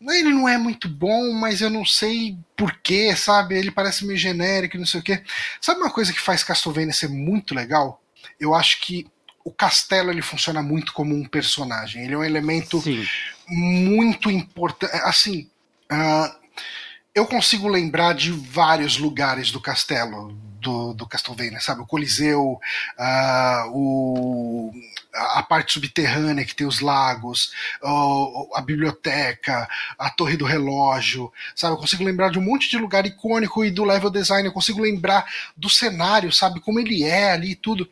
"Não, 0.00 0.14
ele 0.14 0.30
não 0.30 0.48
é 0.48 0.56
muito 0.56 0.88
bom, 0.88 1.32
mas 1.32 1.60
eu 1.60 1.68
não 1.68 1.84
sei 1.84 2.38
porquê, 2.56 3.14
sabe? 3.14 3.54
Ele 3.54 3.70
parece 3.70 4.06
meio 4.06 4.18
genérico, 4.18 4.78
não 4.78 4.86
sei 4.86 5.00
o 5.00 5.02
quê. 5.02 5.22
Sabe 5.60 5.80
uma 5.80 5.90
coisa 5.90 6.12
que 6.12 6.20
faz 6.20 6.42
Castlevania 6.42 6.92
ser 6.92 7.08
muito 7.08 7.54
legal? 7.54 8.02
Eu 8.40 8.54
acho 8.54 8.80
que 8.80 9.06
o 9.46 9.52
castelo 9.52 10.10
ele 10.10 10.22
funciona 10.22 10.60
muito 10.60 10.92
como 10.92 11.14
um 11.14 11.24
personagem. 11.24 12.02
Ele 12.04 12.14
é 12.14 12.18
um 12.18 12.24
elemento 12.24 12.80
Sim. 12.80 13.06
muito 13.46 14.28
importante. 14.28 14.92
Assim, 15.04 15.48
ah, 15.88 16.34
eu 17.14 17.24
consigo 17.26 17.68
lembrar 17.68 18.12
de 18.12 18.32
vários 18.32 18.98
lugares 18.98 19.52
do 19.52 19.60
castelo 19.60 20.32
do, 20.60 20.92
do 20.94 21.06
Castlevania, 21.06 21.60
sabe? 21.60 21.80
O 21.82 21.86
Coliseu, 21.86 22.58
ah, 22.98 23.66
o, 23.68 24.72
a 25.14 25.42
parte 25.44 25.74
subterrânea 25.74 26.44
que 26.44 26.56
tem 26.56 26.66
os 26.66 26.80
lagos, 26.80 27.52
o- 27.80 28.50
a 28.52 28.60
biblioteca, 28.60 29.68
a 29.96 30.10
torre 30.10 30.36
do 30.36 30.44
relógio, 30.44 31.32
sabe? 31.54 31.74
Eu 31.74 31.78
consigo 31.78 32.02
lembrar 32.02 32.30
de 32.32 32.38
um 32.40 32.42
monte 32.42 32.68
de 32.68 32.78
lugar 32.78 33.06
icônico 33.06 33.64
e 33.64 33.70
do 33.70 33.84
level 33.84 34.10
design. 34.10 34.48
Eu 34.48 34.52
consigo 34.52 34.80
lembrar 34.80 35.24
do 35.56 35.70
cenário, 35.70 36.32
sabe? 36.32 36.58
Como 36.58 36.80
ele 36.80 37.04
é 37.04 37.30
ali 37.30 37.52
e 37.52 37.54
tudo. 37.54 37.88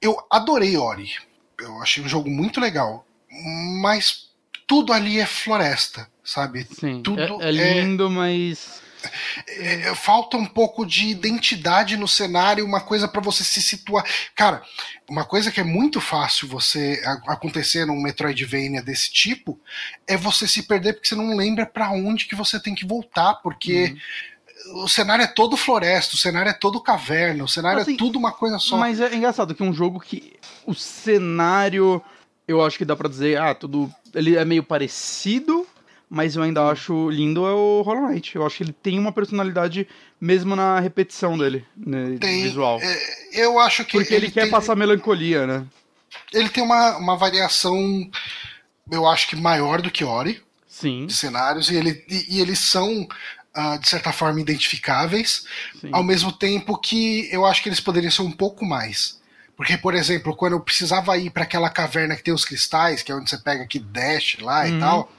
Eu 0.00 0.16
adorei 0.30 0.76
Ori. 0.76 1.12
Eu 1.58 1.80
achei 1.82 2.02
um 2.02 2.08
jogo 2.08 2.30
muito 2.30 2.60
legal. 2.60 3.06
Mas 3.80 4.28
tudo 4.66 4.92
ali 4.92 5.18
é 5.18 5.26
floresta, 5.26 6.08
sabe? 6.22 6.66
Sim. 6.78 7.02
Tudo 7.02 7.42
é, 7.42 7.48
é 7.48 7.50
lindo, 7.50 8.10
mas. 8.10 8.82
é, 9.46 9.94
falta 9.94 10.36
um 10.36 10.46
pouco 10.46 10.84
de 10.84 11.08
identidade 11.08 11.96
no 11.96 12.08
cenário, 12.08 12.64
uma 12.64 12.80
coisa 12.80 13.08
pra 13.08 13.20
você 13.20 13.44
se 13.44 13.62
situar. 13.62 14.04
Cara, 14.34 14.62
uma 15.08 15.24
coisa 15.24 15.50
que 15.50 15.60
é 15.60 15.64
muito 15.64 16.00
fácil 16.00 16.48
você 16.48 17.02
acontecer 17.26 17.86
num 17.86 18.00
Metroidvania 18.00 18.82
desse 18.82 19.10
tipo 19.10 19.58
é 20.06 20.16
você 20.16 20.46
se 20.46 20.64
perder 20.64 20.94
porque 20.94 21.08
você 21.08 21.14
não 21.14 21.36
lembra 21.36 21.64
pra 21.64 21.90
onde 21.90 22.26
que 22.26 22.34
você 22.34 22.60
tem 22.60 22.74
que 22.74 22.86
voltar, 22.86 23.34
porque 23.36 23.84
Uhum. 23.84 23.98
O 24.74 24.88
cenário 24.88 25.22
é 25.22 25.26
todo 25.26 25.56
floresta, 25.56 26.14
o 26.14 26.18
cenário 26.18 26.50
é 26.50 26.52
todo 26.52 26.80
caverna, 26.80 27.44
o 27.44 27.48
cenário 27.48 27.82
Assim, 27.82 27.94
é 27.94 27.96
tudo 27.96 28.18
uma 28.18 28.32
coisa 28.32 28.58
só. 28.58 28.76
Mas 28.76 29.00
é 29.00 29.14
engraçado 29.14 29.54
que 29.54 29.62
um 29.62 29.72
jogo 29.72 30.00
que 30.00 30.34
o 30.66 30.74
cenário, 30.74 32.02
eu 32.46 32.64
acho 32.64 32.78
que 32.78 32.84
dá 32.84 32.94
pra 32.96 33.08
dizer, 33.08 33.38
ah, 33.40 33.54
tudo. 33.54 33.90
Ele 34.14 34.36
é 34.36 34.44
meio 34.44 34.62
parecido, 34.62 35.66
mas 36.08 36.34
eu 36.36 36.42
ainda 36.42 36.66
acho 36.68 37.10
lindo 37.10 37.46
é 37.46 37.52
o 37.52 37.82
Hollow 37.82 38.08
Knight. 38.08 38.34
Eu 38.36 38.46
acho 38.46 38.56
que 38.58 38.62
ele 38.64 38.72
tem 38.72 38.98
uma 38.98 39.12
personalidade 39.12 39.86
mesmo 40.20 40.56
na 40.56 40.80
repetição 40.80 41.36
dele, 41.38 41.64
né, 41.76 42.16
Tem, 42.18 42.42
visual. 42.42 42.78
é, 42.80 42.98
eu 43.32 43.58
acho 43.58 43.84
que 43.84 43.92
Porque 43.98 44.14
ele, 44.14 44.30
quer 44.30 44.42
tem- 44.42 44.50
passar 44.50 44.74
melancolia, 44.76 45.46
né? 45.46 45.64
ele 46.32 46.48
tem 46.48 46.62
uma, 46.64 46.96
uma 46.96 47.16
variação, 47.16 47.76
eu 48.90 49.06
acho 49.06 49.28
que 49.28 49.36
maior 49.36 49.80
do 49.82 49.90
que 49.90 50.04
Ori. 50.04 50.42
Sim, 50.66 51.06
de 51.06 51.14
cenários 51.14 51.70
e, 51.70 51.76
ele, 51.76 52.04
e, 52.08 52.36
e 52.36 52.40
eles 52.40 52.58
são, 52.60 53.06
ah, 53.60 53.76
de 53.76 53.88
certa 53.88 54.12
forma, 54.12 54.40
identificáveis, 54.40 55.44
sim. 55.80 55.88
ao 55.92 56.02
mesmo 56.04 56.30
tempo 56.30 56.78
que 56.78 57.28
eu 57.32 57.44
acho 57.44 57.62
que 57.62 57.68
eles 57.68 57.80
poderiam 57.80 58.10
ser 58.10 58.22
um 58.22 58.30
pouco 58.30 58.64
mais. 58.64 59.18
Porque, 59.56 59.76
por 59.76 59.94
exemplo, 59.94 60.36
quando 60.36 60.52
eu 60.52 60.60
precisava 60.60 61.18
ir 61.18 61.30
para 61.30 61.42
aquela 61.42 61.68
caverna 61.68 62.14
que 62.14 62.22
tem 62.22 62.32
os 62.32 62.44
cristais, 62.44 63.02
que 63.02 63.10
é 63.10 63.14
onde 63.16 63.28
você 63.28 63.36
pega 63.38 63.64
aqui 63.64 63.80
dash 63.80 64.36
lá 64.40 64.64
Uhum. 64.64 64.76
e 64.76 64.80
tal, 64.80 65.12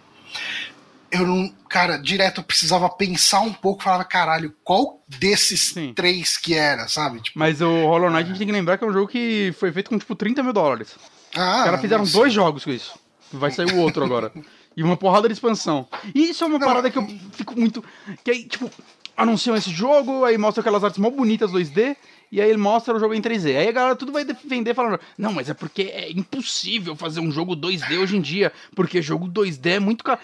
eu 1.12 1.28
não. 1.28 1.54
Cara, 1.68 1.98
direto 1.98 2.40
eu 2.40 2.44
precisava 2.46 2.90
pensar 2.90 3.42
um 3.42 3.52
pouco, 3.52 3.84
falava, 3.84 4.06
caralho, 4.06 4.56
qual 4.64 5.04
desses 5.08 5.70
Sim. 5.74 5.94
três 5.94 6.38
que 6.38 6.54
era, 6.56 6.88
sabe? 6.88 7.20
Tipo, 7.22 7.38
Mas 7.38 7.60
o 7.62 7.70
Hollow 7.88 8.10
Knight 8.10 8.24
a 8.24 8.28
gente 8.28 8.38
tem 8.38 8.48
que 8.48 8.54
lembrar 8.54 8.78
que 8.78 8.84
é 8.86 8.88
um 8.88 8.94
jogo 8.94 9.08
que 9.08 9.54
foi 9.60 9.72
feito 9.72 9.90
com 9.90 10.00
tipo 10.00 10.16
30 10.16 10.42
mil 10.42 10.54
dólares. 10.54 10.96
ah, 11.36 11.58
Os 11.60 11.64
caras 11.66 11.82
fizeram 11.82 12.04
nossa. 12.04 12.14
dois 12.18 12.32
jogos 12.34 12.64
com 12.64 12.72
isso. 12.72 12.98
Vai 13.34 13.52
sair 13.52 13.72
o 13.74 13.78
outro 13.78 14.04
agora. 14.06 14.32
E 14.80 14.84
uma 14.84 14.96
porrada 14.96 15.28
de 15.28 15.34
expansão. 15.34 15.86
E 16.16 16.30
isso 16.30 16.42
é 16.44 16.48
uma 16.48 16.58
Não, 16.58 16.66
parada 16.66 16.90
que 16.90 16.98
eu 16.98 17.06
fico 17.34 17.60
muito. 17.60 17.84
Que 18.24 18.32
aí, 18.32 18.44
tipo, 18.46 18.72
anunciam 19.18 19.54
esse 19.56 19.70
jogo, 19.70 20.24
aí 20.24 20.38
mostra 20.38 20.62
aquelas 20.62 20.84
artes 20.86 20.98
mó 21.00 21.10
bonitas 21.10 21.52
2D, 21.52 21.98
e 22.32 22.40
aí 22.40 22.48
ele 22.50 22.58
mostra 22.58 22.96
o 22.96 23.00
jogo 23.00 23.14
em 23.14 23.22
3D. 23.22 23.58
Aí 23.58 23.68
a 23.68 23.72
galera 23.74 23.96
tudo 23.98 24.14
vai 24.14 24.24
defender 24.24 24.74
falando: 24.74 24.98
Não, 25.18 25.34
mas 25.34 25.50
é 25.50 25.54
porque 25.54 25.82
é 25.94 26.10
impossível 26.12 26.96
fazer 26.96 27.20
um 27.20 27.30
jogo 27.30 27.58
2D 27.58 27.98
hoje 28.00 28.16
em 28.16 28.22
dia, 28.22 28.54
porque 28.74 29.02
jogo 29.02 29.28
2D 29.28 29.66
é 29.72 29.80
muito 29.82 30.02
caro. 30.02 30.20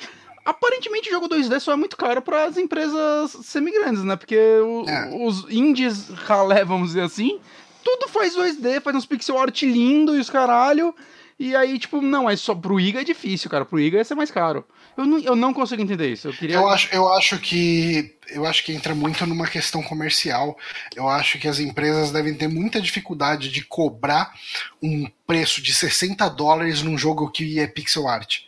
Aparentemente, 0.45 1.09
jogo 1.09 1.27
2D 1.27 1.59
só 1.59 1.73
é 1.73 1.75
muito 1.75 1.97
caro 1.97 2.21
para 2.21 2.45
as 2.45 2.55
empresas 2.55 3.31
semi-grandes, 3.43 4.03
né? 4.03 4.15
Porque 4.15 4.37
o- 4.37 4.85
É. 4.87 5.09
os 5.27 5.45
indies 5.49 6.07
ralé, 6.09 6.63
vamos 6.63 6.89
dizer 6.89 7.01
assim, 7.01 7.39
tudo 7.83 8.07
faz 8.07 8.35
2D, 8.35 8.79
faz 8.79 8.95
uns 8.95 9.05
pixel 9.05 9.37
art 9.37 9.61
lindo 9.63 10.15
e 10.15 10.19
os 10.19 10.29
caralho. 10.29 10.95
E 11.37 11.53
aí, 11.53 11.77
tipo, 11.77 12.01
não, 12.01 12.29
é 12.29 12.35
só 12.37 12.55
pro 12.55 12.79
IGA 12.79 13.01
é 13.01 13.03
difícil, 13.03 13.49
cara. 13.49 13.65
Pro 13.65 13.79
IGA 13.79 13.97
ia 13.97 14.05
ser 14.05 14.15
mais 14.15 14.31
caro. 14.31 14.65
Eu 14.95 15.05
não, 15.05 15.19
eu 15.19 15.35
não 15.35 15.53
consigo 15.53 15.81
entender 15.81 16.09
isso. 16.09 16.29
Eu 16.29 16.33
queria. 16.33 16.55
Eu 16.55 16.69
acho, 16.69 16.93
eu 16.95 17.11
acho 17.11 17.37
que 17.39 18.15
eu 18.29 18.45
acho 18.45 18.63
que 18.63 18.71
entra 18.71 18.95
muito 18.95 19.25
numa 19.25 19.45
questão 19.45 19.83
comercial. 19.83 20.57
Eu 20.95 21.09
acho 21.09 21.37
que 21.37 21.47
as 21.47 21.59
empresas 21.59 22.11
devem 22.11 22.33
ter 22.33 22.47
muita 22.47 22.79
dificuldade 22.79 23.49
de 23.49 23.63
cobrar 23.65 24.33
um 24.81 25.09
preço 25.27 25.61
de 25.61 25.73
60 25.73 26.29
dólares 26.29 26.81
num 26.81 26.97
jogo 26.97 27.29
que 27.29 27.59
é 27.59 27.67
pixel 27.67 28.07
art. 28.07 28.39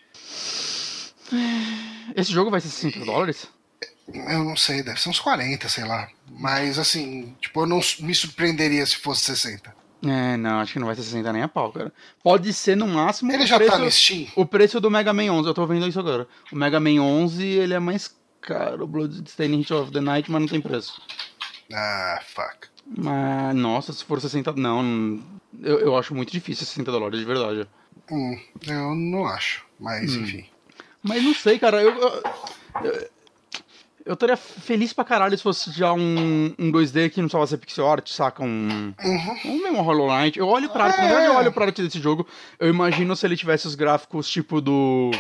Esse 2.15 2.31
jogo 2.31 2.49
vai 2.49 2.61
ser 2.61 2.69
60 2.69 3.03
dólares? 3.03 3.47
Eu 4.07 4.45
não 4.45 4.55
sei, 4.55 4.81
deve 4.81 5.01
ser 5.01 5.09
uns 5.09 5.19
40, 5.19 5.67
sei 5.67 5.83
lá. 5.83 6.07
Mas 6.29 6.79
assim, 6.79 7.35
tipo, 7.41 7.61
eu 7.61 7.65
não 7.65 7.81
me 7.99 8.15
surpreenderia 8.15 8.85
se 8.85 8.95
fosse 8.95 9.25
60. 9.25 9.75
É, 10.05 10.37
não, 10.37 10.59
acho 10.59 10.73
que 10.73 10.79
não 10.79 10.85
vai 10.87 10.95
ser 10.95 11.01
60 11.03 11.33
nem 11.33 11.41
a 11.41 11.47
pau, 11.47 11.71
cara. 11.71 11.91
Pode 12.23 12.53
ser 12.53 12.75
no 12.77 12.87
máximo. 12.87 13.31
Ele 13.31 13.45
já 13.47 13.57
preço, 13.57 13.71
tá 13.71 13.79
no 13.79 13.89
Steam? 13.91 14.27
O 14.35 14.45
preço 14.45 14.79
do 14.79 14.91
Mega 14.91 15.11
Man 15.11 15.31
11, 15.31 15.47
eu 15.47 15.53
tô 15.53 15.65
vendo 15.65 15.87
isso 15.87 15.99
agora. 15.99 16.27
O 16.51 16.55
Mega 16.55 16.79
Man 16.79 17.01
11, 17.01 17.43
ele 17.45 17.73
é 17.73 17.79
mais 17.79 18.15
caro. 18.39 18.83
O 18.83 18.87
Bloodstained 18.87 19.57
Hit 19.57 19.73
of 19.73 19.91
the 19.91 19.99
Night, 19.99 20.31
mas 20.31 20.41
não 20.41 20.47
tem 20.47 20.61
preço. 20.61 21.01
Ah, 21.73 22.19
fuck. 22.23 22.67
Mas, 22.95 23.55
nossa, 23.55 23.91
se 23.91 24.03
for 24.05 24.21
60. 24.21 24.53
Não, 24.53 25.19
eu, 25.61 25.79
eu 25.79 25.97
acho 25.97 26.13
muito 26.13 26.31
difícil 26.31 26.65
60 26.65 26.91
dólares, 26.91 27.19
de 27.19 27.25
verdade. 27.25 27.67
Hum, 28.11 28.39
eu 28.67 28.95
não 28.95 29.25
acho. 29.25 29.65
Mas 29.79 30.15
Hum. 30.15 30.21
enfim. 30.21 30.45
Mas 31.03 31.23
não 31.23 31.33
sei, 31.33 31.57
cara. 31.59 31.81
Eu, 31.81 31.89
eu, 31.95 32.23
eu, 32.83 33.09
eu 34.07 34.13
estaria 34.13 34.37
feliz 34.37 34.93
pra 34.93 35.03
caralho 35.03 35.37
se 35.37 35.43
fosse 35.43 35.71
já 35.71 35.93
um, 35.93 36.53
um 36.57 36.71
2D 36.71 37.09
que 37.11 37.19
não 37.21 37.27
precisava 37.27 37.45
ser 37.47 37.57
pixel 37.57 37.87
art, 37.87 38.07
saca? 38.09 38.41
Um, 38.43 38.93
Uhum. 39.03 39.37
um 39.45 39.63
mesmo 39.63 39.81
Hollow 39.81 40.07
Knight. 40.15 40.39
Eu 40.39 40.47
olho 40.47 40.69
pra 40.69 40.85
arte, 40.85 40.97
na 40.97 41.07
verdade 41.07 41.25
eu 41.27 41.35
olho 41.35 41.51
pra 41.51 41.65
arte 41.65 41.81
desse 41.83 41.99
jogo, 41.99 42.25
eu 42.59 42.69
imagino 42.69 43.15
se 43.15 43.25
ele 43.25 43.35
tivesse 43.37 43.67
os 43.67 43.75
gráficos 43.75 44.29
tipo 44.29 44.59
do. 44.61 45.11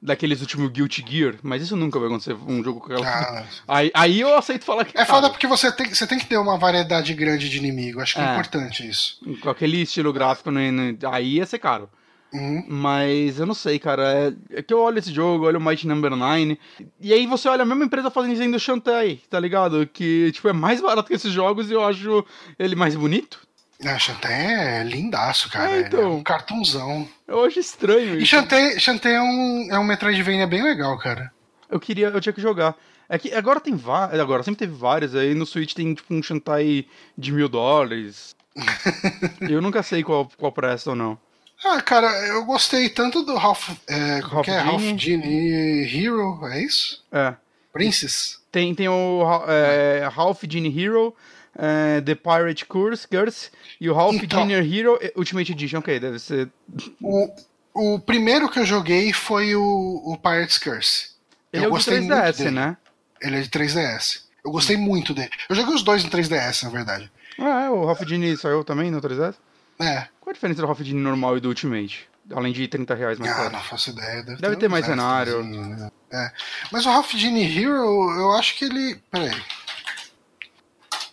Daqueles 0.00 0.42
últimos 0.42 0.70
Guilty 0.70 1.02
Gear, 1.08 1.36
mas 1.42 1.62
isso 1.62 1.74
nunca 1.74 1.98
vai 1.98 2.06
acontecer, 2.08 2.34
um 2.46 2.62
jogo 2.62 2.80
com 2.80 2.92
aquela. 2.92 3.08
Ah, 3.08 3.44
Aí, 3.66 3.90
aí 3.94 4.20
eu 4.20 4.36
aceito 4.36 4.64
falar 4.64 4.84
que. 4.84 4.96
É 4.96 5.04
foda 5.06 5.22
cara, 5.22 5.30
porque 5.32 5.46
você 5.46 5.72
tem, 5.72 5.88
você 5.92 6.06
tem 6.06 6.18
que 6.18 6.26
ter 6.26 6.36
uma 6.36 6.58
variedade 6.58 7.12
grande 7.14 7.48
de 7.48 7.56
inimigo. 7.56 8.00
Acho 8.00 8.14
que 8.14 8.20
é, 8.20 8.24
É. 8.26 8.32
importante 8.32 8.86
isso. 8.86 9.18
Com 9.40 9.48
aquele 9.48 9.80
estilo 9.82 10.12
gráfico, 10.12 10.50
né, 10.50 10.70
né, 10.70 10.94
aí 11.10 11.36
ia 11.36 11.46
ser 11.46 11.58
caro. 11.58 11.88
Uhum. 12.32 12.64
Mas 12.68 13.38
eu 13.38 13.46
não 13.46 13.54
sei, 13.54 13.78
cara. 13.78 14.34
É, 14.50 14.58
é 14.58 14.62
que 14.62 14.74
eu 14.74 14.80
olho 14.80 14.98
esse 14.98 15.12
jogo, 15.12 15.46
olho 15.46 15.58
o 15.58 15.62
Mighty 15.62 15.86
Number 15.86 16.10
9. 16.14 16.58
E 17.00 17.12
aí 17.12 17.26
você 17.26 17.48
olha 17.48 17.62
a 17.62 17.66
mesma 17.66 17.84
empresa 17.84 18.10
fazendo 18.10 18.32
desenho 18.32 18.52
do 18.52 18.58
Shantae, 18.60 19.22
tá 19.30 19.38
ligado? 19.40 19.86
Que, 19.86 20.30
tipo, 20.32 20.48
é 20.48 20.52
mais 20.52 20.80
barato 20.80 21.08
que 21.08 21.14
esses 21.14 21.32
jogos 21.32 21.70
e 21.70 21.74
eu 21.74 21.84
acho 21.84 22.24
ele 22.58 22.74
mais 22.74 22.94
bonito. 22.94 23.46
Ah, 23.84 23.98
Shantae 23.98 24.32
é 24.32 24.82
lindaço, 24.84 25.50
cara. 25.50 25.70
É, 25.70 25.78
Ele 25.78 25.86
então. 25.88 26.00
É 26.00 26.06
um 26.06 26.22
cartunzão. 26.22 27.06
Eu 27.28 27.44
acho 27.44 27.60
estranho 27.60 28.14
E 28.14 28.18
isso. 28.18 28.26
Shantae, 28.26 28.80
Shantae 28.80 29.12
é, 29.12 29.20
um, 29.20 29.68
é 29.70 29.78
um 29.78 29.84
Metroidvania 29.84 30.46
bem 30.46 30.62
legal, 30.62 30.96
cara. 30.98 31.30
Eu 31.68 31.78
queria, 31.78 32.08
eu 32.08 32.20
tinha 32.20 32.32
que 32.32 32.40
jogar. 32.40 32.74
É 33.08 33.18
que 33.18 33.32
agora 33.32 33.60
tem 33.60 33.76
vários, 33.76 34.18
agora 34.18 34.42
sempre 34.42 34.58
teve 34.60 34.72
vários, 34.72 35.14
aí 35.14 35.34
no 35.34 35.46
Switch 35.46 35.74
tem 35.74 35.94
tipo 35.94 36.12
um 36.12 36.22
Shantae 36.22 36.88
de 37.16 37.32
mil 37.32 37.48
dólares. 37.48 38.34
eu 39.40 39.60
nunca 39.60 39.82
sei 39.82 40.02
qual, 40.02 40.28
qual 40.36 40.50
presta 40.50 40.90
ou 40.90 40.96
não. 40.96 41.18
Ah, 41.68 41.82
cara, 41.82 42.06
eu 42.28 42.44
gostei 42.44 42.88
tanto 42.88 43.22
do 43.22 43.34
Ralph. 43.36 43.70
É, 43.88 44.20
Ralph 44.20 44.44
que 44.44 44.50
é? 44.50 44.58
Ralph. 44.58 44.82
Genie 44.96 45.82
Hero, 46.04 46.38
é 46.46 46.62
isso? 46.62 47.04
É. 47.10 47.34
Princess? 47.72 48.38
Tem, 48.52 48.74
tem 48.74 48.88
o 48.88 49.22
é, 49.48 50.08
Ralph 50.08 50.42
Genie 50.48 50.82
Hero, 50.82 51.14
é, 51.58 52.00
The 52.00 52.14
Pirate 52.14 52.64
Curse, 52.64 53.06
Curse 53.08 53.50
e 53.80 53.90
o 53.90 53.94
Ralph 53.94 54.14
Então. 54.14 54.48
Hero 54.50 54.98
Ultimate 55.16 55.52
Edition. 55.52 55.78
Ok, 55.80 55.98
deve 56.00 56.18
ser. 56.18 56.48
O, 57.02 57.28
o 57.74 57.98
primeiro 58.00 58.48
que 58.48 58.58
eu 58.58 58.64
joguei 58.64 59.12
foi 59.12 59.54
o, 59.54 59.62
o 60.06 60.16
Pirate's 60.16 60.58
Curse. 60.58 61.10
Ele 61.52 61.64
eu 61.64 61.68
é 61.68 61.70
gostei 61.70 62.00
muito 62.00 62.14
3DS, 62.14 62.38
dele. 62.38 62.50
né? 62.50 62.76
Ele 63.20 63.36
é 63.36 63.40
de 63.42 63.48
3DS. 63.48 64.20
Eu 64.44 64.50
gostei 64.52 64.76
muito 64.76 65.12
dele. 65.12 65.30
Eu 65.48 65.56
joguei 65.56 65.74
os 65.74 65.82
dois 65.82 66.04
no 66.04 66.10
3DS, 66.10 66.62
na 66.62 66.70
verdade. 66.70 67.10
Ah, 67.38 67.64
é, 67.64 67.70
o 67.70 67.84
Ralph 67.84 68.02
Genie 68.06 68.36
saiu 68.36 68.64
também 68.64 68.90
no 68.90 69.00
3DS? 69.02 69.34
É. 69.78 70.08
Qual 70.20 70.30
a 70.30 70.32
diferença 70.32 70.60
do 70.60 70.66
Ralph 70.66 70.80
Genie 70.80 71.02
normal 71.02 71.36
e 71.36 71.40
do 71.40 71.48
Ultimate? 71.48 72.08
Além 72.34 72.52
de 72.52 72.66
30 72.66 72.94
reais 72.94 73.18
mais 73.18 73.30
Ah, 73.30 73.34
caro. 73.36 73.52
não 73.52 73.60
faço 73.60 73.90
ideia. 73.90 74.22
Deve, 74.22 74.40
Deve 74.42 74.56
ter 74.56 74.68
mais 74.68 74.84
uns 74.84 74.88
cenário. 74.88 75.44
né? 75.44 75.90
É. 76.12 76.32
Mas 76.72 76.84
o 76.84 76.90
Ralph 76.90 77.12
Genie 77.12 77.44
Hero, 77.58 78.10
eu 78.16 78.32
acho 78.32 78.56
que 78.58 78.64
ele. 78.64 78.96
Peraí. 79.10 79.30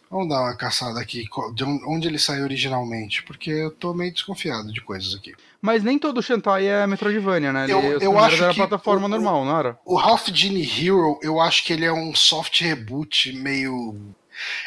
Vamos 0.10 0.30
dar 0.30 0.42
uma 0.42 0.56
caçada 0.56 1.00
aqui, 1.00 1.26
de 1.56 1.64
on- 1.64 1.82
onde 1.88 2.08
ele 2.08 2.20
saiu 2.20 2.44
originalmente, 2.44 3.24
porque 3.24 3.50
eu 3.50 3.72
tô 3.72 3.94
meio 3.96 4.14
desconfiado 4.14 4.72
de 4.72 4.80
coisas 4.80 5.16
aqui. 5.16 5.34
Mas 5.60 5.84
nem 5.84 5.98
todo 5.98 6.22
Shantae 6.22 6.68
é 6.68 6.86
Metroidvania, 6.86 7.52
né? 7.52 7.64
Ele, 7.64 7.74
Eu- 7.74 8.00
eu 8.00 8.20
acho 8.20 8.36
era 8.44 8.50
que 8.54 8.58
plataforma 8.60 9.06
o- 9.06 9.10
normal, 9.10 9.44
não 9.44 9.58
era? 9.58 9.80
O 9.84 9.96
Ralph 9.96 10.28
Genie 10.32 10.64
Hero, 10.68 11.20
eu 11.24 11.40
acho 11.40 11.64
que 11.64 11.74
ele 11.74 11.86
é 11.86 11.92
um 11.92 12.14
soft 12.14 12.60
reboot 12.62 13.34
meio. 13.34 13.96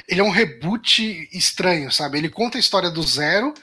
Ele 0.08 0.20
é 0.20 0.24
um 0.24 0.30
reboot 0.30 1.28
estranho, 1.32 1.92
sabe? 1.92 2.18
Ele 2.18 2.28
conta 2.28 2.56
a 2.58 2.60
história 2.60 2.90
do 2.90 3.02
zero, 3.02 3.54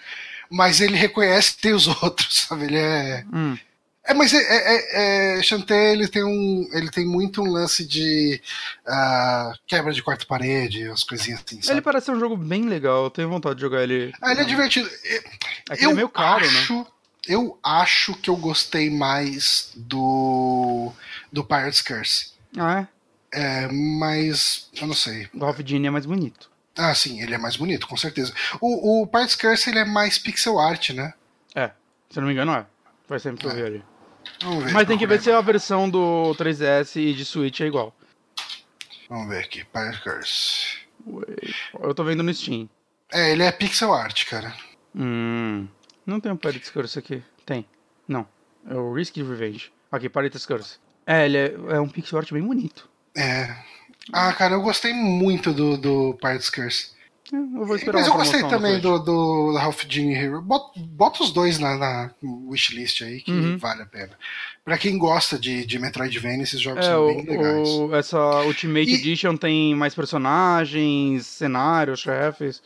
mas 0.54 0.80
ele 0.80 0.96
reconhece 0.96 1.56
que 1.56 1.62
tem 1.64 1.74
os 1.74 1.88
outros, 1.88 2.46
sabe? 2.48 2.66
Ele 2.66 2.78
é. 2.78 3.26
Hum. 3.34 3.58
É, 4.06 4.14
mas 4.14 4.34
é, 4.34 4.38
é, 4.38 5.38
é, 5.38 5.40
é, 5.40 5.44
Shantae, 5.44 5.94
ele 5.94 6.10
tem 6.10 6.26
um, 6.26 6.70
ele 6.74 6.92
tem 6.92 7.06
muito 7.06 7.42
um 7.42 7.50
lance 7.50 7.86
de 7.86 8.40
ah, 8.86 9.54
quebra 9.66 9.94
de 9.94 10.04
quarta 10.04 10.26
parede, 10.26 10.90
as 10.90 11.06
coisinhas 11.06 11.40
assim, 11.40 11.62
sabe? 11.62 11.76
Ele 11.76 11.82
parece 11.82 12.08
ser 12.08 12.12
um 12.12 12.20
jogo 12.20 12.36
bem 12.36 12.68
legal, 12.68 13.06
eu 13.06 13.10
tenho 13.10 13.30
vontade 13.30 13.56
de 13.56 13.62
jogar 13.62 13.82
ele. 13.82 14.14
Ah, 14.22 14.34
ele 14.34 14.42
é 14.42 14.44
divertido. 14.44 14.90
É 15.70 15.78
que 15.78 15.86
ele 15.86 15.92
é 15.94 15.96
meio 15.96 16.10
caro, 16.10 16.46
né? 16.46 16.60
acho, 16.60 16.86
Eu 17.26 17.58
acho 17.64 18.14
que 18.16 18.30
eu 18.30 18.36
gostei 18.36 18.90
mais 18.90 19.72
do 19.74 20.92
do 21.32 21.42
Pirate's 21.42 21.82
Curse. 21.82 22.32
Ah, 22.58 22.82
é? 22.82 22.88
É, 23.64 23.68
mas 23.72 24.70
eu 24.80 24.86
não 24.86 24.94
sei. 24.94 25.30
O 25.34 25.66
Genie 25.66 25.88
é 25.88 25.92
mais 25.92 26.06
bonito. 26.06 26.52
Ah, 26.78 26.94
sim, 26.95 27.22
ele 27.22 27.36
é 27.36 27.38
mais 27.38 27.56
bonito, 27.56 27.88
com 27.88 27.95
certeza. 27.95 28.34
O, 28.60 29.02
o 29.02 29.08
Pirate's 29.08 29.36
Curse 29.36 29.70
ele 29.70 29.80
é 29.80 29.86
mais 29.86 30.18
pixel 30.18 30.60
art, 30.60 30.90
né? 30.90 31.14
É, 31.54 31.72
se 32.10 32.20
não 32.20 32.28
me 32.28 32.34
engano 32.34 32.52
é. 32.54 32.66
Faz 33.08 33.22
sempre 33.22 33.41
que 33.41 33.48
eu 33.48 33.56
vi 33.56 33.62
ali. 33.62 33.84
Vamos 34.41 34.64
ver. 34.64 34.72
Mas 34.72 34.88
tem 34.88 34.98
que 34.98 35.06
ver 35.06 35.22
se 35.22 35.32
a 35.32 35.41
versão 35.41 35.90
do 35.90 36.34
3DS 36.36 37.00
e 37.00 37.14
de 37.14 37.26
Switch 37.26 37.62
é 37.62 37.66
igual. 37.66 37.95
Vamos 39.10 39.28
ver 39.30 39.44
aqui, 39.44 39.64
Pirate's 39.66 40.00
Curse. 40.00 40.78
Eu 41.80 41.94
tô 41.94 42.04
vendo 42.04 42.24
no 42.24 42.34
Steam. 42.34 42.70
É, 43.12 43.32
ele 43.32 43.44
é 43.44 43.52
pixel 43.52 43.94
art, 43.94 44.26
cara. 44.26 44.56
Hum. 44.95 45.68
Não 46.06 46.20
tem 46.20 46.32
um 46.32 46.38
Pirate's 46.38 46.70
Curse 46.70 46.98
aqui. 46.98 47.24
Tem. 47.45 47.66
Não. 48.08 48.28
É 48.68 48.74
o 48.74 48.94
Risk 48.94 49.16
Revenge. 49.18 49.72
Aqui, 49.91 50.10
Pirate's 50.10 50.45
Curse. 50.45 50.78
É, 51.06 51.26
ele 51.26 51.38
é, 51.38 51.54
é 51.76 51.80
um 51.80 51.90
pixel 51.90 52.18
art 52.18 52.32
bem 52.32 52.41
bonito. 52.41 52.90
É. 53.16 53.56
Ah, 54.12 54.34
cara, 54.34 54.56
eu 54.56 54.62
gostei 54.62 54.94
muito 54.94 55.54
do, 55.54 55.78
do 55.78 56.14
Pirate's 56.20 56.50
Curse. 56.50 56.92
É, 57.32 57.36
Eu 57.38 57.66
vou 57.66 57.76
esperar 57.76 58.00
Mas 58.00 58.08
eu 58.08 58.14
gostei 58.14 58.42
também 58.44 58.80
do, 58.80 59.00
do 59.00 59.56
Ralph 59.56 59.84
Genie 59.88 60.14
Hero. 60.14 60.42
Bota, 60.42 60.78
bota 60.78 61.24
os 61.24 61.32
dois 61.32 61.58
na, 61.58 61.78
na 61.78 62.12
wishlist 62.22 63.02
aí, 63.02 63.22
que 63.22 63.32
Uhum. 63.32 63.58
vale 63.58 63.82
a 63.84 63.86
pena. 63.86 64.12
Pra 64.64 64.78
quem 64.78 64.98
gosta 64.98 65.40
de, 65.40 65.66
de 65.66 65.80
Metroidvania, 65.80 66.44
esses 66.44 66.60
jogos 66.60 66.86
É, 66.86 66.90
são 66.90 67.06
o, 67.06 67.08
bem 67.16 67.26
legais. 67.26 67.70
o- 67.70 67.96
essa 67.96 68.42
Ultimate 68.44 68.90
E- 68.92 68.96
Edition 68.96 69.38
tem 69.38 69.74
mais 69.74 69.96
personagens, 69.96 71.26
cenários, 71.26 72.02
chefes. 72.02 72.62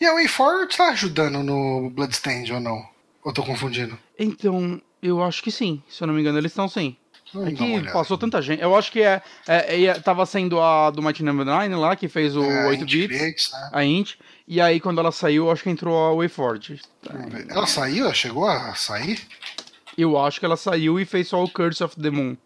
E 0.00 0.06
a 0.06 0.12
WayForward 0.14 0.74
tá 0.76 0.88
ajudando 0.90 1.42
no 1.42 1.90
Bloodstained 1.90 2.52
ou 2.52 2.60
não? 2.60 2.82
Ou 3.24 3.32
tô 3.32 3.42
confundindo? 3.42 3.98
Então, 4.18 4.80
eu 5.02 5.22
acho 5.22 5.42
que 5.42 5.50
sim. 5.50 5.82
Se 5.88 6.02
eu 6.02 6.06
não 6.06 6.14
me 6.14 6.20
engano, 6.20 6.38
eles 6.38 6.52
estão 6.52 6.68
sim. 6.68 6.96
É 7.44 7.52
que 7.52 7.92
passou 7.92 8.16
tanta 8.16 8.40
gente. 8.40 8.62
Eu 8.62 8.76
acho 8.76 8.90
que 8.92 9.02
é, 9.02 9.20
é, 9.46 9.84
é- 9.84 9.94
tava 9.94 10.24
sendo 10.26 10.60
a 10.60 10.90
do 10.90 11.02
Mighty 11.02 11.22
Number 11.22 11.44
9 11.44 11.74
lá, 11.74 11.96
que 11.96 12.08
fez 12.08 12.36
o 12.36 12.42
É, 12.44 12.66
8 12.68 12.82
Int 12.84 13.08
bits, 13.08 13.52
né? 13.52 13.70
a 13.72 13.84
Int. 13.84 14.14
E 14.48 14.60
aí, 14.60 14.78
quando 14.78 15.00
ela 15.00 15.10
saiu, 15.10 15.46
eu 15.46 15.50
acho 15.50 15.62
que 15.64 15.70
entrou 15.70 15.96
a 15.96 16.12
ver. 17.28 17.46
Ela 17.50 17.66
saiu? 17.66 18.04
Ela 18.04 18.14
chegou 18.14 18.46
a 18.48 18.74
sair? 18.74 19.20
Eu 19.98 20.16
acho 20.22 20.38
que 20.38 20.46
ela 20.46 20.56
saiu 20.56 21.00
e 21.00 21.04
fez 21.04 21.28
só 21.28 21.42
o 21.42 21.48
Curse 21.50 21.82
of 21.82 21.96
the 22.00 22.10
Moon. 22.10 22.36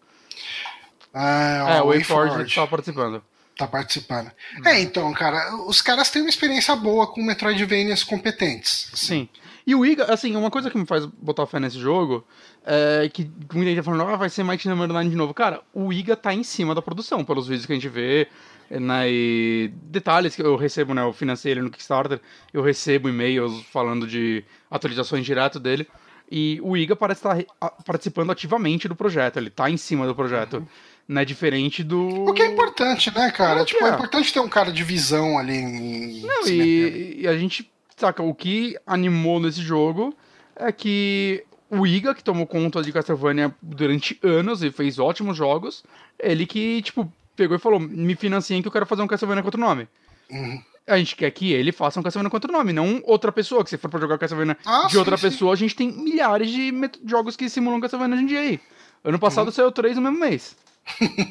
Ah, 1.13 1.73
é, 1.75 1.77
a 1.79 1.83
o 1.83 1.87
WayForward 1.87 2.29
WayForward 2.29 2.55
tava 2.55 2.67
participando. 2.67 3.23
tá 3.57 3.67
participando. 3.67 4.31
É, 4.65 4.79
então, 4.79 5.11
cara, 5.13 5.55
os 5.67 5.81
caras 5.81 6.09
têm 6.09 6.21
uma 6.21 6.29
experiência 6.29 6.75
boa 6.75 7.05
com 7.07 7.21
Metroidvanias 7.21 8.03
competentes. 8.03 8.89
Sim. 8.93 9.27
E 9.67 9.75
o 9.75 9.85
Iga, 9.85 10.11
assim, 10.11 10.35
uma 10.35 10.49
coisa 10.49 10.71
que 10.71 10.77
me 10.77 10.85
faz 10.85 11.05
botar 11.05 11.45
fé 11.45 11.59
nesse 11.59 11.77
jogo 11.79 12.25
é 12.65 13.09
que 13.11 13.29
muita 13.53 13.69
gente 13.69 13.77
tá 13.77 13.83
falando, 13.83 14.03
ah, 14.03 14.15
vai 14.15 14.29
ser 14.29 14.43
Mighty 14.43 14.67
Number 14.69 14.87
9 14.87 15.09
de 15.09 15.15
novo. 15.15 15.33
Cara, 15.33 15.61
o 15.73 15.91
Iga 15.91 16.15
tá 16.15 16.33
em 16.33 16.43
cima 16.43 16.75
da 16.75 16.81
produção, 16.81 17.23
pelos 17.25 17.47
vídeos 17.47 17.65
que 17.65 17.71
a 17.71 17.75
gente 17.75 17.89
vê, 17.89 18.27
né, 18.69 19.09
e 19.09 19.71
detalhes 19.83 20.35
que 20.35 20.41
eu 20.41 20.55
recebo, 20.55 20.93
né, 20.93 21.01
eu 21.01 21.11
financei 21.11 21.51
ele 21.51 21.61
no 21.61 21.69
Kickstarter, 21.69 22.21
eu 22.53 22.61
recebo 22.61 23.09
e-mails 23.09 23.63
falando 23.71 24.07
de 24.07 24.43
atualizações 24.69 25.25
direto 25.25 25.59
dele, 25.59 25.87
e 26.31 26.59
o 26.63 26.77
Iga 26.77 26.95
parece 26.95 27.19
estar 27.19 27.33
re- 27.33 27.47
a- 27.59 27.69
participando 27.69 28.31
ativamente 28.31 28.87
do 28.87 28.95
projeto, 28.95 29.37
ele 29.37 29.49
tá 29.49 29.69
em 29.69 29.75
cima 29.75 30.07
do 30.07 30.15
projeto, 30.15 30.65
né, 31.07 31.25
diferente 31.25 31.83
do... 31.83 32.25
O 32.25 32.33
que 32.33 32.41
é 32.41 32.47
importante, 32.47 33.13
né, 33.13 33.29
cara? 33.31 33.59
Que 33.65 33.73
tipo, 33.73 33.83
é. 33.85 33.89
é. 33.89 33.93
importante 33.93 34.31
ter 34.31 34.39
um 34.39 34.47
cara 34.47 34.71
de 34.71 34.83
visão 34.83 35.37
ali 35.37 35.57
em. 35.57 36.21
Não, 36.21 36.47
e, 36.47 37.21
e 37.23 37.27
a 37.27 37.35
gente, 37.37 37.69
saca, 37.97 38.23
o 38.23 38.33
que 38.33 38.77
animou 38.87 39.39
nesse 39.41 39.61
jogo 39.61 40.15
é 40.55 40.71
que 40.71 41.43
o 41.71 41.87
Iga, 41.87 42.13
que 42.13 42.23
tomou 42.23 42.45
conta 42.45 42.81
de 42.81 42.91
Castlevania 42.91 43.53
durante 43.61 44.19
anos 44.21 44.61
e 44.61 44.69
fez 44.71 44.99
ótimos 44.99 45.35
jogos, 45.37 45.83
ele 46.19 46.45
que, 46.45 46.81
tipo, 46.81 47.11
pegou 47.35 47.55
e 47.55 47.59
falou, 47.59 47.79
me 47.79 48.15
financiem 48.15 48.61
que 48.61 48.67
eu 48.67 48.71
quero 48.71 48.85
fazer 48.85 49.01
um 49.01 49.07
Castlevania 49.07 49.41
com 49.41 49.47
outro 49.47 49.59
nome. 49.61 49.87
Uhum. 50.29 50.61
A 50.87 50.97
gente 50.97 51.15
quer 51.15 51.29
que 51.31 51.53
ele 51.53 51.71
faça 51.71 51.99
um 51.99 52.03
Castlevania 52.03 52.29
com 52.29 52.35
outro 52.37 52.51
nome, 52.51 52.73
não 52.73 53.01
outra 53.05 53.31
pessoa, 53.31 53.63
que 53.63 53.69
se 53.69 53.77
for 53.77 53.89
pra 53.89 53.99
jogar 53.99 54.17
Castlevania 54.17 54.57
Ah, 54.65 54.85
de 54.87 54.91
sim, 54.93 54.97
outra 54.97 55.15
sim. 55.15 55.29
pessoa, 55.29 55.53
a 55.53 55.55
gente 55.55 55.75
tem 55.75 55.91
milhares 55.91 56.49
de 56.49 56.71
jogos 57.05 57.35
que 57.35 57.49
simulam 57.49 57.79
Castlevania 57.79 58.15
hoje 58.15 58.23
em 58.23 58.27
dia 58.27 58.39
aí. 58.39 58.59
Ano 59.03 59.17
passado 59.19 59.47
Uhum. 59.47 59.53
saiu 59.53 59.71
três 59.71 59.95
no 59.95 60.01
mesmo 60.01 60.19
mês. 60.19 60.55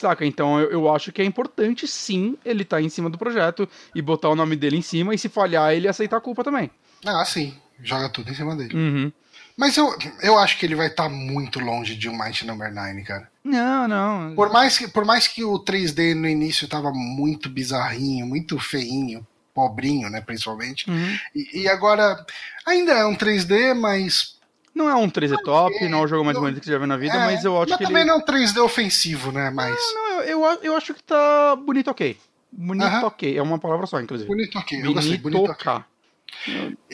Saca? 0.00 0.24
Então 0.24 0.60
eu, 0.60 0.70
eu 0.70 0.94
acho 0.94 1.10
que 1.12 1.20
é 1.20 1.24
importante 1.24 1.86
sim 1.88 2.36
ele 2.44 2.62
estar 2.62 2.80
em 2.80 2.88
cima 2.88 3.10
do 3.10 3.18
projeto 3.18 3.68
e 3.94 4.00
botar 4.00 4.28
o 4.28 4.36
nome 4.36 4.54
dele 4.56 4.76
em 4.76 4.82
cima 4.82 5.14
e 5.14 5.18
se 5.18 5.28
falhar 5.28 5.72
ele 5.74 5.88
aceitar 5.88 6.16
a 6.18 6.20
culpa 6.20 6.44
também. 6.44 6.70
Ah, 7.04 7.24
sim. 7.24 7.52
Joga 7.82 8.08
tudo 8.08 8.30
em 8.30 8.34
cima 8.34 8.54
dele. 8.56 8.74
Uhum. 8.76 9.12
Mas 9.58 9.76
eu, 9.76 9.92
eu 10.22 10.38
acho 10.38 10.56
que 10.56 10.64
ele 10.64 10.76
vai 10.76 10.86
estar 10.86 11.08
muito 11.08 11.58
longe 11.58 11.96
de 11.96 12.08
um 12.08 12.16
Mighty 12.16 12.46
Number 12.46 12.72
9, 12.72 13.02
cara. 13.02 13.28
Não, 13.42 13.88
não. 13.88 14.34
Por 14.36 14.52
mais, 14.52 14.78
que, 14.78 14.86
por 14.86 15.04
mais 15.04 15.26
que 15.26 15.42
o 15.42 15.58
3D 15.58 16.14
no 16.14 16.28
início 16.28 16.68
tava 16.68 16.92
muito 16.92 17.50
bizarrinho, 17.50 18.24
muito 18.24 18.56
feinho, 18.60 19.26
pobrinho, 19.52 20.08
né, 20.08 20.20
principalmente. 20.20 20.88
Uhum. 20.88 21.18
E, 21.34 21.62
e 21.62 21.68
agora 21.68 22.24
ainda 22.64 22.92
é 22.92 23.04
um 23.04 23.16
3D, 23.16 23.74
mas. 23.74 24.36
Não 24.72 24.88
é 24.88 24.94
um 24.94 25.10
3D 25.10 25.36
top, 25.42 25.74
é, 25.76 25.88
não 25.88 25.98
é 25.98 26.02
o 26.02 26.06
jogo 26.06 26.24
mais 26.24 26.36
não- 26.36 26.44
bonito 26.44 26.60
que 26.60 26.66
você 26.66 26.70
já 26.72 26.78
viu 26.78 26.86
na 26.86 26.96
vida, 26.96 27.14
é, 27.16 27.24
mas 27.24 27.44
eu 27.44 27.60
acho 27.60 27.76
que 27.76 27.82
também 27.84 28.02
ele. 28.02 28.10
não 28.10 28.14
é 28.14 28.18
um 28.18 28.24
3D 28.24 28.60
ofensivo, 28.60 29.32
né? 29.32 29.50
Mas. 29.50 29.74
Não, 29.92 30.20
eu, 30.20 30.22
eu, 30.22 30.44
a- 30.44 30.58
eu 30.62 30.76
acho 30.76 30.94
que 30.94 31.02
tá 31.02 31.56
bonito 31.56 31.90
ok. 31.90 32.16
Bonito 32.52 32.86
Aham. 32.86 33.06
ok. 33.06 33.36
É 33.36 33.42
uma 33.42 33.58
palavra 33.58 33.86
só, 33.86 34.00
inclusive. 34.00 34.28
Bonito 34.28 34.56
ok, 34.56 34.80
eu 34.84 34.94
gostei, 34.94 35.18
bonito 35.18 35.50
ok. 35.50 35.82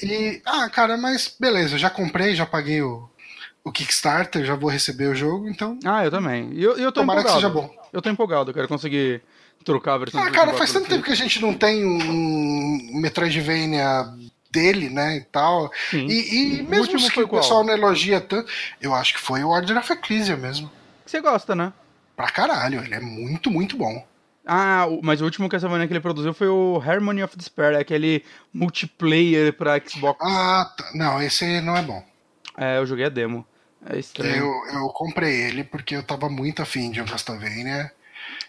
E, 0.03 0.41
ah, 0.45 0.69
cara, 0.71 0.97
mas 0.97 1.35
beleza, 1.39 1.79
já 1.79 1.91
comprei, 1.91 2.35
já 2.35 2.47
paguei 2.47 2.83
o, 2.83 3.09
o 3.63 3.71
Kickstarter, 3.73 4.45
já 4.45 4.55
vou 4.55 4.71
receber 4.71 5.07
o 5.09 5.15
jogo, 5.15 5.49
então. 5.49 5.79
Ah, 5.85 6.05
eu 6.05 6.11
também. 6.11 6.51
E 6.53 6.63
eu, 6.63 6.77
eu 6.77 6.91
tô 6.93 7.01
Tomara 7.01 7.23
que 7.23 7.29
empolgado. 7.29 7.41
seja 7.41 7.49
bom. 7.53 7.75
Eu 7.93 8.03
tô 8.03 8.11
empolgado, 8.11 8.51
eu 8.51 8.55
quero 8.55 8.69
conseguir 8.69 9.23
trocar 9.65 9.95
a 9.95 9.99
versão 9.99 10.21
Ah, 10.21 10.25
cara, 10.31 10.53
64 10.53 10.59
faz 10.59 10.73
tanto 10.73 10.89
tempo 10.89 11.05
que 11.05 11.13
a 11.13 11.17
gente 11.17 11.41
não 11.41 11.55
tem 11.55 11.85
um 11.85 13.01
Metroidvania 13.01 14.05
dele, 14.51 14.89
né, 14.89 15.17
e 15.17 15.21
tal. 15.23 15.71
Sim. 15.91 16.07
E, 16.07 16.59
e 16.59 16.63
O 16.63 16.69
mesmo 16.69 17.11
que 17.11 17.21
o 17.23 17.29
pessoal 17.29 17.65
não 17.65 17.73
elogia 17.73 18.21
tanto, 18.21 18.51
eu 18.81 18.95
acho 18.95 19.15
que 19.15 19.21
foi 19.21 19.43
o 19.43 19.49
Order 19.49 19.79
of 19.79 19.93
Ecclesia 19.93 20.37
mesmo. 20.37 20.71
Você 21.05 21.21
gosta, 21.21 21.55
né? 21.55 21.73
Pra 22.17 22.29
caralho, 22.29 22.83
ele 22.83 22.95
é 22.95 23.01
muito, 23.01 23.51
muito 23.51 23.77
bom. 23.77 24.07
Ah, 24.47 24.87
mas 25.03 25.21
o 25.21 25.25
último 25.25 25.49
Castlevania 25.49 25.87
que 25.87 25.93
ele 25.93 26.01
produziu 26.01 26.35
foi 26.35 26.49
o 26.49 26.83
Harmony 26.85 27.23
of 27.23 27.37
Despair, 27.37 27.79
aquele 27.79 28.23
multiplayer 28.53 29.53
pra 29.55 29.81
Xbox. 29.81 30.19
Ah, 30.23 30.71
tá. 30.77 30.91
não, 30.95 31.23
esse 31.23 31.61
não 31.63 31.77
é 31.77 31.83
bom. 31.83 32.05
É, 32.57 32.79
eu 32.79 32.87
joguei 32.87 33.07
a 33.07 33.09
demo. 33.09 33.47
É 33.87 33.99
estranho. 33.99 34.37
Eu, 34.37 34.81
eu 34.81 34.89
comprei 34.89 35.43
ele 35.43 35.65
porque 35.65 35.97
eu 35.97 36.03
tava 36.03 36.29
muito 36.29 36.63
afim 36.63 36.91
de 36.91 37.01
um 37.01 37.07
Castlevania. 37.07 37.91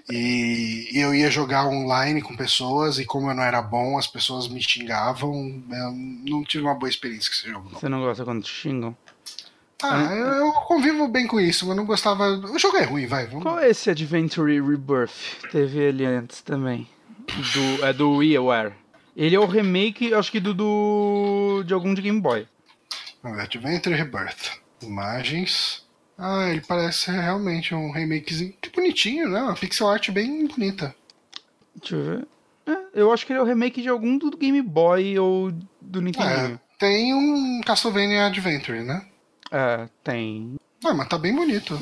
E 0.10 0.90
eu 0.94 1.16
ia 1.16 1.32
jogar 1.32 1.66
online 1.66 2.22
com 2.22 2.36
pessoas, 2.36 3.00
e 3.00 3.06
como 3.06 3.30
eu 3.30 3.36
não 3.36 3.44
era 3.44 3.62
bom, 3.62 3.98
as 3.98 4.08
pessoas 4.08 4.48
me 4.48 4.62
xingavam. 4.62 5.64
Eu 5.72 5.92
não 5.92 6.44
tive 6.44 6.64
uma 6.64 6.76
boa 6.76 6.90
experiência 6.90 7.30
com 7.30 7.36
esse 7.36 7.50
jogo, 7.50 7.70
não. 7.72 7.80
Você 7.80 7.90
não 7.90 8.02
gosta 8.02 8.24
quando 8.24 8.44
te 8.44 8.52
xingam? 8.52 8.96
Ah, 9.92 10.14
eu, 10.14 10.52
convivo 10.68 11.08
bem 11.08 11.28
com 11.28 11.40
isso, 11.40 11.68
mas 11.68 11.76
não 11.78 11.86
gostava. 11.86 12.28
O 12.30 12.58
jogo 12.60 12.78
é 12.78 12.84
ruim, 12.84 13.06
vai. 13.08 13.28
Vamos... 13.28 13.44
Qual 13.44 13.60
é 13.60 13.70
esse 13.70 13.90
Adventure 13.90 14.60
Rebirth? 14.62 15.12
Teve 15.52 15.80
ele 15.80 16.06
antes 16.06 16.42
também. 16.42 16.88
Do, 17.28 17.86
é 17.86 17.94
do 17.94 18.18
WiiWare. 18.18 18.74
Ele 19.16 19.36
é 19.36 19.40
o 19.40 19.46
remake, 19.46 20.14
acho 20.14 20.32
que 20.32 20.40
do, 20.40 20.54
do 20.54 21.64
de 21.66 21.74
algum 21.74 21.94
de 21.94 22.02
Game 22.02 22.20
Boy. 22.20 22.48
Ver, 23.24 23.42
Adventure 23.42 23.96
Rebirth. 23.96 24.60
Imagens. 24.84 25.84
Ah, 26.18 26.50
ele 26.50 26.62
parece 26.62 27.12
realmente 27.12 27.74
um 27.76 27.92
remakezinho. 27.92 28.54
Que 28.62 28.70
bonitinho, 28.70 29.28
né? 29.30 29.42
Uma 29.42 29.56
pixel 29.56 29.90
art 29.90 30.10
bem 30.12 30.48
bonita. 30.48 30.96
Deixa 31.76 31.96
eu 31.96 32.04
ver. 32.06 32.28
É, 32.68 32.78
eu 33.02 33.12
acho 33.14 33.26
que 33.26 33.34
ele 33.34 33.40
é 33.40 33.42
o 33.42 33.46
remake 33.46 33.82
de 33.82 33.90
algum 33.90 34.18
do 34.18 34.36
Game 34.38 34.62
Boy 34.62 35.18
ou 35.20 35.52
do 35.82 36.00
É, 36.00 36.02
Nintendo. 36.02 36.60
tem 36.80 37.14
um 37.14 37.62
Castlevania 37.66 38.26
Adventure, 38.28 38.82
né? 38.82 39.06
É, 39.56 39.88
tem. 40.04 40.56
Ah, 40.84 40.94
mas 40.94 41.08
tá 41.08 41.18
bem 41.18 41.34
bonito. 41.36 41.74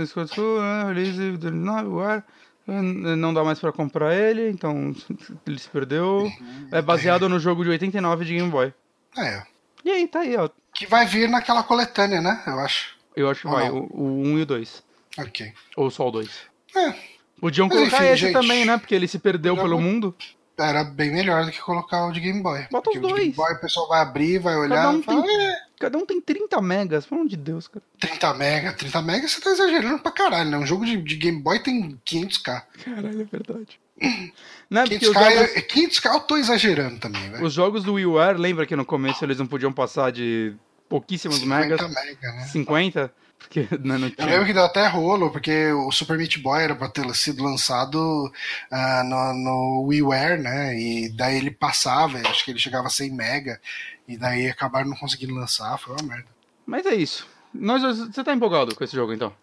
É, 0.00 0.06
Scott 0.06 0.34
School, 0.34 0.58
release 0.88 1.36
do 1.36 1.50
9, 1.50 1.88
War. 1.88 2.24
É, 2.66 2.72
Não 2.80 3.34
dá 3.34 3.44
mais 3.44 3.58
pra 3.58 3.72
comprar 3.72 4.14
ele, 4.14 4.48
então 4.50 4.94
ele 5.46 5.58
se 5.58 5.68
perdeu. 5.68 6.30
É 6.72 6.80
baseado 6.80 7.28
no 7.28 7.38
jogo 7.38 7.62
de 7.64 7.70
89 7.70 8.24
de 8.24 8.34
Game 8.34 8.50
Boy. 8.50 8.72
É. 9.16 9.42
E 9.84 9.90
aí, 9.90 10.06
tá 10.08 10.20
aí, 10.20 10.36
ó. 10.36 10.48
Que 10.74 10.86
vai 10.86 11.04
vir 11.06 11.28
naquela 11.28 11.62
coletânea, 11.62 12.20
né? 12.20 12.42
Eu 12.46 12.58
acho. 12.60 12.96
Eu 13.16 13.28
acho 13.28 13.42
que 13.42 13.48
Ou 13.48 13.52
vai, 13.54 13.68
não? 13.68 13.78
o, 13.90 14.02
o 14.02 14.22
1 14.34 14.38
e 14.38 14.42
o 14.42 14.46
2. 14.46 14.82
Ok. 15.18 15.52
Ou 15.76 15.90
só 15.90 16.08
o 16.08 16.10
2. 16.10 16.28
É. 16.76 16.94
Podiam 17.40 17.66
Mas 17.68 17.76
colocar 17.76 17.96
enfim, 17.98 18.06
esse 18.12 18.16
gente. 18.22 18.32
também, 18.32 18.64
né? 18.64 18.78
Porque 18.78 18.94
ele 18.94 19.08
se 19.08 19.18
perdeu 19.18 19.56
pelo 19.56 19.70
não. 19.70 19.80
mundo. 19.82 20.14
Era 20.58 20.84
bem 20.84 21.10
melhor 21.10 21.44
do 21.46 21.50
que 21.50 21.60
colocar 21.60 22.06
o 22.06 22.12
de 22.12 22.20
Game 22.20 22.42
Boy. 22.42 22.66
Bota 22.70 22.90
os 22.90 22.94
Porque 22.94 22.98
o 22.98 23.00
de 23.02 23.06
Game 23.08 23.32
dois. 23.32 23.36
Boy 23.36 23.52
o 23.54 23.60
pessoal 23.60 23.88
vai 23.88 24.00
abrir, 24.02 24.38
vai 24.38 24.56
olhar 24.56 24.90
um 24.90 25.00
e 25.00 25.02
falar, 25.02 25.22
tem- 25.22 25.46
"É, 25.46 25.56
Cada 25.80 25.96
um 25.96 26.04
tem 26.04 26.20
30 26.20 26.60
megas, 26.60 27.06
pelo 27.06 27.22
amor 27.22 27.30
de 27.30 27.38
Deus, 27.38 27.66
cara. 27.66 27.82
30 27.98 28.34
mega, 28.34 28.72
30 28.74 29.00
mega 29.00 29.26
você 29.26 29.40
tá 29.40 29.48
exagerando 29.50 29.98
pra 30.00 30.12
caralho, 30.12 30.50
né? 30.50 30.58
Um 30.58 30.66
jogo 30.66 30.84
de, 30.84 30.98
de 30.98 31.16
Game 31.16 31.40
Boy 31.40 31.58
tem 31.58 31.98
500k. 32.06 32.62
Caralho, 32.84 33.22
é 33.22 33.24
verdade. 33.24 33.80
Não 34.68 34.82
é 34.82 34.86
porque 34.86 35.06
500k, 35.06 35.08
os 35.08 35.14
jogos, 35.14 35.56
é- 35.56 35.60
500k 35.62 36.14
eu 36.14 36.20
tô 36.20 36.36
exagerando 36.36 37.00
também, 37.00 37.30
velho. 37.30 37.44
os 37.44 37.54
jogos 37.54 37.82
do 37.82 37.94
WiiWare, 37.94 38.38
lembra 38.38 38.66
que 38.66 38.76
no 38.76 38.84
começo 38.84 39.24
eles 39.24 39.38
não 39.38 39.46
podiam 39.46 39.72
passar 39.72 40.12
de 40.12 40.54
pouquíssimos 40.86 41.38
50 41.38 41.60
megas? 41.60 41.94
mega, 41.94 42.32
né? 42.32 42.44
50? 42.44 43.12
Porque 43.40 43.62
né, 43.82 43.98
não 43.98 44.12
Eu 44.16 44.26
lembro 44.26 44.46
que 44.46 44.52
deu 44.52 44.64
até 44.64 44.86
rolo, 44.86 45.30
porque 45.30 45.72
o 45.72 45.90
Super 45.90 46.16
Meat 46.16 46.38
Boy 46.38 46.62
era 46.62 46.74
pra 46.76 46.88
ter 46.88 47.12
sido 47.14 47.42
lançado 47.42 48.32
ah, 48.70 49.02
no, 49.04 49.32
no 49.34 49.82
WiiWare, 49.86 50.40
né? 50.40 50.78
E 50.78 51.08
daí 51.08 51.36
ele 51.36 51.50
passava, 51.50 52.18
acho 52.28 52.44
que 52.44 52.52
ele 52.52 52.60
chegava 52.60 52.86
a 52.86 52.90
100 52.90 53.10
mega, 53.10 53.60
e 54.06 54.16
daí 54.16 54.48
acabaram 54.48 54.88
não 54.88 54.96
conseguindo 54.96 55.34
lançar, 55.34 55.78
foi 55.78 55.94
uma 55.96 56.08
merda. 56.08 56.28
Mas 56.64 56.86
é 56.86 56.94
isso. 56.94 57.26
Nós, 57.52 57.82
você 57.82 58.22
tá 58.22 58.32
empolgado 58.32 58.76
com 58.76 58.84
esse 58.84 58.94
jogo, 58.94 59.12
então? 59.12 59.34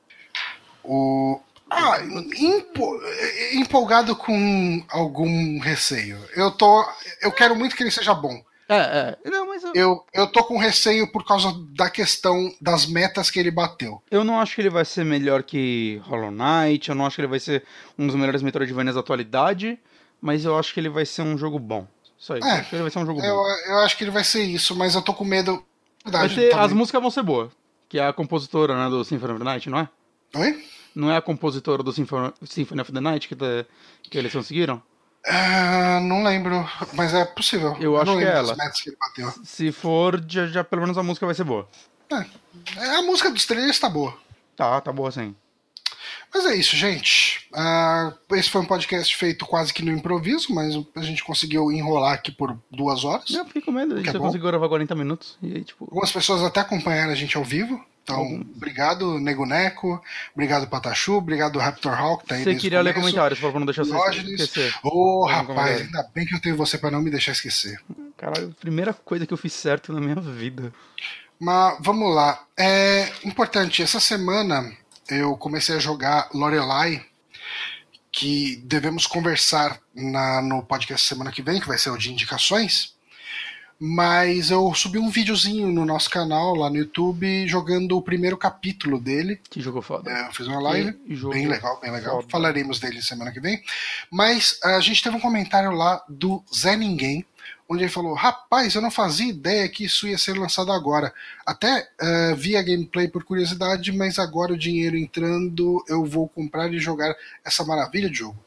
O... 0.84 1.41
Ah, 1.69 1.99
empo- 2.02 2.98
empolgado 3.52 4.15
com 4.15 4.86
algum 4.88 5.60
receio. 5.60 6.18
Eu 6.34 6.49
tô. 6.49 6.88
Eu 7.22 7.30
quero 7.30 7.57
muito 7.57 7.76
que 7.76 7.84
ele 7.84 7.91
seja 7.91 8.14
bom. 8.14 8.41
É, 8.69 9.18
é. 9.26 9.30
Não, 9.30 9.48
mas 9.48 9.64
eu, 9.64 9.72
Eu, 9.76 10.06
eu 10.14 10.27
tô 10.27 10.44
com 10.44 10.57
receio 10.57 11.10
por 11.11 11.26
causa 11.26 11.53
da 11.72 11.89
questão 11.89 12.53
das 12.61 12.85
metas 12.85 13.30
que 13.31 13.39
ele 13.39 13.49
bateu. 13.52 14.02
eu 14.11 14.23
não 14.23 14.39
acho 14.41 14.56
que 14.56 14.61
ele 14.61 14.69
vai 14.69 14.84
ser 14.84 15.06
melhor 15.06 15.41
que 15.44 16.02
Hollow 16.06 16.31
Knight, 16.31 16.89
eu 16.89 16.95
não 16.95 17.06
acho 17.06 17.15
que 17.15 17.22
ele 17.22 17.27
vai 17.30 17.39
ser 17.39 17.64
um 17.98 18.06
dos 18.07 18.15
melhores 18.15 18.41
Metroidvanias 18.41 18.95
da 18.95 19.02
atualidade, 19.02 19.80
mas 20.22 20.44
eu 20.44 20.57
acho 20.57 20.73
que 20.73 20.80
ele 20.80 20.89
vai 20.89 21.06
ser 21.06 21.22
um 21.22 21.38
jogo 21.38 21.57
bom. 21.60 21.88
Só 22.18 22.35
isso. 22.35 22.48
É, 22.48 22.52
eu 22.52 22.56
acho 22.60 22.69
que 22.69 22.76
ele 22.76 22.81
vai 22.81 22.91
ser 22.91 22.99
um 22.99 23.06
jogo 23.06 23.22
Eu, 23.23 23.35
bom. 23.35 23.45
eu 23.68 23.77
acho 23.80 23.98
que 23.98 24.03
ele 24.03 24.11
vai 24.11 24.23
ser 24.23 24.44
isso, 24.44 24.76
mas 24.76 24.95
eu 24.95 25.02
tô 25.02 25.14
com 25.14 25.23
medo. 25.23 25.64
Verdade, 26.03 26.35
ter, 26.35 26.53
as 26.57 26.73
músicas 26.73 27.02
vão 27.02 27.11
ser 27.11 27.22
boas. 27.23 27.52
Que 27.88 27.99
é 27.99 28.07
a 28.07 28.11
compositora 28.11 28.76
né, 28.76 28.89
do 28.89 29.03
Symphony 29.06 29.34
of 29.34 29.39
the 29.39 29.45
Night, 29.45 29.69
não 29.69 29.80
é? 29.80 29.89
Oi? 30.35 30.65
Não 30.95 31.11
é 31.11 31.15
a 31.15 31.22
compositora 31.22 31.84
do 31.84 31.94
Symphony, 31.94 32.34
Symphony 32.44 32.81
of 32.81 32.91
the 32.91 32.99
Night 32.99 33.27
que, 33.27 33.35
tá- 33.35 33.65
que 34.10 34.18
eles 34.18 34.34
conseguiram? 34.34 34.81
Ah, 35.29 35.99
não 36.01 36.23
lembro, 36.23 36.67
mas 36.93 37.13
é 37.13 37.25
possível. 37.25 37.75
Eu 37.79 37.97
acho 37.99 38.17
que 38.17 38.23
é 38.23 38.27
ela. 38.27 38.55
que 38.55 38.89
ele 38.89 38.97
bateu. 38.97 39.33
Se 39.43 39.71
for, 39.71 40.23
já, 40.27 40.47
já 40.47 40.63
pelo 40.63 40.83
menos 40.83 40.97
a 40.97 41.03
música 41.03 41.25
vai 41.25 41.35
ser 41.35 41.43
boa. 41.43 41.67
É, 42.09 42.95
a 42.95 43.01
música 43.01 43.29
dos 43.29 43.45
trailers 43.45 43.77
tá 43.79 43.89
boa. 43.89 44.17
Tá, 44.55 44.79
tá 44.79 44.91
boa 44.91 45.11
sim. 45.11 45.35
Mas 46.33 46.45
é 46.45 46.55
isso, 46.55 46.75
gente. 46.75 47.47
Ah, 47.53 48.13
esse 48.31 48.49
foi 48.49 48.61
um 48.61 48.65
podcast 48.65 49.15
feito 49.15 49.45
quase 49.45 49.73
que 49.73 49.83
no 49.83 49.91
improviso, 49.91 50.53
mas 50.53 50.75
a 50.95 51.01
gente 51.01 51.23
conseguiu 51.23 51.71
enrolar 51.71 52.13
aqui 52.13 52.31
por 52.31 52.57
duas 52.71 53.03
horas. 53.03 53.29
Eu 53.29 53.45
fiquei 53.45 53.61
com 53.61 53.71
medo, 53.71 53.93
a 53.95 53.97
Que 53.97 54.05
gente 54.05 54.15
é 54.15 54.19
conseguiu 54.19 54.47
gravar 54.47 54.69
40 54.69 54.95
minutos. 54.95 55.37
E 55.41 55.55
aí, 55.55 55.63
tipo, 55.63 55.85
Algumas 55.85 56.11
pessoas 56.11 56.41
até 56.43 56.59
acompanharam 56.61 57.11
a 57.11 57.15
gente 57.15 57.35
ao 57.37 57.43
vivo. 57.43 57.83
Então, 58.09 58.41
obrigado, 58.55 59.19
Nego 59.19 59.45
Neco. 59.45 60.01
Obrigado, 60.34 60.65
Patachu. 60.67 61.15
Obrigado, 61.15 61.59
Raptor 61.59 61.91
Hawk. 61.93 62.25
Tá 62.25 62.35
aí 62.35 62.43
você 62.45 62.55
queria 62.55 62.81
ler 62.81 62.93
começo. 62.93 63.11
comentários, 63.11 63.38
por 63.39 63.47
favor, 63.47 63.59
não 63.59 63.65
deixar 63.65 63.84
você 63.84 64.19
esquecer. 64.21 64.73
Ô, 64.81 65.27
Vamos 65.27 65.31
rapaz, 65.49 65.81
ainda 65.81 66.09
bem 66.15 66.25
que 66.25 66.34
eu 66.34 66.39
tenho 66.39 66.55
você 66.55 66.77
pra 66.77 66.89
não 66.89 67.01
me 67.01 67.11
deixar 67.11 67.34
esquecer. 67.34 67.81
Caralho, 68.15 68.55
primeira 68.61 68.93
coisa 68.93 69.27
que 69.27 69.34
eu 69.34 69.38
fiz 69.38 69.51
certo 69.51 69.91
na 69.91 69.99
minha 69.99 70.15
vida. 70.15 70.73
Mas 71.38 71.77
vamos 71.81 72.15
lá. 72.15 72.41
É 72.57 73.09
importante, 73.25 73.84
essa 73.84 73.99
semana 73.99 74.71
eu 75.09 75.35
comecei 75.35 75.75
a 75.75 75.79
jogar 75.79 76.29
Lorelai, 76.34 77.05
que 78.11 78.55
devemos 78.65 79.05
conversar 79.05 79.79
na- 79.93 80.41
no 80.41 80.63
podcast 80.63 81.05
semana 81.07 81.31
que 81.31 81.41
vem, 81.41 81.59
que 81.59 81.67
vai 81.67 81.77
ser 81.77 81.89
o 81.89 81.97
de 81.97 82.11
indicações. 82.11 82.95
Mas 83.79 84.49
eu 84.49 84.73
subi 84.73 84.97
um 84.97 85.09
videozinho 85.09 85.71
no 85.71 85.85
nosso 85.85 86.09
canal 86.09 86.55
lá 86.55 86.69
no 86.69 86.77
YouTube 86.77 87.47
jogando 87.47 87.95
o 87.95 88.01
primeiro 88.01 88.35
capítulo 88.35 88.99
dele. 88.99 89.39
Que 89.49 89.61
jogo 89.61 89.81
foda. 89.81 90.11
É, 90.11 90.27
eu 90.27 90.33
fiz 90.33 90.47
uma 90.47 90.59
live. 90.59 90.91
Bem 91.29 91.47
legal, 91.47 91.79
bem 91.79 91.91
legal. 91.91 92.15
foda. 92.17 92.27
Falaremos 92.29 92.79
dele 92.79 93.01
semana 93.01 93.31
que 93.31 93.39
vem. 93.39 93.61
Mas 94.11 94.59
a 94.63 94.79
gente 94.79 95.03
teve 95.03 95.15
um 95.15 95.19
comentário 95.19 95.71
lá 95.71 96.03
do 96.09 96.43
Zé 96.53 96.75
Ninguém, 96.75 97.23
onde 97.69 97.84
ele 97.84 97.91
falou: 97.91 98.14
Rapaz, 98.14 98.76
eu 98.76 98.81
não 98.81 98.89
fazia 98.89 99.30
ideia 99.30 99.68
que 99.68 99.85
isso 99.85 100.07
ia 100.07 100.18
ser 100.18 100.38
lançado 100.38 100.72
agora. 100.72 101.14
Até 101.45 101.89
eh, 101.99 102.35
vi 102.35 102.56
a 102.56 102.61
gameplay 102.61 103.07
por 103.07 103.23
curiosidade, 103.23 103.91
mas 103.91 104.18
agora 104.18 104.53
o 104.53 104.57
dinheiro 104.57 104.98
entrando, 104.98 105.84
eu 105.88 106.06
vou 106.06 106.27
comprar 106.30 106.73
e 106.73 106.80
jogar 106.80 107.15
essa 107.44 107.64
maravilha 107.65 108.10
de 108.10 108.18
jogo. 108.18 108.38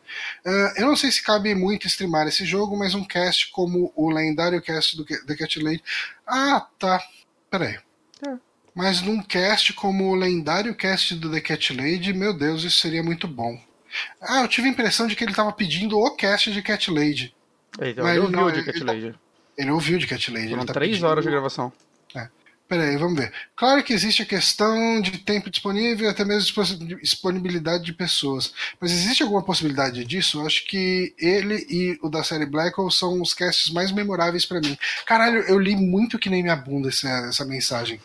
Eh, 0.44 0.74
eu 0.78 0.86
não 0.86 0.96
sei 0.96 1.10
se 1.10 1.22
cabe 1.22 1.54
muito 1.54 1.86
streamar 1.86 2.26
esse 2.26 2.44
jogo, 2.44 2.76
mas 2.76 2.94
um 2.94 3.04
cast 3.04 3.50
como 3.50 3.92
o 3.94 4.10
lendário 4.10 4.60
cast 4.62 4.96
do 4.96 5.04
The 5.04 5.36
Cat 5.36 5.62
Lady. 5.62 5.82
Ah, 6.26 6.66
tá. 6.78 7.02
Peraí. 7.50 7.78
É. 8.26 8.34
Mas 8.74 9.02
num 9.02 9.22
cast 9.22 9.72
como 9.74 10.10
o 10.10 10.14
lendário 10.14 10.74
cast 10.74 11.14
do 11.16 11.30
The 11.30 11.40
Cat 11.40 11.72
Lady, 11.74 12.12
meu 12.12 12.32
Deus, 12.32 12.62
isso 12.62 12.78
seria 12.78 13.02
muito 13.02 13.26
bom. 13.26 13.60
Ah, 14.20 14.42
eu 14.42 14.48
tive 14.48 14.68
a 14.68 14.70
impressão 14.70 15.06
de 15.06 15.16
que 15.16 15.24
ele 15.24 15.34
tava 15.34 15.52
pedindo 15.52 15.98
o 15.98 16.14
cast 16.14 16.52
de 16.52 16.62
Cat 16.62 16.90
Lady. 16.90 17.34
Eita, 17.80 18.02
Mas 18.02 18.16
eu 18.16 18.24
ele 18.24 18.32
não, 18.36 18.44
o 18.46 18.50
de 18.52 18.58
ele- 18.60 18.72
Cat 18.72 18.84
Lady. 18.84 19.14
Ele 19.58 19.70
ouviu 19.70 19.98
de 19.98 20.06
Cat 20.06 20.30
Lady. 20.30 20.48
Foram 20.48 20.58
ele 20.62 20.66
tá 20.66 20.72
três 20.72 20.90
pedindo- 20.92 21.06
horas 21.06 21.24
de 21.24 21.30
gravação. 21.30 21.72
Peraí, 22.68 22.96
vamos 22.96 23.18
ver. 23.18 23.32
Claro 23.56 23.82
que 23.82 23.92
existe 23.92 24.22
a 24.22 24.24
questão 24.24 25.00
de 25.00 25.18
tempo 25.18 25.50
disponível 25.50 26.06
e 26.06 26.08
até 26.08 26.24
mesmo 26.24 26.42
dispo- 26.42 26.98
disponibilidade 27.02 27.82
de 27.84 27.92
pessoas. 27.92 28.54
Mas 28.80 28.92
existe 28.92 29.24
alguma 29.24 29.42
possibilidade 29.42 30.04
disso? 30.04 30.38
Eu 30.40 30.46
acho 30.46 30.64
que 30.68 31.12
ele 31.18 31.66
e 31.68 31.98
o 32.00 32.08
da 32.08 32.22
série 32.22 32.46
Black 32.46 32.80
Hole 32.80 32.92
são 32.92 33.20
os 33.20 33.34
casts 33.34 33.70
mais 33.72 33.90
memoráveis 33.90 34.46
pra 34.46 34.60
mim. 34.60 34.78
Caralho, 35.04 35.40
eu 35.48 35.58
li 35.58 35.74
muito 35.74 36.16
que 36.16 36.30
nem 36.30 36.44
minha 36.44 36.54
bunda 36.54 36.90
essa, 36.90 37.08
essa 37.28 37.44
mensagem. 37.44 38.00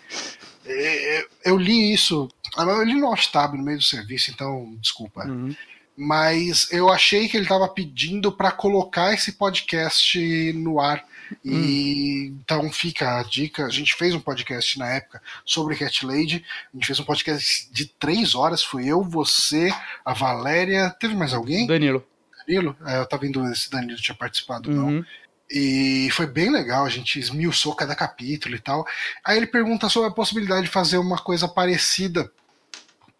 É, 0.66 1.20
é, 1.20 1.26
Eu 1.46 1.60
li 1.60 1.94
isso. 1.94 2.28
Eu 2.58 2.84
li 2.84 2.96
no 2.96 3.06
Alt-Tab 3.06 3.54
no 3.56 3.64
meio 3.64 3.78
do 3.78 3.84
serviço, 3.84 4.32
então 4.32 4.76
desculpa. 4.82 5.28
Uhum. 5.28 5.56
Mas 5.98 6.72
eu 6.72 6.90
achei 6.90 7.28
que 7.28 7.38
ele 7.38 7.46
estava 7.46 7.68
pedindo 7.68 8.32
para 8.32 8.52
colocar 8.52 9.14
esse 9.14 9.34
podcast 9.34 10.54
no 10.54 10.80
ar. 10.80 11.06
E 11.44 12.34
então 12.44 12.72
fica 12.72 13.20
a 13.20 13.24
dica. 13.24 13.66
A 13.66 13.70
gente 13.70 13.96
fez 13.96 14.14
um 14.14 14.20
podcast 14.20 14.78
na 14.78 14.88
época 14.94 15.22
sobre 15.46 15.76
Cat 15.76 16.06
Lady. 16.06 16.44
A 16.74 16.78
gente 16.78 16.88
fez 16.88 17.00
um 17.00 17.04
podcast 17.04 17.72
de 17.72 17.88
três 17.88 18.36
horas. 18.36 18.64
Fui 18.64 18.86
eu, 18.88 19.04
você, 19.04 19.74
a 20.04 20.14
Valéria. 20.14 20.90
Teve 21.00 21.16
mais 21.16 21.34
alguém? 21.34 21.66
Danilo. 21.66 22.06
Danilo? 22.46 22.76
É, 22.86 22.98
eu 22.98 23.06
tava 23.06 23.24
vendo 23.24 23.56
se 23.56 23.72
Danilo 23.72 23.98
tinha 23.98 24.16
participado, 24.16 24.70
não. 24.70 24.88
Uhum. 24.88 25.06
E 25.50 26.10
foi 26.12 26.26
bem 26.26 26.52
legal, 26.52 26.86
a 26.86 26.90
gente 26.90 27.20
esmiuçou 27.20 27.76
cada 27.76 27.96
capítulo 27.96 28.56
e 28.56 28.60
tal. 28.60 28.86
Aí 29.24 29.38
ele 29.38 29.46
pergunta 29.46 29.90
sobre 29.90 30.10
a 30.10 30.14
possibilidade 30.14 30.66
de 30.66 30.72
fazer 30.72 30.98
uma 30.98 31.18
coisa 31.20 31.48
parecida 31.48 32.32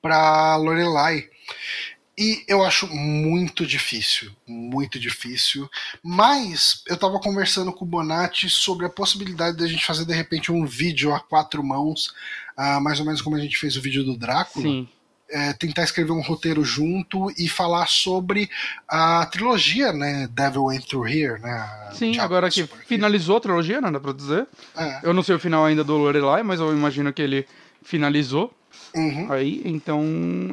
para 0.02 0.56
Lorelai. 0.56 1.30
E 2.18 2.46
eu 2.48 2.64
acho 2.64 2.88
muito 2.88 3.66
difícil, 3.66 4.32
muito 4.48 4.98
difícil. 4.98 5.70
Mas 6.02 6.82
eu 6.88 6.96
tava 6.96 7.20
conversando 7.20 7.74
com 7.74 7.84
o 7.84 7.88
Bonatti 7.88 8.50
sobre 8.50 8.86
a 8.86 8.90
possibilidade 8.90 9.58
da 9.58 9.68
gente 9.68 9.86
fazer 9.86 10.06
de 10.06 10.14
repente 10.14 10.52
um 10.52 10.66
vídeo 10.66 11.14
a 11.14 11.20
quatro 11.20 11.62
mãos, 11.62 12.14
ah, 12.56 12.80
mais 12.80 13.00
ou 13.00 13.06
menos 13.06 13.22
como 13.22 13.36
a 13.36 13.40
gente 13.40 13.58
fez 13.58 13.76
o 13.76 13.82
vídeo 13.82 14.04
do 14.04 14.18
Drácula 14.18 14.66
Sim. 14.66 14.88
é, 15.30 15.52
tentar 15.54 15.84
escrever 15.84 16.14
um 16.14 16.22
roteiro 16.22 16.64
junto 16.64 17.30
e 17.38 17.50
falar 17.50 17.88
sobre 17.88 18.50
a 18.88 19.26
trilogia, 19.26 19.92
né? 19.92 20.30
Devil 20.32 20.66
Went 20.66 20.86
Through 20.86 21.10
Here, 21.10 21.42
né? 21.42 21.90
Sim, 21.94 22.12
Diabo 22.12 22.34
agora 22.34 22.50
que 22.50 22.66
finalizou 22.88 23.36
a 23.36 23.42
trilogia, 23.42 23.82
né? 23.82 23.92
Dá 23.92 24.00
pra 24.00 24.14
dizer. 24.14 24.48
É. 24.78 25.02
Eu 25.04 25.14
não 25.14 25.22
sei 25.22 25.36
o 25.36 25.40
final 25.40 25.66
ainda 25.66 25.84
do 25.84 25.98
Lorelai, 25.98 26.44
mas 26.44 26.62
eu 26.62 26.72
imagino 26.72 27.12
que 27.12 27.22
ele 27.22 27.46
finalizou 27.84 28.54
Uhum. 28.96 29.32
aí. 29.32 29.62
Então 29.66 30.02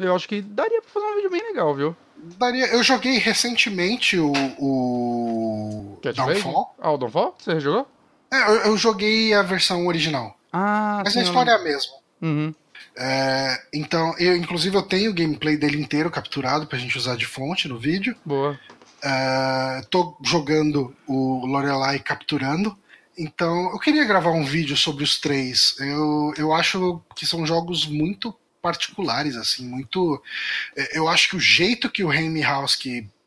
eu 0.00 0.14
acho 0.14 0.28
que 0.28 0.42
daria 0.42 0.80
pra 0.82 0.90
fazer 0.90 1.06
um 1.06 1.16
vídeo 1.16 1.30
bem 1.30 1.42
legal, 1.42 1.74
viu? 1.74 1.96
Daria, 2.38 2.66
eu 2.66 2.82
joguei 2.82 3.18
recentemente 3.18 4.16
o, 4.18 4.32
o 4.58 5.98
Cat? 6.02 6.16
Downfall. 6.16 6.74
Ah, 6.80 6.92
o 6.92 6.96
Downfall? 6.98 7.34
Você 7.38 7.58
jogou? 7.60 7.86
É, 8.32 8.42
eu, 8.48 8.54
eu 8.70 8.76
joguei 8.76 9.34
a 9.34 9.42
versão 9.42 9.86
original, 9.86 10.36
Ah, 10.52 11.02
mas 11.04 11.12
sim. 11.12 11.20
a 11.20 11.22
história 11.22 11.50
é 11.50 11.54
a 11.54 11.62
mesma. 11.62 11.92
não- 12.20 12.28
Uhum. 12.30 12.54
É, 12.96 13.58
então, 13.74 14.14
eu 14.18 14.36
inclusive 14.36 14.76
eu 14.76 14.82
tenho 14.82 15.10
o 15.10 15.14
gameplay 15.14 15.56
dele 15.56 15.80
inteiro 15.80 16.10
capturado 16.10 16.66
pra 16.66 16.78
gente 16.78 16.96
usar 16.96 17.16
de 17.16 17.26
fonte 17.26 17.66
no 17.66 17.78
vídeo. 17.78 18.14
Boa. 18.24 18.58
É, 19.02 19.82
tô 19.90 20.16
jogando 20.22 20.94
o 21.08 21.44
Lorelai 21.46 21.98
capturando. 21.98 22.76
Então, 23.16 23.70
eu 23.72 23.78
queria 23.78 24.04
gravar 24.04 24.30
um 24.30 24.44
vídeo 24.44 24.76
sobre 24.76 25.04
os 25.04 25.18
três. 25.18 25.74
Eu, 25.78 26.32
eu 26.36 26.52
acho 26.52 27.02
que 27.14 27.26
são 27.26 27.44
jogos 27.46 27.86
muito 27.86 28.34
particulares, 28.60 29.36
assim, 29.36 29.66
muito. 29.66 30.22
é, 30.76 30.96
Eu 30.98 31.08
acho 31.08 31.30
que 31.30 31.36
o 31.36 31.40
jeito 31.40 31.90
que 31.90 32.04
o 32.04 32.08
Raimi 32.08 32.42
House 32.42 32.76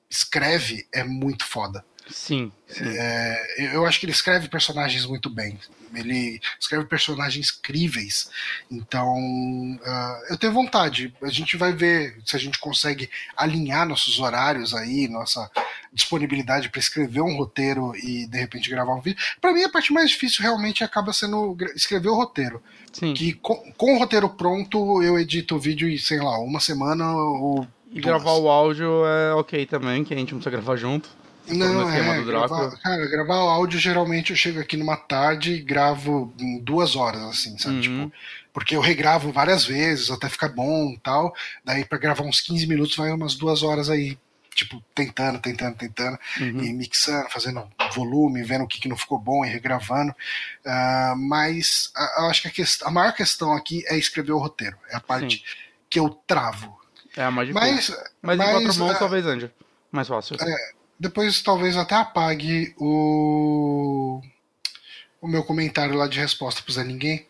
escreve 0.10 0.88
é 0.94 1.04
muito 1.04 1.46
foda. 1.46 1.86
Sim, 2.08 2.52
sim. 2.68 2.84
É, 2.86 3.76
eu 3.76 3.86
acho 3.86 4.00
que 4.00 4.06
ele 4.06 4.14
escreve 4.14 4.48
personagens 4.48 5.06
muito 5.06 5.30
bem. 5.30 5.60
Ele 5.94 6.40
escreve 6.60 6.86
personagens 6.86 7.50
críveis. 7.52 8.30
Então, 8.70 9.16
ah, 9.84 10.22
eu 10.30 10.38
tenho 10.38 10.54
vontade. 10.54 11.14
A 11.22 11.30
gente 11.30 11.58
vai 11.58 11.74
ver 11.74 12.18
se 12.26 12.36
a 12.36 12.40
gente 12.40 12.60
consegue 12.60 13.10
alinhar 13.36 13.88
nossos 13.88 14.20
horários 14.20 14.74
aí, 14.74 15.08
nossa 15.08 15.50
disponibilidade 15.92 16.70
para 16.70 16.80
escrever 16.80 17.22
um 17.22 17.38
roteiro 17.38 17.96
e 17.96 18.28
de 18.28 18.38
repente 18.38 18.70
gravar 18.70 18.94
um 18.94 19.02
vídeo. 19.02 19.24
Para 19.40 19.54
mim, 19.54 19.64
a 19.64 19.70
parte 19.70 19.94
mais 19.94 20.10
difícil 20.10 20.44
realmente 20.44 20.84
acaba 20.84 21.14
sendo 21.14 21.58
escrever 21.76 22.10
o 22.10 22.16
roteiro. 22.16 22.62
sim. 22.92 23.14
Que 23.14 23.34
com, 23.34 23.56
com 23.78 23.96
o 23.96 24.00
roteiro 24.00 24.30
pronto, 24.30 25.02
eu 25.02 25.18
edito 25.18 25.56
o 25.56 25.60
vídeo 25.60 25.90
em, 25.90 25.98
sei 25.98 26.20
lá, 26.20 26.38
uma 26.40 26.60
semana 26.60 27.16
ou. 27.16 27.66
E 27.90 28.02
duas. 28.02 28.06
gravar 28.06 28.34
o 28.34 28.50
áudio 28.50 29.06
é 29.06 29.34
ok 29.34 29.66
também, 29.66 30.04
que 30.04 30.14
a 30.14 30.18
gente 30.18 30.34
não 30.34 30.40
precisa 30.40 30.52
gravar 30.52 30.76
junto. 30.76 31.10
Não, 31.48 31.90
é, 31.90 32.24
gravar, 32.24 32.72
cara, 32.78 33.06
gravar 33.08 33.36
áudio 33.36 33.80
geralmente 33.80 34.32
eu 34.32 34.36
chego 34.36 34.60
aqui 34.60 34.76
numa 34.78 34.98
tarde 34.98 35.54
e 35.54 35.62
gravo 35.62 36.34
em 36.40 36.60
duas 36.60 36.96
horas, 36.96 37.22
assim, 37.24 37.58
sabe? 37.58 37.76
Uhum. 37.76 37.82
Tipo, 37.82 38.12
porque 38.54 38.76
eu 38.76 38.82
regravo 38.82 39.32
várias 39.32 39.66
vezes 39.66 40.10
até 40.10 40.30
ficar 40.30 40.50
bom 40.50 40.92
e 40.92 40.98
tal. 41.00 41.34
Daí 41.64 41.84
pra 41.84 41.98
gravar 41.98 42.24
uns 42.24 42.40
15 42.42 42.66
minutos 42.68 42.96
vai 42.96 43.12
umas 43.12 43.36
duas 43.36 43.64
horas 43.64 43.90
aí, 43.90 44.18
tipo, 44.54 44.82
tentando, 44.96 45.40
tentando, 45.40 45.76
tentando, 45.76 46.18
Uhum. 46.40 46.64
e 46.64 46.74
mixando, 46.74 47.30
fazendo 47.30 47.68
volume, 47.94 48.42
vendo 48.44 48.64
o 48.64 48.68
que, 48.68 48.80
que 48.80 48.88
não 48.88 48.96
ficou 48.98 49.20
bom 49.20 49.44
e 49.44 49.50
regravando. 49.50 50.16
Ah, 50.66 51.14
mas 51.18 51.92
eu 52.18 52.26
acho 52.28 52.50
que 52.50 52.62
a, 52.62 52.66
a 52.88 52.92
maior 52.92 53.14
questão 53.14 53.54
aqui 53.54 53.84
é 53.88 53.98
escrever 53.98 54.32
o 54.32 54.40
roteiro. 54.40 54.78
É 54.90 54.96
a 54.96 55.02
parte 55.02 55.44
que 55.90 56.00
eu 56.00 56.10
travo. 56.26 56.80
É 57.16 57.24
a 57.24 57.32
mais 57.32 57.48
difícil. 57.50 57.66
Mas, 57.66 57.90
Mas, 58.22 58.36
em 58.36 58.38
mas, 58.38 58.64
quatro 58.64 58.80
mãos 58.80 58.96
ah, 58.96 59.00
talvez 59.00 59.26
ande. 59.26 59.52
Mais 59.92 60.08
fácil. 60.08 60.36
Depois 61.00 61.42
talvez 61.42 61.78
até 61.78 61.96
apague 61.96 62.74
o 62.78 64.22
o 65.26 65.28
meu 65.28 65.44
comentário 65.44 65.96
lá 65.96 66.08
de 66.08 66.20
resposta 66.20 66.62
pro 66.62 66.72
Zé 66.72 66.84
Ninguém, 66.84 67.26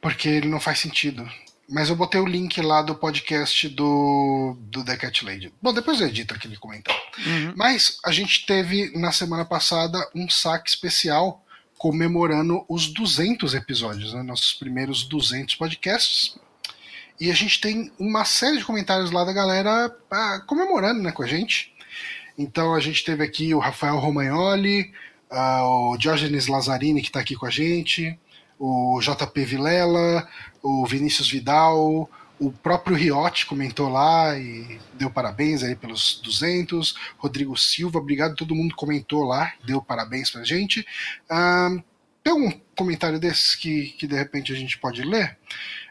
porque 0.00 0.28
ele 0.28 0.48
não 0.48 0.58
faz 0.58 0.80
sentido. 0.80 1.28
Mas 1.68 1.88
eu 1.88 1.96
botei 1.96 2.20
o 2.20 2.26
link 2.26 2.60
lá 2.60 2.82
do 2.82 2.94
podcast 2.94 3.68
do, 3.68 4.56
do 4.60 4.84
The 4.84 4.96
Cat 4.96 5.24
Lady. 5.24 5.52
Bom, 5.60 5.72
depois 5.72 6.00
eu 6.00 6.06
edito 6.06 6.34
aquele 6.34 6.56
comentário. 6.56 7.00
Uhum. 7.26 7.54
Mas 7.56 7.98
a 8.04 8.12
gente 8.12 8.46
teve 8.46 8.96
na 8.96 9.10
semana 9.10 9.44
passada 9.44 9.98
um 10.14 10.28
saque 10.28 10.68
especial 10.68 11.44
comemorando 11.76 12.64
os 12.68 12.88
200 12.88 13.54
episódios, 13.54 14.14
né? 14.14 14.22
nossos 14.22 14.54
primeiros 14.54 15.04
200 15.04 15.54
podcasts. 15.56 16.36
E 17.20 17.30
a 17.30 17.34
gente 17.34 17.60
tem 17.60 17.92
uma 17.98 18.24
série 18.24 18.58
de 18.58 18.64
comentários 18.64 19.10
lá 19.10 19.24
da 19.24 19.32
galera 19.32 19.94
ah, 20.10 20.40
comemorando 20.46 21.02
né, 21.02 21.12
com 21.12 21.22
a 21.22 21.26
gente. 21.26 21.74
Então 22.38 22.74
a 22.74 22.80
gente 22.80 23.04
teve 23.04 23.24
aqui 23.24 23.54
o 23.54 23.58
Rafael 23.58 23.98
Romagnoli, 23.98 24.92
ah, 25.30 25.64
o 25.64 25.96
Diógenes 25.96 26.46
Lazzarini, 26.46 27.00
que 27.00 27.08
está 27.08 27.20
aqui 27.20 27.34
com 27.34 27.46
a 27.46 27.50
gente, 27.50 28.18
o 28.58 29.00
JP 29.00 29.44
Vilela, 29.44 30.28
o 30.62 30.86
Vinícius 30.86 31.30
Vidal, 31.30 32.08
o 32.38 32.52
próprio 32.52 32.96
Riotti 32.96 33.46
comentou 33.46 33.88
lá 33.88 34.38
e 34.38 34.78
deu 34.94 35.10
parabéns 35.10 35.62
aí 35.62 35.74
pelos 35.74 36.20
200. 36.22 36.94
Rodrigo 37.16 37.56
Silva, 37.56 37.98
obrigado, 37.98 38.36
todo 38.36 38.54
mundo 38.54 38.74
comentou 38.74 39.24
lá, 39.24 39.52
deu 39.64 39.80
parabéns 39.80 40.30
pra 40.30 40.44
gente. 40.44 40.86
Ah, 41.30 41.70
tem 42.22 42.32
algum 42.32 42.50
comentário 42.76 43.18
desses 43.18 43.54
que, 43.54 43.94
que 43.98 44.06
de 44.06 44.16
repente 44.16 44.52
a 44.52 44.56
gente 44.56 44.78
pode 44.78 45.02
ler? 45.02 45.38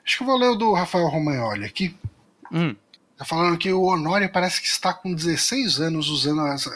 Acho 0.05 0.17
que 0.17 0.23
eu 0.23 0.27
vou 0.27 0.37
ler 0.37 0.49
o 0.49 0.55
do 0.55 0.73
Rafael 0.73 1.07
Romagnoli 1.07 1.65
aqui. 1.65 1.95
Hum. 2.51 2.75
Tá 3.17 3.23
falando 3.23 3.57
que 3.57 3.71
o 3.71 3.83
Honório 3.83 4.29
parece 4.29 4.61
que 4.61 4.67
está 4.67 4.93
com 4.93 5.13
16 5.13 5.79
anos 5.79 6.09
usando 6.09 6.45
essa, 6.47 6.69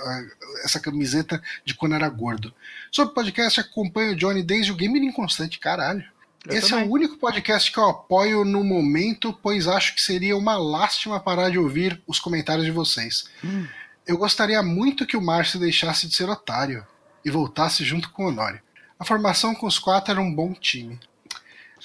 essa 0.63 0.79
camiseta 0.79 1.41
de 1.65 1.73
quando 1.73 1.95
era 1.95 2.07
gordo. 2.07 2.53
Sobre 2.91 3.11
o 3.11 3.15
podcast, 3.15 3.59
acompanho 3.59 4.13
o 4.13 4.15
Johnny 4.15 4.41
desde 4.41 4.71
o 4.71 4.75
Gamer 4.75 5.03
Inconstante, 5.03 5.59
caralho. 5.59 6.03
Eu 6.47 6.55
Esse 6.57 6.67
é 6.67 6.69
também. 6.69 6.87
o 6.87 6.93
único 6.93 7.17
podcast 7.17 7.69
que 7.69 7.77
eu 7.77 7.89
apoio 7.89 8.45
no 8.45 8.63
momento, 8.63 9.37
pois 9.43 9.67
acho 9.67 9.93
que 9.93 10.01
seria 10.01 10.37
uma 10.37 10.57
lástima 10.57 11.19
parar 11.19 11.49
de 11.49 11.59
ouvir 11.59 12.01
os 12.07 12.19
comentários 12.19 12.65
de 12.65 12.71
vocês. 12.71 13.25
Hum. 13.43 13.67
Eu 14.07 14.17
gostaria 14.17 14.63
muito 14.63 15.05
que 15.05 15.17
o 15.17 15.21
Márcio 15.21 15.59
deixasse 15.59 16.07
de 16.07 16.15
ser 16.15 16.29
otário 16.29 16.87
e 17.23 17.29
voltasse 17.29 17.83
junto 17.83 18.09
com 18.11 18.23
o 18.23 18.27
Honório. 18.29 18.61
A 18.97 19.03
formação 19.03 19.53
com 19.53 19.67
os 19.67 19.77
quatro 19.77 20.11
era 20.11 20.21
um 20.21 20.33
bom 20.33 20.53
time. 20.53 20.97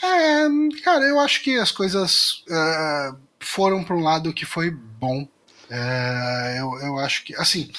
É, 0.03 0.47
cara, 0.83 1.05
eu 1.05 1.19
acho 1.19 1.43
que 1.43 1.59
as 1.59 1.71
coisas 1.71 2.45
é, 2.49 3.13
foram 3.45 3.85
para 3.85 3.95
um 3.97 4.01
lado 4.03 4.33
que 4.33 4.45
foi 4.45 4.71
bom. 4.71 5.27
É, 5.71 6.57
eu, 6.61 6.79
eu 6.87 6.99
acho 6.99 7.25
que, 7.25 7.35
assim, 7.37 7.71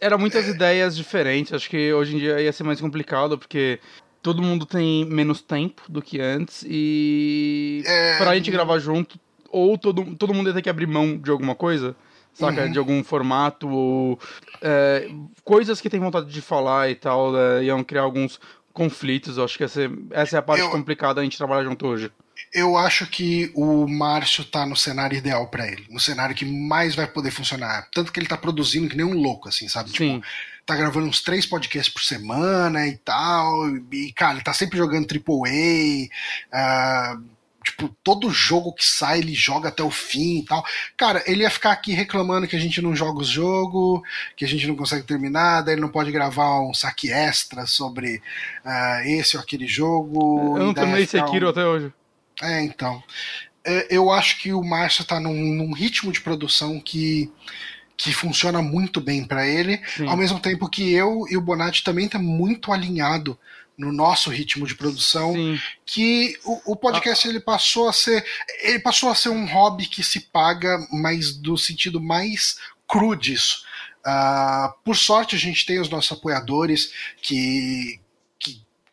Eram 0.00 0.18
muitas 0.18 0.46
ideias 0.48 0.96
diferentes. 0.96 1.52
Acho 1.52 1.68
que 1.68 1.92
hoje 1.92 2.16
em 2.16 2.18
dia 2.18 2.40
ia 2.40 2.52
ser 2.52 2.62
mais 2.64 2.80
complicado, 2.80 3.36
porque 3.38 3.80
todo 4.22 4.42
mundo 4.42 4.64
tem 4.66 5.04
menos 5.04 5.40
tempo 5.42 5.82
do 5.88 6.00
que 6.02 6.20
antes. 6.20 6.64
E 6.68 7.82
É, 7.86 8.16
pra 8.18 8.34
gente 8.34 8.50
gravar 8.50 8.78
junto, 8.78 9.18
ou 9.50 9.76
todo, 9.76 10.14
todo 10.16 10.32
mundo 10.34 10.48
ia 10.48 10.54
ter 10.54 10.62
que 10.62 10.70
abrir 10.70 10.86
mão 10.86 11.16
de 11.18 11.30
alguma 11.30 11.54
coisa. 11.54 11.94
Saca? 12.34 12.66
Uhum. 12.66 12.70
De 12.72 12.78
algum 12.78 13.02
formato, 13.02 13.68
ou 13.68 14.18
é, 14.62 15.10
coisas 15.42 15.80
que 15.80 15.90
tem 15.90 15.98
vontade 15.98 16.30
de 16.30 16.40
falar 16.40 16.88
e 16.88 16.94
tal, 16.94 17.32
né, 17.32 17.64
iam 17.64 17.82
criar 17.82 18.02
alguns 18.02 18.38
conflitos. 18.72 19.36
Eu 19.38 19.44
acho 19.44 19.58
que 19.58 19.64
essa, 19.64 19.82
é- 19.82 19.90
essa 20.12 20.36
é 20.36 20.38
a 20.38 20.42
parte 20.42 20.62
Eu- 20.62 20.70
complicada 20.70 21.14
da 21.14 21.24
gente 21.24 21.36
trabalhar 21.36 21.64
junto 21.64 21.84
hoje. 21.86 22.12
Eu 22.52 22.76
acho 22.76 23.06
que 23.06 23.50
o 23.54 23.86
Márcio 23.86 24.44
tá 24.44 24.64
no 24.66 24.76
cenário 24.76 25.16
ideal 25.16 25.48
para 25.48 25.66
ele, 25.66 25.86
no 25.90 26.00
cenário 26.00 26.34
que 26.34 26.44
mais 26.44 26.94
vai 26.94 27.06
poder 27.06 27.30
funcionar. 27.30 27.88
Tanto 27.92 28.12
que 28.12 28.18
ele 28.20 28.26
tá 28.28 28.36
produzindo 28.36 28.88
que 28.88 28.96
nem 28.96 29.06
um 29.06 29.20
louco, 29.20 29.48
assim, 29.48 29.68
sabe? 29.68 29.90
Sim. 29.90 30.20
Tipo, 30.20 30.26
tá 30.64 30.76
gravando 30.76 31.06
uns 31.06 31.22
três 31.22 31.46
podcasts 31.46 31.92
por 31.92 32.02
semana 32.02 32.86
e 32.86 32.96
tal. 32.98 33.68
E, 33.92 34.12
cara, 34.12 34.34
ele 34.34 34.44
tá 34.44 34.52
sempre 34.52 34.76
jogando 34.78 35.06
AAA. 35.06 36.08
ah, 36.52 37.16
tipo, 37.64 37.88
todo 38.02 38.30
jogo 38.30 38.72
que 38.72 38.84
sai, 38.84 39.18
ele 39.18 39.34
joga 39.34 39.68
até 39.68 39.82
o 39.82 39.90
fim 39.90 40.38
e 40.38 40.44
tal. 40.44 40.64
Cara, 40.96 41.22
ele 41.26 41.42
ia 41.42 41.50
ficar 41.50 41.72
aqui 41.72 41.92
reclamando 41.92 42.46
que 42.46 42.56
a 42.56 42.58
gente 42.60 42.80
não 42.80 42.94
joga 42.96 43.20
os 43.20 43.28
jogos, 43.28 44.00
que 44.36 44.44
a 44.44 44.48
gente 44.48 44.66
não 44.66 44.74
consegue 44.76 45.04
terminar, 45.04 45.60
daí 45.62 45.74
ele 45.74 45.80
não 45.82 45.88
pode 45.90 46.10
gravar 46.10 46.60
um 46.60 46.72
saque 46.72 47.10
extra 47.12 47.66
sobre 47.66 48.22
ah, 48.64 49.02
esse 49.04 49.36
ou 49.36 49.42
aquele 49.42 49.66
jogo. 49.66 50.56
Eu 50.58 50.66
não 50.66 50.74
terminei 50.74 51.06
ficar 51.06 51.24
um- 51.24 51.26
Sekiro 51.26 51.48
até 51.48 51.66
hoje. 51.66 51.92
É, 52.42 52.62
então. 52.62 53.02
É, 53.64 53.86
Eu 53.90 54.10
acho 54.10 54.38
que 54.38 54.52
o 54.52 54.62
Márcio 54.62 55.04
tá 55.04 55.20
num, 55.20 55.54
num 55.54 55.72
ritmo 55.72 56.12
de 56.12 56.20
produção 56.20 56.80
que, 56.80 57.30
que 57.96 58.12
funciona 58.12 58.62
muito 58.62 59.00
bem 59.00 59.24
para 59.24 59.46
ele, 59.46 59.80
Sim. 59.96 60.06
ao 60.06 60.16
mesmo 60.16 60.40
tempo 60.40 60.68
que 60.68 60.92
eu 60.92 61.26
e 61.28 61.36
o 61.36 61.40
Bonatti 61.40 61.82
também 61.82 62.08
tá 62.08 62.18
muito 62.18 62.72
alinhado 62.72 63.38
no 63.76 63.92
nosso 63.92 64.28
ritmo 64.28 64.66
de 64.66 64.74
produção, 64.74 65.32
Sim. 65.34 65.60
que 65.86 66.36
o, 66.44 66.72
o 66.72 66.76
podcast 66.76 67.28
ele 67.28 67.38
passou 67.38 67.88
a 67.88 67.92
ser 67.92 68.24
ele 68.60 68.80
passou 68.80 69.08
a 69.08 69.14
ser 69.14 69.28
um 69.28 69.46
hobby 69.46 69.86
que 69.86 70.02
se 70.02 70.20
paga, 70.20 70.84
mas 70.90 71.32
do 71.32 71.56
sentido 71.56 72.00
mais 72.00 72.56
cru 72.88 73.14
disso. 73.14 73.64
Ah, 74.04 74.74
por 74.84 74.96
sorte 74.96 75.36
a 75.36 75.38
gente 75.38 75.66
tem 75.66 75.78
os 75.78 75.88
nossos 75.88 76.10
apoiadores 76.10 76.92
que, 77.20 78.00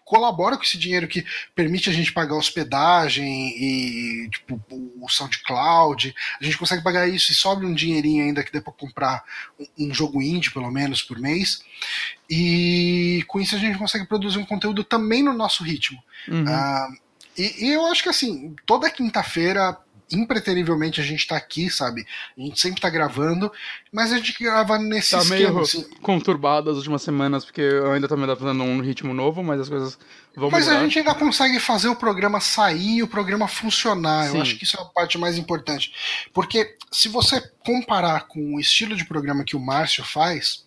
que 0.05 0.11
colaboram 0.15 0.57
com 0.57 0.63
esse 0.63 0.77
dinheiro 0.77 1.07
que 1.07 1.25
permite 1.55 1.89
a 1.89 1.93
gente 1.93 2.13
pagar 2.13 2.35
hospedagem 2.35 3.49
e 3.49 4.29
tipo 4.29 4.61
o 5.01 5.09
SoundCloud. 5.09 6.13
A 6.39 6.43
gente 6.43 6.57
consegue 6.57 6.83
pagar 6.83 7.07
isso 7.07 7.31
e 7.31 7.35
sobra 7.35 7.65
um 7.65 7.73
dinheirinho 7.73 8.23
ainda 8.23 8.43
que 8.43 8.51
dê 8.51 8.61
para 8.61 8.73
comprar 8.73 9.23
um, 9.59 9.87
um 9.87 9.93
jogo 9.93 10.21
indie 10.21 10.51
pelo 10.51 10.71
menos 10.71 11.01
por 11.01 11.19
mês. 11.19 11.63
E 12.29 13.23
com 13.27 13.39
isso 13.39 13.55
a 13.55 13.59
gente 13.59 13.77
consegue 13.77 14.05
produzir 14.05 14.37
um 14.37 14.45
conteúdo 14.45 14.83
também 14.83 15.23
no 15.23 15.33
nosso 15.33 15.63
ritmo. 15.63 16.01
Uhum. 16.27 16.45
Ah, 16.47 16.87
e, 17.37 17.65
e 17.65 17.71
eu 17.71 17.85
acho 17.87 18.03
que 18.03 18.09
assim, 18.09 18.55
toda 18.65 18.89
quinta-feira, 18.89 19.77
impreterivelmente, 20.11 21.01
a 21.01 21.03
gente 21.03 21.27
tá 21.27 21.35
aqui, 21.35 21.69
sabe? 21.69 22.05
A 22.37 22.41
gente 22.41 22.59
sempre 22.59 22.79
tá 22.81 22.89
gravando, 22.89 23.51
mas 23.91 24.11
a 24.11 24.17
gente 24.17 24.33
grava 24.43 24.77
nesse 24.77 25.11
Tá 25.11 25.19
esquema. 25.19 25.35
meio 25.51 25.59
assim. 25.61 25.83
conturbado 26.01 26.69
as 26.69 26.77
últimas 26.77 27.01
semanas, 27.01 27.43
porque 27.45 27.61
eu 27.61 27.91
ainda 27.91 28.07
tô 28.07 28.15
me 28.15 28.23
adaptando 28.23 28.61
a 28.61 28.65
um 28.65 28.81
ritmo 28.81 29.13
novo, 29.13 29.43
mas 29.43 29.61
as 29.61 29.69
coisas 29.69 29.97
vão 30.35 30.49
Mas 30.51 30.65
mudar. 30.67 30.79
a 30.79 30.83
gente 30.83 30.99
ainda 30.99 31.15
consegue 31.15 31.59
fazer 31.59 31.87
o 31.87 31.95
programa 31.95 32.39
sair 32.39 32.97
e 32.97 33.03
o 33.03 33.07
programa 33.07 33.47
funcionar. 33.47 34.29
Sim. 34.29 34.35
Eu 34.37 34.41
acho 34.41 34.57
que 34.57 34.63
isso 34.63 34.77
é 34.77 34.81
a 34.81 34.85
parte 34.85 35.17
mais 35.17 35.37
importante. 35.37 35.91
Porque 36.33 36.75
se 36.91 37.07
você 37.09 37.41
comparar 37.65 38.27
com 38.27 38.55
o 38.55 38.59
estilo 38.59 38.95
de 38.95 39.05
programa 39.05 39.43
que 39.43 39.55
o 39.55 39.59
Márcio 39.59 40.03
faz, 40.03 40.65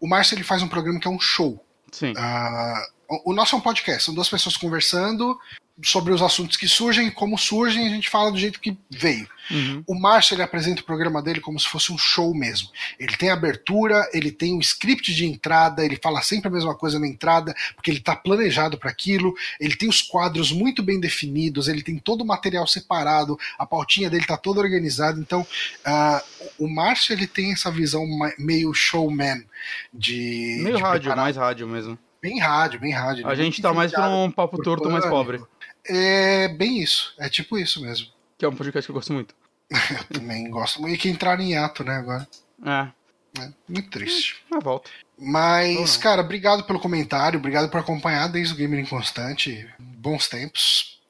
o 0.00 0.08
Márcio 0.08 0.34
ele 0.34 0.44
faz 0.44 0.62
um 0.62 0.68
programa 0.68 0.98
que 0.98 1.06
é 1.06 1.10
um 1.10 1.20
show. 1.20 1.64
Sim. 1.90 2.12
O 3.08 3.30
o 3.30 3.34
nosso 3.34 3.54
é 3.54 3.58
um 3.58 3.60
podcast, 3.60 4.04
são 4.04 4.14
duas 4.14 4.28
pessoas 4.30 4.56
conversando, 4.56 5.38
sobre 5.82 6.12
os 6.12 6.22
assuntos 6.22 6.56
que 6.56 6.68
surgem, 6.68 7.10
como 7.10 7.36
surgem, 7.38 7.86
a 7.86 7.90
gente 7.90 8.08
fala 8.08 8.30
do 8.30 8.38
jeito 8.38 8.60
que 8.60 8.76
veio. 8.90 9.28
Uhum. 9.50 9.82
O 9.88 9.94
Márcio 9.98 10.34
ele 10.34 10.42
apresenta 10.42 10.80
o 10.80 10.84
programa 10.84 11.20
dele 11.20 11.40
como 11.40 11.58
se 11.58 11.66
fosse 11.68 11.92
um 11.92 11.98
show 11.98 12.32
mesmo. 12.32 12.68
Ele 12.98 13.16
tem 13.16 13.28
abertura, 13.30 14.08
ele 14.12 14.30
tem 14.30 14.54
um 14.54 14.60
script 14.60 15.12
de 15.12 15.26
entrada, 15.26 15.84
ele 15.84 15.98
fala 16.00 16.22
sempre 16.22 16.48
a 16.48 16.50
mesma 16.52 16.74
coisa 16.76 16.98
na 16.98 17.08
entrada, 17.08 17.52
porque 17.74 17.90
ele 17.90 17.98
está 17.98 18.14
planejado 18.14 18.78
para 18.78 18.90
aquilo. 18.90 19.34
Ele 19.58 19.74
tem 19.74 19.88
os 19.88 20.00
quadros 20.00 20.52
muito 20.52 20.82
bem 20.82 21.00
definidos, 21.00 21.66
ele 21.66 21.82
tem 21.82 21.98
todo 21.98 22.20
o 22.22 22.26
material 22.26 22.66
separado, 22.66 23.36
a 23.58 23.66
pautinha 23.66 24.08
dele 24.08 24.22
está 24.22 24.36
toda 24.36 24.60
organizada. 24.60 25.18
Então, 25.18 25.44
ah, 25.84 26.22
o 26.58 26.68
Márcio 26.68 27.12
ele 27.12 27.26
tem 27.26 27.52
essa 27.52 27.70
visão 27.70 28.06
meio 28.38 28.72
showman 28.72 29.44
de 29.92 30.60
Meio 30.62 30.76
de 30.76 30.82
rádio, 30.82 31.00
preparar- 31.02 31.24
mais 31.24 31.36
rádio 31.36 31.66
mesmo. 31.66 31.98
bem 32.22 32.38
rádio, 32.38 32.78
bem 32.80 32.92
rádio. 32.92 33.26
A 33.26 33.32
Ele 33.32 33.42
é 33.42 33.44
gente 33.44 33.60
tá 33.60 33.72
mais 33.74 33.90
pra 33.90 34.08
um 34.08 34.30
papo 34.30 34.62
torto 34.62 34.88
mais 34.88 35.04
pobre. 35.04 35.40
É 35.86 36.48
bem 36.48 36.80
isso, 36.80 37.14
é 37.18 37.28
tipo 37.28 37.58
isso 37.58 37.80
mesmo. 37.82 38.08
Que 38.38 38.44
é 38.44 38.48
um 38.48 38.54
podcast 38.56 38.86
que 38.86 38.90
eu 38.90 38.94
gosto 38.94 39.12
muito. 39.12 39.34
Eu 39.70 40.04
também 40.04 40.50
gosto 40.50 40.80
muito. 40.80 40.94
E 40.94 40.98
que 40.98 41.08
entraram 41.08 41.42
em 41.42 41.56
ato, 41.56 41.82
né, 41.82 41.96
agora. 41.96 42.28
É, 42.64 42.92
né? 43.38 43.52
Muito 43.68 43.90
triste. 43.90 44.42
na 44.50 44.58
volta. 44.58 44.90
Mas, 45.18 45.96
cara, 45.96 46.20
obrigado 46.22 46.64
pelo 46.64 46.80
comentário, 46.80 47.38
obrigado 47.38 47.70
por 47.70 47.78
acompanhar 47.78 48.28
desde 48.28 48.54
o 48.54 48.56
Gamer 48.56 48.80
Inconstante. 48.80 49.68
Bons 49.78 50.28
tempos. 50.28 51.00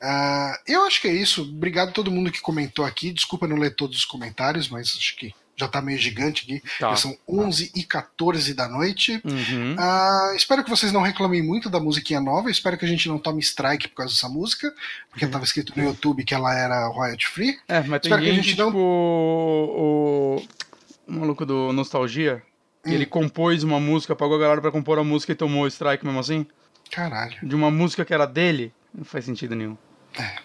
Ah, 0.00 0.58
eu 0.66 0.84
acho 0.84 1.00
que 1.00 1.08
é 1.08 1.12
isso. 1.12 1.42
Obrigado 1.42 1.90
a 1.90 1.92
todo 1.92 2.10
mundo 2.10 2.30
que 2.30 2.40
comentou 2.40 2.84
aqui. 2.84 3.12
Desculpa 3.12 3.46
não 3.46 3.56
ler 3.56 3.74
todos 3.74 3.98
os 3.98 4.04
comentários, 4.04 4.68
mas 4.68 4.94
acho 4.96 5.16
que 5.16 5.34
já 5.56 5.66
tá 5.66 5.80
meio 5.80 5.98
gigante 5.98 6.42
aqui. 6.44 6.62
Tá. 6.78 6.94
São 6.96 7.16
11 7.28 7.72
e 7.74 7.82
14 7.82 8.52
da 8.54 8.68
noite. 8.68 9.20
Uhum. 9.24 9.74
Ah, 9.78 10.32
espero 10.36 10.62
que 10.62 10.68
vocês 10.70 10.92
não 10.92 11.00
reclamem 11.02 11.42
muito 11.42 11.70
da 11.70 11.80
musiquinha 11.80 12.20
nova. 12.20 12.50
Espero 12.50 12.76
que 12.76 12.84
a 12.84 12.88
gente 12.88 13.08
não 13.08 13.18
tome 13.18 13.40
strike 13.40 13.88
por 13.88 13.96
causa 13.96 14.12
dessa 14.14 14.28
música, 14.28 14.72
porque 15.10 15.24
Uhum. 15.24 15.28
estava 15.30 15.44
escrito 15.44 15.72
no 15.76 15.82
YouTube 15.82 16.24
que 16.24 16.34
ela 16.34 16.54
era 16.54 16.86
royalty 16.88 17.26
free. 17.26 17.58
É, 17.68 17.80
mas 17.80 18.00
tem 18.02 18.10
Espero 18.10 18.22
que 18.22 18.30
a 18.30 18.34
gente, 18.34 18.56
não- 18.58 18.66
tipo, 18.66 18.78
o, 18.78 20.42
o 21.08 21.12
maluco 21.12 21.46
do 21.46 21.72
Nostalgia, 21.72 22.42
que 22.84 22.90
Hum. 22.90 22.94
ele 22.94 23.06
compôs 23.06 23.62
uma 23.62 23.80
música, 23.80 24.14
pagou 24.14 24.36
a 24.36 24.40
galera 24.40 24.60
pra 24.60 24.70
compor 24.70 24.98
a 24.98 25.04
música 25.04 25.32
e 25.32 25.34
tomou 25.34 25.66
strike 25.66 26.04
mesmo 26.04 26.20
assim, 26.20 26.46
Caralho. 26.90 27.36
de 27.42 27.54
uma 27.54 27.70
música 27.70 28.04
que 28.04 28.12
era 28.14 28.26
dele, 28.26 28.72
não 28.94 29.04
faz 29.04 29.24
sentido 29.24 29.54
nenhum. 29.54 29.76
É, 30.18 30.36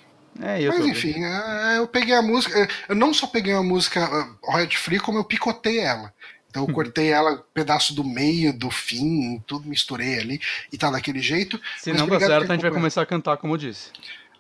eu 0.60 0.72
Mas 0.72 0.86
enfim, 0.86 1.24
é, 1.24 1.78
eu 1.78 1.88
peguei 1.88 2.16
a 2.16 2.22
música. 2.22 2.60
é, 2.60 2.68
Eu 2.90 2.96
não 2.96 3.14
só 3.14 3.28
peguei 3.28 3.54
a 3.54 3.62
música 3.62 4.04
uh, 4.04 4.38
royalty 4.44 4.78
free, 4.78 5.00
como 5.00 5.18
eu 5.20 5.24
picotei 5.24 5.80
ela. 5.80 6.14
Então 6.50 6.68
eu 6.68 6.74
cortei 6.74 7.10
ela, 7.10 7.46
pedaço 7.54 7.96
do 7.96 8.04
meio, 8.04 8.52
do 8.52 8.70
fim, 8.70 9.42
tudo 9.48 9.70
misturei 9.70 10.20
ali 10.20 10.42
e 10.72 10.78
tá 10.78 10.92
daquele 10.92 11.22
jeito. 11.22 11.60
Se 11.78 11.94
não 11.94 12.04
obrigado 12.04 12.30
certo, 12.30 12.52
a 12.52 12.56
gente 12.56 12.62
vai 12.62 12.72
começar 12.72 13.02
a 13.02 13.06
cantar, 13.06 13.38
como 13.38 13.54
eu 13.54 13.58
disse. 13.58 13.90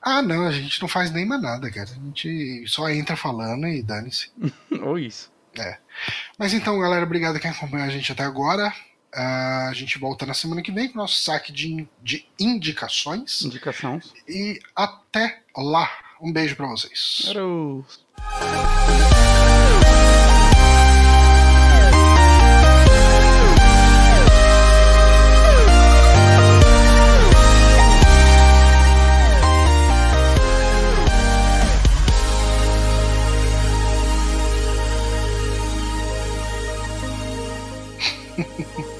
Ah, 0.01 0.21
não, 0.21 0.45
a 0.45 0.51
gente 0.51 0.81
não 0.81 0.89
faz 0.89 1.09
nem 1.11 1.25
mais 1.25 1.41
nada, 1.41 1.71
cara. 1.71 1.89
A 1.89 1.93
gente 1.93 2.65
só 2.67 2.89
entra 2.89 3.15
falando 3.15 3.65
e 3.67 3.81
dane-se. 3.81 4.29
Ou 4.81 4.99
isso. 4.99 5.31
Mas 6.37 6.53
então, 6.53 6.79
galera, 6.79 7.05
obrigado 7.05 7.39
quem 7.39 7.51
acompanhou 7.51 7.87
a 7.87 7.91
gente 7.91 8.11
até 8.11 8.23
agora. 8.23 8.73
A 9.13 9.71
gente 9.73 9.99
volta 9.99 10.25
na 10.25 10.33
semana 10.33 10.61
que 10.61 10.71
vem 10.71 10.87
com 10.87 10.93
o 10.93 11.01
nosso 11.01 11.21
saque 11.21 11.51
de, 11.51 11.87
de 12.01 12.25
indicações. 12.39 13.41
Indicações. 13.41 14.13
E 14.27 14.59
até 14.75 15.41
lá. 15.55 15.89
Um 16.21 16.31
beijo 16.31 16.55
para 16.55 16.67
vocês. 16.67 17.25
Adeus. 17.27 17.99